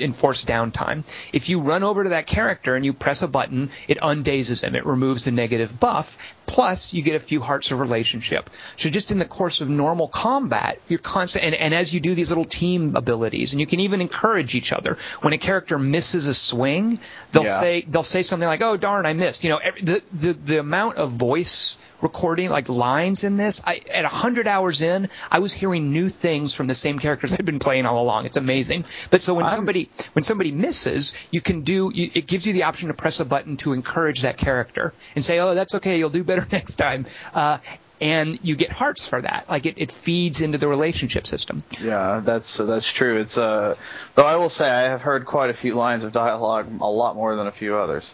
enforced 0.00 0.46
downtime. 0.46 1.04
If 1.32 1.48
you 1.48 1.60
run 1.60 1.82
over 1.82 2.04
to 2.04 2.10
that 2.10 2.26
character 2.26 2.74
and 2.76 2.84
you 2.84 2.92
press 2.92 3.22
a 3.22 3.28
button, 3.28 3.70
it 3.88 3.98
undazes 4.02 4.62
him. 4.62 4.74
It 4.74 4.86
removes 4.86 5.24
the 5.24 5.32
negative 5.32 5.78
buff. 5.78 6.34
Plus, 6.46 6.94
you 6.94 7.02
get 7.02 7.16
a 7.16 7.20
few 7.20 7.40
hearts 7.40 7.70
of 7.72 7.80
relationship. 7.80 8.50
So 8.76 8.88
just 8.88 9.10
in 9.10 9.18
the 9.18 9.24
course 9.24 9.60
of 9.60 9.68
normal 9.68 10.06
combat, 10.08 10.80
you're 10.88 10.98
constant, 11.00 11.44
and, 11.44 11.54
and 11.54 11.74
as 11.74 11.92
you 11.92 12.00
do 12.00 12.14
these 12.14 12.30
little 12.30 12.44
team 12.44 12.94
abilities, 12.96 13.52
and 13.52 13.60
you 13.60 13.66
can 13.66 13.80
even 13.80 14.00
encourage 14.00 14.54
each 14.54 14.72
other. 14.72 14.96
When 15.22 15.32
a 15.32 15.38
character 15.38 15.78
misses 15.78 16.26
a 16.26 16.34
swing, 16.34 17.00
they'll 17.32 17.44
Yeah. 17.44 17.60
say 17.60 17.84
they'll 17.88 18.02
say 18.04 18.22
something 18.22 18.46
like, 18.48 18.62
"Oh 18.62 18.76
darn, 18.76 19.06
I 19.06 19.12
missed." 19.12 19.42
You 19.44 19.50
know, 19.50 19.56
every, 19.58 19.82
the 19.82 20.02
the 20.12 20.32
the 20.34 20.58
amount 20.60 20.96
of 20.96 21.10
voice 21.10 21.78
recording 22.02 22.50
like 22.50 22.68
lines 22.68 23.24
in 23.24 23.36
this, 23.38 23.62
I 23.66 23.80
at 23.92 24.04
a 24.04 24.08
hundred 24.08 24.46
hours 24.46 24.82
in, 24.82 25.08
I 25.32 25.40
was 25.40 25.52
hearing 25.52 25.92
new 25.92 26.08
things 26.08 26.54
from 26.54 26.66
the 26.68 26.74
same 26.74 26.98
characters 26.98 27.32
I'd 27.32 27.44
been 27.44 27.58
playing 27.58 27.86
all 27.86 28.02
along. 28.02 28.26
It's 28.26 28.36
amazing. 28.36 28.84
But 29.10 29.20
so 29.20 29.34
when 29.34 29.46
I'm- 29.46 29.54
somebody 29.66 29.90
when 30.12 30.24
somebody 30.24 30.52
misses, 30.52 31.14
you 31.30 31.40
can 31.40 31.62
do 31.62 31.90
you, 31.92 32.10
it 32.14 32.26
gives 32.26 32.46
you 32.46 32.52
the 32.52 32.64
option 32.64 32.88
to 32.88 32.94
press 32.94 33.20
a 33.20 33.24
button 33.24 33.56
to 33.58 33.72
encourage 33.72 34.22
that 34.22 34.38
character 34.38 34.92
and 35.14 35.24
say, 35.24 35.38
"Oh, 35.40 35.54
that's 35.54 35.74
okay, 35.76 35.98
you'll 35.98 36.10
do 36.10 36.24
better 36.24 36.46
next 36.52 36.76
time." 36.76 37.06
Uh, 37.34 37.58
and 37.98 38.38
you 38.42 38.56
get 38.56 38.70
hearts 38.70 39.08
for 39.08 39.22
that. 39.22 39.46
Like 39.48 39.64
it, 39.64 39.74
it 39.78 39.90
feeds 39.90 40.42
into 40.42 40.58
the 40.58 40.68
relationship 40.68 41.26
system. 41.26 41.64
yeah, 41.80 42.20
that's 42.22 42.58
that's 42.58 42.92
true. 42.92 43.18
It's 43.18 43.38
uh, 43.38 43.74
though 44.14 44.26
I 44.26 44.36
will 44.36 44.50
say 44.50 44.70
I 44.70 44.82
have 44.82 45.02
heard 45.02 45.26
quite 45.26 45.50
a 45.50 45.54
few 45.54 45.74
lines 45.74 46.04
of 46.04 46.12
dialogue, 46.12 46.68
a 46.80 46.90
lot 46.90 47.16
more 47.16 47.34
than 47.36 47.46
a 47.46 47.52
few 47.52 47.76
others. 47.76 48.08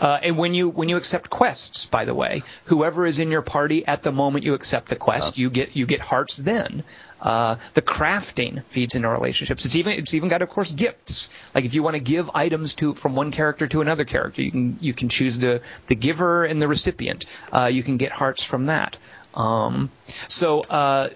Uh, 0.00 0.18
and 0.22 0.36
when 0.36 0.52
you 0.52 0.68
when 0.68 0.88
you 0.88 0.96
accept 0.96 1.30
quests, 1.30 1.86
by 1.86 2.04
the 2.04 2.14
way, 2.14 2.42
whoever 2.64 3.06
is 3.06 3.20
in 3.20 3.30
your 3.30 3.42
party 3.42 3.86
at 3.86 4.02
the 4.02 4.12
moment 4.12 4.44
you 4.44 4.54
accept 4.54 4.88
the 4.88 4.96
quest, 4.96 5.38
you 5.38 5.48
get 5.48 5.76
you 5.76 5.86
get 5.86 6.00
hearts. 6.00 6.36
Then 6.36 6.82
uh, 7.22 7.56
the 7.74 7.82
crafting 7.82 8.64
feeds 8.64 8.96
into 8.96 9.08
relationships. 9.08 9.64
It's 9.64 9.76
even 9.76 9.98
it's 9.98 10.12
even 10.12 10.28
got 10.28 10.42
of 10.42 10.48
course 10.48 10.72
gifts. 10.72 11.30
Like 11.54 11.64
if 11.64 11.74
you 11.74 11.82
want 11.82 11.94
to 11.94 12.02
give 12.02 12.30
items 12.34 12.74
to 12.76 12.94
from 12.94 13.14
one 13.14 13.30
character 13.30 13.68
to 13.68 13.80
another 13.80 14.04
character, 14.04 14.42
you 14.42 14.50
can 14.50 14.78
you 14.80 14.92
can 14.92 15.08
choose 15.08 15.38
the 15.38 15.62
the 15.86 15.94
giver 15.94 16.44
and 16.44 16.60
the 16.60 16.66
recipient. 16.66 17.26
Uh, 17.52 17.66
you 17.66 17.82
can 17.82 17.96
get 17.96 18.10
hearts 18.10 18.42
from 18.42 18.66
that. 18.66 18.98
Um, 19.34 19.90
so. 20.28 20.60
Uh, 20.60 21.08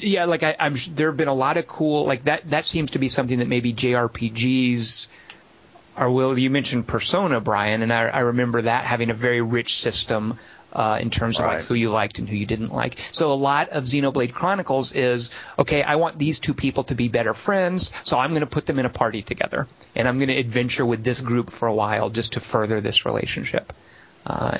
yeah, 0.00 0.26
like 0.26 0.44
I, 0.44 0.54
I'm. 0.60 0.76
There 0.94 1.08
have 1.08 1.16
been 1.16 1.26
a 1.26 1.34
lot 1.34 1.56
of 1.56 1.66
cool, 1.66 2.06
like 2.06 2.22
that. 2.24 2.48
That 2.50 2.64
seems 2.64 2.92
to 2.92 3.00
be 3.00 3.08
something 3.08 3.40
that 3.40 3.48
maybe 3.48 3.74
JRPGs 3.74 5.08
or 5.98 6.10
will 6.10 6.38
you 6.38 6.50
mentioned 6.50 6.86
Persona, 6.86 7.40
Brian, 7.40 7.82
and 7.82 7.92
I, 7.92 8.04
I 8.04 8.20
remember 8.20 8.62
that 8.62 8.84
having 8.84 9.10
a 9.10 9.14
very 9.14 9.42
rich 9.42 9.76
system 9.76 10.38
uh, 10.72 10.98
in 11.00 11.10
terms 11.10 11.38
of 11.38 11.46
like 11.46 11.62
who 11.62 11.74
you 11.74 11.90
liked 11.90 12.18
and 12.18 12.28
who 12.28 12.36
you 12.36 12.46
didn't 12.46 12.72
like. 12.72 12.98
So 13.12 13.32
a 13.32 13.34
lot 13.34 13.70
of 13.70 13.84
Xenoblade 13.84 14.32
Chronicles 14.32 14.92
is 14.92 15.30
okay. 15.58 15.82
I 15.82 15.96
want 15.96 16.18
these 16.18 16.38
two 16.38 16.54
people 16.54 16.84
to 16.84 16.94
be 16.94 17.08
better 17.08 17.32
friends, 17.34 17.92
so 18.04 18.18
I'm 18.18 18.30
going 18.30 18.40
to 18.40 18.46
put 18.46 18.66
them 18.66 18.78
in 18.78 18.86
a 18.86 18.90
party 18.90 19.22
together, 19.22 19.66
and 19.94 20.06
I'm 20.06 20.18
going 20.18 20.28
to 20.28 20.36
adventure 20.36 20.84
with 20.84 21.02
this 21.04 21.20
group 21.20 21.50
for 21.50 21.68
a 21.68 21.74
while 21.74 22.10
just 22.10 22.34
to 22.34 22.40
further 22.40 22.80
this 22.80 23.04
relationship. 23.06 23.72
Uh, 24.26 24.58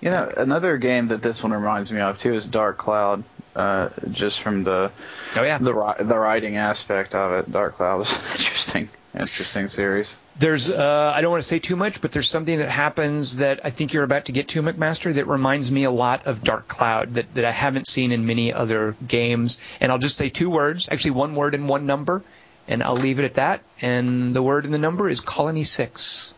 You 0.00 0.10
know, 0.10 0.30
another 0.36 0.76
game 0.78 1.08
that 1.08 1.22
this 1.22 1.42
one 1.42 1.52
reminds 1.52 1.90
me 1.90 2.00
of 2.00 2.18
too 2.18 2.34
is 2.34 2.46
Dark 2.46 2.76
Cloud. 2.76 3.24
Uh, 3.54 3.88
just 4.10 4.40
from 4.42 4.64
the 4.64 4.92
oh 5.36 5.42
yeah, 5.42 5.56
the 5.56 5.72
the 6.00 6.18
writing 6.18 6.58
aspect 6.58 7.14
of 7.14 7.32
it, 7.32 7.50
Dark 7.50 7.76
Cloud 7.76 7.98
was 7.98 8.12
interesting, 8.32 8.90
interesting 9.16 9.68
series. 9.68 10.18
There's, 10.38 10.70
uh, 10.70 11.12
I 11.14 11.20
don't 11.20 11.30
want 11.30 11.42
to 11.42 11.48
say 11.48 11.58
too 11.58 11.76
much, 11.76 12.00
but 12.00 12.12
there's 12.12 12.28
something 12.28 12.58
that 12.58 12.68
happens 12.68 13.36
that 13.36 13.60
I 13.64 13.70
think 13.70 13.92
you're 13.92 14.04
about 14.04 14.26
to 14.26 14.32
get 14.32 14.48
to, 14.48 14.62
McMaster, 14.62 15.14
that 15.14 15.26
reminds 15.26 15.72
me 15.72 15.84
a 15.84 15.90
lot 15.90 16.26
of 16.26 16.42
Dark 16.42 16.68
Cloud 16.68 17.14
that, 17.14 17.34
that 17.34 17.44
I 17.44 17.52
haven't 17.52 17.86
seen 17.86 18.12
in 18.12 18.26
many 18.26 18.52
other 18.52 18.96
games. 19.06 19.58
And 19.80 19.90
I'll 19.90 19.98
just 19.98 20.16
say 20.16 20.28
two 20.28 20.50
words, 20.50 20.88
actually 20.90 21.12
one 21.12 21.34
word 21.34 21.54
and 21.54 21.68
one 21.68 21.86
number, 21.86 22.22
and 22.68 22.82
I'll 22.82 22.96
leave 22.96 23.18
it 23.18 23.24
at 23.24 23.34
that. 23.34 23.62
And 23.80 24.34
the 24.34 24.42
word 24.42 24.64
and 24.64 24.74
the 24.74 24.78
number 24.78 25.08
is 25.08 25.20
Colony 25.20 25.64
6. 25.64 26.34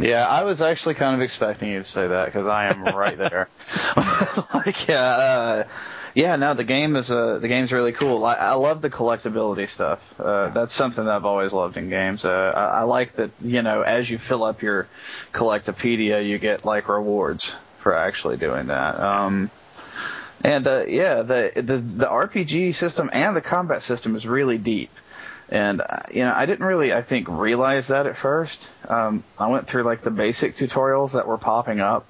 Yeah, 0.00 0.26
I 0.26 0.44
was 0.44 0.62
actually 0.62 0.94
kind 0.94 1.14
of 1.14 1.22
expecting 1.22 1.70
you 1.70 1.78
to 1.80 1.84
say 1.84 2.06
that 2.06 2.26
because 2.26 2.46
I 2.46 2.66
am 2.66 2.84
right 2.84 3.18
there. 3.18 3.48
like, 4.54 4.86
yeah, 4.86 5.02
uh, 5.02 5.64
yeah. 6.18 6.34
No, 6.34 6.54
the 6.54 6.64
game 6.64 6.96
is 6.96 7.10
uh, 7.12 7.38
the 7.38 7.46
game's 7.46 7.72
really 7.72 7.92
cool. 7.92 8.24
I, 8.24 8.34
I 8.34 8.52
love 8.54 8.82
the 8.82 8.90
collectability 8.90 9.68
stuff. 9.68 10.20
Uh, 10.20 10.48
that's 10.48 10.72
something 10.72 11.04
that 11.04 11.14
I've 11.14 11.24
always 11.24 11.52
loved 11.52 11.76
in 11.76 11.88
games. 11.90 12.24
Uh, 12.24 12.52
I, 12.54 12.80
I 12.80 12.82
like 12.82 13.12
that 13.12 13.30
you 13.40 13.62
know 13.62 13.82
as 13.82 14.10
you 14.10 14.18
fill 14.18 14.42
up 14.42 14.62
your 14.62 14.88
collectopedia, 15.32 16.26
you 16.26 16.38
get 16.38 16.64
like 16.64 16.88
rewards 16.88 17.54
for 17.78 17.94
actually 17.94 18.36
doing 18.36 18.66
that. 18.66 18.98
Um, 18.98 19.50
and 20.42 20.66
uh, 20.66 20.84
yeah, 20.88 21.22
the, 21.22 21.52
the 21.54 21.76
the 21.76 22.06
RPG 22.06 22.74
system 22.74 23.10
and 23.12 23.36
the 23.36 23.40
combat 23.40 23.82
system 23.82 24.16
is 24.16 24.26
really 24.26 24.58
deep. 24.58 24.90
And 25.48 25.80
uh, 25.80 26.00
you 26.12 26.24
know, 26.24 26.32
I 26.34 26.46
didn't 26.46 26.66
really, 26.66 26.92
I 26.92 27.02
think, 27.02 27.28
realize 27.28 27.88
that 27.88 28.06
at 28.06 28.16
first. 28.16 28.70
Um, 28.88 29.22
I 29.38 29.48
went 29.48 29.68
through 29.68 29.84
like 29.84 30.02
the 30.02 30.10
basic 30.10 30.54
tutorials 30.54 31.12
that 31.12 31.28
were 31.28 31.38
popping 31.38 31.80
up, 31.80 32.06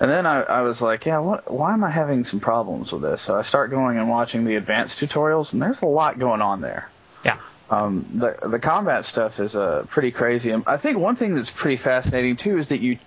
and 0.00 0.10
then 0.10 0.26
I, 0.26 0.42
I 0.42 0.60
was 0.62 0.82
like, 0.82 1.06
yeah, 1.06 1.18
what, 1.18 1.50
why 1.50 1.72
am 1.72 1.84
I 1.84 1.90
having 1.90 2.24
some 2.24 2.40
problems 2.40 2.92
with 2.92 3.02
this? 3.02 3.22
So 3.22 3.36
I 3.36 3.42
start 3.42 3.70
going 3.70 3.98
and 3.98 4.08
watching 4.08 4.44
the 4.44 4.56
advanced 4.56 5.00
tutorials, 5.00 5.52
and 5.52 5.62
there's 5.62 5.82
a 5.82 5.86
lot 5.86 6.18
going 6.18 6.42
on 6.42 6.60
there. 6.60 6.90
Yeah. 7.24 7.38
Um, 7.70 8.06
the 8.14 8.36
the 8.42 8.58
combat 8.58 9.04
stuff 9.04 9.40
is 9.40 9.56
uh, 9.56 9.84
pretty 9.88 10.10
crazy. 10.10 10.50
And 10.50 10.64
I 10.66 10.76
think 10.76 10.98
one 10.98 11.16
thing 11.16 11.34
that's 11.34 11.50
pretty 11.50 11.76
fascinating 11.76 12.36
too 12.36 12.58
is 12.58 12.68
that 12.68 12.80
you 12.80 12.98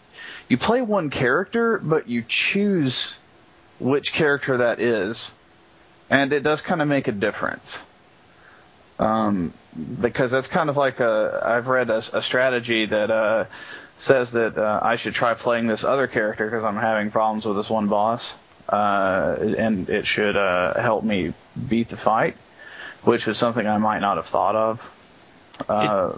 you 0.49 0.57
play 0.57 0.81
one 0.81 1.09
character, 1.09 1.77
but 1.77 2.07
you 2.07 2.23
choose 2.27 3.17
which 3.79 4.13
character 4.13 4.57
that 4.57 4.79
is, 4.79 5.33
and 6.09 6.33
it 6.33 6.41
does 6.41 6.61
kind 6.61 6.81
of 6.81 6.87
make 6.87 7.07
a 7.07 7.11
difference. 7.11 7.83
Um, 8.99 9.53
because 10.01 10.31
that's 10.31 10.47
kind 10.47 10.69
of 10.69 10.77
like 10.77 10.99
a 10.99 11.41
I've 11.45 11.67
read 11.67 11.91
a, 11.91 12.01
a 12.13 12.21
strategy 12.21 12.87
that 12.87 13.11
uh, 13.11 13.45
says 13.97 14.31
that 14.31 14.57
uh, 14.57 14.79
I 14.81 14.95
should 14.95 15.13
try 15.13 15.33
playing 15.33 15.67
this 15.67 15.83
other 15.83 16.07
character 16.07 16.45
because 16.45 16.63
I'm 16.63 16.77
having 16.77 17.11
problems 17.11 17.45
with 17.45 17.57
this 17.57 17.69
one 17.69 17.87
boss, 17.87 18.35
uh, 18.69 19.35
and 19.57 19.89
it 19.89 20.05
should 20.05 20.37
uh, 20.37 20.79
help 20.79 21.03
me 21.03 21.33
beat 21.67 21.89
the 21.89 21.97
fight, 21.97 22.35
which 23.03 23.27
is 23.27 23.37
something 23.37 23.65
I 23.65 23.77
might 23.77 23.99
not 23.99 24.17
have 24.17 24.27
thought 24.27 24.55
of. 24.55 24.93
Uh, 25.67 26.13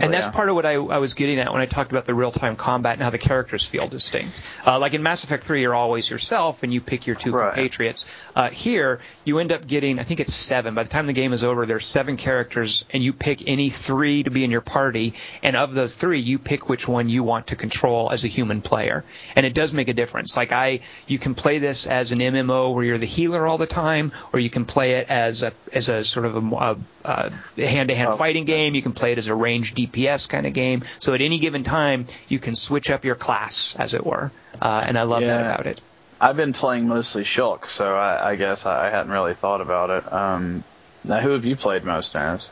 And 0.00 0.14
that's 0.14 0.26
yeah. 0.26 0.30
part 0.32 0.48
of 0.48 0.54
what 0.54 0.64
I, 0.64 0.74
I 0.74 0.98
was 0.98 1.14
getting 1.14 1.40
at 1.40 1.52
when 1.52 1.60
I 1.60 1.66
talked 1.66 1.90
about 1.90 2.04
the 2.04 2.14
real 2.14 2.30
time 2.30 2.54
combat 2.54 2.94
and 2.94 3.02
how 3.02 3.10
the 3.10 3.18
characters 3.18 3.64
feel 3.64 3.88
distinct. 3.88 4.40
Uh, 4.64 4.78
like 4.78 4.94
in 4.94 5.02
Mass 5.02 5.24
Effect 5.24 5.42
3, 5.42 5.60
you're 5.60 5.74
always 5.74 6.08
yourself 6.08 6.62
and 6.62 6.72
you 6.72 6.80
pick 6.80 7.06
your 7.08 7.16
two 7.16 7.32
Right. 7.32 7.52
compatriots. 7.54 8.06
Uh, 8.36 8.48
here, 8.50 9.00
you 9.24 9.38
end 9.40 9.50
up 9.50 9.66
getting, 9.66 9.98
I 9.98 10.04
think 10.04 10.20
it's 10.20 10.32
seven. 10.32 10.74
By 10.74 10.84
the 10.84 10.88
time 10.88 11.08
the 11.08 11.12
game 11.12 11.32
is 11.32 11.42
over, 11.42 11.66
there's 11.66 11.84
seven 11.84 12.16
characters 12.16 12.84
and 12.92 13.02
you 13.02 13.12
pick 13.12 13.48
any 13.48 13.70
three 13.70 14.22
to 14.22 14.30
be 14.30 14.44
in 14.44 14.52
your 14.52 14.60
party. 14.60 15.14
And 15.42 15.56
of 15.56 15.74
those 15.74 15.96
three, 15.96 16.20
you 16.20 16.38
pick 16.38 16.68
which 16.68 16.86
one 16.86 17.08
you 17.08 17.24
want 17.24 17.48
to 17.48 17.56
control 17.56 18.12
as 18.12 18.24
a 18.24 18.28
human 18.28 18.62
player. 18.62 19.02
And 19.34 19.44
it 19.44 19.54
does 19.54 19.72
make 19.72 19.88
a 19.88 19.94
difference. 19.94 20.36
Like 20.36 20.52
I, 20.52 20.80
you 21.08 21.18
can 21.18 21.34
play 21.34 21.58
this 21.58 21.88
as 21.88 22.12
an 22.12 22.20
MMO 22.20 22.72
where 22.72 22.84
you're 22.84 22.98
the 22.98 23.06
healer 23.06 23.46
all 23.48 23.58
the 23.58 23.66
time, 23.66 24.12
or 24.32 24.38
you 24.38 24.50
can 24.50 24.64
play 24.64 24.92
it 24.92 25.10
as 25.10 25.42
a, 25.42 25.52
as 25.72 25.88
a 25.88 26.04
sort 26.04 26.24
of 26.26 26.36
a, 26.36 26.76
a, 27.04 27.32
a 27.58 27.66
hand-to-hand 27.66 28.10
Oh. 28.10 28.16
fighting 28.16 28.44
game. 28.44 28.67
You 28.74 28.82
can 28.82 28.92
play 28.92 29.12
it 29.12 29.18
as 29.18 29.26
a 29.26 29.34
ranged 29.34 29.76
DPS 29.76 30.28
kind 30.28 30.46
of 30.46 30.52
game. 30.52 30.84
So 30.98 31.14
at 31.14 31.20
any 31.20 31.38
given 31.38 31.62
time, 31.62 32.06
you 32.28 32.38
can 32.38 32.54
switch 32.54 32.90
up 32.90 33.04
your 33.04 33.14
class, 33.14 33.74
as 33.78 33.94
it 33.94 34.04
were. 34.04 34.30
Uh, 34.60 34.84
and 34.86 34.98
I 34.98 35.02
love 35.02 35.22
that 35.22 35.40
about 35.40 35.66
it. 35.66 35.80
I've 36.20 36.36
been 36.36 36.52
playing 36.52 36.88
mostly 36.88 37.22
Shulk, 37.22 37.66
so 37.66 37.94
I, 37.94 38.30
I 38.30 38.36
guess 38.36 38.66
I, 38.66 38.88
I 38.88 38.90
hadn't 38.90 39.12
really 39.12 39.34
thought 39.34 39.60
about 39.60 39.90
it. 39.90 40.12
Um, 40.12 40.64
now, 41.04 41.20
who 41.20 41.30
have 41.30 41.44
you 41.44 41.54
played 41.54 41.84
most 41.84 42.16
as? 42.16 42.50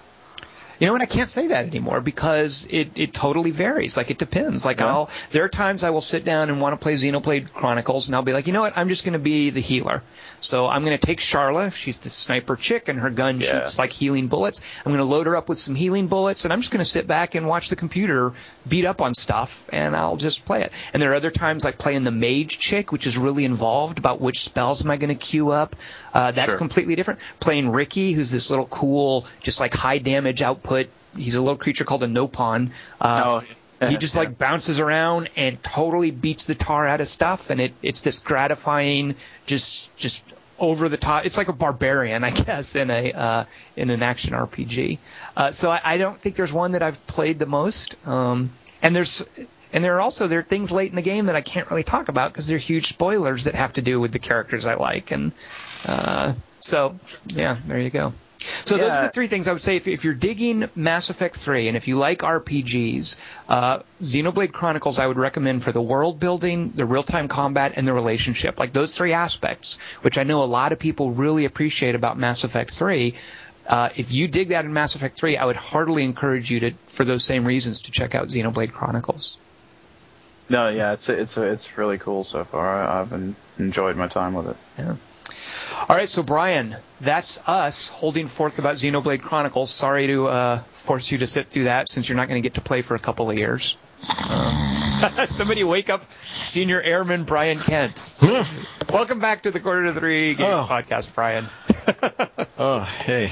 You 0.79 0.87
know 0.87 0.93
what? 0.93 1.03
I 1.03 1.07
can't 1.07 1.29
say 1.29 1.49
that 1.49 1.67
anymore 1.67 2.01
because 2.01 2.67
it, 2.71 2.91
it 2.97 3.15
totally 3.15 3.51
varies. 3.51 3.97
Like 3.97 4.11
it 4.11 4.19
depends. 4.19 4.65
Like 4.65 4.81
Yeah. 4.81 4.87
I'll 4.89 5.11
there 5.31 5.45
are 5.45 5.49
times 5.49 5.83
I 5.85 5.91
will 5.91 6.01
sit 6.01 6.25
down 6.25 6.51
and 6.51 6.61
want 6.61 6.73
to 6.75 6.77
play 6.83 6.95
Xenoblade 6.95 7.53
Chronicles, 7.53 8.09
and 8.09 8.15
I'll 8.17 8.23
be 8.23 8.33
like, 8.33 8.47
you 8.47 8.53
know 8.53 8.61
what? 8.63 8.77
I'm 8.77 8.89
just 8.89 9.05
going 9.05 9.15
to 9.15 9.19
be 9.19 9.51
the 9.51 9.61
healer. 9.61 10.03
So 10.41 10.69
I'm 10.69 10.85
going 10.85 10.97
to 10.97 11.05
take 11.07 11.19
Sharla. 11.19 11.73
She's 11.73 11.99
the 11.99 12.11
sniper 12.11 12.57
chick, 12.57 12.89
and 12.89 12.99
her 13.01 13.11
gun 13.11 13.41
Yeah. 13.41 13.61
shoots 13.63 13.79
like 13.79 13.93
healing 13.93 14.29
bullets. 14.29 14.61
I'm 14.85 14.93
going 14.93 14.99
to 14.99 15.05
load 15.11 15.27
her 15.27 15.37
up 15.37 15.49
with 15.49 15.59
some 15.59 15.75
healing 15.75 16.09
bullets, 16.09 16.45
and 16.45 16.53
I'm 16.53 16.61
just 16.61 16.73
going 16.73 16.85
to 16.85 16.91
sit 16.91 17.07
back 17.07 17.35
and 17.35 17.47
watch 17.49 17.69
the 17.71 17.77
computer 17.77 18.33
beat 18.69 18.85
up 18.85 19.01
on 19.01 19.15
stuff, 19.15 19.69
and 19.73 19.97
I'll 19.97 20.17
just 20.17 20.45
play 20.45 20.63
it. 20.63 20.73
And 20.93 21.01
there 21.03 21.13
are 21.13 21.15
other 21.15 21.31
times 21.31 21.65
like 21.65 21.79
playing 21.79 22.05
the 22.05 22.11
mage 22.11 22.59
chick, 22.59 22.93
which 22.93 23.07
is 23.07 23.17
really 23.17 23.45
involved 23.45 23.99
about 23.99 24.21
which 24.21 24.41
spells 24.41 24.85
am 24.85 24.91
I 24.91 24.97
going 24.99 25.09
to 25.09 25.15
queue 25.15 25.51
up. 25.51 25.75
Uh, 26.13 26.31
that's 26.33 26.51
Sure. 26.53 26.59
completely 26.59 26.97
different. 26.97 27.21
Playing 27.41 27.71
Riki, 27.71 28.13
who's 28.13 28.31
this 28.31 28.51
little 28.51 28.67
cool, 28.67 29.27
just 29.43 29.61
like 29.61 29.73
high 29.75 29.99
damage 29.99 30.43
output. 30.67 30.89
He's 31.17 31.35
a 31.35 31.41
little 31.41 31.57
creature 31.57 31.85
called 31.85 32.03
a 32.03 32.09
Nopon. 32.09 32.71
Uh, 33.01 33.43
Oh, 33.79 33.89
he 33.89 33.99
just 33.99 34.17
like 34.17 34.39
bounces 34.39 34.81
around 34.81 35.29
and 35.37 35.63
totally 35.63 36.11
beats 36.11 36.47
the 36.47 36.55
tar 36.55 36.87
out 36.87 37.03
of 37.03 37.09
stuff, 37.09 37.51
and 37.51 37.61
it 37.61 37.75
it's 37.83 38.01
this 38.01 38.21
gratifying, 38.21 39.17
just 39.45 39.95
just 39.97 40.25
over 40.59 40.89
the 40.89 40.97
top. 40.97 41.27
It's 41.27 41.37
like 41.37 41.49
a 41.49 41.53
barbarian, 41.53 42.25
I 42.25 42.31
guess, 42.47 42.75
in 42.75 42.91
a 42.91 43.13
uh, 43.13 43.45
in 43.77 43.91
an 43.91 44.03
action 44.03 44.33
RPG. 44.33 44.99
Uh, 45.37 45.51
so 45.51 45.71
I, 45.71 45.81
I 45.85 45.99
don't 45.99 46.19
think 46.19 46.37
there's 46.37 46.55
one 46.55 46.73
that 46.73 46.83
I've 46.83 47.07
played 47.07 47.39
the 47.39 47.45
most. 47.45 47.97
Um, 48.07 48.51
and 48.81 48.97
there's 48.97 49.27
and 49.75 49.85
there 49.85 49.97
are 49.97 50.01
also 50.01 50.27
there 50.27 50.39
are 50.39 50.43
things 50.43 50.73
late 50.73 50.89
in 50.89 50.97
the 50.97 51.03
game 51.03 51.27
that 51.27 51.37
I 51.37 51.43
can't 51.43 51.71
really 51.71 51.85
talk 51.85 52.09
about 52.09 52.33
because 52.33 52.47
they're 52.47 52.57
huge 52.57 52.87
spoilers 52.87 53.45
that 53.45 53.55
have 53.55 53.75
to 53.75 53.83
do 53.83 54.01
with 54.01 54.13
the 54.13 54.19
characters 54.19 54.65
I 54.65 54.77
like, 54.77 55.11
and 55.11 55.33
uh, 55.85 56.33
so 56.61 56.99
yeah, 57.27 57.59
there 57.67 57.79
you 57.79 57.91
go. 57.91 58.15
So 58.39 58.77
those 58.77 58.93
are 58.93 59.03
the 59.05 59.11
three 59.11 59.29
things 59.29 59.49
I 59.49 59.53
would 59.53 59.63
say. 59.63 59.77
If, 59.77 59.89
if 59.89 60.05
you're 60.05 60.15
digging 60.15 60.69
Mass 60.75 61.11
Effect 61.11 61.37
3 61.37 61.69
and 61.69 61.77
if 61.77 61.89
you 61.89 61.97
like 61.97 62.19
RPGs, 62.21 63.17
uh, 63.49 63.81
Xenoblade 64.03 64.53
Chronicles 64.53 64.99
I 64.99 65.07
would 65.07 65.17
recommend 65.17 65.63
for 65.63 65.73
the 65.73 65.83
world 65.83 66.19
building, 66.21 66.73
the 66.73 66.85
real-time 66.85 67.29
combat, 67.29 67.75
and 67.77 67.87
the 67.87 67.93
relationship. 67.93 68.59
Like 68.59 68.73
those 68.73 68.97
three 68.97 69.13
aspects, 69.13 69.79
which 70.03 70.19
I 70.19 70.25
know 70.25 70.43
a 70.43 70.47
lot 70.47 70.73
of 70.73 70.79
people 70.79 71.13
really 71.13 71.45
appreciate 71.45 71.95
about 71.95 72.19
Mass 72.19 72.45
Effect 72.45 72.71
3. 72.73 73.15
Uh, 73.67 73.89
if 73.97 74.13
you 74.13 74.29
dig 74.29 74.49
that 74.49 74.65
in 74.65 74.73
Mass 74.73 74.95
Effect 74.95 75.17
3, 75.19 75.37
I 75.37 75.45
would 75.45 75.57
heartily 75.57 76.05
encourage 76.05 76.51
you 76.51 76.61
to, 76.61 76.71
for 76.85 77.05
those 77.05 77.25
same 77.25 77.45
reasons, 77.45 77.83
to 77.83 77.91
check 77.91 78.15
out 78.15 78.29
Xenoblade 78.29 78.73
Chronicles. 78.73 79.39
No, 80.49 80.69
yeah, 80.69 80.93
it's 80.93 81.09
it's 81.09 81.37
it's 81.37 81.77
really 81.77 81.99
cool 81.99 82.23
so 82.23 82.45
far. 82.45 82.69
I, 82.69 83.01
I've 83.01 83.11
been, 83.11 83.35
enjoyed 83.59 83.97
my 83.97 84.07
time 84.07 84.35
with 84.35 84.49
it. 84.49 84.57
Yeah. 84.79 84.97
All 85.89 85.95
right, 85.95 86.09
so 86.09 86.25
Brian, 86.25 86.77
that's 87.01 87.39
us 87.49 87.91
holding 87.91 88.27
forth 88.27 88.59
about 88.59 88.75
Xenoblade 88.75 89.21
Chronicles. 89.23 89.71
Sorry 89.71 90.09
to 90.09 90.27
uh, 90.27 90.59
force 90.71 91.13
you 91.13 91.19
to 91.19 91.29
sit 91.29 91.49
through 91.51 91.65
that 91.65 91.89
since 91.89 92.09
you're 92.09 92.17
not 92.17 92.27
going 92.29 92.43
to 92.43 92.47
get 92.47 92.55
to 92.55 92.61
play 92.61 92.83
for 92.83 92.97
a 92.97 92.99
couple 92.99 93.31
of 93.31 93.39
years. 93.39 93.77
Um, 94.29 94.57
somebody 95.29 95.63
wake 95.63 95.89
up 95.89 96.03
Senior 96.43 96.83
Airman 96.83 97.23
Brian 97.23 97.59
Kent. 97.59 98.03
Welcome 98.91 99.21
back 99.21 99.45
to 99.45 99.53
the 99.53 99.61
Quarter 99.61 99.85
to 99.93 100.01
Three 100.01 100.35
Games 100.35 100.51
Oh. 100.53 100.67
podcast, 100.69 101.15
Brian. 101.15 101.49
Oh, 102.59 102.81
hey. 102.81 103.31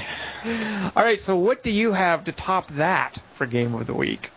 All 0.95 1.03
right, 1.03 1.19
so 1.19 1.35
what 1.35 1.63
do 1.63 1.71
you 1.71 1.93
have 1.93 2.25
to 2.25 2.31
top 2.31 2.67
that 2.73 3.17
for 3.31 3.47
Game 3.47 3.73
of 3.73 3.87
the 3.87 3.93
Week? 3.95 4.29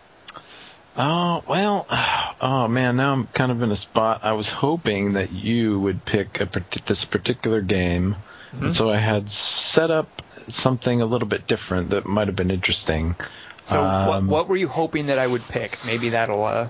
Oh, 0.97 1.43
well, 1.47 1.85
oh 2.41 2.67
man, 2.67 2.97
now 2.97 3.13
I'm 3.13 3.27
kind 3.27 3.51
of 3.51 3.61
in 3.61 3.71
a 3.71 3.75
spot. 3.75 4.21
I 4.23 4.33
was 4.33 4.49
hoping 4.49 5.13
that 5.13 5.31
you 5.31 5.79
would 5.79 6.03
pick 6.05 6.39
a, 6.41 6.49
this 6.85 7.05
particular 7.05 7.61
game. 7.61 8.15
And 8.51 8.75
so 8.75 8.89
I 8.89 8.97
had 8.97 9.29
set 9.29 9.91
up 9.91 10.23
something 10.47 11.01
a 11.01 11.05
little 11.05 11.27
bit 11.27 11.45
different 11.45 11.91
that 11.91 12.07
might 12.07 12.27
have 12.27 12.35
been 12.35 12.49
interesting. 12.49 13.15
So 13.61 13.81
what, 13.83 14.17
Um, 14.17 14.27
what 14.27 14.47
were 14.47 14.55
you 14.55 14.67
hoping 14.67 15.05
that 15.07 15.19
I 15.19 15.27
would 15.27 15.47
pick? 15.47 15.77
Maybe 15.85 16.09
that'll 16.09 16.43
uh, 16.43 16.69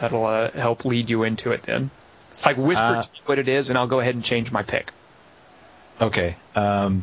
that'll 0.00 0.24
uh, 0.24 0.50
help 0.52 0.84
lead 0.84 1.10
you 1.10 1.24
into 1.24 1.50
it 1.50 1.64
then. 1.64 1.90
Like 2.44 2.56
whisper 2.56 2.84
Uh, 2.84 3.02
to 3.02 3.12
me 3.12 3.20
what 3.26 3.40
it 3.40 3.48
is, 3.48 3.68
and 3.68 3.76
I'll 3.76 3.88
go 3.88 3.98
ahead 3.98 4.14
and 4.14 4.22
change 4.22 4.52
my 4.52 4.62
pick. 4.62 4.92
Okay. 6.00 6.36
Um, 6.54 7.02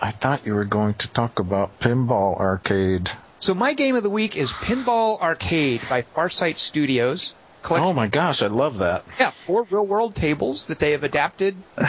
I 0.00 0.10
thought 0.10 0.44
you 0.44 0.54
were 0.54 0.64
going 0.64 0.94
to 0.94 1.08
talk 1.08 1.38
about 1.38 1.78
Pinball 1.78 2.38
Arcade. 2.40 3.10
So 3.40 3.54
my 3.54 3.74
game 3.74 3.94
of 3.94 4.02
the 4.02 4.10
week 4.10 4.36
is 4.36 4.52
Pinball 4.52 5.20
Arcade 5.20 5.82
by 5.88 6.02
Farsight 6.02 6.56
Studios. 6.56 7.34
Collection 7.62 7.88
Oh 7.88 7.92
my 7.92 8.08
gosh, 8.08 8.42
I 8.42 8.48
love 8.48 8.78
that. 8.78 9.04
Yeah, 9.18 9.30
four 9.30 9.64
real 9.70 9.86
world 9.86 10.14
tables 10.14 10.68
that 10.68 10.78
they 10.78 10.92
have 10.92 11.04
adapted. 11.04 11.56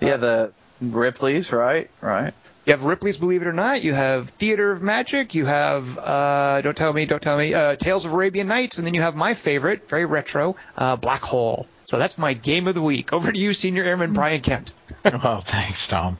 Yeah, 0.00 0.16
the 0.16 0.52
Ripley's, 0.80 1.52
right? 1.52 1.88
Right. 2.00 2.34
You 2.64 2.72
have 2.72 2.84
Ripley's 2.84 3.18
Believe 3.18 3.42
It 3.42 3.46
or 3.48 3.52
Not. 3.52 3.84
You 3.84 3.94
have 3.94 4.30
Theater 4.30 4.72
of 4.72 4.82
Magic. 4.82 5.34
You 5.34 5.46
have 5.46 5.96
uh, 5.96 6.60
don't 6.60 6.76
tell 6.76 6.92
me, 6.92 7.06
don't 7.06 7.22
tell 7.22 7.38
me, 7.38 7.54
uh, 7.54 7.76
Tales 7.76 8.04
of 8.04 8.12
Arabian 8.12 8.48
Nights, 8.48 8.78
and 8.78 8.86
then 8.86 8.94
you 8.94 9.00
have 9.00 9.14
my 9.14 9.34
favorite, 9.34 9.88
very 9.88 10.04
retro, 10.06 10.56
uh, 10.76 10.96
Black 10.96 11.22
Hole. 11.22 11.68
So 11.84 11.98
that's 11.98 12.18
my 12.18 12.34
game 12.34 12.66
of 12.66 12.74
the 12.74 12.82
week. 12.82 13.12
Over 13.12 13.30
to 13.30 13.38
you, 13.38 13.52
Senior 13.52 13.84
Airman 13.84 14.12
Brian 14.12 14.40
Kent. 14.40 14.72
oh, 15.04 15.42
thanks, 15.44 15.86
Tom. 15.86 16.18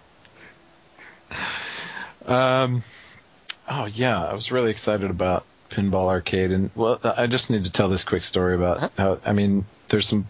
Um, 2.24 2.82
oh 3.72 3.86
yeah, 3.86 4.22
I 4.24 4.34
was 4.34 4.52
really 4.52 4.70
excited 4.70 5.10
about 5.10 5.44
Pinball 5.70 6.06
Arcade, 6.06 6.52
and 6.52 6.70
well, 6.74 7.00
I 7.02 7.26
just 7.26 7.48
need 7.50 7.64
to 7.64 7.70
tell 7.70 7.88
this 7.88 8.04
quick 8.04 8.22
story 8.22 8.54
about 8.54 8.76
Uh-huh. 8.78 8.88
how. 8.98 9.18
I 9.24 9.32
mean, 9.32 9.64
there's 9.88 10.06
some 10.08 10.26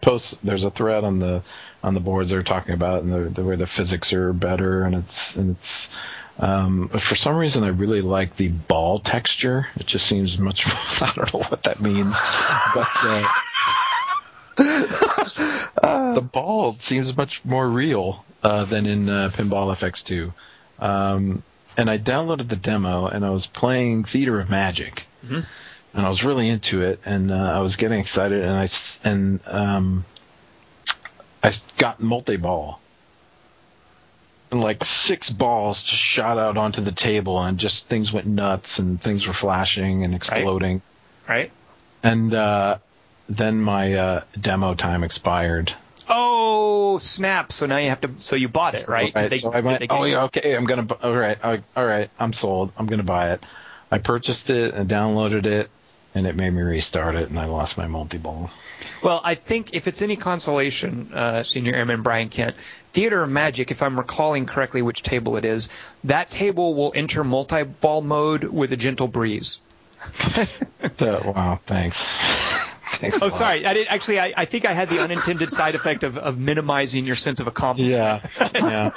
posts. 0.00 0.36
There's 0.42 0.64
a 0.64 0.70
thread 0.70 1.04
on 1.04 1.18
the 1.20 1.42
on 1.82 1.94
the 1.94 2.00
boards 2.00 2.30
they're 2.30 2.42
talking 2.42 2.74
about, 2.74 3.02
and 3.02 3.12
the, 3.12 3.28
the 3.30 3.44
where 3.44 3.56
the 3.56 3.66
physics 3.66 4.12
are 4.12 4.32
better, 4.32 4.82
and 4.82 4.94
it's 4.94 5.36
and 5.36 5.56
it's. 5.56 5.88
Um, 6.38 6.88
for 6.88 7.16
some 7.16 7.36
reason, 7.36 7.64
I 7.64 7.68
really 7.68 8.00
like 8.00 8.36
the 8.36 8.48
ball 8.48 8.98
texture. 9.00 9.68
It 9.76 9.86
just 9.86 10.06
seems 10.06 10.38
much. 10.38 10.64
I 11.02 11.12
don't 11.14 11.34
know 11.34 11.40
what 11.40 11.62
that 11.64 11.80
means, 11.80 12.16
but. 12.74 12.88
Uh, 13.02 13.28
the 16.14 16.20
ball 16.32 16.74
seems 16.80 17.16
much 17.16 17.44
more 17.44 17.68
real 17.68 18.24
uh, 18.42 18.64
than 18.64 18.86
in 18.86 19.08
uh, 19.08 19.30
Pinball 19.32 19.74
FX2. 19.76 20.32
Um, 20.84 21.42
and 21.76 21.88
I 21.90 21.98
downloaded 21.98 22.48
the 22.48 22.56
demo 22.56 23.06
and 23.06 23.24
I 23.24 23.30
was 23.30 23.46
playing 23.46 24.04
Theater 24.04 24.40
of 24.40 24.50
Magic. 24.50 25.04
and 25.28 25.46
I 25.94 26.08
was 26.08 26.24
really 26.24 26.48
into 26.48 26.82
it, 26.82 27.00
and 27.04 27.30
uh, 27.32 27.34
I 27.34 27.58
was 27.60 27.76
getting 27.76 27.98
excited, 28.00 28.42
and 28.42 28.52
I 28.52 28.68
and 29.04 29.40
um, 29.46 30.04
I 31.42 31.52
got 31.78 32.00
multi-ball, 32.00 32.80
and 34.50 34.60
like 34.60 34.84
six 34.84 35.30
balls 35.30 35.82
just 35.82 36.00
shot 36.02 36.38
out 36.38 36.56
onto 36.56 36.80
the 36.80 36.92
table, 36.92 37.40
and 37.40 37.58
just 37.58 37.86
things 37.86 38.12
went 38.12 38.26
nuts, 38.26 38.78
and 38.78 39.00
things 39.00 39.26
were 39.26 39.32
flashing 39.32 40.04
and 40.04 40.14
exploding, 40.14 40.80
Right? 41.28 41.50
and 42.02 42.34
uh, 42.34 42.78
then 43.28 43.60
my 43.60 43.92
uh, 43.94 44.24
demo 44.40 44.74
time 44.74 45.04
expired. 45.04 45.74
Oh, 46.10 46.98
snap. 46.98 47.52
So 47.52 47.66
now 47.66 47.76
you 47.78 47.88
have 47.88 48.00
to, 48.02 48.10
so 48.18 48.36
you 48.36 48.48
bought 48.48 48.74
it, 48.74 48.88
right? 48.88 49.14
Right, 49.14 49.30
they- 49.30 49.38
so 49.38 49.52
I 49.52 49.60
went, 49.60 49.86
oh 49.90 50.04
yeah, 50.04 50.24
okay, 50.24 50.54
I'm 50.56 50.64
gonna, 50.64 50.86
All 51.02 51.14
right. 51.16 51.38
All 51.76 51.86
right. 51.86 52.10
I'm 52.18 52.32
sold. 52.32 52.72
I'm 52.76 52.86
gonna 52.86 53.02
buy 53.04 53.32
it. 53.32 53.44
I 53.90 53.98
purchased 53.98 54.50
it 54.50 54.74
and 54.74 54.88
downloaded 54.90 55.46
it, 55.46 55.70
and 56.14 56.26
it 56.26 56.36
made 56.36 56.50
me 56.50 56.62
restart 56.62 57.14
it, 57.14 57.28
and 57.28 57.38
I 57.38 57.46
lost 57.46 57.76
my 57.78 57.86
multi-ball. 57.86 58.50
Well, 59.02 59.20
I 59.22 59.34
think 59.34 59.74
if 59.74 59.88
it's 59.88 60.02
any 60.02 60.16
consolation, 60.16 61.10
uh, 61.14 61.42
Senior 61.42 61.74
Airman 61.74 62.02
Brian 62.02 62.28
Kent, 62.28 62.56
Theater 62.92 63.22
of 63.22 63.30
Magic, 63.30 63.70
if 63.70 63.82
I'm 63.82 63.98
recalling 63.98 64.46
correctly 64.46 64.82
which 64.82 65.02
table 65.02 65.36
it 65.36 65.44
is, 65.44 65.68
that 66.04 66.28
table 66.28 66.74
will 66.74 66.92
enter 66.94 67.24
multi-ball 67.24 68.02
mode 68.02 68.44
with 68.44 68.72
a 68.72 68.76
gentle 68.76 69.08
breeze. 69.08 69.60
So, 70.98 71.32
wow, 71.36 71.60
thanks. 71.66 72.08
Thanks 73.00 73.18
Oh, 73.20 73.28
sorry. 73.28 73.66
I 73.66 73.74
did 73.74 73.88
actually. 73.88 74.20
I, 74.20 74.32
I 74.36 74.44
think 74.44 74.64
I 74.64 74.72
had 74.72 74.88
the 74.88 75.00
unintended 75.00 75.52
side 75.52 75.74
effect 75.74 76.02
of, 76.04 76.16
of 76.18 76.38
minimizing 76.38 77.06
your 77.06 77.16
sense 77.16 77.40
of 77.40 77.46
accomplishment. 77.46 78.22
Yeah, 78.34 78.50
yeah. 78.54 78.90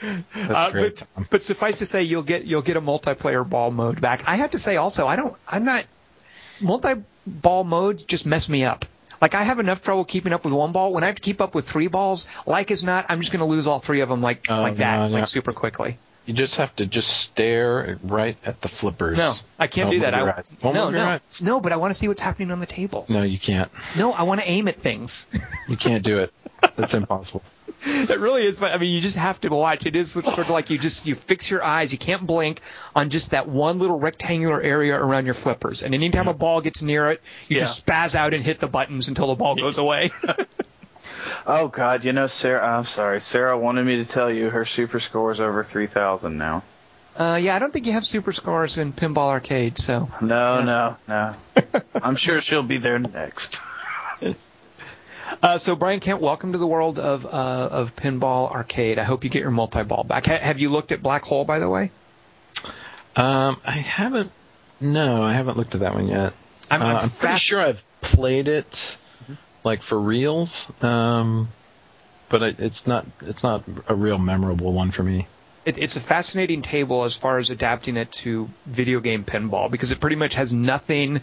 That's 0.00 0.50
Uh, 0.50 0.70
great. 0.70 0.96
but, 0.96 1.06
Tom. 1.14 1.26
but 1.30 1.42
suffice 1.42 1.76
to 1.78 1.86
say, 1.86 2.02
you'll 2.02 2.22
get 2.22 2.44
you'll 2.44 2.62
get 2.62 2.76
a 2.76 2.80
multiplayer 2.80 3.48
ball 3.48 3.70
mode 3.70 4.00
back. 4.00 4.28
I 4.28 4.36
have 4.36 4.50
to 4.50 4.58
say 4.58 4.76
also, 4.76 5.06
I 5.06 5.16
don't. 5.16 5.34
I'm 5.48 5.64
not 5.64 5.84
multi 6.60 7.02
ball 7.26 7.64
modes 7.64 8.04
just 8.04 8.26
mess 8.26 8.48
me 8.48 8.64
up. 8.64 8.84
Like 9.22 9.34
I 9.34 9.42
have 9.44 9.58
enough 9.58 9.80
trouble 9.82 10.04
keeping 10.04 10.32
up 10.34 10.44
with 10.44 10.52
one 10.52 10.72
ball. 10.72 10.92
When 10.92 11.02
I 11.04 11.06
have 11.06 11.14
to 11.16 11.22
keep 11.22 11.40
up 11.40 11.54
with 11.54 11.66
three 11.68 11.86
balls, 11.86 12.28
like 12.46 12.70
as 12.70 12.84
not, 12.84 13.06
I'm 13.08 13.20
just 13.20 13.32
going 13.32 13.40
to 13.40 13.46
lose 13.46 13.66
all 13.66 13.78
three 13.78 14.00
of 14.00 14.08
them 14.10 14.20
like 14.20 14.44
Oh, 14.50 14.60
like 14.60 14.76
that, 14.78 14.98
no, 15.10 15.16
like 15.18 15.28
super 15.28 15.52
quickly. 15.54 15.96
You 16.26 16.32
just 16.32 16.56
have 16.56 16.74
to 16.76 16.86
just 16.86 17.08
stare 17.08 17.98
right 18.02 18.38
at 18.44 18.62
the 18.62 18.68
flippers. 18.68 19.18
No, 19.18 19.34
I 19.58 19.66
can't 19.66 19.86
Don't 19.86 19.94
do 19.94 20.00
that. 20.00 20.14
I, 20.14 20.42
no, 20.72 20.90
no, 20.90 21.04
eyes. 21.04 21.20
no. 21.42 21.60
But 21.60 21.72
I 21.72 21.76
want 21.76 21.90
to 21.90 21.94
see 21.94 22.08
what's 22.08 22.22
happening 22.22 22.50
on 22.50 22.60
the 22.60 22.66
table. 22.66 23.04
No, 23.10 23.22
you 23.22 23.38
can't. 23.38 23.70
No, 23.96 24.12
I 24.12 24.22
want 24.22 24.40
to 24.40 24.48
aim 24.48 24.68
at 24.68 24.76
things. 24.76 25.28
You 25.66 25.78
can't 25.78 26.02
do 26.02 26.18
it. 26.18 26.32
That's 26.76 26.92
impossible. 26.92 27.42
it 27.86 28.18
really 28.18 28.44
is. 28.44 28.58
But 28.58 28.72
I 28.72 28.78
mean, 28.78 28.94
you 28.94 29.00
just 29.00 29.16
have 29.16 29.40
to 29.42 29.48
watch. 29.48 29.86
It 29.86 29.96
is 29.96 30.12
sort 30.12 30.26
of 30.26 30.50
like 30.50 30.70
you 30.70 30.78
just 30.78 31.06
you 31.06 31.14
fix 31.14 31.50
your 31.50 31.62
eyes. 31.62 31.92
You 31.92 31.98
can't 31.98 32.26
blink 32.26 32.60
on 32.94 33.10
just 33.10 33.30
that 33.30 33.48
one 33.48 33.78
little 33.78 33.98
rectangular 33.98 34.60
area 34.60 34.96
around 34.96 35.24
your 35.24 35.34
flippers. 35.34 35.82
And 35.82 35.94
anytime 35.94 36.28
a 36.28 36.34
ball 36.34 36.60
gets 36.60 36.82
near 36.82 37.10
it, 37.10 37.22
you 37.48 37.58
just 37.58 37.86
spaz 37.86 38.14
out 38.14 38.34
and 38.34 38.42
hit 38.42 38.58
the 38.58 38.68
buttons 38.68 39.08
until 39.08 39.28
the 39.28 39.34
ball 39.34 39.54
goes 39.54 39.78
away. 39.78 40.10
Oh 41.46 41.68
God, 41.68 42.04
you 42.04 42.12
know 42.12 42.26
Sarah. 42.26 42.66
I'm 42.78 42.84
sorry, 42.84 43.20
Sarah 43.20 43.58
wanted 43.58 43.84
me 43.84 43.96
to 43.96 44.04
tell 44.04 44.30
you 44.32 44.50
her 44.50 44.64
super 44.64 45.00
score 45.00 45.30
is 45.30 45.40
over 45.40 45.62
three 45.62 45.86
thousand 45.86 46.38
now. 46.38 46.62
uh, 47.16 47.38
yeah, 47.40 47.54
I 47.54 47.58
don't 47.58 47.72
think 47.72 47.86
you 47.86 47.92
have 47.92 48.04
super 48.04 48.32
scores 48.32 48.78
in 48.78 48.92
Pinball 48.92 49.28
Arcade. 49.28 49.78
So 49.78 50.08
No, 50.20 50.62
no, 50.62 50.96
no. 51.06 51.34
I'm 51.94 52.16
sure 52.16 52.40
she'll 52.40 52.62
be 52.62 52.78
there 52.78 52.98
next. 52.98 53.60
Uh, 55.42 55.58
so 55.58 55.74
Brian 55.76 56.00
Kent, 56.00 56.20
welcome 56.20 56.52
to 56.52 56.58
the 56.58 56.66
world 56.66 56.98
of 56.98 57.26
uh, 57.26 57.28
of 57.28 57.94
Pinball 57.96 58.50
Arcade. 58.50 58.98
I 58.98 59.02
hope 59.04 59.24
you 59.24 59.30
get 59.30 59.40
your 59.40 59.50
multi 59.50 59.82
ball 59.82 60.04
back. 60.04 60.26
Ha- 60.26 60.38
have 60.40 60.60
you 60.60 60.70
looked 60.70 60.92
at 60.92 61.02
Black 61.02 61.24
Hole, 61.24 61.44
by 61.44 61.58
the 61.58 61.68
way? 61.68 61.90
Um, 63.16 63.60
I 63.64 63.72
haven't. 63.72 64.30
No, 64.80 65.22
I 65.22 65.32
haven't 65.34 65.56
looked 65.56 65.74
at 65.74 65.80
that 65.80 65.94
one 65.94 66.08
yet. 66.08 66.32
I'm, 66.70 66.82
Uh, 66.82 66.84
I'm 66.86 66.96
I'm 66.96 67.10
pretty 67.10 67.38
sure 67.38 67.60
I've 67.60 67.84
played 68.00 68.48
it, 68.48 68.96
like 69.64 69.82
for 69.82 69.98
reals. 69.98 70.70
Um, 70.82 71.48
but 72.28 72.42
it, 72.42 72.60
it's 72.60 72.86
not. 72.86 73.06
It's 73.22 73.42
not 73.42 73.64
a 73.88 73.94
real 73.94 74.18
memorable 74.18 74.72
one 74.72 74.90
for 74.90 75.02
me. 75.02 75.26
It, 75.64 75.78
it's 75.78 75.96
a 75.96 76.00
fascinating 76.00 76.62
table 76.62 77.04
as 77.04 77.16
far 77.16 77.38
as 77.38 77.50
adapting 77.50 77.96
it 77.96 78.12
to 78.12 78.48
video 78.66 79.00
game 79.00 79.24
pinball 79.24 79.70
because 79.70 79.90
it 79.90 80.00
pretty 80.00 80.16
much 80.16 80.34
has 80.34 80.52
nothing 80.52 81.22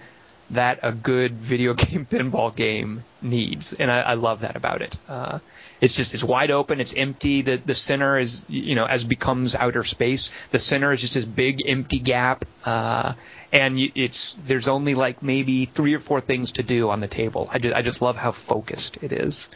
that 0.52 0.80
a 0.84 0.92
good 0.92 1.34
video 1.34 1.74
game 1.86 2.06
pinball 2.06 2.56
game 2.56 3.04
needs, 3.22 3.74
and 3.74 3.92
I, 3.92 4.02
I 4.02 4.14
love 4.16 4.42
that 4.42 4.56
about 4.56 4.82
it. 4.82 4.98
Uh, 5.08 5.40
it's 5.80 5.96
just 5.96 6.14
it's 6.14 6.24
wide 6.24 6.52
open, 6.52 6.80
it's 6.80 6.94
empty. 6.96 7.42
The 7.42 7.58
the 7.58 7.74
center 7.74 8.18
is 8.20 8.46
you 8.48 8.76
know 8.76 8.86
as 8.86 9.04
becomes 9.04 9.56
outer 9.56 9.84
space, 9.84 10.32
the 10.50 10.60
center 10.60 10.92
is 10.92 11.02
just 11.02 11.16
this 11.16 11.26
big 11.26 11.64
empty 11.66 12.00
gap, 12.00 12.46
uh, 12.66 13.14
and 13.52 13.80
it's 13.80 14.34
there's 14.46 14.68
only 14.68 14.96
like 14.96 15.24
maybe 15.24 15.66
three 15.66 15.96
or 15.96 16.00
four 16.00 16.22
things 16.22 16.54
to 16.54 16.64
do 16.64 16.90
on 16.90 17.00
the 17.00 17.08
table. 17.08 17.50
I 17.52 17.58
just, 17.58 17.76
I 17.76 17.82
just 17.82 18.02
love 18.02 18.18
how 18.18 18.32
focused 18.32 18.98
it 19.02 19.12
is. 19.12 19.50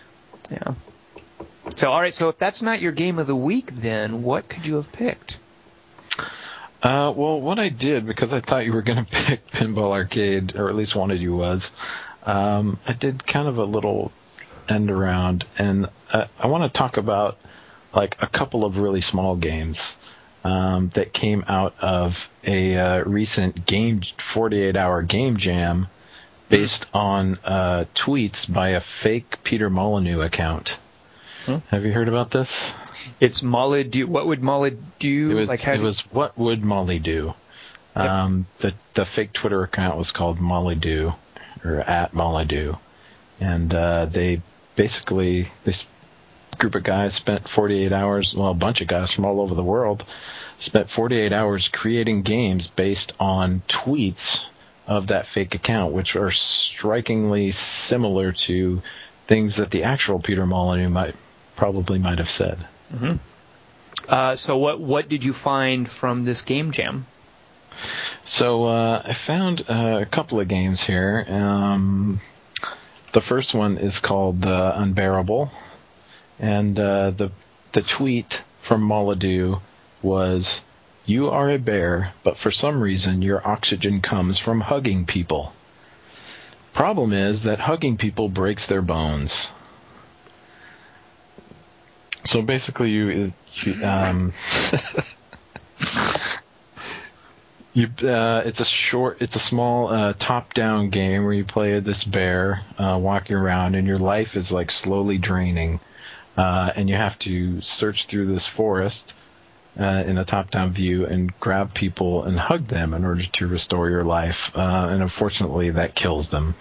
Yeah. 0.51 0.73
So 1.75 1.91
all 1.91 1.99
right, 1.99 2.13
so 2.13 2.29
if 2.29 2.37
that's 2.37 2.61
not 2.61 2.81
your 2.81 2.91
game 2.91 3.19
of 3.19 3.27
the 3.27 3.35
week, 3.35 3.71
then 3.71 4.23
what 4.23 4.47
could 4.49 4.65
you 4.65 4.75
have 4.75 4.91
picked? 4.91 5.39
Uh, 6.85 7.11
well, 7.15 7.41
what 7.41 7.57
I 7.57 7.69
did 7.69 8.05
because 8.05 8.31
I 8.31 8.41
thought 8.41 8.63
you 8.63 8.71
were 8.71 8.83
going 8.83 9.03
to 9.05 9.11
pick 9.11 9.47
Pinball 9.47 9.91
Arcade, 9.91 10.55
or 10.55 10.69
at 10.69 10.75
least 10.75 10.93
wanted 10.93 11.19
you 11.19 11.35
was, 11.35 11.71
um, 12.27 12.77
I 12.87 12.93
did 12.93 13.25
kind 13.25 13.47
of 13.47 13.57
a 13.57 13.65
little 13.65 14.11
end 14.69 14.91
around, 14.91 15.47
and 15.57 15.87
uh, 16.13 16.25
I 16.37 16.45
want 16.45 16.71
to 16.71 16.77
talk 16.77 16.97
about 16.97 17.39
like 17.95 18.17
a 18.21 18.27
couple 18.27 18.63
of 18.63 18.77
really 18.77 19.01
small 19.01 19.35
games 19.35 19.95
um, 20.43 20.89
that 20.89 21.11
came 21.11 21.43
out 21.47 21.73
of 21.79 22.29
a 22.43 22.77
uh, 22.77 23.03
recent 23.03 23.65
game 23.65 24.03
48 24.19 24.75
hour 24.75 25.01
game 25.01 25.37
jam 25.37 25.87
based 26.49 26.85
on 26.93 27.39
uh, 27.45 27.85
tweets 27.95 28.51
by 28.51 28.69
a 28.69 28.79
fake 28.79 29.43
Peter 29.43 29.71
Molyneux 29.71 30.21
account. 30.21 30.77
Have 31.45 31.85
you 31.85 31.91
heard 31.91 32.07
about 32.07 32.31
this? 32.31 32.71
It's 33.19 33.41
Molydeux. 33.41 34.05
What 34.05 34.27
would 34.27 34.41
Molly 34.41 34.77
do? 34.99 35.31
It 35.31 35.33
was 35.35 35.49
like 35.49 35.67
it 35.67 35.77
do- 35.77 35.83
was 35.83 35.99
what 36.11 36.37
would 36.37 36.61
Molydeux? 36.63 37.33
Yep. 37.95 38.09
Um, 38.09 38.45
the 38.59 38.73
the 38.93 39.05
fake 39.05 39.31
Twitter 39.33 39.63
account 39.63 39.97
was 39.97 40.11
called 40.11 40.39
Molydeux 40.39 41.15
or 41.63 41.79
at 41.81 42.13
Molydeux, 42.13 42.77
and 43.39 43.73
uh, 43.73 44.05
they 44.05 44.41
basically 44.75 45.49
this 45.63 45.85
group 46.57 46.75
of 46.75 46.83
guys 46.83 47.13
spent 47.13 47.47
48 47.47 47.91
hours. 47.91 48.33
Well, 48.33 48.51
a 48.51 48.55
bunch 48.55 48.81
of 48.81 48.87
guys 48.87 49.11
from 49.11 49.25
all 49.25 49.41
over 49.41 49.55
the 49.55 49.63
world 49.63 50.03
spent 50.57 50.89
48 50.89 51.31
hours 51.33 51.67
creating 51.67 52.23
games 52.23 52.67
based 52.67 53.13
on 53.19 53.61
tweets 53.67 54.41
of 54.87 55.07
that 55.07 55.27
fake 55.27 55.55
account, 55.55 55.93
which 55.93 56.15
are 56.15 56.31
strikingly 56.31 57.51
similar 57.51 58.31
to 58.31 58.81
things 59.27 59.55
that 59.57 59.71
the 59.71 59.83
actual 59.83 60.19
Peter 60.19 60.45
Molyneux 60.45 60.89
might 60.89 61.15
probably 61.55 61.99
might 61.99 62.19
have 62.19 62.29
said. 62.29 62.65
uh, 64.07 64.35
so 64.35 64.57
what 64.57 64.79
what 64.79 65.09
did 65.09 65.23
you 65.23 65.33
find 65.33 65.89
from 65.89 66.25
this 66.25 66.41
game 66.43 66.71
jam? 66.71 67.05
So 68.23 68.65
uh, 68.65 69.01
I 69.03 69.13
found 69.13 69.65
uh, 69.69 69.99
a 70.01 70.05
couple 70.05 70.39
of 70.39 70.47
games 70.47 70.83
here. 70.83 71.25
Um, 71.27 72.21
the 73.11 73.21
first 73.21 73.53
one 73.53 73.77
is 73.77 73.99
called 73.99 74.45
Unbearable, 74.45 75.51
and 76.39 76.79
uh, 76.79 77.11
the 77.11 77.31
the 77.73 77.81
tweet 77.81 78.43
from 78.61 78.81
Molyneux 78.81 79.57
was, 80.01 80.61
"You 81.05 81.29
are 81.29 81.49
a 81.49 81.57
bear, 81.57 82.13
but 82.23 82.37
for 82.37 82.51
some 82.51 82.81
reason 82.81 83.21
your 83.21 83.45
oxygen 83.47 84.01
comes 84.01 84.39
from 84.39 84.61
hugging 84.61 85.05
people. 85.05 85.53
Problem 86.73 87.13
is 87.13 87.43
that 87.43 87.59
hugging 87.59 87.97
people 87.97 88.29
breaks 88.29 88.65
their 88.67 88.81
bones." 88.81 89.49
So 92.25 92.41
basically, 92.41 92.91
you, 92.91 93.33
um, 93.83 94.33
You, 97.75 97.89
uh, 98.07 98.41
it's 98.45 98.61
a 98.61 98.65
short, 98.65 99.17
it's 99.19 99.35
a 99.35 99.39
small 99.39 99.89
uh, 99.89 100.13
top-down 100.17 100.91
game 100.91 101.25
where 101.25 101.33
you 101.33 101.43
play 101.43 101.77
this 101.81 102.05
bear 102.05 102.61
uh, 102.77 102.97
walking 102.97 103.35
around, 103.35 103.75
and 103.75 103.85
your 103.85 103.97
life 103.97 104.37
is 104.37 104.49
like 104.49 104.71
slowly 104.71 105.17
draining, 105.17 105.81
uh, 106.37 106.71
and 106.73 106.87
you 106.87 106.95
have 106.95 107.19
to 107.19 107.59
search 107.59 108.05
through 108.05 108.27
this 108.27 108.45
forest 108.45 109.13
uh, 109.77 110.03
in 110.07 110.17
a 110.17 110.23
top-down 110.23 110.71
view 110.71 111.05
and 111.05 111.37
grab 111.41 111.73
people 111.73 112.23
and 112.23 112.39
hug 112.39 112.65
them 112.67 112.93
in 112.93 113.03
order 113.03 113.25
to 113.25 113.45
restore 113.45 113.89
your 113.89 114.05
life. 114.05 114.55
Uh, 114.55 114.87
and 114.89 115.01
unfortunately, 115.01 115.71
that 115.71 115.95
kills 115.95 116.29
them. 116.29 116.55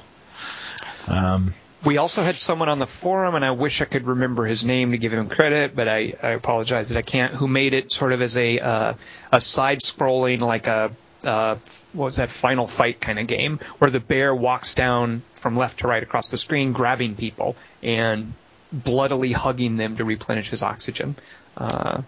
Um, 1.07 1.55
We 1.85 1.99
also 1.99 2.23
had 2.23 2.35
someone 2.35 2.69
on 2.69 2.79
the 2.79 2.87
forum, 2.87 3.35
and 3.35 3.45
I 3.45 3.51
wish 3.51 3.83
I 3.83 3.85
could 3.85 4.07
remember 4.07 4.47
his 4.47 4.65
name 4.65 4.93
to 4.93 4.99
give 4.99 5.13
him 5.13 5.29
credit, 5.29 5.77
but 5.77 5.89
I, 5.89 6.15
I 6.23 6.31
apologize 6.31 6.89
that 6.89 6.99
I 6.99 7.03
can't. 7.03 7.35
Who 7.35 7.47
made 7.47 7.75
it 7.75 7.93
sort 7.93 8.13
of 8.13 8.23
as 8.23 8.37
a 8.37 8.59
uh, 8.59 8.95
a 9.31 9.41
side-scrolling, 9.41 10.41
like 10.41 10.67
a 10.67 10.93
uh, 11.25 11.57
what 11.93 12.07
was 12.07 12.17
that 12.17 12.31
Final 12.31 12.67
Fight 12.67 13.01
kind 13.01 13.19
of 13.19 13.27
game, 13.27 13.59
where 13.79 13.91
the 13.91 14.01
bear 14.01 14.35
walks 14.35 14.75
down 14.75 15.23
from 15.35 15.57
left 15.57 15.81
to 15.81 15.89
right 15.89 16.03
across 16.03 16.31
the 16.31 16.39
screen, 16.39 16.73
grabbing 16.73 17.17
people 17.17 17.57
and 17.83 18.33
bloodily 18.73 19.33
hugging 19.33 19.77
them 19.77 19.97
to 19.97 20.05
replenish 20.05 20.51
his 20.51 20.63
oxygen, 20.63 21.17
uh, 21.57 22.03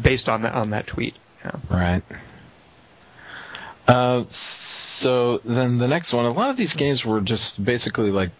based 0.00 0.28
on 0.28 0.42
that 0.42 0.54
on 0.54 0.70
that 0.70 0.86
tweet. 0.86 1.16
Yeah. 1.44 1.52
Right. 1.68 2.02
Uh, 3.88 4.24
so 4.28 5.40
then 5.44 5.78
the 5.78 5.88
next 5.88 6.12
one, 6.12 6.26
a 6.26 6.32
lot 6.32 6.50
of 6.50 6.56
these 6.56 6.74
games 6.74 7.04
were 7.04 7.20
just 7.20 7.62
basically 7.62 8.10
like, 8.10 8.30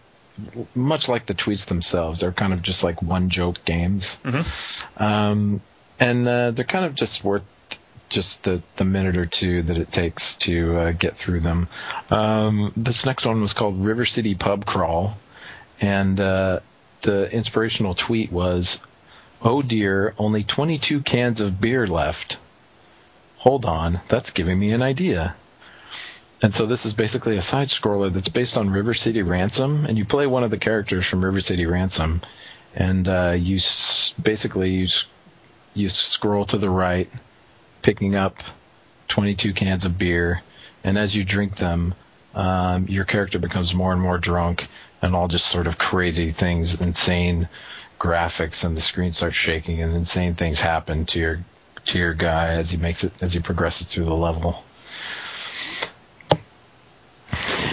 much 0.75 1.07
like 1.07 1.25
the 1.25 1.33
tweets 1.33 1.65
themselves. 1.67 2.19
They're 2.19 2.31
kind 2.31 2.53
of 2.53 2.61
just 2.61 2.83
like 2.83 3.01
one 3.01 3.29
joke 3.29 3.63
games, 3.65 4.17
Mm-hmm. 4.23 5.03
um, 5.03 5.61
and 5.99 6.27
uh, 6.27 6.51
they're 6.51 6.65
kind 6.65 6.85
of 6.85 6.95
just 6.95 7.23
worth 7.23 7.43
just 8.09 8.43
the, 8.43 8.61
the 8.75 8.83
minute 8.83 9.15
or 9.15 9.25
two 9.25 9.61
that 9.63 9.77
it 9.77 9.91
takes 9.91 10.35
to 10.35 10.77
uh, 10.77 10.91
get 10.91 11.15
through 11.15 11.39
them. 11.39 11.69
Um, 12.09 12.73
this 12.75 13.05
next 13.05 13.25
one 13.25 13.39
was 13.41 13.53
called 13.53 13.79
River 13.85 14.05
City 14.05 14.35
Pub 14.35 14.65
Crawl, 14.65 15.15
and 15.79 16.19
uh, 16.19 16.59
the 17.03 17.31
inspirational 17.31 17.93
tweet 17.93 18.31
was, 18.31 18.79
"Oh 19.41 19.61
dear, 19.61 20.13
only 20.17 20.43
22 20.43 21.01
cans 21.01 21.39
of 21.39 21.61
beer 21.61 21.87
left. 21.87 22.37
Hold 23.37 23.65
on, 23.65 24.01
that's 24.07 24.31
giving 24.31 24.59
me 24.59 24.71
an 24.71 24.81
idea." 24.81 25.35
And 26.41 26.53
so 26.53 26.65
this 26.65 26.85
is 26.85 26.93
basically 26.93 27.37
a 27.37 27.41
side 27.41 27.67
scroller 27.69 28.11
that's 28.11 28.29
based 28.29 28.57
on 28.57 28.71
River 28.71 28.93
City 28.95 29.21
Ransom, 29.21 29.85
and 29.85 29.97
you 29.97 30.05
play 30.05 30.25
one 30.25 30.43
of 30.43 30.49
the 30.49 30.57
characters 30.57 31.05
from 31.05 31.23
River 31.23 31.41
City 31.41 31.65
Ransom, 31.67 32.21
and 32.75 33.07
uh, 33.07 33.35
you 33.37 33.57
s- 33.57 34.13
basically 34.21 34.71
you 34.71 34.85
s- 34.85 35.05
you 35.75 35.87
scroll 35.89 36.45
to 36.45 36.57
the 36.57 36.69
right, 36.69 37.09
picking 37.83 38.15
up 38.15 38.43
22 39.09 39.53
cans 39.53 39.85
of 39.85 39.97
beer, 39.99 40.41
and 40.83 40.97
as 40.97 41.15
you 41.15 41.23
drink 41.23 41.57
them, 41.57 41.93
um, 42.33 42.87
your 42.87 43.05
character 43.05 43.37
becomes 43.37 43.73
more 43.73 43.93
and 43.93 44.01
more 44.01 44.17
drunk, 44.17 44.67
and 45.01 45.15
all 45.15 45.27
just 45.27 45.45
sort 45.47 45.67
of 45.67 45.77
crazy 45.77 46.31
things, 46.31 46.79
insane 46.81 47.47
graphics, 47.99 48.63
and 48.63 48.75
the 48.75 48.81
screen 48.81 49.11
starts 49.11 49.35
shaking, 49.35 49.81
and 49.81 49.95
insane 49.95 50.33
things 50.33 50.59
happen 50.59 51.05
to 51.05 51.19
your 51.19 51.39
to 51.85 51.99
your 51.99 52.13
guy 52.15 52.49
as 52.53 52.71
he 52.71 52.77
makes 52.77 53.03
it 53.03 53.13
as 53.21 53.33
he 53.33 53.39
progresses 53.39 53.85
through 53.87 54.05
the 54.05 54.15
level. 54.15 54.63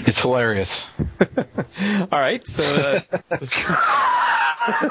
It's 0.09 0.23
hilarious. 0.23 0.87
All 2.11 2.19
right, 2.19 2.49
so 2.49 3.03
uh, 3.31 3.31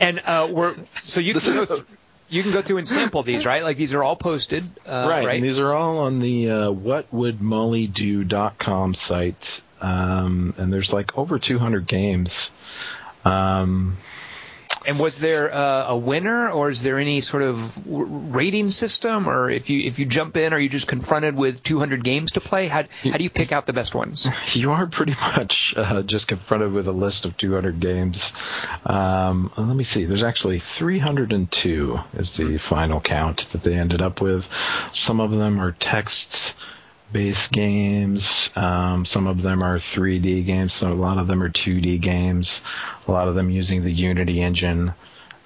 and 0.00 0.22
uh, 0.24 0.48
we're 0.50 0.74
so 1.02 1.20
you 1.20 1.34
can 1.34 1.52
go 1.52 1.66
th- 1.66 1.82
you 2.30 2.42
can 2.42 2.52
go 2.52 2.62
through 2.62 2.78
and 2.78 2.88
sample 2.88 3.22
these, 3.22 3.44
right? 3.44 3.62
Like 3.62 3.76
these 3.76 3.92
are 3.92 4.02
all 4.02 4.16
posted, 4.16 4.64
uh, 4.86 5.08
right. 5.10 5.26
right? 5.26 5.34
And 5.34 5.44
these 5.44 5.58
are 5.58 5.74
all 5.74 5.98
on 5.98 6.20
the 6.20 6.48
uh, 6.48 6.72
whatwouldmollydo.com 6.72 8.94
site. 8.94 9.60
Um, 9.82 10.54
and 10.56 10.72
there's 10.72 10.90
like 10.90 11.18
over 11.18 11.38
200 11.38 11.86
games. 11.86 12.50
Um, 13.26 13.98
And 14.86 14.98
was 14.98 15.18
there 15.18 15.52
uh, 15.52 15.86
a 15.88 15.96
winner, 15.96 16.50
or 16.50 16.70
is 16.70 16.82
there 16.82 16.98
any 16.98 17.20
sort 17.20 17.42
of 17.42 17.86
rating 17.86 18.70
system, 18.70 19.28
or 19.28 19.50
if 19.50 19.70
you 19.70 19.80
if 19.82 19.98
you 19.98 20.06
jump 20.06 20.36
in, 20.36 20.52
are 20.52 20.58
you 20.58 20.68
just 20.68 20.86
confronted 20.86 21.36
with 21.36 21.62
200 21.62 22.04
games 22.04 22.32
to 22.32 22.40
play? 22.40 22.68
How 22.68 22.84
how 23.02 23.16
do 23.16 23.24
you 23.24 23.30
pick 23.30 23.52
out 23.52 23.66
the 23.66 23.72
best 23.72 23.94
ones? 23.94 24.28
you 24.52 24.72
are 24.72 24.86
pretty 24.86 25.14
much 25.14 25.74
uh, 25.76 26.02
just 26.02 26.28
confronted 26.28 26.72
with 26.72 26.86
a 26.86 26.92
list 26.92 27.24
of 27.24 27.36
200 27.36 27.80
games. 27.80 28.32
Um, 28.84 29.52
let 29.56 29.76
me 29.76 29.84
see. 29.84 30.04
There's 30.04 30.22
actually 30.24 30.58
302 30.58 32.00
is 32.14 32.36
the 32.36 32.58
final 32.58 33.00
count 33.00 33.46
that 33.52 33.62
they 33.62 33.74
ended 33.74 34.02
up 34.02 34.20
with. 34.20 34.46
Some 34.92 35.20
of 35.20 35.30
them 35.30 35.60
are 35.60 35.72
text 35.72 36.54
based 37.12 37.52
games. 37.52 38.50
Um, 38.56 39.04
some 39.04 39.26
of 39.26 39.42
them 39.42 39.62
are 39.62 39.78
3D 39.78 40.44
games. 40.44 40.74
So 40.74 40.92
a 40.92 40.94
lot 40.94 41.18
of 41.18 41.26
them 41.26 41.42
are 41.42 41.50
2D 41.50 42.00
games. 42.00 42.60
A 43.06 43.12
lot 43.12 43.28
of 43.28 43.34
them 43.34 43.50
using 43.50 43.84
the 43.84 43.92
Unity 43.92 44.42
engine. 44.42 44.94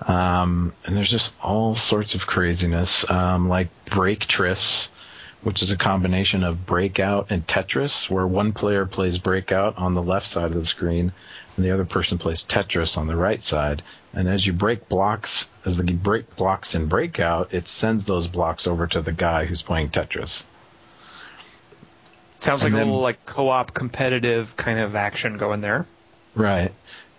Um, 0.01 0.73
and 0.85 0.97
there's 0.97 1.11
just 1.11 1.33
all 1.43 1.75
sorts 1.75 2.15
of 2.15 2.27
craziness, 2.27 3.09
um, 3.11 3.49
like 3.49 3.69
Breaktris, 3.87 4.89
which 5.43 5.63
is 5.63 5.71
a 5.71 5.77
combination 5.77 6.45
of 6.45 6.67
Breakout 6.67 7.31
and 7.31 7.47
Tetris, 7.47 8.09
where 8.09 8.27
one 8.27 8.53
player 8.53 8.87
plays 8.87 9.19
Breakout 9.19 9.77
on 9.77 9.95
the 9.95 10.03
left 10.03 10.27
side 10.27 10.47
of 10.47 10.55
the 10.55 10.67
screen, 10.67 11.13
and 11.57 11.65
the 11.65 11.73
other 11.73 11.85
person 11.85 12.19
plays 12.19 12.43
Tetris 12.43 12.97
on 12.97 13.09
the 13.09 13.17
right 13.17 13.43
side. 13.43 13.83
And 14.15 14.29
as 14.29 14.47
you 14.47 14.53
break 14.53 14.89
blocks, 14.89 15.45
as 15.65 15.77
the 15.77 15.83
break 15.83 16.37
blocks 16.37 16.75
in 16.75 16.87
Breakout, 16.87 17.53
it 17.53 17.69
sends 17.69 18.05
those 18.05 18.29
blocks 18.29 18.67
over 18.67 18.87
to 18.87 19.01
the 19.01 19.13
guy 19.13 19.45
who's 19.45 19.63
playing 19.63 19.91
Tetris. 19.91 20.45
Sounds 22.41 22.63
like 22.63 22.73
And 22.73 22.81
a 22.81 22.85
little 22.85 23.01
like 23.01 23.25
co-op 23.27 23.75
competitive 23.75 24.57
kind 24.57 24.79
of 24.79 24.95
action 24.95 25.37
going 25.37 25.61
there. 25.61 25.87
Right. 26.35 26.73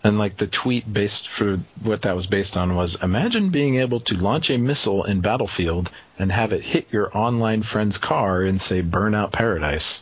And 0.04 0.18
like 0.18 0.38
the 0.38 0.48
tweet 0.48 0.92
based 0.92 1.28
for 1.28 1.60
what 1.82 2.04
that 2.04 2.16
was 2.16 2.26
based 2.26 2.56
on 2.56 2.76
was 2.76 2.96
imagine 3.02 3.50
being 3.50 3.76
able 3.76 4.00
to 4.02 4.16
launch 4.16 4.50
a 4.50 4.58
missile 4.58 5.04
in 5.04 5.20
Battlefield 5.20 5.92
and 6.18 6.32
have 6.32 6.54
it 6.54 6.64
hit 6.64 6.88
your 6.92 7.16
online 7.16 7.64
friend's 7.64 7.98
car 7.98 8.44
in 8.44 8.60
say 8.60 8.82
Burnout 8.82 9.32
Paradise. 9.34 10.02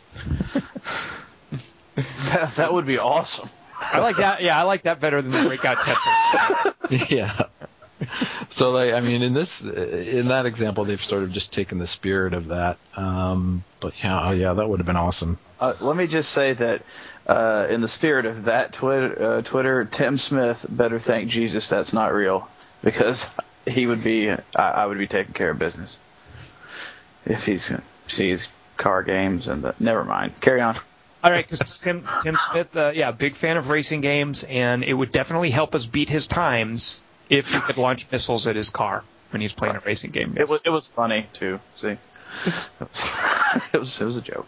That, 2.30 2.54
that 2.58 2.74
would 2.74 2.86
be 2.86 3.00
awesome. 3.00 3.50
I 3.80 4.00
like 4.00 4.18
that. 4.18 4.42
Yeah, 4.44 4.60
I 4.60 4.64
like 4.64 4.84
that 4.84 5.00
better 5.00 5.22
than 5.22 5.32
the 5.32 5.48
breakout 5.48 5.78
Tetris. 6.90 7.10
yeah. 7.10 7.48
So 8.50 8.72
like 8.72 8.94
I 8.94 9.02
mean 9.02 9.24
in 9.24 9.34
this 9.34 9.62
in 9.62 10.30
that 10.30 10.46
example 10.46 10.86
they've 10.86 11.04
sort 11.04 11.24
of 11.24 11.32
just 11.32 11.52
taken 11.52 11.80
the 11.80 11.88
spirit 11.88 12.34
of 12.34 12.48
that. 12.48 12.78
Um 12.96 13.64
but 13.80 13.94
yeah, 14.04 14.30
oh, 14.30 14.32
yeah, 14.32 14.54
that 14.54 14.68
would 14.68 14.80
have 14.80 14.86
been 14.86 14.96
awesome. 14.96 15.38
Uh, 15.60 15.74
let 15.82 15.96
me 15.96 16.08
just 16.08 16.32
say 16.32 16.54
that 16.54 16.84
uh, 17.26 17.68
in 17.70 17.82
the 17.82 17.88
spirit 17.88 18.26
of 18.26 18.46
that 18.46 18.74
Twitter, 18.74 19.22
uh, 19.22 19.42
Twitter, 19.42 19.86
Tim 19.86 20.18
Smith 20.18 20.66
better 20.70 21.00
thank 21.00 21.30
Jesus 21.30 21.68
that's 21.68 21.94
not 21.94 22.14
real 22.14 22.48
because 22.84 23.30
he 23.68 23.86
would 23.86 24.04
be, 24.04 24.30
I, 24.30 24.38
I 24.56 24.86
would 24.86 24.98
be 24.98 25.08
taking 25.08 25.34
care 25.34 25.50
of 25.50 25.60
business 25.60 26.00
if 27.26 27.46
he's 27.46 27.72
sees 28.08 28.50
car 28.78 29.04
games 29.04 29.48
and 29.48 29.64
the. 29.64 29.76
Never 29.80 30.04
mind. 30.04 30.40
Carry 30.40 30.62
on. 30.62 30.76
All 31.24 31.32
right, 31.32 31.46
because 31.46 31.80
Tim, 31.80 32.04
Tim 32.24 32.36
Smith, 32.36 32.76
uh, 32.78 32.92
yeah, 32.94 33.12
big 33.12 33.34
fan 33.34 33.58
of 33.58 33.70
racing 33.70 34.02
games, 34.02 34.44
and 34.44 34.84
it 34.84 34.94
would 34.94 35.12
definitely 35.12 35.50
help 35.50 35.74
us 35.74 35.86
beat 35.86 36.10
his 36.10 36.28
times 36.28 37.02
if 37.30 37.54
he 37.54 37.60
could 37.60 37.78
launch 37.78 38.10
missiles 38.12 38.48
at 38.48 38.56
his 38.56 38.70
car 38.70 39.04
when 39.32 39.42
he's 39.42 39.54
playing 39.54 39.76
a 39.76 39.80
racing 39.80 40.12
game. 40.12 40.36
It 40.38 40.48
was 40.48 40.62
it 40.66 40.70
was 40.70 40.88
funny 40.88 41.28
too. 41.34 41.60
See, 41.76 41.90
it 43.74 43.80
was 43.80 44.02
it 44.02 44.06
was 44.06 44.18
a 44.18 44.22
joke. 44.22 44.48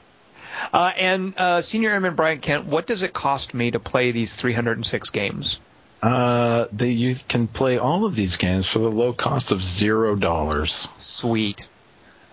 Uh, 0.74 0.92
and 0.98 1.34
uh, 1.38 1.62
Senior 1.62 1.92
Airman 1.92 2.16
Brian 2.16 2.40
Kent, 2.40 2.66
what 2.66 2.86
does 2.86 3.02
it 3.02 3.14
cost 3.14 3.54
me 3.54 3.72
to 3.72 3.80
play 3.80 4.12
these 4.12 4.36
306 4.36 5.10
games? 5.12 5.62
Uh 6.02 6.68
they 6.72 6.92
you 6.92 7.18
can 7.28 7.48
play 7.48 7.78
all 7.78 8.06
of 8.06 8.16
these 8.16 8.38
games 8.38 8.66
for 8.66 8.80
the 8.80 8.90
low 8.90 9.12
cost 9.12 9.52
of 9.52 9.62
zero 9.62 10.16
dollars. 10.16 10.88
Sweet. 10.94 11.68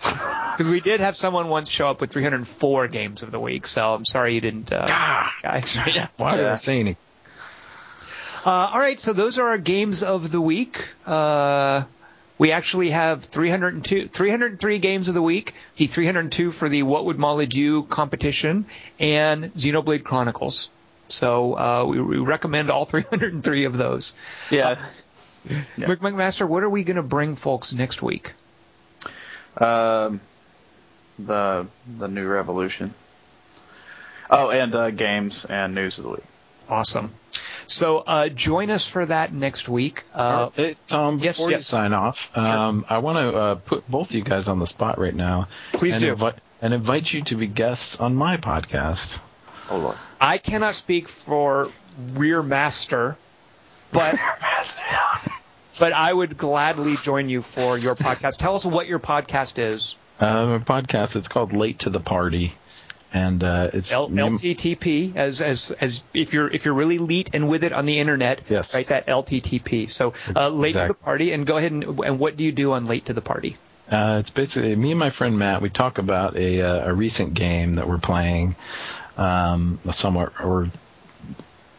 Because 0.00 0.70
we 0.70 0.80
did 0.80 1.00
have 1.00 1.16
someone 1.16 1.48
once 1.48 1.68
show 1.68 1.88
up 1.88 2.00
with 2.00 2.10
304 2.12 2.86
games 2.88 3.22
of 3.24 3.32
the 3.32 3.40
week. 3.40 3.66
So 3.66 3.92
I'm 3.94 4.04
sorry 4.04 4.34
you 4.34 4.40
didn't. 4.40 4.72
Uh, 4.72 4.86
guy. 4.86 5.64
Why 6.16 6.36
did 6.36 6.42
Yeah. 6.44 6.52
I 6.52 6.56
say 6.56 6.78
anything? 6.80 6.96
Uh, 8.46 8.50
all 8.72 8.78
right, 8.78 9.00
so 9.00 9.12
those 9.12 9.38
are 9.38 9.48
our 9.48 9.58
games 9.58 10.02
of 10.04 10.30
the 10.30 10.40
week. 10.40 10.86
Uh, 11.06 11.82
we 12.38 12.52
actually 12.52 12.90
have 12.90 13.24
302, 13.24 14.08
303 14.08 14.78
games 14.78 15.08
of 15.08 15.14
the 15.14 15.22
week, 15.22 15.54
the 15.76 15.86
302 15.86 16.50
for 16.50 16.68
the 16.68 16.82
What 16.82 17.04
Would 17.06 17.16
Molydeux 17.16 17.88
competition, 17.88 18.66
and 18.98 19.52
Xenoblade 19.54 20.02
Chronicles. 20.04 20.70
So 21.08 21.56
uh, 21.56 21.84
we, 21.86 22.00
we 22.00 22.18
recommend 22.18 22.70
all 22.70 22.84
303 22.84 23.64
of 23.64 23.76
those. 23.76 24.12
Yeah. 24.50 24.76
Yeah. 25.76 25.88
Mc- 25.88 26.00
McMaster, 26.00 26.48
what 26.48 26.62
are 26.62 26.70
we 26.70 26.84
going 26.84 26.96
to 26.96 27.02
bring 27.02 27.34
folks 27.34 27.74
next 27.74 28.00
week? 28.00 28.32
Um, 29.58 30.22
the 31.18 31.66
the 31.98 32.08
new 32.08 32.26
revolution. 32.26 32.94
Oh, 34.30 34.48
and 34.48 34.74
uh, 34.74 34.90
games 34.90 35.44
and 35.44 35.74
news 35.74 35.98
of 35.98 36.04
the 36.04 36.10
week. 36.12 36.24
Awesome. 36.70 37.12
So 37.66 37.98
uh, 37.98 38.28
join 38.28 38.70
us 38.70 38.86
for 38.88 39.06
that 39.06 39.32
next 39.32 39.68
week. 39.68 40.04
Uh, 40.14 40.50
Hey, 40.54 40.76
Tom, 40.88 41.18
yes, 41.18 41.36
before 41.38 41.50
you 41.50 41.56
yes. 41.56 41.66
sign 41.66 41.92
off, 41.92 42.18
um, 42.34 42.84
I 42.88 42.98
want 42.98 43.18
to 43.18 43.36
uh, 43.36 43.54
put 43.56 43.88
both 43.90 44.10
of 44.10 44.16
you 44.16 44.22
guys 44.22 44.48
on 44.48 44.58
the 44.58 44.66
spot 44.66 44.98
right 44.98 45.14
now. 45.14 45.48
Please 45.72 45.96
and 45.96 46.02
do. 46.02 46.16
Invi- 46.16 46.36
and 46.60 46.72
invite 46.72 47.12
you 47.12 47.22
to 47.24 47.36
be 47.36 47.46
guests 47.46 47.96
on 47.96 48.14
my 48.14 48.36
podcast. 48.36 49.18
Oh 49.68 49.78
Lord. 49.78 49.96
I 50.20 50.38
cannot 50.38 50.74
speak 50.74 51.08
for 51.08 51.70
Rear 52.14 52.42
Master, 52.42 53.16
but 53.92 54.18
but 55.78 55.92
I 55.92 56.12
would 56.12 56.36
gladly 56.36 56.96
join 56.96 57.28
you 57.28 57.42
for 57.42 57.76
your 57.78 57.94
podcast. 57.94 58.36
Tell 58.38 58.54
us 58.54 58.64
what 58.64 58.86
your 58.86 58.98
podcast 58.98 59.58
is. 59.58 59.96
Um, 60.20 60.52
a 60.52 60.60
podcast. 60.60 61.16
It's 61.16 61.28
called 61.28 61.52
Late 61.52 61.80
to 61.80 61.90
the 61.90 62.00
Party, 62.00 62.54
and 63.14 63.42
uh, 63.44 63.70
it's 63.72 63.92
L- 63.92 64.10
LTTP 64.10 65.14
as 65.16 65.40
as 65.40 65.70
as 65.70 66.02
if 66.12 66.34
you're 66.34 66.50
if 66.50 66.64
you're 66.66 66.74
really 66.74 66.96
elite 66.96 67.30
and 67.32 67.48
with 67.48 67.64
it 67.64 67.72
on 67.72 67.86
the 67.86 67.98
internet, 68.00 68.42
Yes. 68.50 68.74
right? 68.74 68.86
That 68.88 69.06
LTTP. 69.06 69.88
So 69.88 70.12
uh, 70.36 70.48
late 70.50 70.72
to 70.72 70.88
the 70.88 70.94
party, 70.94 71.32
and 71.32 71.46
go 71.46 71.56
ahead 71.56 71.72
and 71.72 72.00
and 72.00 72.18
what 72.18 72.36
do 72.36 72.44
you 72.44 72.52
do 72.52 72.72
on 72.72 72.84
late 72.86 73.06
to 73.06 73.12
the 73.14 73.22
party? 73.22 73.56
Uh, 73.90 74.16
it's 74.20 74.30
basically 74.30 74.74
me 74.74 74.90
and 74.90 74.98
my 74.98 75.10
friend 75.10 75.38
Matt. 75.38 75.62
We 75.62 75.70
talk 75.70 75.98
about 75.98 76.36
a 76.36 76.60
uh, 76.60 76.90
a 76.90 76.92
recent 76.92 77.34
game 77.34 77.76
that 77.76 77.88
we're 77.88 77.98
playing, 77.98 78.56
um, 79.16 79.78
a 79.86 79.92
somewhat 79.92 80.32
or 80.42 80.70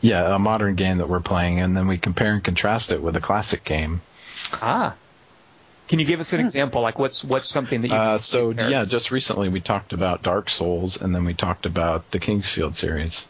yeah, 0.02 0.34
a 0.36 0.40
modern 0.40 0.76
game 0.76 1.00
that 1.00 1.10
we're 1.10 1.20
playing, 1.20 1.60
and 1.60 1.76
then 1.76 1.88
we 1.88 1.98
compare 1.98 2.32
and 2.34 2.44
contrast 2.44 2.92
it 2.92 3.02
with 3.02 3.16
a 3.18 3.22
classic 3.22 3.64
game. 3.64 4.02
Ah. 4.54 4.94
Can 5.88 6.00
you 6.00 6.06
give 6.06 6.20
us 6.20 6.34
an 6.34 6.40
example? 6.40 6.82
Like 6.82 6.98
what's 6.98 7.24
what's 7.24 7.48
something 7.48 7.82
that 7.82 7.90
you 7.90 7.96
Uh, 7.96 8.18
so 8.18 8.50
yeah, 8.52 8.86
just 8.86 9.12
recently 9.12 9.50
we 9.50 9.62
talked 9.62 9.94
about 9.94 10.24
Dark 10.24 10.50
Souls, 10.50 11.00
and 11.00 11.14
then 11.14 11.26
we 11.26 11.34
talked 11.34 11.66
about 11.66 12.10
the 12.12 12.20
King's 12.20 12.48
Field 12.48 12.76
series. 12.76 13.26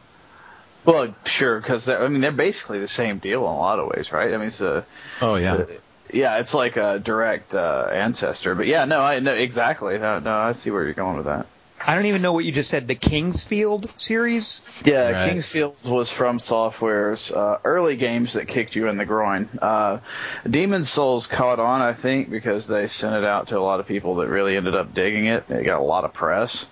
Well, 0.85 1.15
sure, 1.25 1.59
because 1.59 1.89
I 1.89 2.07
mean 2.07 2.21
they're 2.21 2.31
basically 2.31 2.79
the 2.79 2.87
same 2.87 3.17
deal 3.17 3.41
in 3.41 3.47
a 3.47 3.57
lot 3.57 3.79
of 3.79 3.87
ways, 3.87 4.11
right? 4.11 4.33
I 4.33 4.37
mean, 4.37 4.47
it's 4.47 4.61
a 4.61 4.85
Oh 5.21 5.35
yeah, 5.35 5.55
Uh, 5.55 5.65
yeah, 6.13 6.37
it's 6.39 6.53
like 6.53 6.77
a 6.77 6.99
direct 6.99 7.53
uh, 7.55 7.89
ancestor. 7.91 8.55
But 8.55 8.67
yeah, 8.67 8.85
no, 8.85 9.01
I 9.01 9.19
no 9.19 9.33
exactly. 9.33 9.97
No, 9.97 10.19
no, 10.19 10.33
I 10.33 10.53
see 10.53 10.71
where 10.71 10.83
you're 10.83 10.93
going 10.93 11.17
with 11.17 11.25
that. 11.25 11.47
I 11.87 11.93
don't 11.93 12.07
even 12.07 12.21
know 12.23 12.33
what 12.33 12.45
you 12.45 12.51
just 12.51 12.69
said. 12.69 12.87
The 12.87 12.95
King's 12.95 13.43
Field 13.43 13.91
series. 13.97 14.63
Yeah, 14.83 15.11
Right. 15.11 15.29
King's 15.29 15.47
Field 15.47 15.75
was 15.85 16.09
FromSoftware's 16.11 17.31
uh, 17.31 17.59
early 17.63 17.95
games 17.95 18.33
that 18.33 18.47
kicked 18.47 18.75
you 18.75 18.87
in 18.87 18.97
the 18.97 19.05
groin. 19.05 19.47
Uh, 19.61 19.99
Demon 20.49 20.83
Souls 20.83 21.27
caught 21.27 21.59
on, 21.59 21.81
I 21.81 21.93
think, 21.93 22.31
because 22.31 22.65
they 22.65 22.87
sent 22.87 23.15
it 23.15 23.23
out 23.23 23.47
to 23.47 23.59
a 23.59 23.61
lot 23.61 23.79
of 23.79 23.87
people 23.87 24.15
that 24.15 24.27
really 24.27 24.57
ended 24.57 24.75
up 24.75 24.93
digging 24.95 25.27
it. 25.27 25.49
It 25.49 25.63
got 25.63 25.79
a 25.79 25.83
lot 25.83 26.05
of 26.05 26.13
press, 26.13 26.65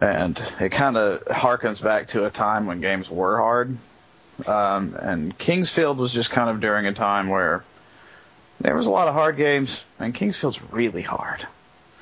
and 0.00 0.40
it 0.60 0.70
kind 0.70 0.96
of 0.96 1.24
harkens 1.24 1.82
back 1.82 2.08
to 2.08 2.24
a 2.24 2.30
time 2.30 2.66
when 2.66 2.80
games 2.80 3.10
were 3.10 3.38
hard. 3.38 3.76
Um, 4.46 4.94
and 4.94 5.36
King's 5.36 5.70
Field 5.70 5.98
was 5.98 6.12
just 6.12 6.30
kind 6.30 6.48
of 6.48 6.60
during 6.60 6.86
a 6.86 6.94
time 6.94 7.28
where 7.28 7.64
there 8.60 8.76
was 8.76 8.86
a 8.86 8.90
lot 8.90 9.08
of 9.08 9.14
hard 9.14 9.36
games, 9.36 9.84
and 9.98 10.14
King's 10.14 10.36
Field's 10.36 10.62
really 10.70 11.02
hard. 11.02 11.44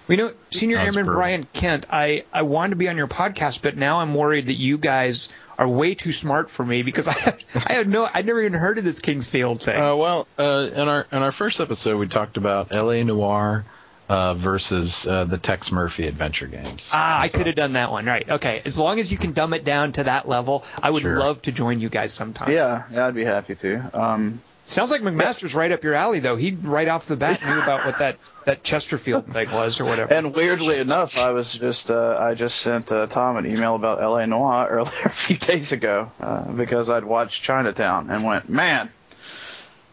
We 0.09 0.16
know 0.16 0.33
Senior 0.51 0.77
That's 0.77 0.87
Airman 0.89 1.05
brutal. 1.07 1.20
Brian 1.20 1.47
Kent. 1.53 1.87
I 1.91 2.24
I 2.33 2.43
wanted 2.43 2.70
to 2.70 2.77
be 2.77 2.89
on 2.89 2.97
your 2.97 3.09
podcast, 3.09 3.62
but 3.62 3.77
now 3.77 4.01
I'm 4.01 4.15
worried 4.15 4.47
that 4.47 4.55
you 4.55 4.78
guys 4.78 5.31
are 5.59 5.66
way 5.69 5.95
too 5.95 6.12
smart 6.12 6.49
for 6.51 6.65
me 6.65 6.83
because 6.83 7.09
I 7.09 7.12
had, 7.12 7.45
I 7.66 7.73
had 7.73 7.89
no 7.89 8.09
I'd 8.12 8.27
never 8.27 8.41
even 8.41 8.53
heard 8.53 8.78
of 8.78 8.85
this 8.85 9.01
King's 9.01 9.28
Field 9.28 9.62
thing. 9.62 9.81
Uh, 9.81 9.97
well, 9.97 10.28
uh, 10.39 10.69
in 10.73 10.89
our 10.89 11.07
in 11.11 11.19
our 11.19 11.33
first 11.33 11.61
episode, 11.61 11.97
we 11.99 12.07
talked 12.09 12.37
about 12.37 12.74
L.A. 12.74 13.03
Noire 13.03 13.65
uh, 14.09 14.35
versus 14.35 15.05
uh, 15.09 15.24
the 15.24 15.39
Tex 15.39 15.73
Murphy 15.73 16.07
adventure 16.07 16.47
games. 16.47 16.89
Ah, 16.93 17.20
I 17.20 17.27
could 17.28 17.47
have 17.49 17.57
done 17.57 17.73
that 17.73 17.91
one. 17.91 18.07
Right. 18.07 18.31
Okay. 18.31 18.62
As 18.65 18.78
long 18.78 19.01
as 19.01 19.11
you 19.11 19.19
can 19.19 19.33
dumb 19.33 19.53
it 19.55 19.65
down 19.65 19.91
to 19.93 20.05
that 20.05 20.28
level, 20.28 20.65
I 20.81 20.89
would 20.91 21.03
Sure. 21.03 21.19
love 21.19 21.43
to 21.43 21.51
join 21.53 21.81
you 21.81 21.89
guys 21.89 22.12
sometime. 22.12 22.53
Yeah, 22.53 22.85
yeah, 22.93 23.09
I'd 23.09 23.15
be 23.16 23.24
happy 23.24 23.57
to. 23.57 23.91
Um, 23.93 24.41
Sounds 24.68 24.90
like 24.90 25.01
McMaster's 25.01 25.55
right 25.55 25.70
up 25.70 25.84
your 25.84 25.94
alley, 25.94 26.18
though. 26.18 26.34
He 26.34 26.51
right 26.51 26.88
off 26.88 27.06
the 27.06 27.16
bat 27.16 27.40
knew 27.40 27.62
about 27.62 27.84
what 27.84 28.01
that, 28.01 28.16
that 28.47 28.64
Chesterfield 28.64 29.26
thing 29.26 29.51
was 29.52 29.80
or 29.80 29.84
whatever. 29.84 30.12
And 30.12 30.34
weirdly 30.34 30.78
enough, 30.78 31.18
I 31.18 31.30
was 31.30 31.52
just 31.52 31.88
uh, 31.88 32.18
I 32.20 32.34
just 32.34 32.59
sent 32.59 32.90
uh, 32.90 33.06
Tom 33.06 33.36
an 33.36 33.47
email 33.47 33.76
about 33.76 34.01
LA 34.01 34.26
Noire 34.26 34.66
earlier 34.70 35.05
a 35.05 35.10
few 35.10 35.36
days 35.36 35.70
ago 35.70 36.10
uh, 36.18 36.51
because 36.52 36.90
I'd 36.90 37.05
watched 37.05 37.44
Chinatown 37.44 38.10
and 38.10 38.24
went, 38.24 38.48
man, 38.48 38.90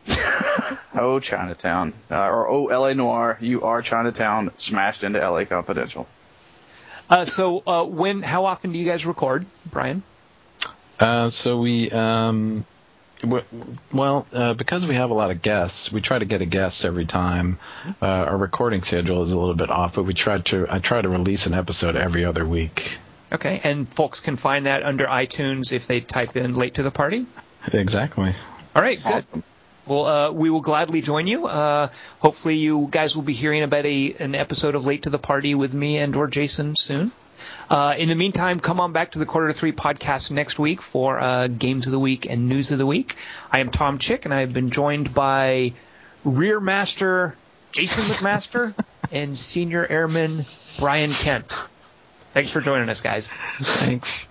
oh 0.96 1.20
Chinatown 1.22 1.94
uh, 2.10 2.28
or 2.28 2.48
oh 2.50 2.64
LA 2.64 2.94
Noire, 2.94 3.38
you 3.42 3.62
are 3.62 3.84
Chinatown 3.84 4.52
smashed 4.56 5.04
into 5.04 5.20
LA 5.20 5.46
Confidential. 5.46 6.08
Uh, 7.10 7.26
so, 7.26 7.62
uh, 7.68 7.84
when, 7.84 8.24
how 8.24 8.46
often 8.46 8.72
do 8.72 8.80
you 8.80 8.86
guys 8.86 9.06
record, 9.06 9.46
Brian? 9.70 10.02
Uh, 11.00 11.30
so 11.30 11.60
we, 11.60 11.92
um, 11.92 12.66
w- 12.66 12.73
well, 13.92 14.28
uh, 14.34 14.54
because 14.54 14.86
we 14.86 14.96
have 14.96 15.10
a 15.10 15.14
lot 15.14 15.32
of 15.32 15.42
guests, 15.42 15.92
we 15.92 16.02
try 16.02 16.20
to 16.20 16.26
get 16.26 16.42
a 16.42 16.46
guest 16.46 16.86
every 16.86 17.06
time. 17.06 17.60
Uh, 18.02 18.06
our 18.06 18.38
recording 18.38 18.82
schedule 18.84 19.24
is 19.24 19.32
a 19.32 19.38
little 19.38 19.56
bit 19.56 19.70
off, 19.70 19.96
but 19.96 20.04
we 20.04 20.14
try 20.14 20.40
to. 20.40 20.68
I 20.70 20.80
try 20.80 21.02
to 21.02 21.10
release 21.10 21.46
an 21.46 21.54
episode 21.54 21.96
every 21.96 22.26
other 22.26 22.46
week. 22.46 22.98
Okay, 23.32 23.62
and 23.64 23.92
folks 23.94 24.20
can 24.20 24.36
find 24.36 24.66
that 24.66 24.84
under 24.84 25.06
iTunes 25.06 25.72
if 25.72 25.88
they 25.88 26.02
type 26.02 26.36
in 26.36 26.52
"late 26.52 26.76
to 26.76 26.84
the 26.84 26.92
party." 26.92 27.26
Exactly. 27.72 28.36
All 28.76 28.82
right, 28.82 29.02
good. 29.04 29.26
Well, 29.86 30.06
uh, 30.06 30.32
we 30.32 30.50
will 30.50 30.62
gladly 30.62 31.02
join 31.02 31.28
you. 31.28 31.46
Uh, 31.46 31.90
hopefully, 32.20 32.56
you 32.56 32.88
guys 32.90 33.16
will 33.16 33.24
be 33.24 33.34
hearing 33.34 33.64
about 33.64 33.86
a 33.86 34.16
an 34.20 34.36
episode 34.36 34.76
of 34.76 34.86
Late 34.86 35.04
to 35.04 35.10
the 35.10 35.20
Party 35.20 35.56
with 35.56 35.74
me 35.74 35.98
and 35.98 36.16
or 36.16 36.28
Jason 36.28 36.76
soon. 36.76 37.12
Uh, 37.70 37.96
in 37.98 38.10
the 38.10 38.16
meantime, 38.16 38.60
come 38.60 38.80
on 38.80 38.92
back 38.92 39.12
to 39.12 39.20
the 39.20 39.26
Quarter 39.26 39.48
to 39.48 39.54
Three 39.54 39.72
podcast 39.72 40.32
next 40.32 40.60
week 40.60 40.82
for 40.82 41.20
uh, 41.20 41.48
Games 41.48 41.86
of 41.86 41.92
the 41.92 42.00
Week 42.00 42.30
and 42.30 42.48
News 42.50 42.72
of 42.72 42.78
the 42.78 42.86
Week. 42.86 43.16
I 43.52 43.60
am 43.60 43.72
Tom 43.72 43.98
Chick, 43.98 44.26
and 44.26 44.34
I 44.34 44.42
have 44.42 44.54
been 44.54 44.70
joined 44.70 45.14
by 45.14 45.74
Rear 46.24 46.60
Master 46.60 47.36
Jason 47.72 48.04
McMaster 48.04 48.74
and 49.12 49.38
Senior 49.38 49.86
Airman 49.86 50.46
Brian 50.78 51.12
Kent. 51.12 51.68
Thanks 52.32 52.52
for 52.52 52.62
joining 52.62 52.90
us, 52.90 53.02
guys. 53.02 53.32
Thanks. 53.62 54.28